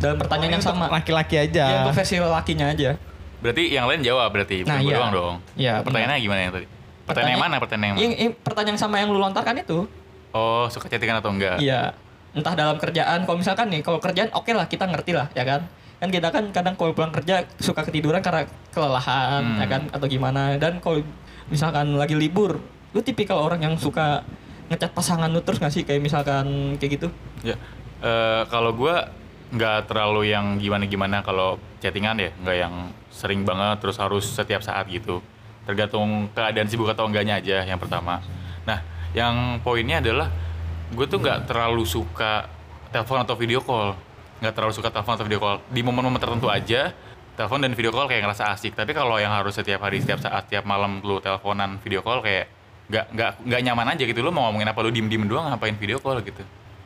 Dalam 0.00 0.16
pertanyaan 0.16 0.56
yang 0.56 0.64
Untuk 0.64 0.76
sama. 0.80 0.88
Laki-laki 0.88 1.36
Ya, 1.36 1.44
aja. 1.44 1.64
untuk 1.84 1.96
versi 1.96 2.16
lakinya 2.16 2.72
aja. 2.72 2.96
Berarti 3.44 3.62
yang 3.68 3.84
lain 3.84 4.00
jawab 4.00 4.32
berarti. 4.32 4.64
Nah, 4.64 4.80
iya. 4.80 4.96
doang 4.96 5.12
dong. 5.12 5.34
Iya, 5.52 5.74
Pertanyaannya 5.84 6.20
gimana 6.24 6.40
yang 6.40 6.52
tadi? 6.56 6.66
Pertanyaan 7.04 7.32
yang 7.36 7.44
mana? 7.44 7.54
Pertanyaan 7.60 7.84
yang 7.84 7.94
mana? 7.94 8.00
Yang, 8.00 8.12
yang 8.16 8.32
pertanyaan 8.40 8.78
sama 8.80 8.94
yang 8.96 9.08
lu 9.12 9.20
lontarkan 9.20 9.60
itu. 9.60 9.84
Oh, 10.32 10.64
suka 10.72 10.88
chattingan 10.88 11.20
atau 11.20 11.28
enggak? 11.28 11.60
Iya. 11.60 11.92
Entah 12.32 12.56
dalam 12.56 12.80
kerjaan, 12.80 13.28
kalau 13.28 13.36
misalkan 13.36 13.68
nih, 13.68 13.84
kalau 13.84 14.00
kerjaan 14.00 14.32
oke 14.32 14.48
lah 14.48 14.64
kita 14.64 14.88
ngerti 14.88 15.12
lah, 15.12 15.28
ya 15.36 15.44
kan? 15.44 15.68
Kan 16.00 16.08
kita 16.08 16.32
kan 16.32 16.44
kadang 16.56 16.74
kalau 16.74 16.96
pulang 16.96 17.12
kerja 17.12 17.44
suka 17.60 17.84
ketiduran 17.84 18.24
karena 18.24 18.48
kelelahan, 18.72 19.44
Hmm. 19.44 19.60
ya 19.60 19.66
kan? 19.68 19.82
Atau 19.92 20.08
gimana. 20.08 20.56
Dan 20.56 20.80
kalau 20.80 21.04
misalkan 21.52 22.00
lagi 22.00 22.16
libur, 22.16 22.64
lu 22.96 23.00
tipikal 23.04 23.44
orang 23.44 23.60
yang 23.60 23.74
suka 23.76 24.24
ngecat 24.72 24.96
pasangan 24.96 25.28
lu 25.28 25.44
terus 25.44 25.60
gak 25.60 25.70
sih? 25.70 25.84
Kayak 25.84 26.00
misalkan 26.00 26.80
kayak 26.80 26.96
gitu. 26.96 27.08
Ya. 27.44 27.60
Eh, 28.00 28.42
kalau 28.48 28.72
gua 28.72 29.12
nggak 29.54 29.86
terlalu 29.86 30.32
yang 30.32 30.56
gimana-gimana 30.58 31.20
kalau 31.20 31.60
chattingan 31.78 32.16
ya, 32.18 32.32
nggak 32.42 32.56
yang 32.58 32.74
sering 33.14 33.46
banget 33.46 33.78
terus 33.78 33.96
harus 34.02 34.26
setiap 34.26 34.58
saat 34.66 34.90
gitu. 34.90 35.22
Tergantung 35.62 36.28
keadaan 36.34 36.66
sibuk 36.66 36.90
atau 36.90 37.06
enggaknya 37.06 37.38
aja 37.38 37.62
yang 37.62 37.78
pertama. 37.78 38.18
Nah, 38.66 38.82
yang 39.14 39.62
poinnya 39.62 40.02
adalah 40.02 40.28
gue 40.90 41.06
tuh 41.06 41.22
nggak 41.22 41.46
terlalu 41.46 41.86
suka 41.86 42.50
telepon 42.90 43.22
atau 43.22 43.38
video 43.38 43.62
call. 43.62 43.94
Nggak 44.42 44.52
terlalu 44.58 44.74
suka 44.74 44.90
telepon 44.90 45.14
atau 45.14 45.24
video 45.24 45.40
call. 45.40 45.62
Di 45.70 45.80
momen-momen 45.80 46.18
tertentu 46.18 46.50
aja, 46.50 46.90
telepon 47.38 47.62
dan 47.62 47.72
video 47.72 47.94
call 47.94 48.10
kayak 48.10 48.26
ngerasa 48.26 48.50
asik. 48.50 48.74
Tapi 48.74 48.90
kalau 48.90 49.16
yang 49.16 49.30
harus 49.30 49.54
setiap 49.54 49.86
hari, 49.86 50.02
setiap 50.02 50.18
saat, 50.20 50.50
setiap 50.50 50.66
malam 50.66 50.98
lu 51.00 51.22
teleponan 51.22 51.78
video 51.80 52.02
call 52.02 52.20
kayak 52.20 52.50
nggak 52.84 53.06
nggak 53.16 53.30
nggak 53.46 53.60
nyaman 53.64 53.86
aja 53.94 54.02
gitu. 54.04 54.20
Lu 54.20 54.34
mau 54.34 54.50
ngomongin 54.50 54.68
apa 54.68 54.78
lu 54.82 54.90
diem-diem 54.90 55.24
doang 55.24 55.48
ngapain 55.48 55.78
video 55.78 56.02
call 56.02 56.20
gitu. 56.20 56.42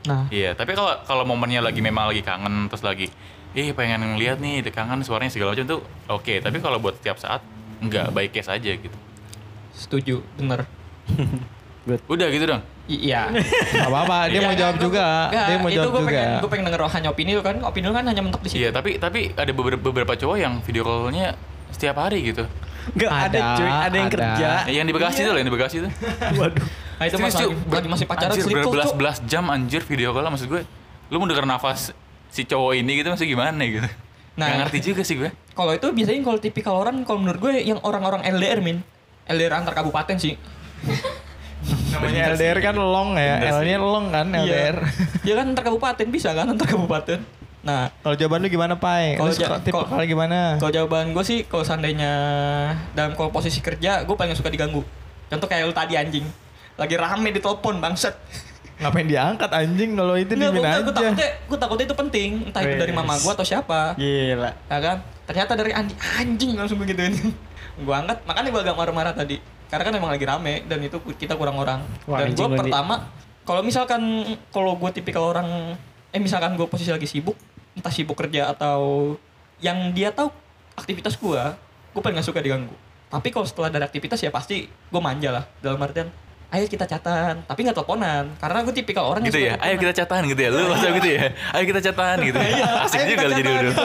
Nah, 0.06 0.30
Iya, 0.30 0.54
tapi 0.54 0.78
kalau 0.78 0.94
kalau 1.04 1.26
momennya 1.26 1.60
lagi 1.60 1.82
memang 1.82 2.08
lagi 2.14 2.22
kangen 2.22 2.70
terus 2.70 2.86
lagi, 2.86 3.10
ih 3.52 3.72
pengen 3.72 4.04
ngeliat 4.04 4.38
nih, 4.38 4.60
dia 4.60 4.72
kangen 4.72 5.00
suaranya 5.00 5.32
segala 5.32 5.56
macam 5.56 5.64
tuh, 5.66 5.80
oke. 6.06 6.34
Tapi 6.38 6.56
kalau 6.58 6.76
buat 6.78 6.96
setiap 6.96 7.16
saat, 7.16 7.40
enggak 7.78 8.12
baik 8.12 8.32
case 8.32 8.48
aja 8.48 8.70
gitu. 8.70 8.96
setuju, 9.72 10.20
bener. 10.34 10.66
Udah 12.12 12.28
gitu 12.28 12.44
dong. 12.44 12.60
I- 12.88 13.08
iya. 13.08 13.32
Gak 13.72 13.88
apa-apa, 13.88 14.28
dia 14.28 14.40
mau 14.44 14.52
jawab 14.52 14.76
juga. 14.76 15.28
Nggak, 15.32 15.46
Dia 15.48 15.56
mau 15.56 15.68
itu 15.68 15.76
jawab 15.80 15.88
gue 15.88 16.02
juga. 16.02 16.10
pengen, 16.12 16.40
gue 16.40 16.50
pengen 16.50 16.64
denger 16.68 16.80
hanya 16.84 17.08
opini 17.08 17.30
lu 17.32 17.40
kan. 17.40 17.56
Opini 17.64 17.84
lu 17.88 17.94
kan 17.96 18.04
hanya 18.04 18.20
mentok 18.20 18.42
di 18.44 18.48
situ. 18.52 18.60
Iya, 18.60 18.70
tapi 18.72 19.00
tapi 19.00 19.32
ada 19.32 19.52
beberapa, 19.52 19.80
beberapa 19.80 20.12
cowok 20.12 20.36
yang 20.36 20.60
video 20.60 20.84
callnya 20.84 21.32
setiap 21.72 21.96
hari 22.00 22.28
gitu. 22.28 22.44
Enggak 22.92 23.12
ada, 23.12 23.24
Ada, 23.28 23.56
cuy, 23.56 23.68
ada 23.68 23.96
yang 23.96 24.08
ada. 24.08 24.16
kerja. 24.16 24.48
Ya, 24.68 24.72
yang 24.80 24.86
di 24.88 24.94
Bekasi 24.96 25.20
tuh 25.20 25.32
loh, 25.32 25.38
yang 25.40 25.48
di 25.48 25.54
Bekasi 25.54 25.76
tuh. 25.80 25.92
Waduh. 26.40 26.64
Nah 26.98 27.04
itu 27.06 27.14
Serius, 27.14 27.34
lagi, 27.36 27.46
lagi 27.70 27.88
masih 27.88 28.06
pacaran 28.10 28.34
anjir, 28.34 28.50
berbelas-belas 28.50 29.16
jam 29.24 29.44
anjir 29.48 29.80
video 29.84 30.10
call 30.10 30.26
maksud 30.26 30.48
gue. 30.48 30.62
Lu 31.08 31.16
mau 31.16 31.28
denger 31.28 31.44
nafas 31.44 31.92
si 32.28 32.44
cowok 32.44 32.72
ini 32.76 33.00
gitu 33.00 33.08
masih 33.08 33.26
gimana 33.26 33.60
gitu. 33.64 33.88
Nah. 34.38 34.46
Nggak 34.46 34.58
ngerti 34.66 34.78
juga 34.92 35.02
sih 35.02 35.18
gue. 35.18 35.30
Kalau 35.52 35.74
itu 35.74 35.86
biasanya 35.90 36.20
kalau 36.22 36.38
tipikal 36.38 36.74
orang 36.78 37.02
kalau 37.02 37.18
menurut 37.18 37.40
gue 37.42 37.52
yang 37.66 37.82
orang-orang 37.82 38.22
LDR 38.22 38.62
min. 38.62 38.78
LDR 39.26 39.58
antar 39.58 39.74
kabupaten 39.74 40.14
sih. 40.14 40.38
Namanya 41.92 42.32
LDR 42.32 42.58
kan 42.62 42.76
long 42.78 43.18
ya. 43.18 43.42
L-nya 43.58 43.82
long 43.82 44.14
kan 44.14 44.30
LDR. 44.30 44.78
Iya 45.26 45.34
kan 45.42 45.44
antar 45.50 45.64
kabupaten 45.66 46.06
bisa 46.08 46.30
kan 46.32 46.46
antar 46.46 46.70
kabupaten. 46.70 47.18
Nah, 47.58 47.90
Kalau 48.00 48.14
jawaban 48.14 48.46
lu 48.46 48.48
gimana, 48.48 48.78
Pai? 48.78 49.18
Kalau 49.18 49.34
ja- 49.34 49.58
tipe 49.58 49.74
gimana? 50.06 50.56
kalau 50.62 50.70
jawaban 50.70 51.10
gue 51.10 51.24
sih 51.26 51.42
kalau 51.44 51.66
seandainya 51.66 52.12
dalam 52.94 53.18
kalau 53.18 53.34
posisi 53.34 53.58
kerja 53.58 54.06
gue 54.06 54.14
paling 54.14 54.38
suka 54.38 54.48
diganggu. 54.48 54.86
Contoh 55.28 55.48
kayak 55.50 55.66
lu 55.66 55.74
tadi 55.74 55.98
anjing. 55.98 56.24
Lagi 56.78 56.94
rame 56.94 57.34
di 57.34 57.42
telepon 57.42 57.82
bangsat. 57.82 58.14
Ngapain 58.78 59.06
diangkat 59.10 59.50
anjing 59.50 59.90
kalau 59.98 60.14
itu 60.14 60.32
Nggak, 60.38 60.50
dimin 60.54 60.62
aja. 60.62 60.78
gue 60.86 60.94
takutnya, 60.94 61.28
gue 61.34 61.58
takutnya 61.58 61.84
itu 61.90 61.96
penting. 61.98 62.30
Entah 62.46 62.60
itu 62.62 62.74
dari 62.78 62.92
mama 62.94 63.14
gue 63.18 63.32
atau 63.34 63.46
siapa. 63.46 63.98
Gila. 63.98 64.50
Ya 64.54 64.78
kan? 64.78 64.96
Ternyata 65.26 65.52
dari 65.58 65.72
anjing, 65.74 65.98
anjing 65.98 66.50
langsung 66.54 66.78
begituin. 66.78 67.14
gue 67.84 67.94
angkat, 67.94 68.22
makanya 68.22 68.48
gue 68.54 68.62
agak 68.62 68.76
marah-marah 68.78 69.12
tadi. 69.14 69.42
Karena 69.68 69.82
kan 69.84 69.94
emang 69.98 70.10
lagi 70.14 70.24
rame 70.24 70.54
dan 70.70 70.78
itu 70.80 70.96
kita 71.02 71.34
kurang 71.34 71.58
orang. 71.58 71.82
Wah, 72.06 72.22
dan 72.22 72.32
gue 72.32 72.48
pertama, 72.54 73.10
kalau 73.42 73.60
misalkan 73.66 74.02
kalau 74.54 74.78
gue 74.78 74.90
tipikal 74.94 75.26
orang, 75.34 75.74
eh 76.14 76.20
misalkan 76.22 76.54
gue 76.54 76.66
posisi 76.70 76.94
lagi 76.94 77.10
sibuk, 77.10 77.36
entah 77.74 77.92
sibuk 77.92 78.14
kerja 78.14 78.54
atau 78.54 79.14
yang 79.58 79.90
dia 79.90 80.14
tahu 80.14 80.30
aktivitas 80.78 81.18
gue, 81.18 81.42
gue 81.92 82.00
paling 82.00 82.16
gak 82.22 82.30
suka 82.30 82.38
diganggu. 82.38 82.72
Tapi 83.10 83.28
kalau 83.34 83.44
setelah 83.48 83.72
ada 83.74 83.88
aktivitas 83.90 84.22
ya 84.22 84.30
pasti 84.30 84.70
gue 84.70 85.00
manja 85.02 85.34
lah 85.34 85.44
dalam 85.58 85.80
artian 85.82 86.08
ayo 86.48 86.64
kita 86.64 86.84
catatan 86.84 87.44
tapi 87.44 87.60
nggak 87.60 87.76
teleponan 87.76 88.24
karena 88.36 88.58
gue 88.62 88.72
tipikal 88.72 89.04
orang 89.06 89.20
yang 89.20 89.30
Gitu 89.30 89.40
suka 89.42 89.52
ya. 89.52 89.54
Ayo 89.60 89.74
kita 89.76 89.92
catahan 89.94 90.24
gitu 90.26 90.40
ya. 90.40 90.48
Lu 90.48 90.60
masa 90.66 90.88
gitu 90.90 91.08
ya. 91.08 91.24
Ayo 91.52 91.64
kita 91.64 91.80
catahan 91.84 92.18
gitu. 92.20 92.38
Asik 92.84 92.98
Iya, 92.98 93.06
juga 93.06 93.24
jadi 93.28 93.28
catatan, 93.28 93.52
udah. 93.52 93.62
gitu. 93.62 93.84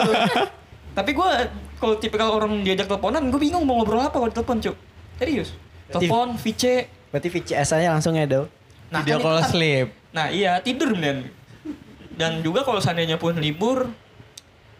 Tapi 0.94 1.10
gue 1.12 1.28
kalau 1.76 1.94
tipikal 1.96 2.28
orang 2.32 2.52
diajak 2.62 2.86
teleponan, 2.86 3.28
gue 3.28 3.36
bingung 3.36 3.62
mau 3.62 3.76
ngobrol 3.76 4.00
apa 4.00 4.14
kalau 4.14 4.26
ditelepon 4.26 4.58
cuk. 4.60 4.76
Serius. 5.14 5.52
Telepon, 5.86 6.34
VC. 6.34 6.88
Berarti 7.10 7.28
VCS-nya 7.28 7.90
langsung 7.90 8.14
ya, 8.14 8.24
Do. 8.24 8.48
Nah, 8.88 9.02
Video 9.02 9.16
kan 9.16 9.22
call 9.22 9.38
kan- 9.38 9.50
sleep. 9.50 9.86
Nah 10.10 10.30
iya 10.30 10.56
tidur 10.58 10.94
dan 10.94 11.26
dan 12.14 12.38
juga 12.40 12.62
kalau 12.62 12.78
seandainya 12.78 13.18
pun 13.18 13.34
libur, 13.34 13.90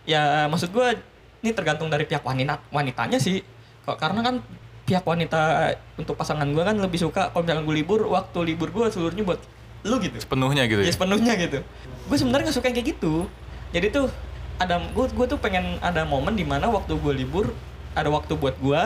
ya 0.02 0.46
maksud 0.46 0.70
gue 0.70 0.94
ini 1.40 1.50
tergantung 1.50 1.88
dari 1.88 2.04
pihak 2.04 2.22
wanita 2.22 2.62
wanitanya 2.70 3.18
sih 3.18 3.42
kok 3.82 3.98
karena 3.98 4.22
kan 4.22 4.34
pihak 4.84 5.02
wanita 5.02 5.72
untuk 5.96 6.14
pasangan 6.14 6.44
gue 6.44 6.60
kan 6.60 6.76
lebih 6.76 7.00
suka 7.00 7.32
kalau 7.32 7.42
misalkan 7.42 7.64
gue 7.64 7.76
libur 7.76 8.00
waktu 8.06 8.38
libur 8.44 8.68
gue 8.68 8.84
seluruhnya 8.88 9.24
buat 9.24 9.40
lu 9.84 9.96
gitu 10.00 10.16
Sepenuhnya 10.16 10.64
gitu 10.64 10.80
ya 10.80 10.88
ya. 10.88 10.92
sepenuhnya 10.92 11.32
gitu 11.36 11.58
gue 12.04 12.16
sebenarnya 12.16 12.44
nggak 12.48 12.56
suka 12.56 12.66
yang 12.68 12.76
kayak 12.76 12.88
gitu 12.92 13.14
jadi 13.72 13.86
tuh 13.90 14.06
ada 14.56 14.78
gue 14.80 15.06
gue 15.08 15.26
tuh 15.26 15.38
pengen 15.38 15.80
ada 15.80 16.04
momen 16.04 16.32
di 16.32 16.44
mana 16.44 16.68
waktu 16.68 16.94
gue 16.94 17.12
libur 17.14 17.52
ada 17.92 18.08
waktu 18.08 18.32
buat 18.36 18.56
gue 18.56 18.82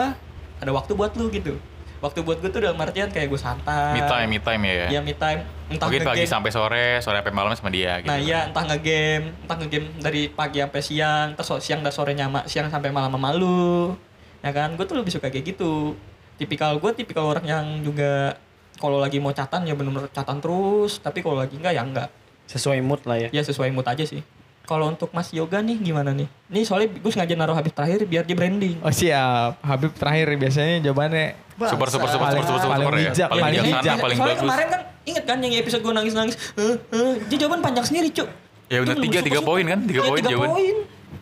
ada 0.59 0.71
waktu 0.71 0.93
buat 0.95 1.15
lu 1.15 1.31
gitu 1.31 1.59
waktu 1.99 2.23
buat 2.23 2.39
gue 2.39 2.47
tuh 2.49 2.63
dalam 2.63 2.79
artian 2.79 3.11
kayak 3.11 3.27
gue 3.27 3.37
santai 3.37 3.99
Me 3.99 4.07
time, 4.07 4.29
me 4.29 4.39
time 4.39 4.63
ya. 4.63 4.87
ya 4.89 5.01
me 5.03 5.13
time 5.13 5.43
entah 5.69 5.91
Mungkin 5.91 6.07
pagi 6.07 6.25
sampai 6.25 6.51
sore, 6.55 6.87
sore 6.99 7.19
sampai 7.19 7.35
malam 7.35 7.53
sama 7.53 7.69
dia 7.69 7.99
gitu. 8.01 8.07
Nah 8.07 8.17
iya 8.17 8.49
entah 8.49 8.65
ngegame, 8.65 9.35
entah 9.45 9.57
ngegame 9.59 9.87
dari 10.01 10.23
pagi 10.31 10.63
sampai 10.63 10.81
siang, 10.81 11.27
terus 11.35 11.61
siang 11.61 11.85
dan 11.85 11.93
sorenya 11.93 12.25
ma- 12.25 12.47
siang 12.49 12.71
sampai 12.71 12.89
malam 12.89 13.13
sama 13.13 13.37
lu. 13.37 13.93
Ya 14.41 14.51
kan, 14.51 14.75
gue 14.75 14.85
tuh 14.85 14.95
lebih 14.95 15.11
suka 15.11 15.29
kayak 15.29 15.45
gitu. 15.49 15.95
Tipikal 16.37 16.79
gue 16.79 16.91
tipikal 16.93 17.27
orang 17.27 17.43
yang 17.43 17.65
juga 17.83 18.39
kalau 18.77 18.97
lagi 18.97 19.19
mau 19.19 19.31
catan 19.31 19.63
ya 19.63 19.75
bener-bener 19.75 20.07
catan 20.09 20.39
terus, 20.39 20.99
tapi 20.99 21.19
kalau 21.19 21.35
lagi 21.37 21.55
enggak 21.55 21.73
ya 21.73 21.83
enggak. 21.83 22.09
Sesuai 22.47 22.79
mood 22.79 23.03
lah 23.03 23.19
ya. 23.19 23.29
Ya 23.31 23.43
sesuai 23.43 23.69
mood 23.69 23.85
aja 23.85 24.03
sih. 24.03 24.23
Kalau 24.63 24.85
untuk 24.87 25.09
Mas 25.11 25.33
Yoga 25.33 25.59
nih 25.59 25.81
gimana 25.81 26.13
nih? 26.13 26.29
Nih 26.47 26.63
soalnya 26.63 26.93
gue 26.93 27.09
sengaja 27.09 27.33
naruh 27.33 27.57
habis 27.57 27.73
terakhir 27.73 28.05
biar 28.05 28.23
dia 28.23 28.37
branding. 28.37 28.79
Oh 28.79 28.93
siap, 28.93 29.59
Habib 29.61 29.93
terakhir 29.93 30.29
biasanya 30.37 30.79
jawabannya 30.81 31.35
Super, 31.59 31.89
super, 31.89 32.07
super, 32.07 32.23
Paling- 32.23 32.47
super, 32.47 32.61
super, 32.61 32.71
paling 32.71 32.87
super 32.87 32.95
ya. 32.95 33.11
bijak, 33.11 33.29
Paling 33.29 33.43
paling 33.43 33.63
bijak. 33.67 33.97
paling 33.99 34.15
Soalnya 34.15 34.31
bagus. 34.31 34.45
kemarin 34.47 34.67
kan 34.69 34.81
inget 35.03 35.25
kan 35.25 35.37
yang 35.41 35.53
episode 35.57 35.83
gue 35.83 35.91
nangis-nangis, 35.91 36.37
eh, 36.55 36.75
eh, 36.79 37.13
dia 37.27 37.37
jawaban 37.41 37.61
panjang 37.61 37.83
sendiri 37.83 38.09
cuk. 38.13 38.29
Ya 38.69 38.79
Itu 38.79 38.93
tiga, 38.95 39.19
super- 39.19 39.27
tiga 39.27 39.41
super. 39.41 39.49
poin 39.51 39.65
kan? 39.67 39.81
Tiga 39.83 39.99
Iya, 39.99 40.07
poin 40.07 40.23
jawaban. 40.23 40.51
poin. 40.55 40.77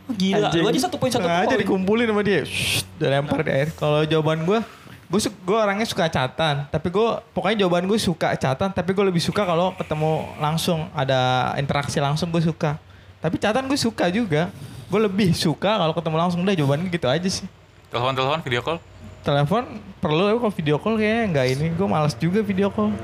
Gila, 0.07 0.55
lu 0.55 0.67
aja 0.71 0.81
satu 0.87 1.03
poin 1.03 1.11
satu 1.11 1.27
poin. 1.27 1.59
dikumpulin 1.59 2.07
sama 2.07 2.23
dia. 2.23 2.47
Shh, 2.47 2.87
udah 3.03 3.09
lempar 3.11 3.43
di 3.43 3.51
air. 3.51 3.69
Kalau 3.75 4.07
jawaban 4.07 4.47
gue, 4.47 4.63
gue 5.11 5.21
gue 5.27 5.59
orangnya 5.59 5.83
suka 5.83 6.07
catatan. 6.07 6.71
Tapi 6.71 6.89
gue 6.95 7.09
pokoknya 7.35 7.67
jawaban 7.67 7.91
gue 7.91 7.99
suka 7.99 8.39
catatan. 8.39 8.71
Tapi 8.71 8.91
gue 8.95 9.03
lebih 9.03 9.19
suka 9.19 9.43
kalau 9.43 9.75
ketemu 9.75 10.31
langsung 10.39 10.87
ada 10.95 11.51
interaksi 11.59 11.99
langsung 11.99 12.31
gue 12.31 12.39
suka. 12.39 12.79
Tapi 13.19 13.35
catatan 13.43 13.67
gue 13.67 13.79
suka 13.79 14.07
juga. 14.15 14.55
Gue 14.87 15.01
lebih 15.03 15.35
suka 15.35 15.75
kalau 15.75 15.91
ketemu 15.91 16.17
langsung 16.23 16.41
udah 16.47 16.55
jawabannya 16.55 16.87
gitu 16.95 17.11
aja 17.11 17.27
sih. 17.27 17.47
Telepon-telepon, 17.91 18.39
video 18.47 18.63
call. 18.63 18.79
Telepon 19.27 19.83
perlu 19.99 20.23
tapi 20.31 20.39
kalau 20.39 20.55
video 20.55 20.77
call 20.79 20.95
kayaknya 20.95 21.23
nggak 21.35 21.47
ini. 21.59 21.67
Gue 21.75 21.87
malas 21.91 22.15
juga 22.15 22.47
video 22.47 22.71
call. 22.71 22.95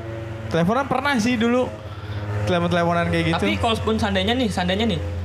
Teleponan 0.54 0.86
pernah 0.86 1.18
sih 1.18 1.34
dulu. 1.34 1.66
Telepon-teleponan 2.46 3.10
kayak 3.10 3.24
gitu. 3.34 3.42
Tapi 3.42 3.58
kalau 3.58 3.74
pun 3.82 3.98
seandainya 3.98 4.38
nih, 4.38 4.46
seandainya 4.46 4.86
nih 4.86 5.21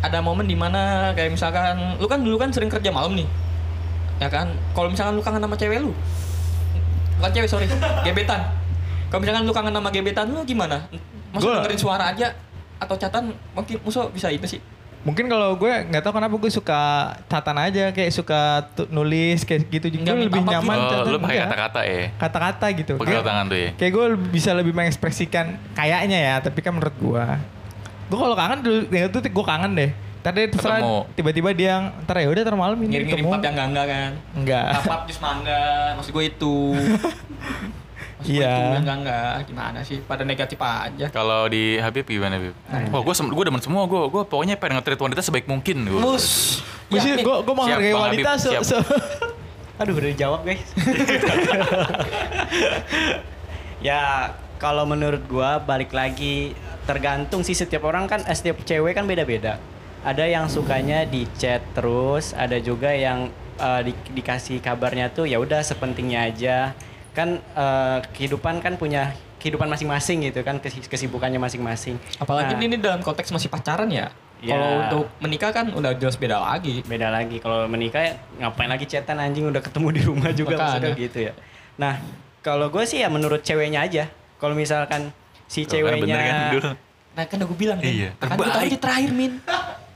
ada 0.00 0.18
momen 0.18 0.44
di 0.44 0.54
mana 0.54 1.12
kayak 1.12 1.30
misalkan 1.30 1.76
lu 1.96 2.06
kan 2.06 2.18
dulu 2.18 2.36
kan 2.36 2.48
sering 2.48 2.68
kerja 2.68 2.88
malam 2.88 3.12
nih, 3.12 3.28
ya 4.16 4.26
kan? 4.26 4.48
Kalau 4.70 4.88
misalkan 4.88 5.12
lu 5.12 5.20
kangen 5.20 5.38
sama 5.38 5.54
cewek 5.54 5.78
lu, 5.78 5.92
bukan 7.16 7.30
cewek 7.30 7.48
sorry, 7.48 7.66
gebetan. 8.06 8.40
Kalau 9.06 9.20
misalkan 9.20 9.42
lu 9.42 9.52
kangen 9.52 9.72
sama 9.72 9.88
gebetan 9.88 10.26
lu 10.26 10.40
gimana? 10.42 10.88
Masa 11.30 11.42
Gua- 11.42 11.54
dengerin 11.60 11.78
suara 11.78 12.04
aja 12.08 12.32
atau 12.76 12.94
catatan 12.94 13.24
mungkin 13.52 13.76
musuh 13.80 14.08
bisa 14.08 14.28
itu 14.28 14.46
sih. 14.48 14.60
Mungkin 15.00 15.28
kalau 15.28 15.56
gue 15.56 15.72
nggak 15.88 16.02
tahu 16.02 16.12
kenapa 16.12 16.34
gue 16.34 16.50
suka 16.50 16.80
catatan 17.24 17.56
aja 17.58 17.88
kayak 17.88 18.12
suka 18.12 18.68
nulis 18.86 19.44
kayak 19.44 19.64
gitu 19.70 19.88
juga 19.90 20.12
lebih 20.12 20.44
nyaman 20.44 20.76
Oh, 20.76 20.84
catatan 20.86 21.08
lu 21.08 21.18
pakai 21.18 21.38
kata-kata 21.40 21.80
ya. 21.82 22.04
kata-kata 22.14 22.66
gitu 22.74 22.92
Pakai 22.96 23.08
Kayak- 23.10 23.24
tangan 23.24 23.44
tuh 23.46 23.58
ya. 23.58 23.70
kayak 23.74 23.92
gue 23.94 24.06
bisa 24.28 24.50
lebih 24.52 24.72
mengekspresikan 24.72 25.46
kayaknya 25.72 26.18
ya 26.20 26.34
tapi 26.38 26.60
kan 26.60 26.72
menurut 26.72 26.92
gue 26.94 27.24
gue 28.10 28.18
kalau 28.18 28.34
kangen 28.34 28.58
dulu 28.60 28.78
ya 28.90 29.06
itu 29.06 29.18
gue 29.22 29.44
kangen 29.46 29.72
deh 29.72 29.90
tadi 30.20 30.52
terserah 30.52 30.82
Ketemu. 30.82 30.96
tiba-tiba 31.16 31.48
dia 31.54 31.68
yang 31.72 31.84
ntar 32.04 32.18
ya 32.18 32.28
udah 32.28 32.42
ntar 32.42 32.52
malam 32.52 32.76
ini 32.76 32.92
Ngirim-ngirim 32.92 33.24
pap 33.24 33.40
yang 33.40 33.56
enggak 33.64 33.86
kan. 33.86 34.10
enggak 34.36 34.64
Pap 34.84 35.00
jus 35.06 35.16
mangga, 35.16 35.64
maksud 35.96 36.10
gue 36.10 36.24
itu. 36.26 36.56
Maksud 38.20 38.36
gue 38.36 38.44
Iya. 38.44 38.52
itu 38.52 38.84
enggak 38.84 38.98
enggak 39.00 39.32
gimana 39.48 39.78
sih? 39.80 39.96
Pada 40.04 40.28
negatif 40.28 40.60
aja. 40.60 41.08
Kalau 41.08 41.48
di 41.48 41.80
Habib 41.80 42.04
gimana 42.04 42.36
Habib? 42.36 42.52
Wah 42.68 43.00
gue 43.00 43.14
gue 43.16 43.44
demen 43.48 43.62
semua 43.64 43.88
gue. 43.88 44.02
Gue 44.10 44.22
pokoknya 44.22 44.60
pengen 44.60 44.76
nge-treat 44.76 45.00
wanita 45.00 45.24
sebaik 45.24 45.48
mungkin. 45.48 45.88
Gua. 45.88 46.12
Mus. 46.12 46.60
gue 46.92 47.00
sih 47.00 47.16
gue 47.16 47.36
gue 47.40 47.54
menghargai 47.56 47.80
Siap, 47.86 47.96
Bang 47.96 48.04
wanita 48.12 48.28
Habib, 48.28 48.44
se, 48.44 48.48
siap. 48.50 48.62
se- 48.66 48.84
Aduh 49.80 49.96
udah 49.96 50.10
dijawab 50.12 50.40
guys. 50.44 50.68
ya 53.80 54.34
kalau 54.60 54.84
menurut 54.84 55.24
gua 55.24 55.56
balik 55.58 55.88
lagi 55.90 56.52
tergantung 56.90 57.40
sih 57.40 57.54
setiap 57.54 57.82
orang 57.84 58.04
kan 58.04 58.20
eh, 58.22 58.34
setiap 58.34 58.58
cewek 58.60 58.92
kan 58.92 59.06
beda-beda. 59.06 59.62
Ada 60.02 60.26
yang 60.26 60.48
sukanya 60.48 61.04
di 61.04 61.28
chat 61.34 61.62
terus, 61.70 62.34
ada 62.34 62.58
juga 62.58 62.90
yang 62.90 63.30
eh, 63.56 63.80
di- 63.86 64.10
dikasih 64.12 64.58
kabarnya 64.58 65.08
tuh 65.08 65.24
ya 65.24 65.38
udah 65.38 65.62
sepentingnya 65.62 66.26
aja. 66.26 66.74
Kan 67.12 67.38
eh, 67.38 67.98
kehidupan 68.10 68.58
kan 68.58 68.74
punya 68.74 69.14
kehidupan 69.38 69.66
masing-masing 69.66 70.20
gitu 70.22 70.42
kan 70.42 70.58
kesi- 70.58 70.84
kesibukannya 70.84 71.38
masing-masing. 71.38 71.96
Apalagi 72.18 72.52
Nah, 72.52 72.60
ini 72.60 72.76
dalam 72.76 73.00
konteks 73.00 73.30
masih 73.30 73.46
pacaran 73.46 73.86
ya. 73.88 74.10
Ya. 74.40 74.56
Kalau 74.56 74.68
untuk 74.80 75.04
menikah 75.20 75.52
kan 75.52 75.68
udah 75.68 75.92
jelas 75.94 76.16
beda 76.16 76.40
lagi. 76.40 76.80
beda 76.80 77.12
lagi 77.12 77.36
kalau 77.38 77.68
menikah 77.68 78.00
ya 78.00 78.12
ngapain 78.40 78.72
lagi 78.72 78.88
chatan 78.88 79.20
anjing 79.20 79.44
udah 79.44 79.60
ketemu 79.60 79.88
di 79.92 80.00
rumah 80.00 80.32
juga 80.32 80.56
maksudnya 80.56 80.96
gitu 80.96 81.18
ya 81.28 81.32
nah 81.76 82.00
kalau 82.40 82.72
gue 82.72 82.80
sih 82.88 83.04
ya 83.04 83.12
menurut 83.12 83.44
ceweknya 83.44 83.84
aja 83.84 84.08
kalau 84.40 84.56
misalkan 84.56 85.12
si 85.50 85.66
Tuh, 85.66 85.82
kan 85.82 85.90
ceweknya 85.90 85.98
bener 85.98 86.20
kan, 86.22 86.36
Dul? 86.48 86.62
Nah 87.10 87.24
kan 87.26 87.36
udah 87.36 87.48
gue 87.48 87.58
bilang 87.58 87.78
kan. 87.78 87.90
Iya, 87.90 88.08
Kan 88.14 88.28
gue 88.30 88.38
terbaik. 88.38 88.54
tadi 88.62 88.76
terakhir 88.78 89.10
Min. 89.10 89.32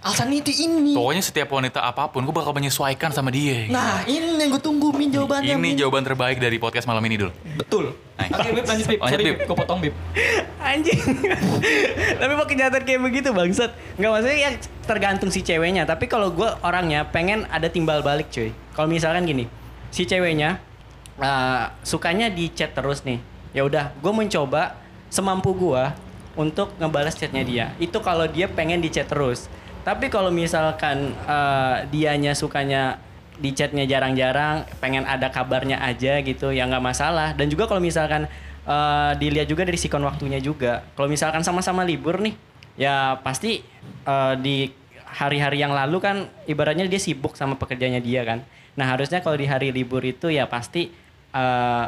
Alasan 0.05 0.29
itu 0.29 0.53
ini. 0.53 0.93
Pokoknya 0.93 1.23
setiap 1.23 1.49
wanita 1.49 1.81
apa 1.81 2.11
pun 2.11 2.21
gue 2.21 2.35
bakal 2.35 2.53
menyesuaikan 2.53 3.09
sama 3.09 3.31
dia. 3.31 3.71
Nah 3.71 4.05
ini 4.05 4.37
yang 4.37 4.51
gue 4.51 4.61
tunggu 4.61 4.91
Min 4.91 5.09
jawabannya 5.09 5.55
ini 5.55 5.63
Min. 5.65 5.79
jawaban 5.79 6.03
terbaik 6.03 6.37
dari 6.37 6.59
podcast 6.59 6.85
malam 6.85 7.01
ini 7.01 7.17
dulu. 7.17 7.33
Betul. 7.57 7.95
Nice. 8.15 8.31
Oke 8.31 8.51
Bib 8.53 8.67
lanjut 8.67 8.87
Bib. 8.87 9.01
Lanjut. 9.01 9.21
Bib. 9.23 9.37
Gue 9.41 9.57
potong 9.57 9.79
Bib. 9.81 9.95
anjing 10.65 10.97
tapi 12.21 12.33
mau 12.33 12.49
kenyataan 12.49 12.83
kayak 12.83 13.01
begitu 13.03 13.29
bangsat 13.31 13.77
nggak 13.95 14.11
maksudnya 14.11 14.39
ya 14.39 14.51
tergantung 14.83 15.29
si 15.29 15.45
ceweknya 15.45 15.85
tapi 15.85 16.09
kalau 16.09 16.33
gue 16.33 16.49
orangnya 16.61 17.05
pengen 17.05 17.45
ada 17.53 17.69
timbal 17.69 18.01
balik 18.01 18.33
cuy 18.33 18.49
kalau 18.73 18.89
misalkan 18.89 19.29
gini 19.29 19.45
si 19.93 20.09
ceweknya 20.09 20.57
uh, 21.21 21.69
sukanya 21.85 22.33
di 22.33 22.49
chat 22.49 22.73
terus 22.73 23.05
nih 23.05 23.21
ya 23.53 23.61
udah 23.61 23.93
gue 23.93 24.09
mencoba 24.09 24.81
semampu 25.15 25.55
gue 25.55 25.85
untuk 26.35 26.75
ngebalas 26.83 27.15
chatnya 27.15 27.47
dia. 27.47 27.67
Itu 27.79 28.03
kalau 28.03 28.27
dia 28.27 28.51
pengen 28.51 28.83
di 28.83 28.91
chat 28.91 29.07
terus. 29.07 29.47
Tapi 29.87 30.11
kalau 30.11 30.35
misalkan 30.35 31.15
uh, 31.31 31.87
dianya 31.95 32.35
sukanya 32.35 32.99
di 33.35 33.51
chatnya 33.51 33.83
jarang-jarang 33.87 34.63
pengen 34.79 35.03
ada 35.07 35.27
kabarnya 35.31 35.83
aja 35.83 36.23
gitu 36.23 36.51
ya 36.51 36.67
nggak 36.67 36.83
masalah. 36.83 37.35
Dan 37.35 37.51
juga 37.51 37.67
kalau 37.67 37.83
misalkan 37.83 38.31
eh, 38.65 39.13
dilihat 39.19 39.51
juga 39.51 39.67
dari 39.67 39.79
sikon 39.79 40.05
waktunya 40.07 40.39
juga. 40.39 40.87
Kalau 40.95 41.11
misalkan 41.11 41.43
sama-sama 41.43 41.83
libur 41.83 42.23
nih 42.23 42.35
ya 42.79 43.19
pasti 43.27 43.63
eh, 44.07 44.35
di 44.39 44.71
hari-hari 45.03 45.63
yang 45.63 45.75
lalu 45.75 45.99
kan 46.03 46.17
ibaratnya 46.47 46.87
dia 46.91 47.03
sibuk 47.03 47.35
sama 47.35 47.59
pekerjaannya 47.59 48.03
dia 48.03 48.23
kan. 48.23 48.47
Nah 48.79 48.87
harusnya 48.91 49.23
kalau 49.23 49.39
di 49.39 49.47
hari 49.47 49.75
libur 49.75 50.03
itu 50.07 50.31
ya 50.31 50.47
pasti 50.47 50.95
eh, 51.35 51.85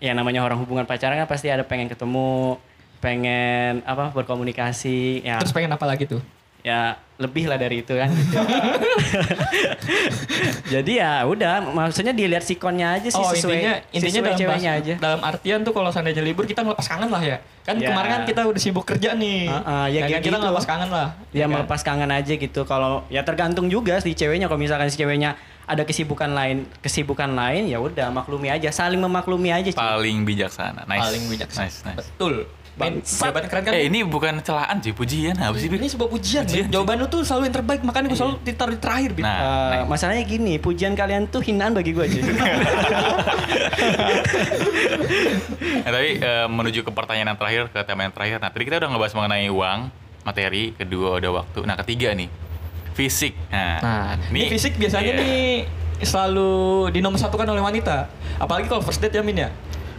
ya 0.00 0.12
namanya 0.16 0.44
orang 0.44 0.60
hubungan 0.60 0.84
pacaran 0.84 1.16
kan 1.16 1.28
pasti 1.28 1.48
ada 1.48 1.64
pengen 1.64 1.88
ketemu 1.88 2.56
pengen 3.00 3.80
apa 3.82 4.12
berkomunikasi 4.12 5.20
ya 5.22 5.36
Terus 5.38 5.50
pengen 5.50 5.72
apa 5.72 5.84
lagi 5.84 6.04
tuh? 6.06 6.20
ya 6.60 6.92
lebih 7.16 7.48
lah 7.48 7.56
dari 7.56 7.80
itu 7.80 7.88
kan 7.90 8.12
jadi 10.68 10.92
ya 10.94 11.12
udah 11.24 11.64
maksudnya 11.66 12.12
dilihat 12.12 12.42
sikonnya 12.42 13.00
aja 13.00 13.08
sih 13.08 13.16
oh 13.16 13.32
sesuai 13.32 13.56
intinya 13.56 13.74
intinya 13.90 14.10
sesuai 14.12 14.24
dalam 14.26 14.38
ceweknya 14.38 14.70
bahas- 14.70 14.82
aja 14.82 14.94
dalam 14.98 15.20
artian 15.22 15.58
tuh 15.62 15.72
kalau 15.72 15.88
seandainya 15.88 16.20
libur 16.20 16.44
kita 16.44 16.60
ngelepas 16.60 16.84
kangen 16.84 17.08
lah 17.08 17.22
ya 17.22 17.36
kan 17.60 17.76
Ya. 17.76 17.88
kemarin 17.88 18.10
kan 18.10 18.22
kita 18.26 18.40
udah 18.44 18.60
sibuk 18.60 18.84
kerja 18.84 19.14
nih 19.14 19.46
Ah, 19.46 19.56
ah, 19.64 19.86
ya 19.86 20.00
kayak 20.02 20.10
kan 20.10 20.20
kita 20.20 20.28
gitu. 20.30 20.42
ngelepas 20.42 20.64
kangen 20.66 20.90
lah 20.90 21.08
ya 21.30 21.40
kan? 21.40 21.50
melepas 21.50 21.80
kangen 21.80 22.10
aja 22.10 22.32
gitu 22.34 22.60
kalau 22.62 22.92
ya 23.08 23.22
tergantung 23.22 23.66
juga 23.66 23.96
si 23.96 24.12
ceweknya 24.12 24.44
kalau 24.44 24.60
misalkan 24.60 24.88
si 24.88 24.96
ceweknya 24.96 25.40
ada 25.64 25.80
kesibukan 25.80 26.28
lain 26.28 26.68
kesibukan 26.78 27.30
lain 27.30 27.68
ya 27.68 27.78
udah 27.78 28.10
maklumi 28.10 28.50
aja 28.50 28.68
saling 28.68 28.98
memaklumi 28.98 29.48
aja. 29.48 29.70
Paling 29.72 30.26
bijaksana. 30.26 30.82
Nice. 30.84 31.00
paling 31.00 31.22
bijaksana 31.26 31.64
Nice, 31.64 31.78
nice. 31.86 31.98
betul 32.04 32.44
Min, 32.78 33.02
jawaban 33.02 33.44
keren 33.50 33.62
kan 33.66 33.72
Eh 33.74 33.90
ini 33.90 34.06
bukan 34.06 34.40
celaan 34.40 34.78
sih, 34.80 34.94
pujian 34.94 35.36
apa 35.36 35.52
sih? 35.58 35.68
Ini 35.68 35.88
sebuah 35.90 36.08
pujian, 36.08 36.42
Pujian, 36.46 36.64
Min. 36.66 36.72
jawaban 36.72 36.96
lu 37.02 37.06
tuh 37.08 37.26
selalu 37.26 37.50
yang 37.50 37.56
terbaik 37.60 37.80
makanya 37.84 38.06
gue 38.08 38.18
selalu 38.18 38.34
ditaruh 38.40 38.72
di 38.72 38.80
terakhir. 38.80 39.10
Nah, 39.20 39.36
nice. 39.84 39.88
masalahnya 39.90 40.24
gini 40.24 40.54
pujian 40.56 40.94
kalian 40.94 41.28
tuh 41.28 41.44
hinaan 41.44 41.74
bagi 41.74 41.92
gue 41.92 42.04
aja 42.06 42.20
Nah, 45.80 45.90
tapi 45.90 46.10
eh, 46.20 46.46
menuju 46.48 46.80
ke 46.84 46.90
pertanyaan 46.92 47.32
yang 47.32 47.38
terakhir, 47.40 47.62
ke 47.72 47.80
tema 47.84 48.04
yang 48.04 48.14
terakhir. 48.14 48.36
Nah, 48.38 48.50
tadi 48.52 48.62
kita 48.64 48.76
udah 48.80 48.88
ngebahas 48.92 49.14
mengenai 49.16 49.48
uang, 49.48 49.80
materi, 50.22 50.72
kedua 50.76 51.16
udah 51.18 51.30
waktu. 51.42 51.60
Nah, 51.64 51.76
ketiga 51.80 52.12
nih, 52.12 52.28
fisik. 52.92 53.32
Nah, 53.48 53.78
Nah, 53.80 54.08
ini 54.30 54.48
fisik 54.48 54.76
biasanya 54.76 55.12
iya. 55.16 55.20
nih 55.20 55.40
selalu 56.00 56.52
dinomorsatukan 56.92 57.48
oleh 57.48 57.60
wanita. 57.60 58.08
Apalagi 58.40 58.68
kalau 58.68 58.80
first 58.80 59.00
date 59.00 59.16
ya 59.16 59.22
Min 59.24 59.36
ya. 59.36 59.50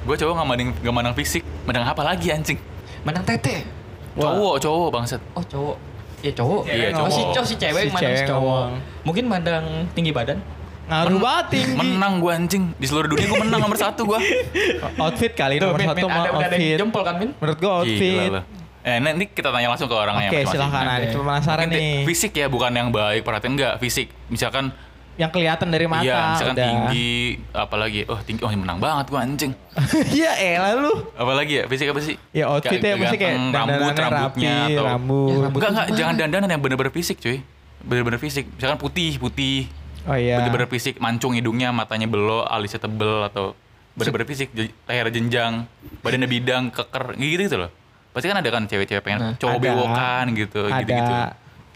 Gue 0.01 0.15
cowok 0.15 0.33
nggak 0.33 0.47
mandang, 0.47 0.69
nggak 0.75 0.93
mandang 0.93 1.15
fisik, 1.15 1.43
mandang 1.63 1.85
apa 1.85 2.01
lagi 2.01 2.27
anjing? 2.27 2.57
Menang 3.01 3.21
tete. 3.21 3.65
Cowok, 4.13 4.55
cowok 4.57 4.87
bangsat. 4.91 5.21
Oh 5.33 5.43
cowok. 5.43 5.75
Ya 6.21 6.31
cowok. 6.31 6.61
Iya, 6.65 6.93
Oh, 6.93 7.07
si 7.07 7.17
cowok. 7.17 7.33
cowok 7.33 7.47
si 7.47 7.55
cewek 7.55 7.81
Si 7.81 7.89
mandang 7.89 8.01
cewek 8.03 8.17
si 8.17 8.25
cowok. 8.25 8.41
ngomong. 8.41 8.71
Mungkin 9.03 9.23
mandang 9.25 9.65
tinggi 9.93 10.11
badan. 10.11 10.37
Ngaruh 10.83 11.17
banget 11.17 11.45
tinggi. 11.51 11.73
Menang 11.73 12.13
gue 12.19 12.31
anjing 12.31 12.63
di 12.75 12.85
seluruh 12.85 13.07
dunia 13.07 13.25
gue 13.25 13.39
menang 13.39 13.61
nomor 13.61 13.77
satu 13.77 14.01
gue. 14.03 14.19
Outfit 15.01 15.33
kali 15.33 15.57
Tuh, 15.57 15.69
nomor 15.69 15.79
Min, 15.79 15.87
satu 15.87 15.97
Min, 15.97 16.09
mah 16.09 16.17
ada, 16.19 16.29
udah 16.29 16.37
ada 16.39 16.47
outfit. 16.51 16.67
yang 16.67 16.79
jempol 16.81 17.01
kan, 17.01 17.15
Min? 17.15 17.29
Menurut 17.33 17.57
gue 17.57 17.71
outfit. 17.71 18.27
Gila. 18.27 18.41
Eh, 18.81 18.97
nanti 18.97 19.25
kita 19.29 19.49
tanya 19.49 19.67
langsung 19.69 19.85
ke 19.85 19.93
orangnya. 19.93 20.25
Oke 20.27 20.41
masing-masing. 20.41 20.57
silahkan 20.57 21.13
cuma 21.13 21.23
penasaran 21.31 21.65
nih. 21.69 22.01
Fisik 22.03 22.33
ya, 22.33 22.49
bukan 22.49 22.71
yang 22.71 22.89
baik 22.89 23.21
perhatian 23.21 23.53
enggak, 23.53 23.77
fisik. 23.77 24.09
Misalkan 24.27 24.73
Yang 25.21 25.31
kelihatan 25.37 25.67
dari 25.69 25.85
mata. 25.85 26.01
iya, 26.01 26.33
misalkan 26.33 26.55
udah. 26.57 26.65
tinggi, 26.65 27.13
apalagi 27.53 27.99
oh 28.09 28.19
tinggi, 28.25 28.41
oh 28.41 28.49
menang 28.49 28.81
banget 28.81 29.05
gue 29.13 29.19
anjing. 29.21 29.51
Iya 30.17 30.31
elah 30.57 30.73
lu. 30.81 30.93
Apalagi 31.13 31.61
ya, 31.61 31.63
fisik 31.69 31.93
apa 31.93 32.01
sih? 32.01 32.17
Ya 32.33 32.49
outfitnya 32.49 32.97
mesti 32.97 33.17
kayak 33.21 33.37
rambut, 33.53 33.93
rambutnya 33.93 34.55
rapi, 34.65 34.73
atau 34.73 34.83
rambut. 34.89 35.45
Enggak, 35.53 35.69
enggak, 35.69 35.85
jangan 35.93 36.13
dandanan 36.17 36.49
yang 36.49 36.61
bener-bener 36.65 36.89
fisik, 36.89 37.21
cuy. 37.21 37.45
Bener-bener 37.85 38.17
fisik. 38.17 38.49
Misalkan 38.49 38.81
putih, 38.81 39.21
putih. 39.21 39.69
Oh 40.09 40.17
iya. 40.17 40.41
Bener-bener 40.41 40.65
fisik, 40.65 40.97
mancung 40.97 41.37
hidungnya, 41.37 41.69
matanya 41.69 42.09
belok, 42.09 42.49
alisnya 42.49 42.81
tebel 42.81 43.21
atau 43.29 43.53
bener-bener 43.93 44.25
fisik, 44.25 44.49
leher 44.89 45.07
jenjang, 45.13 45.69
badannya 46.01 46.25
bidang, 46.25 46.73
keker, 46.73 47.13
gitu 47.21 47.41
gitu 47.45 47.57
loh. 47.61 47.69
Pasti 48.09 48.25
kan 48.25 48.41
ada 48.41 48.49
kan 48.49 48.65
cewek-cewek 48.65 49.03
pengen 49.05 49.19
Nah, 49.21 49.33
cowok 49.37 49.59
bewokan 49.61 50.25
gitu, 50.33 50.65
gitu-gitu. 50.67 51.13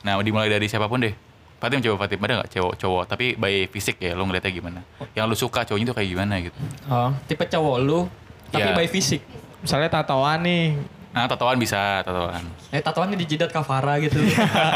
Nah, 0.03 0.17
dimulai 0.25 0.49
dari 0.49 0.65
siapa 0.65 0.89
pun 0.89 1.05
deh. 1.05 1.13
Fatim 1.55 1.79
coba 1.79 1.95
Fatim, 1.99 2.19
ada 2.19 2.33
nggak 2.37 2.51
cowok 2.51 2.73
cowok 2.75 3.03
tapi 3.05 3.25
by 3.33 3.65
fisik 3.67 3.97
ya, 3.97 4.11
lo 4.11 4.23
ngeliatnya 4.23 4.51
gimana? 4.51 4.79
Yang 5.11 5.25
lu 5.25 5.35
suka 5.39 5.63
cowoknya 5.63 5.87
tuh 5.87 5.95
kayak 5.95 6.09
gimana 6.09 6.33
gitu? 6.39 6.59
Oh, 6.85 7.09
tipe 7.25 7.43
cowok 7.43 7.77
lu 7.79 7.99
tapi 8.47 8.69
Iya. 8.69 8.75
by 8.75 8.87
fisik. 8.87 9.21
Misalnya 9.59 9.89
tatoan 9.89 10.39
nih. 10.41 10.77
Nah, 11.09 11.25
tatoan 11.25 11.55
bisa, 11.55 12.03
tatoan. 12.03 12.43
Eh, 12.69 12.79
tatoannya 12.79 13.15
di 13.15 13.25
jidat 13.25 13.47
kafara 13.47 13.97
gitu. 13.97 14.19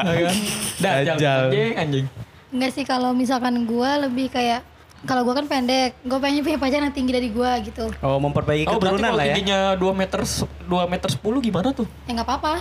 Ya 0.08 0.24
kan? 0.24 0.36
Dajjal. 0.80 1.16
Dajjal. 1.16 1.42
Anjing, 1.46 1.74
anjing. 1.76 2.06
Enggak 2.50 2.72
sih 2.74 2.84
kalau 2.84 3.12
misalkan 3.12 3.54
gua 3.64 4.00
lebih 4.00 4.28
kayak 4.28 4.64
kalau 5.04 5.22
gua 5.22 5.36
kan 5.36 5.46
pendek, 5.46 6.00
gua 6.02 6.18
pengen 6.18 6.42
punya 6.42 6.58
pacar 6.58 6.80
yang 6.80 6.92
tinggi 6.92 7.12
dari 7.12 7.30
gua 7.30 7.60
gitu. 7.60 7.92
Oh 8.00 8.18
memperbaiki 8.18 8.66
Oh, 8.66 8.80
berarti 8.80 8.98
keturunan 8.98 9.12
lah 9.14 9.22
ya. 9.22 9.36
tingginya 9.36 9.60
2 9.76 9.92
meter 9.94 10.20
2 10.24 10.48
meter 10.88 11.10
10 11.12 11.20
gimana 11.44 11.70
tuh? 11.70 11.88
Ya 12.04 12.16
nggak 12.16 12.26
apa-apa. 12.26 12.54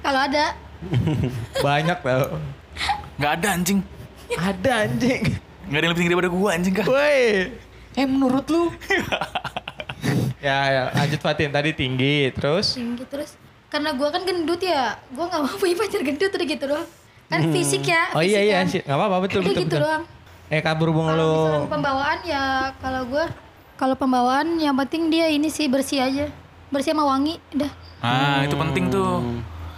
Kalau 0.00 0.20
ada, 0.22 0.46
Banyak 1.66 1.98
tau. 2.00 2.40
Nggak 3.20 3.32
ada 3.36 3.48
anjing. 3.52 3.78
Ada 4.32 4.70
anjing. 4.88 5.22
Nggak 5.68 5.76
ada 5.76 5.84
yang 5.84 5.92
lebih 5.92 6.00
tinggi 6.00 6.12
daripada 6.16 6.30
gua 6.32 6.48
anjing 6.56 6.72
kah? 6.72 6.86
Woi. 6.88 7.52
Eh, 7.92 8.06
menurut 8.08 8.46
lu? 8.48 8.62
Ya, 10.40 10.56
ya, 10.72 10.82
lanjut 10.96 11.20
Fatin 11.20 11.52
tadi 11.52 11.76
tinggi 11.76 12.32
terus 12.32 12.72
tinggi 12.72 13.04
terus. 13.04 13.36
Karena 13.68 13.92
gua 13.92 14.08
kan 14.08 14.24
gendut 14.24 14.56
ya, 14.64 14.96
gua 15.12 15.28
nggak 15.28 15.40
mau 15.44 15.56
punya 15.60 15.76
pacar 15.76 16.00
gendut 16.00 16.32
udah 16.32 16.46
gitu 16.48 16.64
doang. 16.64 16.88
Kan 17.28 17.52
fisik 17.52 17.84
ya. 17.84 18.08
Oh 18.16 18.24
iya 18.24 18.40
fisik 18.40 18.48
iya 18.48 18.56
kan. 18.56 18.66
sih, 18.72 18.80
nggak 18.80 18.96
apa-apa 18.96 19.16
betul 19.28 19.44
Udah 19.44 19.52
betul 19.52 19.60
gitu 19.60 19.76
betul. 19.76 19.84
doang. 19.84 20.02
Eh 20.48 20.60
Kalau 20.64 20.80
lu 20.80 21.28
misalkan 21.36 21.68
pembawaan 21.68 22.18
ya 22.24 22.44
kalau 22.80 23.02
gua 23.04 23.24
kalau 23.76 23.94
pembawaan 24.00 24.48
yang 24.56 24.72
penting 24.80 25.12
dia 25.12 25.28
ini 25.28 25.52
sih 25.52 25.68
bersih 25.68 26.00
aja. 26.00 26.26
Bersih 26.72 26.96
sama 26.96 27.04
wangi, 27.04 27.36
udah. 27.52 27.70
Ah, 28.00 28.40
itu 28.48 28.56
penting 28.56 28.88
tuh. 28.88 29.20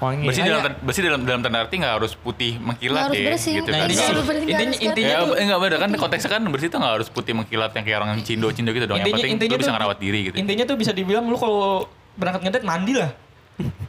Wangi. 0.02 0.26
Bersih 0.26 0.42
dalam 0.42 0.62
bersih 0.80 1.02
dalam 1.02 1.20
dalam 1.22 1.40
tanda 1.40 1.58
arti 1.60 1.78
nggak 1.78 1.94
harus 1.96 2.12
putih 2.12 2.58
mengkilat 2.58 3.08
ya, 3.08 3.30
bersih. 3.30 3.52
gitu 3.56 3.70
Nah, 3.70 3.78
kan. 3.78 3.86
ini 3.86 3.94
harus 3.96 4.24
bersih, 4.24 4.42
Intinya, 4.42 4.58
harus 4.66 4.80
intinya 4.82 5.08
Ya, 5.08 5.18
tuh 5.22 5.34
enggak 5.38 5.60
beda 5.60 5.76
kan 5.78 5.88
konteksnya 5.94 6.30
kan 6.30 6.42
bersih 6.44 6.68
tuh 6.68 6.78
nggak 6.78 6.92
harus 6.92 7.08
putih 7.08 7.32
mengkilat 7.32 7.70
yang 7.70 7.84
kayak 7.84 7.98
orang 7.98 8.10
cindo-cindo 8.20 8.70
gitu 8.70 8.84
dong. 8.84 8.98
Yang 8.98 9.14
penting 9.30 9.48
lu 9.48 9.58
bisa 9.58 9.72
ngerawat 9.72 9.96
diri 9.96 10.18
gitu. 10.26 10.34
Intinya 10.36 10.64
tuh 10.64 10.76
bisa 10.76 10.90
dibilang 10.90 11.24
lu 11.24 11.36
kalau 11.36 11.86
berangkat 12.12 12.42
ngedet 12.42 12.62
mandi 12.62 12.92
lah. 12.92 13.10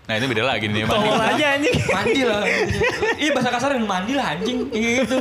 Nah, 0.04 0.14
itu 0.14 0.26
beda 0.28 0.44
lagi 0.46 0.66
nih. 0.68 0.86
Tolol 0.86 1.16
Mandi. 1.16 1.34
aja 1.34 1.46
anjing. 1.56 1.76
Mandi 1.90 2.22
lah. 2.22 2.42
Iya 3.16 3.30
bahasa 3.34 3.50
kasar 3.50 3.70
mandi 3.76 4.14
lah 4.14 4.26
anjing 4.32 4.58
gitu. 4.70 5.18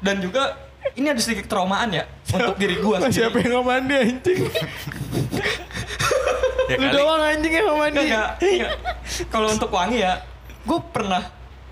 Dan 0.00 0.18
juga 0.18 0.58
ini 0.92 1.06
ada 1.06 1.20
sedikit 1.20 1.46
traumaan 1.46 1.88
ya 1.88 2.02
untuk 2.26 2.56
diri 2.56 2.76
gua 2.76 2.98
Siapa 3.04 3.12
sendiri. 3.30 3.38
yang 3.38 3.50
nggak 3.54 3.64
mandi 3.64 3.94
anjing? 3.94 4.38
Ya 6.64 6.76
Lu 6.78 6.88
doang 6.88 7.20
anjing 7.22 7.52
yang 7.52 7.68
mandi. 7.74 8.06
Kalau 9.28 9.48
untuk 9.50 9.68
wangi 9.68 10.00
ya, 10.00 10.24
gue 10.62 10.78
pernah 10.90 11.22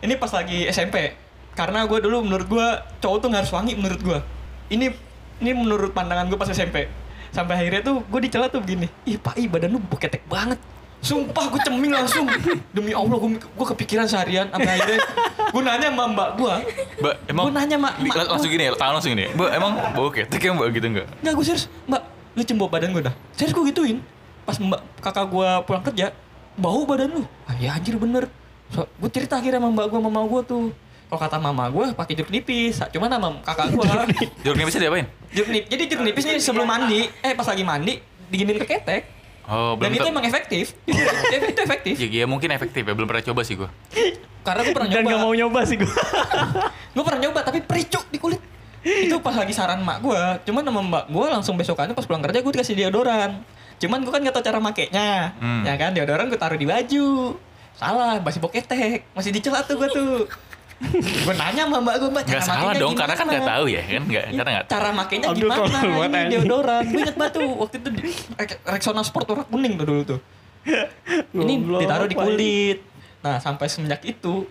ini 0.01 0.14
pas 0.16 0.30
lagi 0.30 0.66
SMP. 0.66 1.14
Karena 1.51 1.84
gue 1.84 1.99
dulu 2.01 2.24
menurut 2.24 2.47
gue 2.47 2.66
cowok 2.99 3.16
tuh 3.20 3.28
nggak 3.28 3.43
harus 3.45 3.53
wangi 3.53 3.74
menurut 3.76 4.01
gue. 4.01 4.18
Ini 4.70 4.86
ini 5.41 5.51
menurut 5.53 5.91
pandangan 5.91 6.30
gue 6.30 6.38
pas 6.38 6.49
SMP. 6.49 6.86
Sampai 7.30 7.59
akhirnya 7.59 7.82
tuh 7.82 8.03
gue 8.03 8.20
dicela 8.22 8.47
tuh 8.49 8.62
begini. 8.62 8.86
Ih 9.05 9.18
pak, 9.18 9.38
ih 9.38 9.47
badan 9.47 9.74
lu 9.74 9.80
boketek 9.82 10.26
banget. 10.26 10.59
Sumpah 11.01 11.49
gue 11.49 11.61
ceming 11.64 11.93
langsung. 11.93 12.28
Demi 12.70 12.93
Allah 12.93 13.16
gue 13.16 13.30
gue 13.38 13.66
kepikiran 13.72 14.05
seharian. 14.05 14.53
Sampai 14.53 14.78
akhirnya 14.78 15.01
gue 15.51 15.62
nanya 15.62 15.88
sama 15.91 16.05
mbak 16.12 16.28
gue. 16.36 16.55
Mbak, 17.01 17.14
emang 17.32 17.45
Gua 17.49 17.55
nanya, 17.57 17.76
Mak, 17.80 17.95
Li- 18.05 18.12
Mak, 18.12 18.28
langsung 18.28 18.51
gini 18.53 18.62
ya, 18.68 18.72
tangan 18.76 18.95
langsung 19.01 19.12
gini. 19.16 19.24
Mbak, 19.32 19.51
emang 19.57 19.72
bau 19.97 20.09
ketek 20.12 20.41
ya 20.41 20.53
Mbak 20.53 20.68
gitu 20.76 20.86
enggak? 20.93 21.07
Nggak 21.24 21.32
gue 21.34 21.45
serius. 21.45 21.64
Mbak, 21.88 22.03
lu 22.36 22.43
cembok 22.45 22.68
badan 22.70 22.88
gue 22.93 23.03
dah. 23.05 23.14
Serius 23.32 23.53
gue 23.57 23.64
gituin. 23.72 23.99
Pas 24.45 24.57
mbak 24.57 24.80
kakak 24.99 25.26
gue 25.30 25.49
pulang 25.64 25.82
kerja, 25.84 26.07
bau 26.57 26.82
badan 26.84 27.11
lu. 27.11 27.22
Ah 27.47 27.55
ya 27.57 27.76
anjir 27.76 27.95
bener. 27.97 28.26
So, 28.71 28.87
gue 28.87 29.11
cerita 29.11 29.35
akhirnya 29.37 29.59
sama 29.59 29.71
mbak 29.71 29.87
gue, 29.87 29.99
mama 29.99 30.23
gue 30.25 30.43
tuh. 30.45 30.64
Kalau 31.05 31.18
kata 31.18 31.37
mama 31.37 31.66
gue 31.66 31.91
pakai 31.91 32.14
jeruk 32.14 32.31
nipis, 32.31 32.79
cuman 32.87 33.11
sama 33.11 33.29
kakak 33.43 33.75
gue 33.75 33.83
Jeruk 34.41 34.57
nipisnya 34.57 34.81
diapain? 34.81 35.07
jeruk 35.31 35.51
nipis. 35.51 35.68
Jadi 35.68 35.83
jeruk 35.87 36.05
nipis 36.05 36.25
ini 36.25 36.39
sebelum 36.39 36.64
mandi, 36.64 37.11
eh 37.21 37.35
pas 37.35 37.45
lagi 37.45 37.62
mandi 37.62 37.99
diginin 38.31 38.57
ke 38.57 38.66
ketek. 38.68 39.03
Oh, 39.45 39.75
Dan 39.75 39.91
belum 39.91 39.99
itu 39.99 40.07
emang 40.07 40.23
efektif. 40.23 40.79
itu, 41.35 41.47
itu 41.51 41.61
efektif. 41.61 41.95
Ya, 41.99 42.23
ya 42.23 42.27
mungkin 42.31 42.55
efektif 42.55 42.87
ya, 42.87 42.95
belum 42.95 43.11
pernah 43.11 43.27
coba 43.27 43.43
sih 43.43 43.59
gua. 43.59 43.66
Karena 44.47 44.61
gue 44.62 44.71
pernah 44.71 44.89
Dan 44.89 45.03
nyoba. 45.03 45.11
gak 45.11 45.21
mau 45.21 45.33
nyoba 45.35 45.61
sih 45.66 45.77
gue. 45.77 45.91
Gue 46.91 47.05
pernah 47.07 47.21
nyoba 47.21 47.41
tapi 47.43 47.59
pericuk 47.61 48.03
di 48.09 48.18
kulit. 48.18 48.41
itu 48.81 49.12
pas 49.21 49.31
lagi 49.31 49.53
saran 49.53 49.79
mak 49.79 50.01
gue. 50.01 50.23
Cuman 50.43 50.64
sama 50.64 50.81
mbak 50.81 51.05
gue 51.07 51.27
langsung 51.29 51.55
besokannya 51.55 51.93
pas 51.93 52.03
pulang 52.03 52.18
kerja 52.18 52.41
gue 52.41 52.49
dikasih 52.51 52.75
deodoran. 52.75 53.45
Cuman 53.77 54.01
gue 54.01 54.09
kan 54.09 54.23
gak 54.23 54.33
tau 54.33 54.43
cara 54.43 54.59
makainya. 54.59 55.37
Hmm. 55.37 55.62
Ya 55.62 55.75
kan 55.77 55.93
deodoran 55.93 56.27
gue 56.27 56.35
taruh 56.37 56.57
di 56.57 56.64
baju. 56.64 57.37
Salah, 57.81 58.20
masih 58.20 58.39
boketek. 58.39 59.09
Masih 59.11 59.31
dicela 59.33 59.64
tuh 59.64 59.74
gue 59.74 59.89
tuh. 59.89 60.12
gue 61.24 61.35
nanya 61.37 61.64
sama 61.64 61.76
mbak 61.81 61.97
gue, 61.97 62.09
mbak 62.09 62.24
cara 62.24 62.33
Nggak 62.33 62.45
salah 62.45 62.61
makainya 62.62 62.81
dong, 62.81 62.95
karena 62.95 63.12
kan 63.12 63.20
gimana?" 63.20 63.33
nggak 63.37 63.51
tahu 63.53 63.64
ya, 63.68 63.83
kan 63.83 64.03
nggak, 64.03 64.24
Iya, 64.24 64.37
karena 64.37 64.51
nggak 64.51 64.64
tahu. 64.64 64.72
cara 64.72 64.89
makainya 64.93 65.26
Abdul 65.28 65.41
gimana 65.45 65.78
ini 66.16 66.28
deodoran. 66.31 66.83
Gue 66.87 67.01
inget 67.01 67.16
banget 67.16 67.33
tuh 67.33 67.43
waktu 67.55 67.76
itu 67.76 67.89
di 67.91 68.01
Rek- 68.37 68.61
Rexona 68.66 69.03
Sport 69.03 69.26
warna 69.28 69.45
kuning 69.45 69.74
tuh 69.76 69.87
dulu 69.87 70.03
tuh. 70.07 70.20
Ini 71.33 71.55
ditaruh 71.78 72.07
di 72.07 72.16
kulit. 72.16 72.78
Nah 73.20 73.37
sampai 73.37 73.68
semenjak 73.68 74.01
itu, 74.03 74.49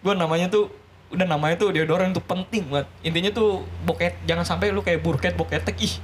gue 0.00 0.12
namanya 0.14 0.46
tuh 0.46 0.70
udah 1.10 1.26
namanya 1.26 1.54
tuh 1.56 1.70
deodoran 1.70 2.10
itu 2.10 2.22
penting 2.22 2.66
banget. 2.66 2.86
Intinya 3.02 3.30
tuh 3.30 3.50
boket, 3.82 4.14
jangan 4.24 4.42
sampai 4.42 4.70
lu 4.70 4.78
kayak 4.78 5.02
burket 5.02 5.34
boketek 5.34 5.74
ih. 5.80 5.94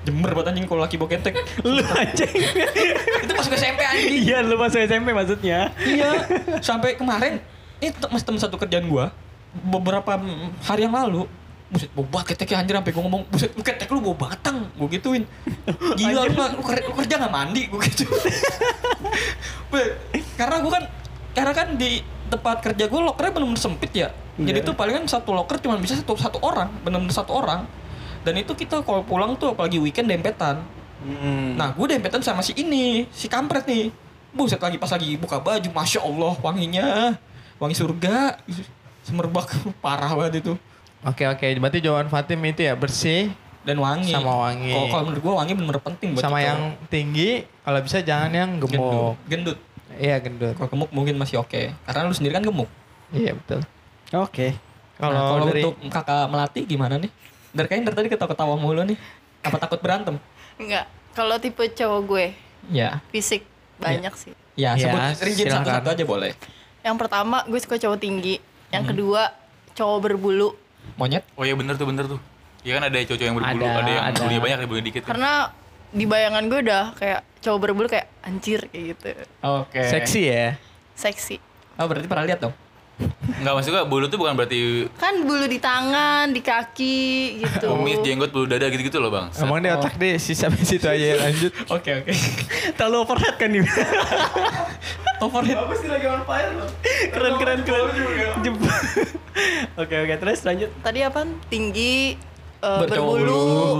Jember 0.00 0.32
banget 0.32 0.56
anjing 0.56 0.64
kalau 0.64 0.80
laki 0.80 0.96
boketek. 0.96 1.34
Lu 1.66 1.82
anjing. 1.84 2.32
itu 3.24 3.32
masuk 3.32 3.52
SMP 3.52 3.80
anjing. 3.80 4.12
Iya 4.24 4.38
lu 4.40 4.56
masuk 4.56 4.80
SMP 4.80 5.12
maksudnya. 5.12 5.70
iya. 5.80 6.24
Sampai 6.66 6.96
kemarin 6.96 7.38
ini 7.78 7.92
masih 8.06 8.24
temen 8.24 8.40
satu 8.40 8.56
kerjaan 8.56 8.84
gua 8.86 9.12
beberapa 9.62 10.14
hari 10.62 10.84
yang 10.84 10.94
lalu 10.94 11.26
Buset, 11.70 11.86
bau 11.94 12.02
banget 12.02 12.34
keteknya 12.34 12.66
anjir 12.66 12.74
sampai 12.74 12.90
gue 12.90 12.98
ngomong, 12.98 13.22
buset, 13.30 13.54
lu 13.54 13.62
ketek 13.62 13.86
lu 13.94 14.02
bau 14.02 14.18
batang, 14.18 14.66
gue 14.74 14.90
gituin. 14.90 15.22
Gila 15.94 16.26
lu, 16.26 16.34
lu, 16.34 16.62
ker- 16.66 16.82
lu 16.82 16.98
kerja 16.98 17.14
gak 17.14 17.30
mandi, 17.30 17.70
gue 17.70 17.78
gitu. 17.86 18.10
Karena 20.34 20.56
gue 20.58 20.70
kan, 20.72 20.84
karena 21.30 21.52
kan 21.54 21.68
di 21.78 22.02
tempat 22.26 22.58
kerja 22.58 22.90
gue 22.90 23.00
lokernya 23.00 23.32
bener-bener 23.32 23.62
sempit 23.62 23.94
ya. 23.94 24.10
Jadi 24.34 24.58
Iya. 24.58 24.66
tuh 24.66 24.74
palingan 24.74 25.06
satu 25.06 25.30
loker 25.30 25.62
cuma 25.62 25.78
bisa 25.78 25.94
satu 25.94 26.18
satu 26.18 26.42
orang, 26.42 26.74
bener-bener 26.82 27.14
satu 27.14 27.38
orang. 27.38 27.62
Dan 28.20 28.34
itu 28.36 28.52
kita 28.52 28.84
kalau 28.84 29.00
pulang 29.04 29.32
tuh 29.36 29.56
apalagi 29.56 29.80
weekend 29.80 30.08
dempetan. 30.12 30.60
Hmm. 31.00 31.56
Nah, 31.56 31.72
gue 31.72 31.86
dempetan 31.88 32.20
sama 32.20 32.44
si 32.44 32.52
ini, 32.56 33.08
si 33.08 33.26
kampret 33.26 33.64
nih. 33.64 33.88
Buset 34.30 34.60
lagi 34.60 34.76
pas 34.76 34.92
lagi 34.92 35.16
buka 35.18 35.42
baju, 35.42 35.68
masya 35.74 36.00
Allah 36.06 36.34
wanginya, 36.38 37.18
wangi 37.58 37.74
surga, 37.74 38.38
semerbak 39.02 39.50
parah 39.84 40.12
banget 40.14 40.46
itu. 40.46 40.52
Oke 41.00 41.24
oke, 41.24 41.46
berarti 41.58 41.80
jawaban 41.80 42.12
Fatim 42.12 42.44
itu 42.44 42.60
ya 42.60 42.76
bersih 42.76 43.32
Dan 43.64 43.80
wangi. 43.80 44.12
Sama 44.12 44.48
wangi. 44.48 44.72
Kalau 44.72 44.86
kalau 44.88 45.02
menurut 45.08 45.22
gue 45.24 45.34
wangi 45.34 45.52
bener 45.56 45.76
penting 45.80 46.08
buat 46.16 46.22
sama 46.24 46.40
cowok. 46.40 46.48
yang 46.48 46.60
tinggi, 46.92 47.30
kalau 47.64 47.80
bisa 47.80 47.98
jangan 48.04 48.30
yang 48.32 48.50
gendut. 48.60 48.76
gemuk. 48.76 49.16
Gendut. 49.28 49.58
Iya 50.00 50.16
gendut. 50.20 50.54
Kalau 50.56 50.68
gemuk 50.68 50.90
mungkin 50.92 51.14
masih 51.20 51.40
oke, 51.40 51.72
karena 51.74 52.00
lu 52.08 52.14
sendiri 52.16 52.36
kan 52.36 52.44
gemuk. 52.44 52.70
Iya 53.12 53.36
betul. 53.36 53.60
Oke. 54.16 54.56
Kalau 55.00 55.40
Nah, 55.40 55.48
dari 55.48 55.64
untuk 55.64 55.76
kakak 55.88 56.28
melati 56.28 56.60
gimana 56.68 57.00
nih? 57.00 57.10
Dari 57.50 57.66
kayaknya 57.66 57.84
dari 57.88 57.96
tadi 57.96 58.08
ketawa-ketawa 58.10 58.54
mulu 58.54 58.82
nih. 58.84 58.98
Apa 59.40 59.56
takut 59.56 59.80
berantem? 59.80 60.16
Enggak. 60.56 60.86
Kalau 61.10 61.36
tipe 61.36 61.64
cowok 61.66 62.00
gue, 62.04 62.26
Ya. 62.68 63.02
fisik 63.10 63.42
banyak 63.76 64.12
sih. 64.14 64.32
Ya, 64.54 64.76
Ya, 64.76 64.86
sebut 64.86 65.00
rinci 65.24 65.42
silakan. 65.42 65.64
satu-satu 65.64 65.88
aja 65.90 66.04
boleh. 66.04 66.32
Yang 66.80 66.96
pertama 66.96 67.36
gue 67.44 67.58
suka 67.58 67.76
cowok 67.76 67.98
tinggi. 67.98 68.36
Yang 68.68 68.94
kedua 68.94 69.32
cowok 69.72 69.98
berbulu. 70.00 70.54
Monyet? 70.94 71.24
Oh 71.34 71.42
iya 71.42 71.56
bener 71.56 71.74
tuh, 71.74 71.84
bener 71.84 72.06
tuh. 72.06 72.20
Iya 72.60 72.76
kan 72.76 72.82
ada 72.86 72.96
cowok 73.00 73.20
yang 73.20 73.34
berbulu, 73.34 73.64
Ada, 73.64 73.66
ada, 73.74 73.90
yang 73.90 74.04
ada. 74.04 74.18
bulunya 74.20 74.40
banyak, 74.40 74.56
ada 74.56 74.68
bulunya 74.68 74.86
dikit. 74.86 75.02
kan. 75.02 75.10
Karena 75.10 75.32
di 75.90 76.04
bayangan 76.06 76.44
gue 76.46 76.60
udah 76.62 76.84
kayak 76.94 77.20
cowok 77.40 77.58
berbulu 77.58 77.86
kayak 77.88 78.06
anjir 78.22 78.60
kayak 78.68 78.84
gitu. 78.94 79.08
Oke. 79.42 79.80
seksi 79.82 80.20
ya. 80.22 80.46
Seksi. 80.94 81.36
Oh 81.74 81.88
berarti 81.88 82.06
pernah 82.06 82.24
lihat 82.24 82.38
dong? 82.38 82.54
Enggak 83.32 83.52
maksud 83.54 83.70
gua 83.70 83.84
bulu 83.84 84.04
tuh 84.06 84.16
bukan 84.16 84.34
berarti 84.34 84.84
Kan 84.94 85.24
bulu 85.24 85.44
di 85.44 85.56
tangan, 85.56 86.28
di 86.28 86.40
kaki 86.40 87.00
gitu. 87.40 87.66
kumis, 87.68 87.98
jenggot, 88.00 88.28
bulu 88.28 88.44
dada 88.44 88.66
gitu-gitu 88.66 88.96
loh, 88.96 89.08
Bang. 89.08 89.32
Emang 89.32 89.58
dia 89.58 89.74
otak 89.74 89.96
deh 89.96 90.16
sih 90.16 90.32
sampai 90.32 90.60
situ 90.60 90.84
aja 90.84 91.00
ya 91.06 91.16
lanjut. 91.18 91.52
Oke 91.74 91.90
oke. 91.96 92.12
Terlalu 92.74 92.96
overhead 92.98 93.34
kan 93.34 93.48
nih. 93.48 93.64
Overhead. 95.20 95.56
keren 97.10 97.34
keren 97.36 97.60
keren. 97.60 97.84
Jem- 98.40 98.60
Oke 99.80 99.94
oke 99.98 100.14
terus 100.16 100.40
lanjut. 100.42 100.68
Tadi 100.80 101.00
apa? 101.00 101.24
Tinggi, 101.46 102.16
Bercowok 102.58 103.14
berbulu. 103.14 103.24
bulu. 103.24 103.72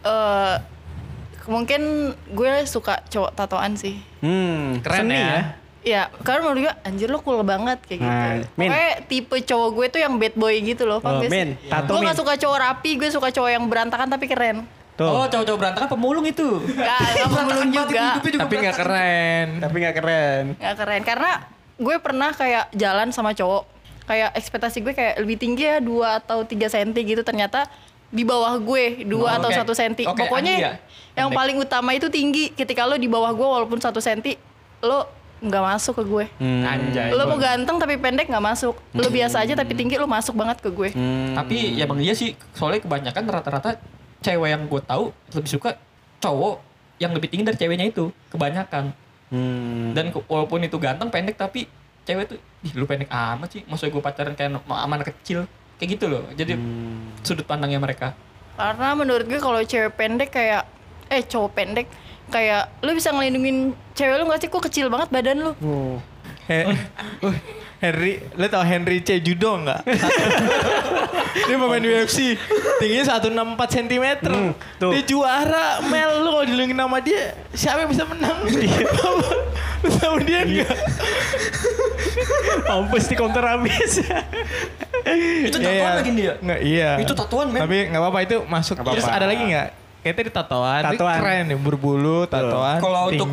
eh, 0.00 0.56
mungkin 1.46 1.82
gue 2.28 2.52
suka 2.64 3.00
cowok 3.06 3.32
tatoan 3.32 3.72
sih. 3.74 3.96
Hmm, 4.20 4.80
Keren 4.80 4.98
seni 5.02 5.14
ya. 5.14 5.24
Ya, 5.24 5.40
karena 6.20 6.40
menurut 6.42 6.60
gue 6.62 6.74
anjir 6.82 7.08
lo 7.08 7.18
cool 7.20 7.40
banget 7.40 7.78
kayak 7.86 8.00
gitu. 8.00 8.10
Nah, 8.10 8.34
Min. 8.54 8.68
Pokoknya 8.68 8.92
tipe 9.06 9.36
cowok 9.42 9.68
gue 9.72 9.86
tuh 9.88 10.00
yang 10.00 10.14
bad 10.16 10.34
boy 10.34 10.54
gitu 10.58 10.82
loh. 10.84 10.98
Oh, 10.98 11.02
Paham 11.02 11.22
gak 11.22 11.30
sih? 11.30 11.32
Min, 11.32 11.48
tato, 11.64 11.88
Gue 11.88 11.98
Min. 11.98 12.06
gak 12.06 12.18
suka 12.18 12.32
cowok 12.36 12.58
rapi, 12.58 12.90
gue 12.94 13.08
suka 13.08 13.28
cowok 13.30 13.50
yang 13.50 13.64
berantakan 13.64 14.06
tapi 14.06 14.26
keren. 14.26 14.66
Tuh. 14.94 15.06
Oh 15.06 15.24
cowok-cowok 15.24 15.58
berantakan 15.58 15.88
pemulung 15.88 16.26
itu. 16.26 16.58
Gak, 16.74 16.98
gak 17.14 17.28
pemulung 17.30 17.70
juga. 17.70 18.04
Tapi 18.18 18.54
nggak 18.58 18.76
keren. 18.76 19.46
Tapi 19.62 19.76
nggak 19.78 19.94
keren. 19.94 20.44
Gak 20.58 20.74
keren. 20.76 21.00
Karena 21.06 21.30
gue 21.74 21.96
pernah 21.98 22.30
kayak 22.34 22.74
jalan 22.74 23.08
sama 23.14 23.30
cowok. 23.30 23.62
Kayak 24.04 24.34
ekspektasi 24.34 24.82
gue 24.82 24.92
kayak 24.92 25.14
lebih 25.22 25.38
tinggi 25.38 25.62
ya 25.64 25.78
2 25.78 25.86
atau 26.18 26.42
3 26.42 26.50
cm 26.66 26.90
gitu. 27.06 27.22
Ternyata 27.22 27.70
di 28.08 28.24
bawah 28.24 28.58
gue 28.58 29.04
2 29.04 29.14
Oh, 29.14 29.30
atau 29.30 29.48
oke. 29.48 29.70
1 29.70 29.70
cm. 29.70 29.92
Oke, 30.10 30.18
Pokoknya 30.18 30.52
Andi 30.52 30.66
ya? 30.66 30.74
yang 31.14 31.30
paling 31.30 31.56
utama 31.56 31.94
itu 31.94 32.10
tinggi. 32.10 32.50
Ketika 32.50 32.82
lo 32.82 32.98
di 32.98 33.06
bawah 33.06 33.30
gue 33.30 33.46
walaupun 33.46 33.78
1 33.78 33.94
cm, 33.94 34.34
lo 34.82 35.06
nggak 35.38 35.62
masuk 35.62 36.02
ke 36.02 36.04
gue. 36.04 36.24
Hmm. 36.42 36.62
Anjay. 36.66 37.14
Lo 37.14 37.30
mau 37.30 37.38
ganteng 37.38 37.78
tapi 37.78 37.94
pendek 37.94 38.26
nggak 38.26 38.42
masuk. 38.42 38.74
Lo 38.94 39.08
biasa 39.08 39.46
aja 39.46 39.54
tapi 39.54 39.72
tinggi 39.78 39.94
lo 39.94 40.10
masuk 40.10 40.34
banget 40.34 40.58
ke 40.58 40.70
gue. 40.74 40.90
Hmm. 40.94 41.38
Tapi 41.38 41.78
ya 41.78 41.86
bang 41.86 42.00
iya 42.02 42.14
sih, 42.14 42.34
soalnya 42.54 42.82
kebanyakan 42.82 43.22
rata-rata 43.30 43.78
cewek 44.18 44.50
yang 44.50 44.66
gue 44.66 44.82
tahu 44.82 45.14
lebih 45.34 45.50
suka 45.50 45.78
cowok 46.18 46.58
yang 46.98 47.14
lebih 47.14 47.30
tinggi 47.30 47.46
dari 47.46 47.58
ceweknya 47.58 47.86
itu, 47.86 48.10
kebanyakan. 48.34 48.90
Hmm. 49.30 49.94
Dan 49.94 50.10
ke- 50.10 50.26
walaupun 50.26 50.66
itu 50.66 50.74
ganteng 50.82 51.12
pendek 51.14 51.38
tapi 51.38 51.70
cewek 52.02 52.34
tuh, 52.34 52.38
ih 52.66 52.72
lu 52.74 52.88
pendek 52.88 53.06
amat 53.12 53.48
sih, 53.54 53.62
maksudnya 53.68 53.94
gue 53.94 54.02
pacaran 54.02 54.34
kayak 54.34 54.58
sama 54.58 54.94
anak 54.98 55.14
kecil, 55.14 55.46
kayak 55.78 55.88
gitu 55.94 56.10
loh. 56.10 56.26
Jadi 56.34 56.58
sudut 57.22 57.46
pandangnya 57.46 57.78
mereka. 57.78 58.16
Karena 58.58 58.98
menurut 58.98 59.30
gue 59.30 59.38
kalau 59.38 59.62
cewek 59.62 59.94
pendek 59.94 60.34
kayak 60.34 60.66
eh 61.08 61.22
cowok 61.22 61.50
pendek 61.54 61.86
kayak 62.28 62.70
lu 62.80 62.92
bisa 62.92 63.10
ngelindungin 63.10 63.72
cewek 63.92 64.16
lu 64.20 64.24
gak 64.28 64.40
sih? 64.40 64.48
Kok 64.48 64.62
kecil 64.68 64.86
banget 64.88 65.08
badan 65.08 65.36
lu? 65.40 65.52
Oh. 65.60 65.96
He- 66.48 66.64
uh, 67.20 67.36
Henry, 67.78 68.18
lo 68.34 68.42
tau 68.50 68.66
Henry 68.66 68.98
C 69.06 69.22
Judo 69.22 69.54
nggak? 69.62 69.86
dia 71.46 71.54
pemain 71.54 71.78
UFC, 71.78 72.34
tingginya 72.82 73.22
164 73.22 73.54
cm. 73.70 74.06
Hmm, 74.26 74.50
tuh. 74.82 74.90
Dia 74.90 75.02
juara, 75.06 75.78
Mel 75.86 76.26
lu 76.26 76.30
kalau 76.34 76.46
dilindungin 76.48 76.74
sama 76.74 76.98
dia, 76.98 77.38
siapa 77.54 77.86
yang 77.86 77.90
bisa 77.94 78.02
menang? 78.02 78.34
Lu 79.78 79.94
sama 79.94 80.18
dia 80.26 80.42
enggak? 80.42 80.74
Mampus 82.66 83.06
di 83.06 83.14
counter 83.14 83.46
habis. 83.46 84.02
Itu 85.46 85.62
tatoan 85.62 85.94
lagi 86.02 86.10
dia. 86.18 86.34
Nggak, 86.42 86.60
iya. 86.66 86.90
Itu 86.98 87.14
tatoan, 87.14 87.46
men. 87.54 87.62
Tapi 87.62 87.86
nggak 87.86 88.02
apa-apa 88.02 88.18
itu 88.26 88.36
masuk. 88.50 88.74
Nggak 88.82 88.98
Terus 88.98 89.06
ada 89.06 89.26
lagi 89.30 89.44
nggak? 89.54 89.68
Kayaknya 90.08 90.24
tadi 90.24 90.30
tatoan, 90.32 90.82
keren 91.20 91.44
nih, 91.52 91.58
berbulu, 91.60 92.18
tatoan, 92.24 92.80
Kalau 92.80 93.12
untuk 93.12 93.28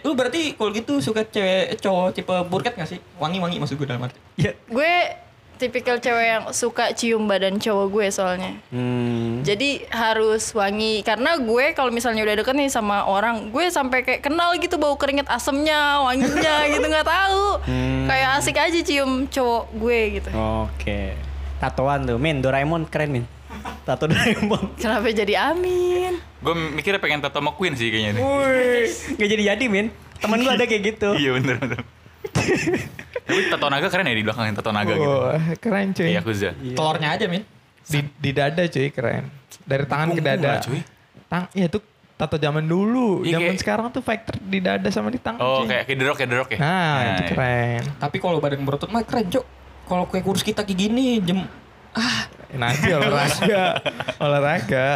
lu 0.00 0.10
berarti 0.16 0.56
kalau 0.56 0.70
gitu 0.72 1.04
suka 1.04 1.20
cewek 1.28 1.76
cowok 1.84 2.16
tipe 2.16 2.32
burket 2.48 2.72
gak 2.80 2.88
sih? 2.88 2.98
Wangi-wangi 3.20 3.60
maksud 3.60 3.76
gue 3.76 3.84
dalam 3.84 4.08
arti. 4.08 4.16
ya. 4.40 4.56
Gue 4.64 5.20
tipikal 5.60 6.00
cewek 6.00 6.26
yang 6.26 6.44
suka 6.50 6.96
cium 6.96 7.28
badan 7.28 7.60
cowok 7.60 7.86
gue 7.92 8.06
soalnya. 8.08 8.56
Hmm. 8.72 9.44
Jadi 9.44 9.84
harus 9.92 10.48
wangi 10.56 11.04
karena 11.04 11.36
gue 11.36 11.76
kalau 11.76 11.92
misalnya 11.92 12.24
udah 12.24 12.40
deket 12.40 12.56
nih 12.56 12.72
sama 12.72 13.04
orang, 13.04 13.52
gue 13.52 13.68
sampai 13.68 14.00
kayak 14.00 14.24
kenal 14.24 14.56
gitu 14.56 14.80
bau 14.80 14.96
keringet 14.96 15.28
asemnya, 15.28 16.00
wanginya 16.02 16.64
gitu 16.74 16.86
nggak 16.88 17.06
tahu. 17.06 17.60
Kayak 18.08 18.30
asik 18.40 18.56
aja 18.56 18.80
cium 18.80 19.28
cowok 19.28 19.64
gue 19.76 20.00
gitu. 20.20 20.28
Oke. 20.32 21.14
Tatoan 21.60 22.08
tuh, 22.08 22.16
Min. 22.16 22.40
Doraemon 22.42 22.88
keren, 22.88 23.12
Min. 23.12 23.24
Tato 23.84 24.04
Doraemon. 24.08 24.80
Kenapa 24.80 25.06
jadi 25.12 25.34
Amin? 25.52 26.16
Gue 26.40 26.54
mikirnya 26.72 27.00
pengen 27.00 27.20
tato 27.20 27.36
sama 27.36 27.52
Queen 27.52 27.76
sih 27.76 27.92
kayaknya 27.92 28.16
nih. 28.16 28.22
Wih, 28.24 28.88
nggak 29.20 29.28
jadi-jadi, 29.28 29.64
Min. 29.68 29.86
Temen 30.20 30.38
gue 30.40 30.52
ada 30.56 30.64
kayak 30.64 30.82
gitu. 30.94 31.08
Iya 31.16 31.30
bener 31.36 31.54
bener. 31.60 31.80
Tapi 33.24 33.40
tato 33.48 33.66
naga 33.68 33.88
keren 33.88 34.08
ya 34.08 34.16
di 34.16 34.24
belakangnya 34.24 34.54
tato 34.60 34.70
naga 34.72 34.92
gitu. 34.96 35.18
Keren 35.60 35.86
cuy. 35.92 36.06
Iya 36.08 36.20
Yakuza. 36.20 36.50
Telurnya 36.56 37.08
aja, 37.12 37.24
Min. 37.28 37.42
Di, 37.84 38.00
di 38.16 38.30
dada 38.32 38.62
cuy, 38.64 38.88
keren. 38.88 39.24
Dari 39.64 39.84
tangan 39.84 40.08
ke 40.16 40.20
dada. 40.24 40.48
lah, 40.48 40.60
cuy. 40.64 40.80
Tang, 41.28 41.44
iya 41.52 41.66
tuh 41.68 41.80
tato 42.16 42.36
zaman 42.40 42.64
dulu. 42.64 43.24
Iya, 43.24 43.40
zaman 43.40 43.52
kayak- 43.52 43.60
sekarang 43.60 43.86
tuh 43.92 44.02
factor 44.04 44.36
di 44.40 44.58
dada 44.60 44.88
sama 44.88 45.08
di 45.12 45.20
tangan. 45.20 45.40
Oh 45.40 45.64
cuy. 45.64 45.72
kayak 45.72 45.82
kayak 45.88 45.98
The 46.00 46.36
Rock 46.36 46.50
ya? 46.52 46.58
Nah, 46.60 46.96
itu 47.00 47.22
iya. 47.24 47.28
keren. 47.32 47.82
Tapi 48.00 48.16
kalau 48.20 48.38
badan 48.40 48.60
berotot 48.64 48.88
mah 48.88 49.04
keren, 49.04 49.28
Cok. 49.28 49.44
Kalau 49.84 50.04
kayak 50.08 50.24
kurus 50.24 50.40
kita 50.40 50.64
kayak 50.64 50.78
gini, 50.80 51.20
jem 51.20 51.44
Nanti 52.54 52.88
olahraga. 52.88 53.64
olahraga. 54.18 54.86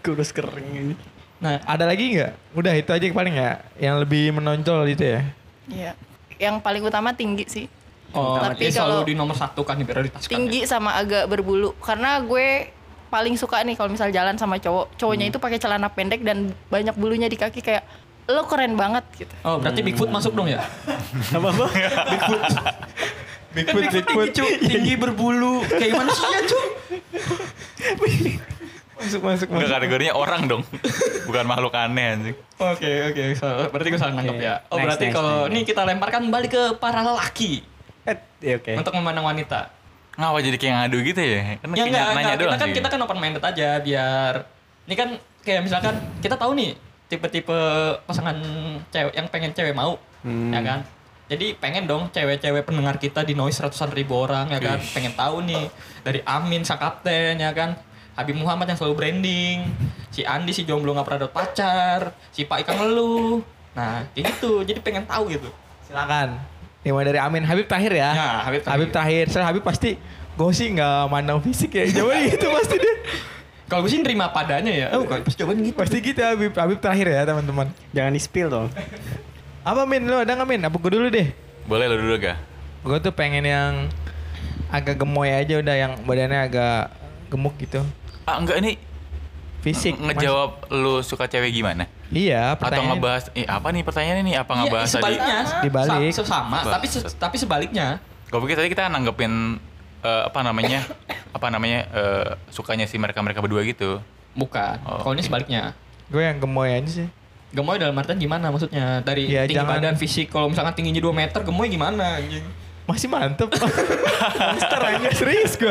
Kurus 0.00 0.30
kering 0.30 0.68
ini. 0.70 0.94
Nah, 1.38 1.60
Ada 1.62 1.84
lagi 1.84 2.14
nggak? 2.14 2.32
Udah 2.52 2.72
itu 2.72 2.88
aja 2.88 3.04
paling 3.04 3.34
ya. 3.34 3.52
Yang 3.76 3.96
lebih 4.00 4.24
menonjol 4.32 4.86
gitu 4.88 5.04
ya. 5.08 5.20
Iya. 5.66 5.92
Yang 6.36 6.56
paling 6.60 6.82
utama 6.82 7.10
tinggi 7.10 7.44
sih. 7.44 7.66
oh, 8.10 8.38
Tapi 8.38 8.70
kalau- 8.70 9.02
di 9.02 9.12
nomor 9.12 9.34
satu 9.34 9.60
kan 9.60 9.74
di 9.74 9.82
prioritas 9.82 10.22
kan. 10.22 10.30
tinggi 10.30 10.62
sama 10.64 10.94
agak 10.94 11.26
berbulu 11.26 11.74
karena 11.76 12.20
gue 12.20 12.70
paling 13.08 13.34
suka 13.34 13.58
nih 13.60 13.74
kalau 13.74 13.86
misal 13.88 14.06
jalan 14.08 14.34
sama 14.34 14.54
cowok 14.56 14.94
cowoknya 14.94 15.26
itu 15.26 15.38
pakai 15.38 15.58
celana 15.58 15.86
pendek 15.88 16.22
dan 16.22 16.50
banyak 16.66 16.94
bulunya 16.94 17.26
di 17.26 17.34
kaki 17.34 17.58
kayak 17.58 17.82
lo 18.24 18.42
keren 18.44 18.74
banget 18.74 19.02
gitu 19.16 19.34
Oh, 19.42 19.58
berarti 19.58 19.82
Bigfoot 19.82 20.08
masuk 20.08 20.30
dong 20.32 20.46
ya? 20.46 20.62
Apa 21.28 21.48
apa? 21.48 21.66
Bigfoot, 22.10 22.42
Bigfoot. 23.54 24.28
Cuk, 24.30 24.50
tinggi 24.60 24.94
berbulu. 24.94 25.62
Kayak 25.64 25.94
manusia, 25.96 26.38
Cuk. 26.44 26.66
Masuk, 28.94 29.20
masuk, 29.20 29.46
Enggak 29.50 29.60
masuk. 29.60 29.76
kategorinya 29.76 30.14
orang 30.14 30.42
dong. 30.46 30.62
Bukan 31.26 31.44
makhluk 31.44 31.74
aneh 31.74 32.06
anjing. 32.08 32.36
Oke, 32.56 32.88
oke. 33.04 33.24
So, 33.34 33.46
berarti 33.68 33.88
gue 33.90 34.00
salah 34.00 34.14
nangkep 34.14 34.32
Oke. 34.32 34.46
ya. 34.46 34.54
Oh, 34.64 34.78
Next, 34.78 34.84
berarti 34.86 35.06
kalau 35.10 35.36
ini 35.44 35.60
kita 35.62 35.82
lemparkan 35.82 36.22
balik 36.30 36.50
ke 36.50 36.62
para 36.78 37.02
lelaki 37.02 37.66
Eh, 38.04 38.16
iya, 38.40 38.54
oke. 38.56 38.72
untuk 38.72 38.94
memandang 38.94 39.26
wanita. 39.26 39.68
Ngapa 40.14 40.38
jadi 40.40 40.56
kayak 40.56 40.74
ngadu 40.78 40.98
gitu 41.02 41.20
ya? 41.20 41.58
Kan 41.58 41.68
Ya 41.68 41.74
kayak 41.74 41.84
enggak, 41.84 42.04
nanya 42.06 42.14
enggak. 42.14 42.36
doang 42.38 42.48
Kita 42.48 42.56
kan 42.56 42.64
sih. 42.64 42.76
kita 42.76 42.88
kan 42.88 43.00
open 43.02 43.18
minded 43.18 43.44
aja 43.44 43.68
biar 43.82 44.32
ini 44.84 44.94
kan 44.94 45.08
kayak 45.42 45.60
misalkan 45.60 45.94
kita 46.22 46.36
tahu 46.38 46.50
nih 46.54 46.70
tipe-tipe 47.04 47.58
pasangan 48.00 48.36
cewek 48.88 49.12
yang 49.12 49.26
pengen 49.26 49.50
cewek 49.50 49.74
mau, 49.74 49.98
Hmm. 50.22 50.48
ya 50.48 50.62
kan? 50.62 50.80
Jadi 51.34 51.58
pengen 51.58 51.90
dong 51.90 52.14
cewek-cewek 52.14 52.62
pendengar 52.62 52.94
kita 53.02 53.26
di 53.26 53.34
noise 53.34 53.58
ratusan 53.58 53.90
ribu 53.90 54.22
orang 54.22 54.54
ya 54.54 54.62
kan, 54.62 54.78
pengen 54.94 55.18
tahu 55.18 55.42
nih 55.42 55.66
dari 56.06 56.22
Amin 56.22 56.62
sang 56.62 56.78
kapten 56.78 57.42
ya 57.42 57.50
kan, 57.50 57.74
Habib 58.14 58.38
Muhammad 58.38 58.70
yang 58.70 58.78
selalu 58.78 58.94
branding, 58.94 59.66
si 60.14 60.22
Andi 60.22 60.54
si 60.54 60.62
jomblo 60.62 60.94
nggak 60.94 61.02
pernah 61.02 61.20
dapet 61.26 61.34
pacar, 61.34 62.14
si 62.30 62.46
Pak 62.46 62.62
Ikan 62.62 62.78
ngeluh, 62.78 63.42
nah 63.74 64.06
kayak 64.14 64.38
gitu, 64.38 64.62
jadi 64.62 64.78
pengen 64.78 65.10
tahu 65.10 65.26
gitu. 65.34 65.50
Silakan. 65.90 66.38
Dimulai 66.86 67.10
dari 67.10 67.18
Amin 67.18 67.42
Habib 67.42 67.66
terakhir 67.66 67.98
ya. 67.98 68.10
Ya, 68.14 68.30
Habib 68.46 68.62
terakhir. 68.62 68.78
Habib 68.78 68.88
terakhir. 68.94 69.24
Soalnya 69.34 69.48
Habib 69.50 69.64
pasti 69.66 69.90
gue 70.38 70.50
sih 70.54 70.70
nggak 70.70 71.10
mandang 71.10 71.42
fisik 71.42 71.74
ya. 71.74 71.90
Jawabannya 71.90 72.30
gitu 72.38 72.46
pasti 72.46 72.76
dia. 72.78 72.94
Kalau 73.66 73.80
gue 73.82 73.90
sih 73.90 74.00
nerima 74.04 74.30
padanya 74.30 74.70
ya, 74.70 74.86
oh 74.94 75.02
kalau 75.02 75.24
pas 75.24 75.34
jawaban 75.34 75.64
gitu. 75.66 75.74
Pasti 75.74 75.96
gitu 75.98 76.20
Habib. 76.22 76.54
Habib 76.54 76.78
terakhir 76.78 77.10
ya 77.10 77.26
teman-teman. 77.26 77.74
Jangan 77.90 78.12
di 78.14 78.20
spill 78.22 78.48
dong. 78.52 78.68
Apa 79.64 79.82
Min? 79.84 80.04
Lu 80.04 80.14
ada 80.14 80.28
nggak 80.30 80.44
Min? 80.46 80.60
Apa 80.62 80.76
gue 80.78 80.92
dulu 80.92 81.08
deh? 81.08 81.32
Boleh 81.64 81.88
lo 81.88 81.96
dulu 81.96 82.20
gak? 82.20 82.36
Gue 82.84 83.00
tuh 83.00 83.10
pengen 83.10 83.42
yang 83.42 83.88
agak 84.68 85.00
gemoy 85.00 85.26
aja 85.26 85.56
udah 85.56 85.72
yang 85.74 85.92
badannya 86.04 86.40
agak 86.42 86.92
gemuk 87.26 87.56
gitu. 87.56 87.80
Ah 88.22 88.36
enggak 88.36 88.60
ini 88.60 88.76
Fisik. 89.64 89.96
nge- 89.96 90.12
ngejawab 90.12 90.68
lu 90.68 91.00
suka 91.00 91.24
cewek 91.24 91.48
gimana? 91.50 91.88
Mas. 91.88 92.12
Iya, 92.12 92.52
Atau 92.52 92.60
pertanyaan. 92.60 92.88
ngebahas 92.92 93.24
eh 93.32 93.48
apa 93.48 93.68
nih 93.70 93.82
pertanyaannya 93.82 94.22
nih? 94.22 94.36
Apa 94.36 94.52
ngebahas 94.54 94.84
Iya, 94.84 94.92
tadi? 94.92 95.00
sebaliknya. 95.16 95.38
Dibalik. 95.64 96.12
Sa- 96.12 96.20
Sesama, 96.20 96.58
Ba- 96.60 96.72
tapi 96.76 96.86
se- 96.86 97.16
tapi 97.16 97.36
sebaliknya. 97.40 97.86
Gue 98.28 98.40
pikir 98.42 98.56
tadi 98.58 98.68
kita 98.68 98.92
nanggepin 98.92 99.56
eh, 100.04 100.22
apa 100.28 100.40
namanya? 100.44 100.84
apa 101.36 101.46
namanya? 101.48 101.88
eh, 101.88 102.28
sukanya 102.50 102.84
si 102.84 103.00
mereka-mereka 103.00 103.40
berdua 103.40 103.64
gitu. 103.64 104.04
Bukan. 104.36 104.76
Oh, 104.84 105.00
Kalau 105.00 105.16
ini 105.16 105.24
oke. 105.24 105.28
sebaliknya. 105.32 105.72
Gue 106.06 106.20
yang 106.22 106.36
gemoy 106.36 106.68
aja 106.68 106.90
sih. 106.92 107.08
Gemoy 107.54 107.78
dalam 107.78 107.94
artian 107.94 108.18
gimana 108.18 108.50
maksudnya? 108.50 108.98
Dari 109.00 109.24
Ya, 109.24 109.46
tinggi 109.46 109.54
jangan- 109.56 109.78
badan 109.78 109.94
fisik, 109.94 110.26
kalau 110.28 110.50
misalkan 110.50 110.74
tingginya 110.74 110.98
2 111.00 111.14
meter, 111.14 111.40
gemoy 111.40 111.66
gimana 111.66 112.18
anjing? 112.18 112.42
Masih 112.84 113.08
mantep. 113.08 113.48
Monster 114.50 114.80
aja 114.82 115.08
serius 115.10 115.54
gue. 115.54 115.70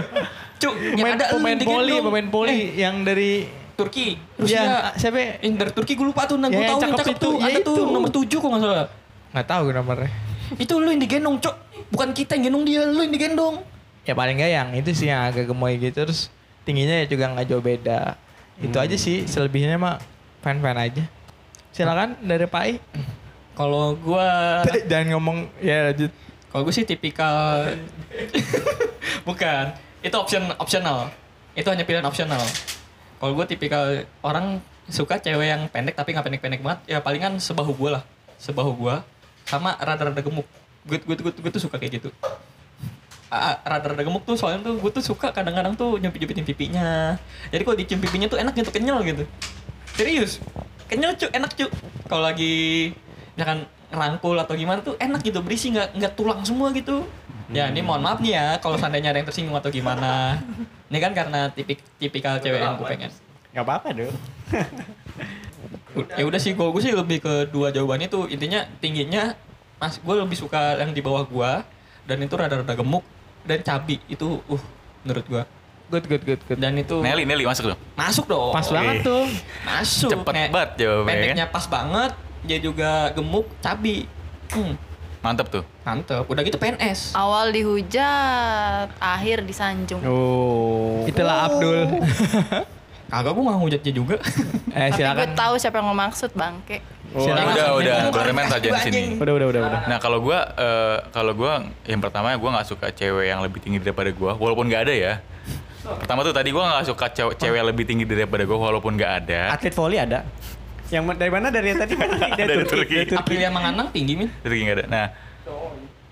Cuk, 0.57 0.73
yang 0.73 0.95
Pemain, 0.97 1.13
ada 1.13 1.25
pemain 1.29 1.53
yang 1.53 1.67
poli, 1.67 1.93
pemain 1.99 2.27
poli 2.27 2.49
Eh, 2.49 2.63
yang 2.79 2.95
dari 3.03 3.31
Turki, 3.73 4.15
Ya, 4.39 4.39
Rusia. 4.39 4.63
siapa? 4.95 5.43
Yang 5.43 5.53
dari 5.59 5.71
Turki 5.73 5.93
gue 5.93 6.05
lupa 6.05 6.23
tuh, 6.23 6.37
nah 6.37 6.47
Ya, 6.47 6.55
gue 6.55 6.63
yang 6.63 6.71
tahu 6.71 6.79
yang 6.79 6.89
cakep 6.89 6.99
cakep 7.03 7.13
itu, 7.13 7.21
tuh. 7.21 7.35
ya 7.35 7.45
Ada 7.45 7.59
tuh 7.61 7.75
itu. 7.75 7.83
nomor 7.85 8.09
7 8.09 8.25
kok 8.33 8.47
nggak 8.47 8.61
salah. 8.63 8.87
nggak 9.29 9.45
tahu 9.45 9.61
gue 9.61 9.75
nomornya. 9.75 10.09
Itu 10.55 10.73
lu 10.77 10.87
yang 10.87 11.01
digendong, 11.01 11.35
Cuk. 11.37 11.55
bukan 11.89 12.09
kita 12.11 12.31
yang 12.33 12.43
gendong 12.47 12.63
dia 12.63 12.81
lu 12.83 12.99
yang 12.99 13.11
digendong 13.11 13.55
Ya 14.01 14.13
paling 14.13 14.33
nggak 14.33 14.49
yang 14.51 14.69
itu 14.73 14.89
sih 14.93 15.07
yang 15.07 15.23
agak 15.23 15.45
gemoy 15.45 15.77
gitu 15.77 15.93
terus 16.01 16.33
tingginya 16.63 16.97
ya 16.97 17.05
juga 17.05 17.29
nggak 17.29 17.45
jauh 17.45 17.61
beda. 17.61 18.17
Itu 18.57 18.75
aja 18.75 18.95
sih 18.95 19.23
selebihnya 19.23 19.77
mah 19.77 20.01
fan-fan 20.39 20.73
aja. 20.75 21.03
Silakan 21.73 22.21
dari 22.21 22.45
Pai. 22.45 22.77
kalau 23.57 23.97
gua 23.97 24.61
Jangan 24.89 25.17
ngomong. 25.17 25.49
Ya 25.61 25.89
lanjut. 25.89 26.13
kalau 26.53 26.69
gue 26.69 26.73
sih 26.73 26.85
tipikal 26.85 27.65
bukan. 29.27 29.73
Itu 30.05 30.15
option 30.21 30.53
optional. 30.61 31.09
Itu 31.57 31.73
hanya 31.73 31.81
pilihan 31.81 32.05
opsional 32.05 32.41
kalau 33.23 33.39
gue 33.39 33.55
tipikal 33.55 34.03
orang 34.19 34.59
suka 34.91 35.15
cewek 35.15 35.47
yang 35.47 35.71
pendek 35.71 35.95
tapi 35.95 36.11
nggak 36.11 36.27
pendek-pendek 36.27 36.59
banget 36.59 36.79
ya 36.91 36.99
palingan 36.99 37.39
sebahu 37.39 37.71
gue 37.71 37.95
lah. 37.95 38.03
Sebahu 38.35 38.75
gue 38.75 38.95
sama 39.47 39.79
rada-rada 39.79 40.19
gemuk. 40.19 40.43
Gue 40.83 40.99
gue 40.99 41.15
gue, 41.15 41.31
gue 41.31 41.51
tuh 41.55 41.63
suka 41.63 41.79
kayak 41.79 42.03
gitu. 42.03 42.11
Ah, 43.31 43.63
rada-rada 43.63 44.03
gemuk 44.03 44.27
tuh 44.27 44.35
soalnya 44.35 44.67
tuh 44.67 44.75
gue 44.75 44.91
tuh 44.91 44.99
suka 44.99 45.31
kadang-kadang 45.31 45.71
tuh 45.71 45.95
nyempit-nyempitin 46.03 46.43
pipinya. 46.43 47.15
Jadi 47.47 47.63
kalau 47.63 47.77
dicium 47.79 48.03
pipinya 48.03 48.27
tuh 48.27 48.43
enak 48.43 48.59
gitu 48.59 48.75
kenyal 48.75 48.99
gitu. 49.07 49.23
Serius 49.95 50.43
kenyal 50.89 51.15
cu 51.15 51.27
enak 51.31 51.51
cu. 51.55 51.67
Kalau 52.07 52.23
lagi 52.23 52.91
misalkan 53.33 53.65
ngerangkul 53.93 54.37
atau 54.41 54.53
gimana 54.57 54.79
tuh 54.81 54.97
enak 54.97 55.21
gitu 55.21 55.39
berisi 55.45 55.69
nggak 55.69 55.97
nggak 55.97 56.13
tulang 56.17 56.41
semua 56.41 56.73
gitu. 56.73 57.05
Ya 57.53 57.69
ini 57.69 57.85
mohon 57.85 58.01
maaf 58.01 58.17
nih 58.17 58.33
ya 58.33 58.47
kalau 58.57 58.79
seandainya 58.81 59.13
ada 59.13 59.21
yang 59.21 59.27
tersinggung 59.29 59.53
atau 59.53 59.69
gimana. 59.69 60.41
Ini 60.93 61.01
kan 61.01 61.13
karena 61.17 61.49
tipik 61.49 61.81
tipikal 61.97 62.37
cewek 62.37 62.61
yang 62.61 62.77
gue 62.77 62.85
pengen. 62.85 63.09
Gak 63.49 63.65
apa-apa 63.65 63.97
dong. 63.97 64.13
ya 66.17 66.23
udah 66.25 66.37
sih 66.37 66.53
gue 66.53 66.81
sih 66.81 66.93
lebih 66.93 67.21
ke 67.21 67.49
dua 67.49 67.73
jawaban 67.73 68.05
itu. 68.05 68.29
Intinya 68.29 68.61
tingginya 68.77 69.33
mas 69.81 69.97
gue 69.97 70.15
lebih 70.17 70.37
suka 70.37 70.77
yang 70.77 70.93
di 70.93 71.01
bawah 71.01 71.25
gue 71.25 71.51
dan 72.05 72.17
itu 72.21 72.33
rada-rada 72.37 72.73
gemuk 72.77 73.01
dan 73.45 73.65
cabi. 73.65 73.97
Itu 74.05 74.45
uh 74.45 74.63
menurut 75.01 75.25
gue 75.25 75.43
Good 75.93 76.09
good 76.09 76.23
good 76.25 76.41
good. 76.43 76.57
dan 76.57 76.73
itu 76.73 76.97
Nelly, 76.97 77.21
Nelly 77.21 77.45
masuk 77.45 77.69
dong. 77.69 77.79
masuk 77.93 78.25
dong 78.25 78.49
Pas 78.49 78.65
banget 78.65 79.05
tuh. 79.05 79.29
masuk 79.61 80.09
Cepet 80.09 80.33
Nek. 80.33 80.49
banget 80.49 80.69
jawabannya. 80.75 81.05
pendeknya 81.07 81.45
pas 81.47 81.65
banget 81.67 82.11
dia 82.41 82.57
juga 82.57 82.89
gemuk 83.13 83.45
cabi 83.59 84.09
hmm, 84.49 84.73
Mantep 85.21 85.47
tuh. 85.47 85.63
mantep 85.83 86.25
udah 86.25 86.41
gitu 86.41 86.57
PNS 86.57 87.13
Awal 87.13 87.53
dihujat, 87.53 88.89
akhir 88.97 89.45
disanjung. 89.45 90.01
Oh. 90.03 91.05
Itulah 91.05 91.47
Abdul. 91.47 92.01
kagak 93.13 93.29
gue 93.29 93.43
nggak 93.45 93.59
hujatnya 93.61 93.91
juga 93.93 94.15
eh 94.73 94.89
Tapi 94.89 95.05
gue 95.13 95.29
tahu 95.31 95.53
siapa 95.55 95.77
yang 95.77 95.87
lo 95.87 95.95
maksud, 95.95 96.33
bangke. 96.33 96.81
Silakan. 97.13 97.53
Udah, 97.53 97.67
udah. 97.77 97.95
Bukan 98.01 98.13
Berarti 98.17 98.33
mental 98.33 98.57
aja 98.57 98.67
di 98.67 98.79
sini. 98.81 99.01
Udah 99.15 99.33
udah 99.37 99.47
udah 99.47 99.61
udah. 99.61 99.81
Nah 99.85 99.97
kalau 100.01 100.17
gua 100.17 100.49
eh, 100.49 100.97
kalau 101.13 101.31
gua 101.31 101.61
yang 101.85 102.01
pertama 102.01 102.33
gua 102.33 102.49
nggak 102.57 102.67
suka 102.67 102.89
cewek 102.89 103.29
yang 103.29 103.37
lebih 103.39 103.61
tinggi 103.61 103.77
daripada 103.77 104.09
gua 104.09 104.33
walaupun 104.33 104.65
nggak 104.65 104.89
ada 104.89 104.95
ya. 104.97 105.13
Pertama 105.83 106.23
tuh 106.23 106.31
tadi 106.31 106.49
gua 106.55 106.63
nggak 106.71 106.85
suka 106.87 107.05
cewek, 107.11 107.35
cewek 107.35 107.57
yang 107.59 107.67
lebih 107.67 107.83
tinggi 107.83 108.07
daripada 108.07 108.43
gua 108.47 108.71
walaupun 108.71 108.95
nggak 108.95 109.11
ada. 109.23 109.41
Atlet 109.51 109.75
volley 109.75 109.99
ada. 109.99 110.23
Yang 110.87 111.03
dari 111.19 111.31
mana 111.31 111.47
dari 111.51 111.67
yang 111.75 111.79
tadi? 111.83 111.93
dari 111.99 112.47
Dari 112.47 112.63
Turki. 112.63 112.93
Dari 112.95 113.07
Turki. 113.07 113.19
Aprilia 113.19 113.49
Manganang 113.51 113.91
tinggi 113.91 114.13
min 114.15 114.29
Itu 114.31 114.53
nggak 114.53 114.77
ada. 114.79 114.85
Nah 114.87 115.05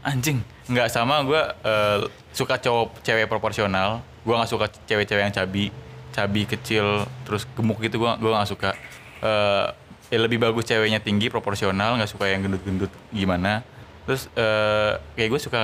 anjing 0.01 0.41
nggak 0.65 0.87
sama 0.89 1.21
gua 1.23 1.55
eh, 1.63 1.99
suka 2.35 2.59
cowok 2.59 2.99
cewek 3.05 3.31
proporsional. 3.31 4.03
Gua 4.27 4.43
nggak 4.43 4.51
suka 4.51 4.65
cewek-cewek 4.85 5.23
yang 5.23 5.33
cabi, 5.33 5.71
cabi 6.13 6.41
kecil 6.45 7.07
terus 7.23 7.47
gemuk 7.55 7.79
gitu 7.79 8.03
gua 8.03 8.19
gua 8.19 8.43
nggak 8.43 8.49
suka. 8.51 8.75
Eh, 9.23 9.67
ya 10.11 10.19
lebih 10.19 10.43
bagus 10.43 10.67
ceweknya 10.67 10.99
tinggi 10.99 11.31
proporsional 11.31 11.95
nggak 11.95 12.11
suka 12.11 12.27
yang 12.27 12.43
gendut-gendut 12.43 12.91
gimana. 13.15 13.63
Terus 14.03 14.27
eh, 14.35 14.99
kayak 15.15 15.29
gue 15.31 15.39
suka 15.39 15.59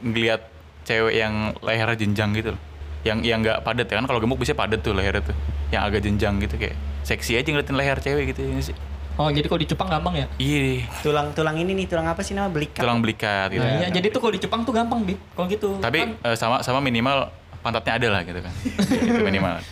ngeliat 0.00 0.40
cewek 0.88 1.14
yang 1.20 1.52
lehernya 1.60 2.00
jenjang 2.00 2.32
gitu 2.32 2.56
loh. 2.56 2.69
Yang 3.00 3.18
yang 3.22 3.38
nggak 3.40 3.58
padat 3.60 3.86
ya 3.86 3.96
kan 3.96 4.04
kalau 4.04 4.18
gemuk 4.18 4.36
bisa 4.36 4.52
padat 4.52 4.78
tuh 4.78 4.92
lehernya 4.92 5.24
tuh. 5.24 5.36
Yang 5.68 5.82
agak 5.84 6.00
jenjang 6.02 6.34
gitu 6.38 6.54
kayak 6.56 6.76
seksi 7.00 7.32
aja 7.34 7.48
ngeliatin 7.48 7.74
leher 7.74 7.96
cewek 7.96 8.24
gitu 8.28 8.40
ya 8.42 8.60
sih. 8.62 8.76
oh 9.12 9.28
jadi 9.28 9.44
kalau 9.44 9.60
dicupang 9.60 9.88
gampang 9.90 10.14
ya 10.16 10.26
Iya, 10.36 10.88
Tulang 11.00 11.28
tulang 11.32 11.52
ini 11.54 11.72
nih, 11.74 11.84
tulang 11.84 12.06
apa 12.06 12.20
sih 12.20 12.32
nama 12.32 12.48
belikat? 12.48 12.80
tulang 12.80 12.98
belikat 12.98 13.50
gitu. 13.50 13.60
Nah, 13.60 13.76
iya, 13.76 13.88
jadi 13.90 14.06
tuh 14.08 14.16
kalau 14.18 14.32
dicupang 14.32 14.60
tuh 14.62 14.72
gampang 14.72 15.00
bib 15.02 15.18
kalau 15.30 15.44
gitu 15.46 15.76
Tapi 15.76 15.98
Kan- 15.98 16.16
eh, 16.22 16.36
sama 16.38 16.60
sama 16.60 16.78
minimal 16.78 17.28
pantatnya 17.60 17.96
ada 17.96 18.08
lah 18.10 18.20
gitu 18.22 18.40
kan. 18.40 18.52
itu 18.88 19.20
minimal. 19.20 19.60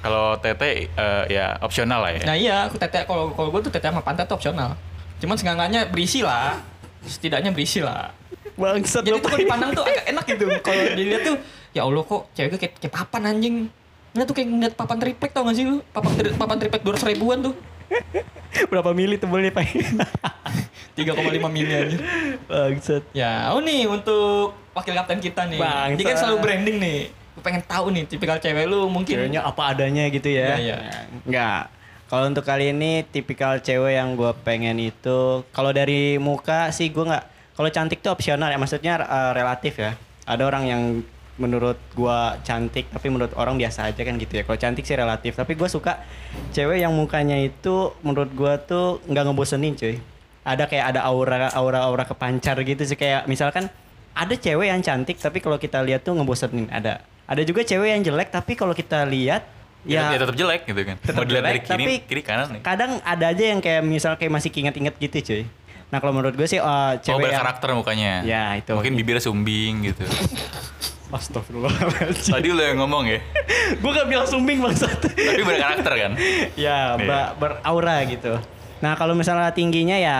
Kalau 0.00 0.32
tete 0.36 0.88
eh, 0.88 1.24
ya 1.28 1.60
opsional 1.60 2.00
lah 2.00 2.10
ya. 2.10 2.22
nah 2.24 2.34
iya 2.34 2.56
aku 2.64 2.74
tete 2.74 3.04
kalau 3.04 3.30
kalau 3.30 3.48
gue 3.50 3.60
tuh 3.60 3.70
tete 3.70 3.84
sama 3.84 4.00
pantat 4.00 4.24
tuh 4.24 4.34
opsional 4.34 4.72
cuman 5.20 5.36
seenggaknya 5.36 5.86
berisi 5.86 6.24
lah 6.24 6.56
setidaknya 7.02 7.52
berisi 7.52 7.80
lah 7.80 8.08
Bangsat 8.56 9.02
jadi 9.02 9.14
tuh 9.14 9.28
kalau 9.28 9.38
dipandang 9.38 9.70
tuh 9.70 9.84
agak 9.84 10.04
enak 10.06 10.24
gitu 10.26 10.44
kalau 10.60 10.82
dilihat 10.90 11.22
tuh 11.22 11.36
ya 11.70 11.86
allah 11.86 12.02
kok 12.02 12.30
cewek 12.34 12.48
gue 12.56 12.60
kayak, 12.66 12.74
kayak 12.82 12.94
papan 12.94 13.22
anjing 13.30 13.56
Nah 14.10 14.26
tuh 14.26 14.34
kayak 14.34 14.48
ngeliat 14.50 14.74
papan 14.74 14.98
triplek 14.98 15.30
tau 15.30 15.46
gak 15.46 15.54
sih 15.54 15.64
lu? 15.66 15.78
Papan, 15.94 16.12
tri, 16.18 16.28
papan 16.34 16.56
triplek 16.58 16.82
200 16.82 17.12
ribuan 17.14 17.38
tuh 17.46 17.54
Berapa 18.70 18.90
mili 18.90 19.18
tebelnya, 19.18 19.54
Pak? 19.54 19.66
3,5 20.98 21.38
mili 21.46 21.70
aja 21.70 21.98
Bangsat. 22.50 23.02
Ya, 23.14 23.54
oh 23.54 23.62
nih 23.62 23.86
untuk 23.86 24.54
wakil 24.74 24.94
kapten 24.98 25.22
kita 25.22 25.46
nih 25.46 25.62
Bangsat. 25.62 25.98
Dia 25.98 26.04
kan 26.10 26.16
selalu 26.26 26.36
branding 26.42 26.76
nih 26.82 26.98
Gue 27.38 27.42
pengen 27.46 27.62
tahu 27.62 27.94
nih 27.94 28.02
tipikal 28.10 28.36
cewek 28.42 28.66
lu 28.66 28.90
mungkin 28.90 29.14
Ceweknya 29.14 29.46
apa 29.46 29.62
adanya 29.70 30.10
gitu 30.10 30.26
ya? 30.26 30.58
Iya, 30.58 30.76
iya. 30.82 31.00
Enggak. 31.22 31.62
Kalau 32.10 32.26
untuk 32.26 32.42
kali 32.42 32.74
ini 32.74 33.06
tipikal 33.06 33.62
cewek 33.62 33.94
yang 33.94 34.18
gue 34.18 34.34
pengen 34.42 34.82
itu, 34.82 35.46
kalau 35.54 35.70
dari 35.70 36.18
muka 36.18 36.74
sih 36.74 36.90
gue 36.90 37.06
nggak. 37.06 37.54
Kalau 37.54 37.70
cantik 37.70 38.02
tuh 38.02 38.10
opsional 38.10 38.50
ya, 38.50 38.58
maksudnya 38.58 38.98
eh, 38.98 39.30
relatif 39.30 39.78
ya. 39.78 39.94
Ada 40.26 40.42
orang 40.42 40.64
yang 40.66 40.82
menurut 41.40 41.80
gua 41.96 42.36
cantik 42.44 42.92
tapi 42.92 43.08
menurut 43.08 43.32
orang 43.34 43.56
biasa 43.56 43.88
aja 43.88 44.04
kan 44.04 44.14
gitu 44.14 44.36
ya. 44.36 44.42
Kalau 44.44 44.60
cantik 44.60 44.84
sih 44.84 44.92
relatif, 44.92 45.32
tapi 45.34 45.56
gue 45.56 45.64
suka 45.66 46.04
cewek 46.52 46.84
yang 46.84 46.92
mukanya 46.92 47.40
itu 47.40 47.96
menurut 48.04 48.28
gua 48.36 48.60
tuh 48.60 49.00
nggak 49.08 49.24
ngebosenin 49.24 49.72
cuy. 49.74 49.96
Ada 50.44 50.68
kayak 50.68 50.84
ada 50.92 51.00
aura 51.08 51.48
aura 51.56 51.80
aura 51.88 52.04
kepancar 52.04 52.60
gitu 52.60 52.84
sih 52.84 52.94
kayak 52.94 53.24
misalkan 53.24 53.72
ada 54.12 54.34
cewek 54.36 54.68
yang 54.68 54.84
cantik 54.84 55.16
tapi 55.16 55.40
kalau 55.40 55.56
kita 55.56 55.80
lihat 55.80 56.04
tuh 56.04 56.12
ngebosenin 56.12 56.68
ada. 56.68 57.00
Ada 57.24 57.40
juga 57.42 57.64
cewek 57.64 57.88
yang 57.88 58.02
jelek 58.04 58.28
tapi 58.28 58.52
kalau 58.52 58.76
kita 58.76 59.08
lihat 59.08 59.48
Ya, 59.80 60.12
ya 60.12 60.20
tetap 60.20 60.36
jelek 60.36 60.68
gitu 60.68 60.76
kan. 60.84 61.00
tetap 61.00 61.16
Mau 61.16 61.24
dilihat 61.24 61.40
dari 61.40 61.60
jelek, 61.64 61.72
kiri, 61.72 61.84
tapi 61.88 61.92
kiri 62.04 62.20
kanan 62.20 62.46
nih. 62.52 62.60
kadang 62.60 63.00
ada 63.00 63.32
aja 63.32 63.44
yang 63.48 63.64
kayak 63.64 63.80
misal 63.80 64.12
kayak 64.12 64.28
masih 64.28 64.52
inget-inget 64.52 64.92
gitu 65.00 65.16
cuy 65.24 65.42
nah 65.88 65.98
kalau 65.98 66.12
menurut 66.12 66.36
gue 66.36 66.44
sih 66.44 66.60
uh, 66.60 66.94
Oh 66.94 67.00
cewek 67.00 67.32
yang 67.32 67.40
berkarakter 67.40 67.68
mukanya. 67.74 68.12
Ya, 68.22 68.54
itu. 68.54 68.76
Mungkin 68.76 68.92
bibirnya 68.94 69.24
sumbing 69.24 69.90
gitu. 69.90 70.04
Astagfirullahaladzim. 71.10 72.32
Tadi 72.32 72.48
lo 72.50 72.62
yang 72.62 72.78
ngomong 72.80 73.04
ya. 73.06 73.18
gue 73.76 73.90
gak 73.90 74.08
bilang 74.08 74.26
sumbing 74.26 74.62
bangsat 74.62 75.10
Tapi 75.10 75.42
berkarakter 75.42 75.92
kan. 75.92 76.12
ya 76.54 76.94
ba- 76.96 77.34
beraura 77.34 78.02
gitu. 78.06 78.38
Nah 78.80 78.96
kalau 78.96 79.12
misalnya 79.12 79.52
tingginya 79.52 79.94
ya 79.94 80.18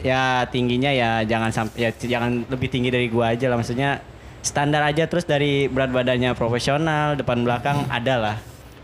ya 0.00 0.46
tingginya 0.46 0.94
ya 0.94 1.24
jangan 1.26 1.50
sampai 1.50 1.76
ya 1.76 1.90
jangan 1.90 2.46
lebih 2.46 2.70
tinggi 2.70 2.92
dari 2.92 3.10
gua 3.10 3.34
aja 3.34 3.50
lah. 3.50 3.58
Maksudnya 3.58 3.98
standar 4.40 4.86
aja. 4.86 5.10
Terus 5.10 5.26
dari 5.26 5.66
berat 5.66 5.90
badannya 5.90 6.30
profesional 6.32 7.18
depan 7.18 7.42
belakang 7.42 7.82
ada 7.90 8.14
lah. 8.14 8.36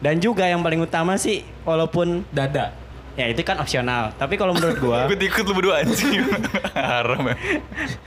Dan 0.02 0.18
juga 0.18 0.50
yang 0.50 0.66
paling 0.66 0.82
utama 0.82 1.14
sih 1.14 1.46
walaupun 1.62 2.26
Dada 2.34 2.74
ya 3.12 3.28
itu 3.28 3.40
kan 3.42 3.60
opsional 3.60 4.12
tapi 4.16 4.34
kalau 4.34 4.56
menurut 4.56 4.76
gua 4.78 4.98
Ikut-ikut 5.06 5.44
lu 5.44 5.52
berdua 5.52 5.84
anjing. 5.84 6.24
Haram 6.72 7.28
ya. 7.28 7.36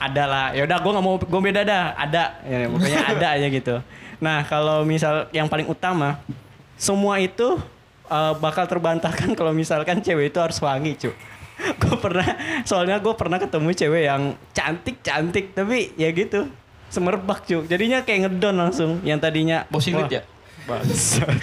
ada 0.02 0.24
lah 0.26 0.46
ya 0.52 0.66
udah 0.66 0.78
gue 0.78 0.92
nggak 0.92 1.06
mau 1.06 1.16
gue 1.18 1.42
beda 1.42 1.62
dah 1.62 1.94
ada 1.94 2.24
ya, 2.42 2.66
pokoknya 2.66 3.02
ada 3.06 3.28
aja 3.38 3.48
gitu 3.48 3.76
nah 4.18 4.42
kalau 4.44 4.82
misal 4.82 5.30
yang 5.30 5.46
paling 5.46 5.68
utama 5.68 6.18
semua 6.76 7.20
itu 7.20 7.60
eh, 8.08 8.34
bakal 8.38 8.66
terbantahkan 8.66 9.34
kalau 9.34 9.54
misalkan 9.54 10.02
cewek 10.02 10.34
itu 10.34 10.40
harus 10.42 10.58
wangi 10.58 10.98
cu 10.98 11.12
gue 11.82 11.96
pernah 11.96 12.26
soalnya 12.64 12.98
gue 12.98 13.14
pernah 13.14 13.38
ketemu 13.38 13.70
cewek 13.72 14.04
yang 14.04 14.24
cantik 14.52 15.00
cantik 15.00 15.54
tapi 15.54 15.94
ya 15.96 16.10
gitu 16.10 16.50
semerbak 16.90 17.44
cu 17.44 17.62
jadinya 17.64 18.02
kayak 18.02 18.28
ngedon 18.28 18.56
langsung 18.58 18.92
yang 19.04 19.20
tadinya 19.20 19.64
Posilit 19.70 20.10
ya? 20.10 20.24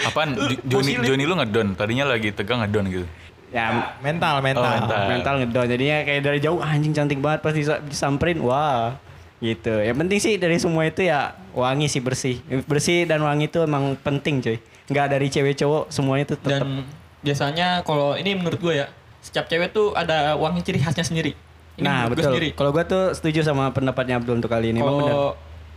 Apaan? 0.02 0.34
Jo- 0.34 0.82
Joni, 0.82 0.98
Joni 0.98 1.22
lu 1.22 1.38
ngedon. 1.38 1.78
Tadinya 1.78 2.10
lagi 2.10 2.34
tegang 2.34 2.58
ngedon 2.58 2.84
gitu. 2.90 3.06
Ya 3.52 3.94
Mental, 4.00 4.40
mental. 4.40 4.64
Oh, 4.64 4.72
mental. 4.80 5.00
mental. 5.12 5.34
Ngedon 5.44 5.66
jadinya 5.68 5.96
kayak 6.02 6.20
dari 6.24 6.38
jauh 6.40 6.58
anjing 6.58 6.96
cantik 6.96 7.20
banget 7.20 7.44
pas 7.44 7.52
disa- 7.52 7.84
disamperin 7.84 8.40
wah 8.40 8.96
gitu. 9.38 9.76
Yang 9.76 9.96
penting 10.00 10.18
sih 10.18 10.34
dari 10.40 10.56
semua 10.56 10.88
itu 10.88 11.04
ya 11.04 11.36
wangi 11.52 11.86
sih 11.86 12.00
bersih. 12.00 12.40
Bersih 12.64 13.04
dan 13.04 13.20
wangi 13.20 13.46
itu 13.46 13.60
emang 13.60 13.94
penting 14.00 14.40
cuy 14.40 14.58
nggak 14.90 15.06
dari 15.08 15.26
cewek 15.30 15.54
cowok 15.56 15.88
semuanya 15.88 16.24
itu 16.28 16.34
tetap 16.36 16.66
Dan 16.66 16.84
biasanya 17.22 17.68
kalau 17.86 18.18
ini 18.18 18.34
menurut 18.34 18.58
gue 18.58 18.82
ya 18.82 18.86
Setiap 19.22 19.46
cewek 19.46 19.70
tuh 19.70 19.94
ada 19.94 20.34
wangi 20.34 20.66
ciri 20.66 20.82
khasnya 20.82 21.06
sendiri. 21.06 21.38
Ini 21.78 21.86
nah 21.86 22.10
betul. 22.10 22.34
kalau 22.52 22.74
gue 22.74 22.84
tuh 22.84 23.14
setuju 23.14 23.46
sama 23.46 23.70
pendapatnya 23.70 24.18
Abdul 24.18 24.42
untuk 24.42 24.50
kali 24.50 24.74
ini 24.74 24.82
Emang 24.82 24.98
bener. 24.98 25.14
Kalau 25.14 25.28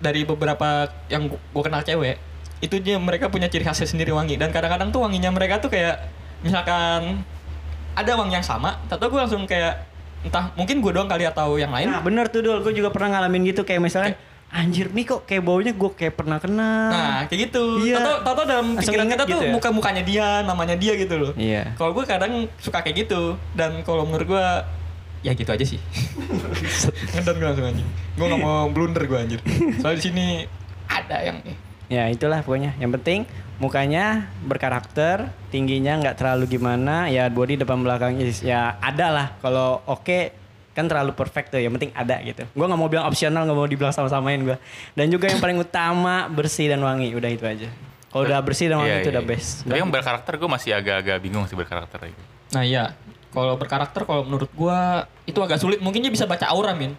dari 0.02 0.22
beberapa 0.26 0.90
yang 1.08 1.30
gue 1.30 1.64
kenal 1.64 1.86
cewek 1.86 2.18
Itu 2.60 2.82
dia 2.82 2.98
mereka 3.00 3.30
punya 3.30 3.48
ciri 3.48 3.64
khasnya 3.64 3.86
sendiri 3.88 4.12
wangi. 4.12 4.36
Dan 4.36 4.50
kadang-kadang 4.50 4.90
tuh 4.90 5.06
wanginya 5.06 5.30
mereka 5.30 5.62
tuh 5.62 5.70
kayak 5.70 6.02
Misalkan 6.42 7.22
ada 7.96 8.12
wangi 8.20 8.36
yang 8.36 8.46
sama 8.46 8.76
Tahu 8.92 9.08
gue 9.10 9.20
langsung 9.24 9.44
kayak 9.48 9.88
entah 10.26 10.52
mungkin 10.60 10.84
gue 10.84 10.92
doang 10.92 11.08
kali 11.08 11.24
atau 11.24 11.56
yang 11.56 11.72
lain 11.72 11.90
Nah 11.90 12.02
bener 12.04 12.28
tuh 12.28 12.44
dul, 12.44 12.60
gue 12.62 12.74
juga 12.76 12.92
pernah 12.92 13.18
ngalamin 13.18 13.50
gitu 13.50 13.64
kayak 13.64 13.82
misalnya 13.82 14.14
anjir 14.56 14.88
nih 14.96 15.04
kok 15.04 15.28
kayak 15.28 15.44
baunya 15.44 15.76
gue 15.76 15.92
kayak 15.92 16.16
pernah 16.16 16.40
kenal. 16.40 16.88
Nah, 16.88 17.28
kayak 17.28 17.52
gitu. 17.52 17.84
Iya. 17.84 18.00
Tahu 18.00 18.18
tahu 18.24 18.46
dalam 18.48 18.68
pikiran 18.80 19.08
kita 19.12 19.24
tuh 19.28 19.32
gitu 19.36 19.44
ya? 19.44 19.52
muka-mukanya 19.52 20.04
dia, 20.08 20.28
namanya 20.48 20.76
dia 20.80 20.96
gitu 20.96 21.16
loh. 21.20 21.32
Iya. 21.36 21.76
Kalau 21.76 21.92
gue 21.92 22.04
kadang 22.08 22.48
suka 22.64 22.80
kayak 22.80 23.06
gitu 23.06 23.36
dan 23.52 23.84
kalau 23.84 24.08
menurut 24.08 24.28
gue 24.32 24.48
ya 25.28 25.36
gitu 25.36 25.52
aja 25.52 25.66
sih. 25.68 25.80
Ngedon 27.20 27.36
gue 27.36 27.48
langsung 27.52 27.68
anjing. 27.68 27.90
Gue 28.16 28.26
gak 28.32 28.40
mau 28.40 28.72
blunder 28.72 29.04
gue 29.04 29.18
anjir. 29.20 29.40
Soalnya 29.84 29.98
di 30.00 30.06
sini 30.08 30.26
ada 30.88 31.18
yang. 31.20 31.38
Ya 31.92 32.08
itulah 32.08 32.40
pokoknya. 32.40 32.80
Yang 32.80 32.92
penting 33.02 33.20
mukanya 33.58 34.28
berkarakter, 34.44 35.32
tingginya 35.50 36.00
nggak 36.02 36.16
terlalu 36.20 36.60
gimana, 36.60 37.08
ya 37.08 37.28
body 37.32 37.62
depan 37.62 37.80
belakangnya 37.80 38.28
ya 38.44 38.76
ada 38.80 39.08
lah. 39.12 39.28
Kalau 39.40 39.82
oke 39.88 40.46
kan 40.76 40.92
terlalu 40.92 41.16
perfect 41.16 41.56
tuh. 41.56 41.64
Yang 41.64 41.74
penting 41.80 41.92
ada 41.96 42.20
gitu. 42.20 42.44
Gue 42.52 42.66
nggak 42.68 42.80
mau 42.80 42.92
bilang 42.92 43.08
opsional, 43.08 43.48
nggak 43.48 43.58
mau 43.58 43.66
dibilang 43.66 43.96
sama-samain 43.96 44.44
gue. 44.44 44.58
Dan 44.92 45.08
juga 45.08 45.32
yang 45.32 45.40
paling 45.40 45.56
utama 45.56 46.28
bersih 46.28 46.68
dan 46.68 46.84
wangi. 46.84 47.16
Udah 47.16 47.32
itu 47.32 47.48
aja. 47.48 47.72
Kalau 48.12 48.28
udah 48.28 48.40
bersih 48.44 48.72
dan 48.72 48.84
wangi 48.84 48.92
Iya, 48.92 49.00
itu 49.04 49.10
iya, 49.12 49.16
udah 49.16 49.24
iya. 49.24 49.32
best. 49.32 49.50
Tapi 49.64 49.80
yang 49.80 49.92
berkarakter 49.92 50.34
gue 50.36 50.50
masih 50.52 50.72
agak-agak 50.76 51.18
bingung 51.24 51.48
sih 51.48 51.56
berkarakter 51.56 52.12
gitu. 52.12 52.24
Nah 52.56 52.64
iya, 52.64 52.96
kalau 53.36 53.60
berkarakter 53.60 54.08
kalau 54.08 54.24
menurut 54.24 54.48
gue 54.48 54.80
itu 55.28 55.40
agak 55.44 55.60
sulit. 55.60 55.84
Mungkin 55.84 56.00
dia 56.00 56.08
bisa 56.08 56.24
baca 56.24 56.48
aura 56.48 56.72
min. 56.72 56.96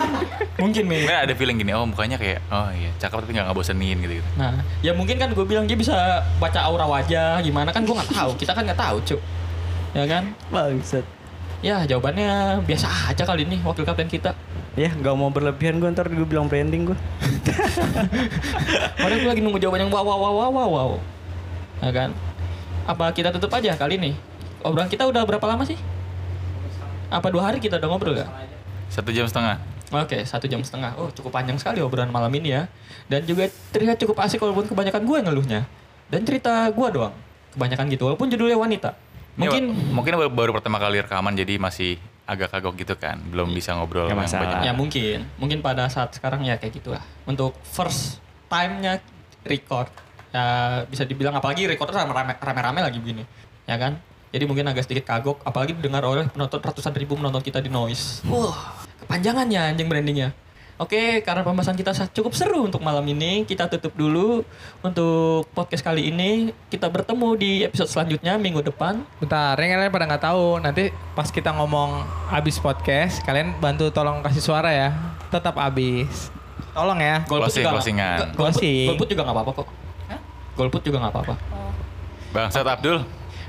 mungkin 0.62 0.88
min. 0.88 1.04
Mungkin 1.04 1.20
ada 1.28 1.34
feeling 1.36 1.60
gini, 1.60 1.76
oh 1.76 1.84
mukanya 1.84 2.16
kayak, 2.16 2.40
oh 2.48 2.72
iya 2.72 2.88
cakep 2.96 3.20
tapi 3.20 3.36
nggak 3.36 3.52
ngebosenin 3.52 4.00
gitu. 4.00 4.14
-gitu. 4.16 4.28
Nah, 4.40 4.64
ya 4.80 4.96
mungkin 4.96 5.20
kan 5.20 5.28
gue 5.36 5.44
bilang 5.44 5.68
dia 5.68 5.76
bisa 5.76 6.24
baca 6.40 6.64
aura 6.64 6.88
wajah 6.88 7.44
gimana 7.44 7.68
kan 7.68 7.84
gue 7.84 7.92
nggak 7.92 8.10
tahu. 8.16 8.30
Kita 8.40 8.56
kan 8.56 8.64
nggak 8.64 8.80
tahu 8.80 8.96
cuk. 9.04 9.20
Ya 9.92 10.04
kan? 10.08 10.32
Bangsat. 10.48 11.04
Ya 11.60 11.84
jawabannya 11.84 12.64
biasa 12.64 13.12
aja 13.12 13.24
kali 13.28 13.44
ini 13.44 13.60
wakil 13.60 13.84
kapten 13.84 14.08
kita. 14.08 14.32
Ya 14.74 14.88
nggak 14.88 15.14
mau 15.14 15.28
berlebihan 15.28 15.78
gue 15.84 15.88
ntar 15.92 16.08
gue 16.08 16.24
bilang 16.24 16.48
branding 16.48 16.88
gue. 16.88 16.98
Padahal 18.96 19.20
gue 19.20 19.30
lagi 19.30 19.42
nunggu 19.44 19.60
jawaban 19.60 19.84
yang 19.84 19.92
wow 19.92 20.00
wow 20.00 20.18
wow 20.18 20.32
wow 20.32 20.50
wow 20.50 20.68
wow. 20.72 20.90
Ya 21.84 21.92
kan? 21.92 22.10
Apa 22.88 23.12
kita 23.12 23.32
tutup 23.36 23.52
aja 23.52 23.76
kali 23.76 24.00
ini? 24.00 24.12
Obrolan 24.64 24.88
kita 24.88 25.04
udah 25.04 25.22
berapa 25.22 25.44
lama 25.44 25.62
sih? 25.62 25.76
Apa 27.06 27.28
dua 27.28 27.46
hari 27.46 27.60
kita 27.60 27.76
udah 27.76 27.86
ngobrol 27.86 28.16
gak? 28.16 28.28
Satu 28.88 29.12
jam 29.12 29.24
setengah. 29.24 29.60
Oke, 29.94 30.24
satu 30.24 30.48
jam 30.48 30.58
setengah. 30.58 30.96
Oh, 30.96 31.12
cukup 31.12 31.30
panjang 31.30 31.54
sekali 31.54 31.78
obrolan 31.78 32.08
malam 32.08 32.32
ini 32.32 32.50
ya. 32.50 32.66
Dan 33.06 33.22
juga 33.22 33.44
terlihat 33.70 34.00
cukup 34.00 34.18
asik 34.18 34.40
walaupun 34.40 34.66
kebanyakan 34.66 35.04
gue 35.04 35.16
yang 35.16 35.26
ngeluhnya. 35.28 35.60
Dan 36.08 36.24
cerita 36.24 36.66
gue 36.66 36.88
doang. 36.90 37.14
Kebanyakan 37.52 37.86
gitu, 37.86 38.02
walaupun 38.08 38.26
judulnya 38.26 38.56
wanita. 38.56 38.90
Mungkin 39.36 39.62
wa- 39.68 39.94
mungkin 39.94 40.12
baru, 40.16 40.30
baru 40.32 40.50
pertama 40.52 40.78
kali 40.78 40.98
rekaman 40.98 41.34
jadi 41.34 41.54
masih 41.56 41.98
agak 42.24 42.50
kagok 42.50 42.74
gitu 42.76 42.94
kan, 42.96 43.20
belum 43.20 43.52
bisa 43.52 43.76
ngobrol 43.76 44.08
yang 44.08 44.16
masalah. 44.16 44.64
banyak. 44.64 44.64
ya 44.64 44.72
mungkin, 44.72 45.18
mungkin 45.36 45.58
pada 45.60 45.84
saat 45.86 46.08
sekarang 46.10 46.40
ya 46.40 46.56
kayak 46.56 46.72
gitu 46.74 46.88
lah. 46.90 47.04
Untuk 47.24 47.52
first 47.62 48.16
time-nya 48.48 48.96
record, 49.44 49.92
ya 50.32 50.44
bisa 50.88 51.04
dibilang 51.04 51.36
apalagi 51.36 51.68
recordnya 51.68 52.00
rame- 52.02 52.40
rame-rame 52.40 52.80
lagi 52.80 52.96
begini, 52.96 53.28
ya 53.64 53.76
kan? 53.76 54.00
Jadi 54.34 54.50
mungkin 54.50 54.66
agak 54.66 54.90
sedikit 54.90 55.06
kagok, 55.14 55.38
apalagi 55.46 55.78
didengar 55.78 56.02
oleh 56.02 56.26
penonton 56.26 56.58
ratusan 56.58 56.90
ribu 56.98 57.14
menonton 57.14 57.38
kita 57.38 57.62
di 57.62 57.70
Noise. 57.70 58.26
Wah, 58.26 58.82
kepanjangannya 59.06 59.70
anjing 59.70 59.86
brandingnya. 59.86 60.34
Oke, 60.74 61.22
karena 61.22 61.46
pembahasan 61.46 61.78
kita 61.78 61.94
cukup 62.10 62.34
seru 62.34 62.66
untuk 62.66 62.82
malam 62.82 63.06
ini, 63.06 63.46
kita 63.46 63.70
tutup 63.70 63.94
dulu 63.94 64.42
untuk 64.82 65.46
podcast 65.54 65.86
kali 65.86 66.10
ini. 66.10 66.50
Kita 66.66 66.90
bertemu 66.90 67.28
di 67.38 67.62
episode 67.62 67.86
selanjutnya 67.86 68.34
minggu 68.34 68.58
depan. 68.58 69.06
Bentar, 69.22 69.54
yang 69.54 69.78
kalian 69.78 69.94
pada 69.94 70.06
nggak 70.10 70.24
tahu. 70.26 70.58
Nanti 70.58 70.90
pas 71.14 71.30
kita 71.30 71.54
ngomong 71.54 72.02
abis 72.34 72.58
podcast, 72.58 73.22
kalian 73.22 73.54
bantu 73.62 73.94
tolong 73.94 74.18
kasih 74.26 74.42
suara 74.42 74.74
ya. 74.74 74.90
Tetap 75.30 75.54
abis. 75.62 76.34
Tolong 76.74 76.98
ya. 76.98 77.22
Golput 77.22 77.54
Closing, 77.54 77.62
juga 77.62 77.70
closingan. 77.78 78.18
golput, 78.34 79.06
juga 79.06 79.22
nggak 79.22 79.36
apa-apa 79.38 79.52
kok. 79.62 79.68
Golput 80.58 80.82
juga 80.82 80.98
nggak 81.06 81.12
apa-apa. 81.14 81.34
Bang 82.34 82.50
Set 82.50 82.66
Abdul. 82.66 82.98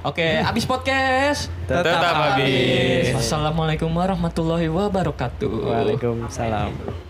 Oke, 0.06 0.22
abis 0.22 0.69
podcast. 0.69 1.49
Tetap 1.65 1.98
habis. 1.98 3.10
Wassalamualaikum 3.10 3.90
warahmatullahi 3.90 4.69
wabarakatuh. 4.69 5.49
Waalaikumsalam. 5.49 7.05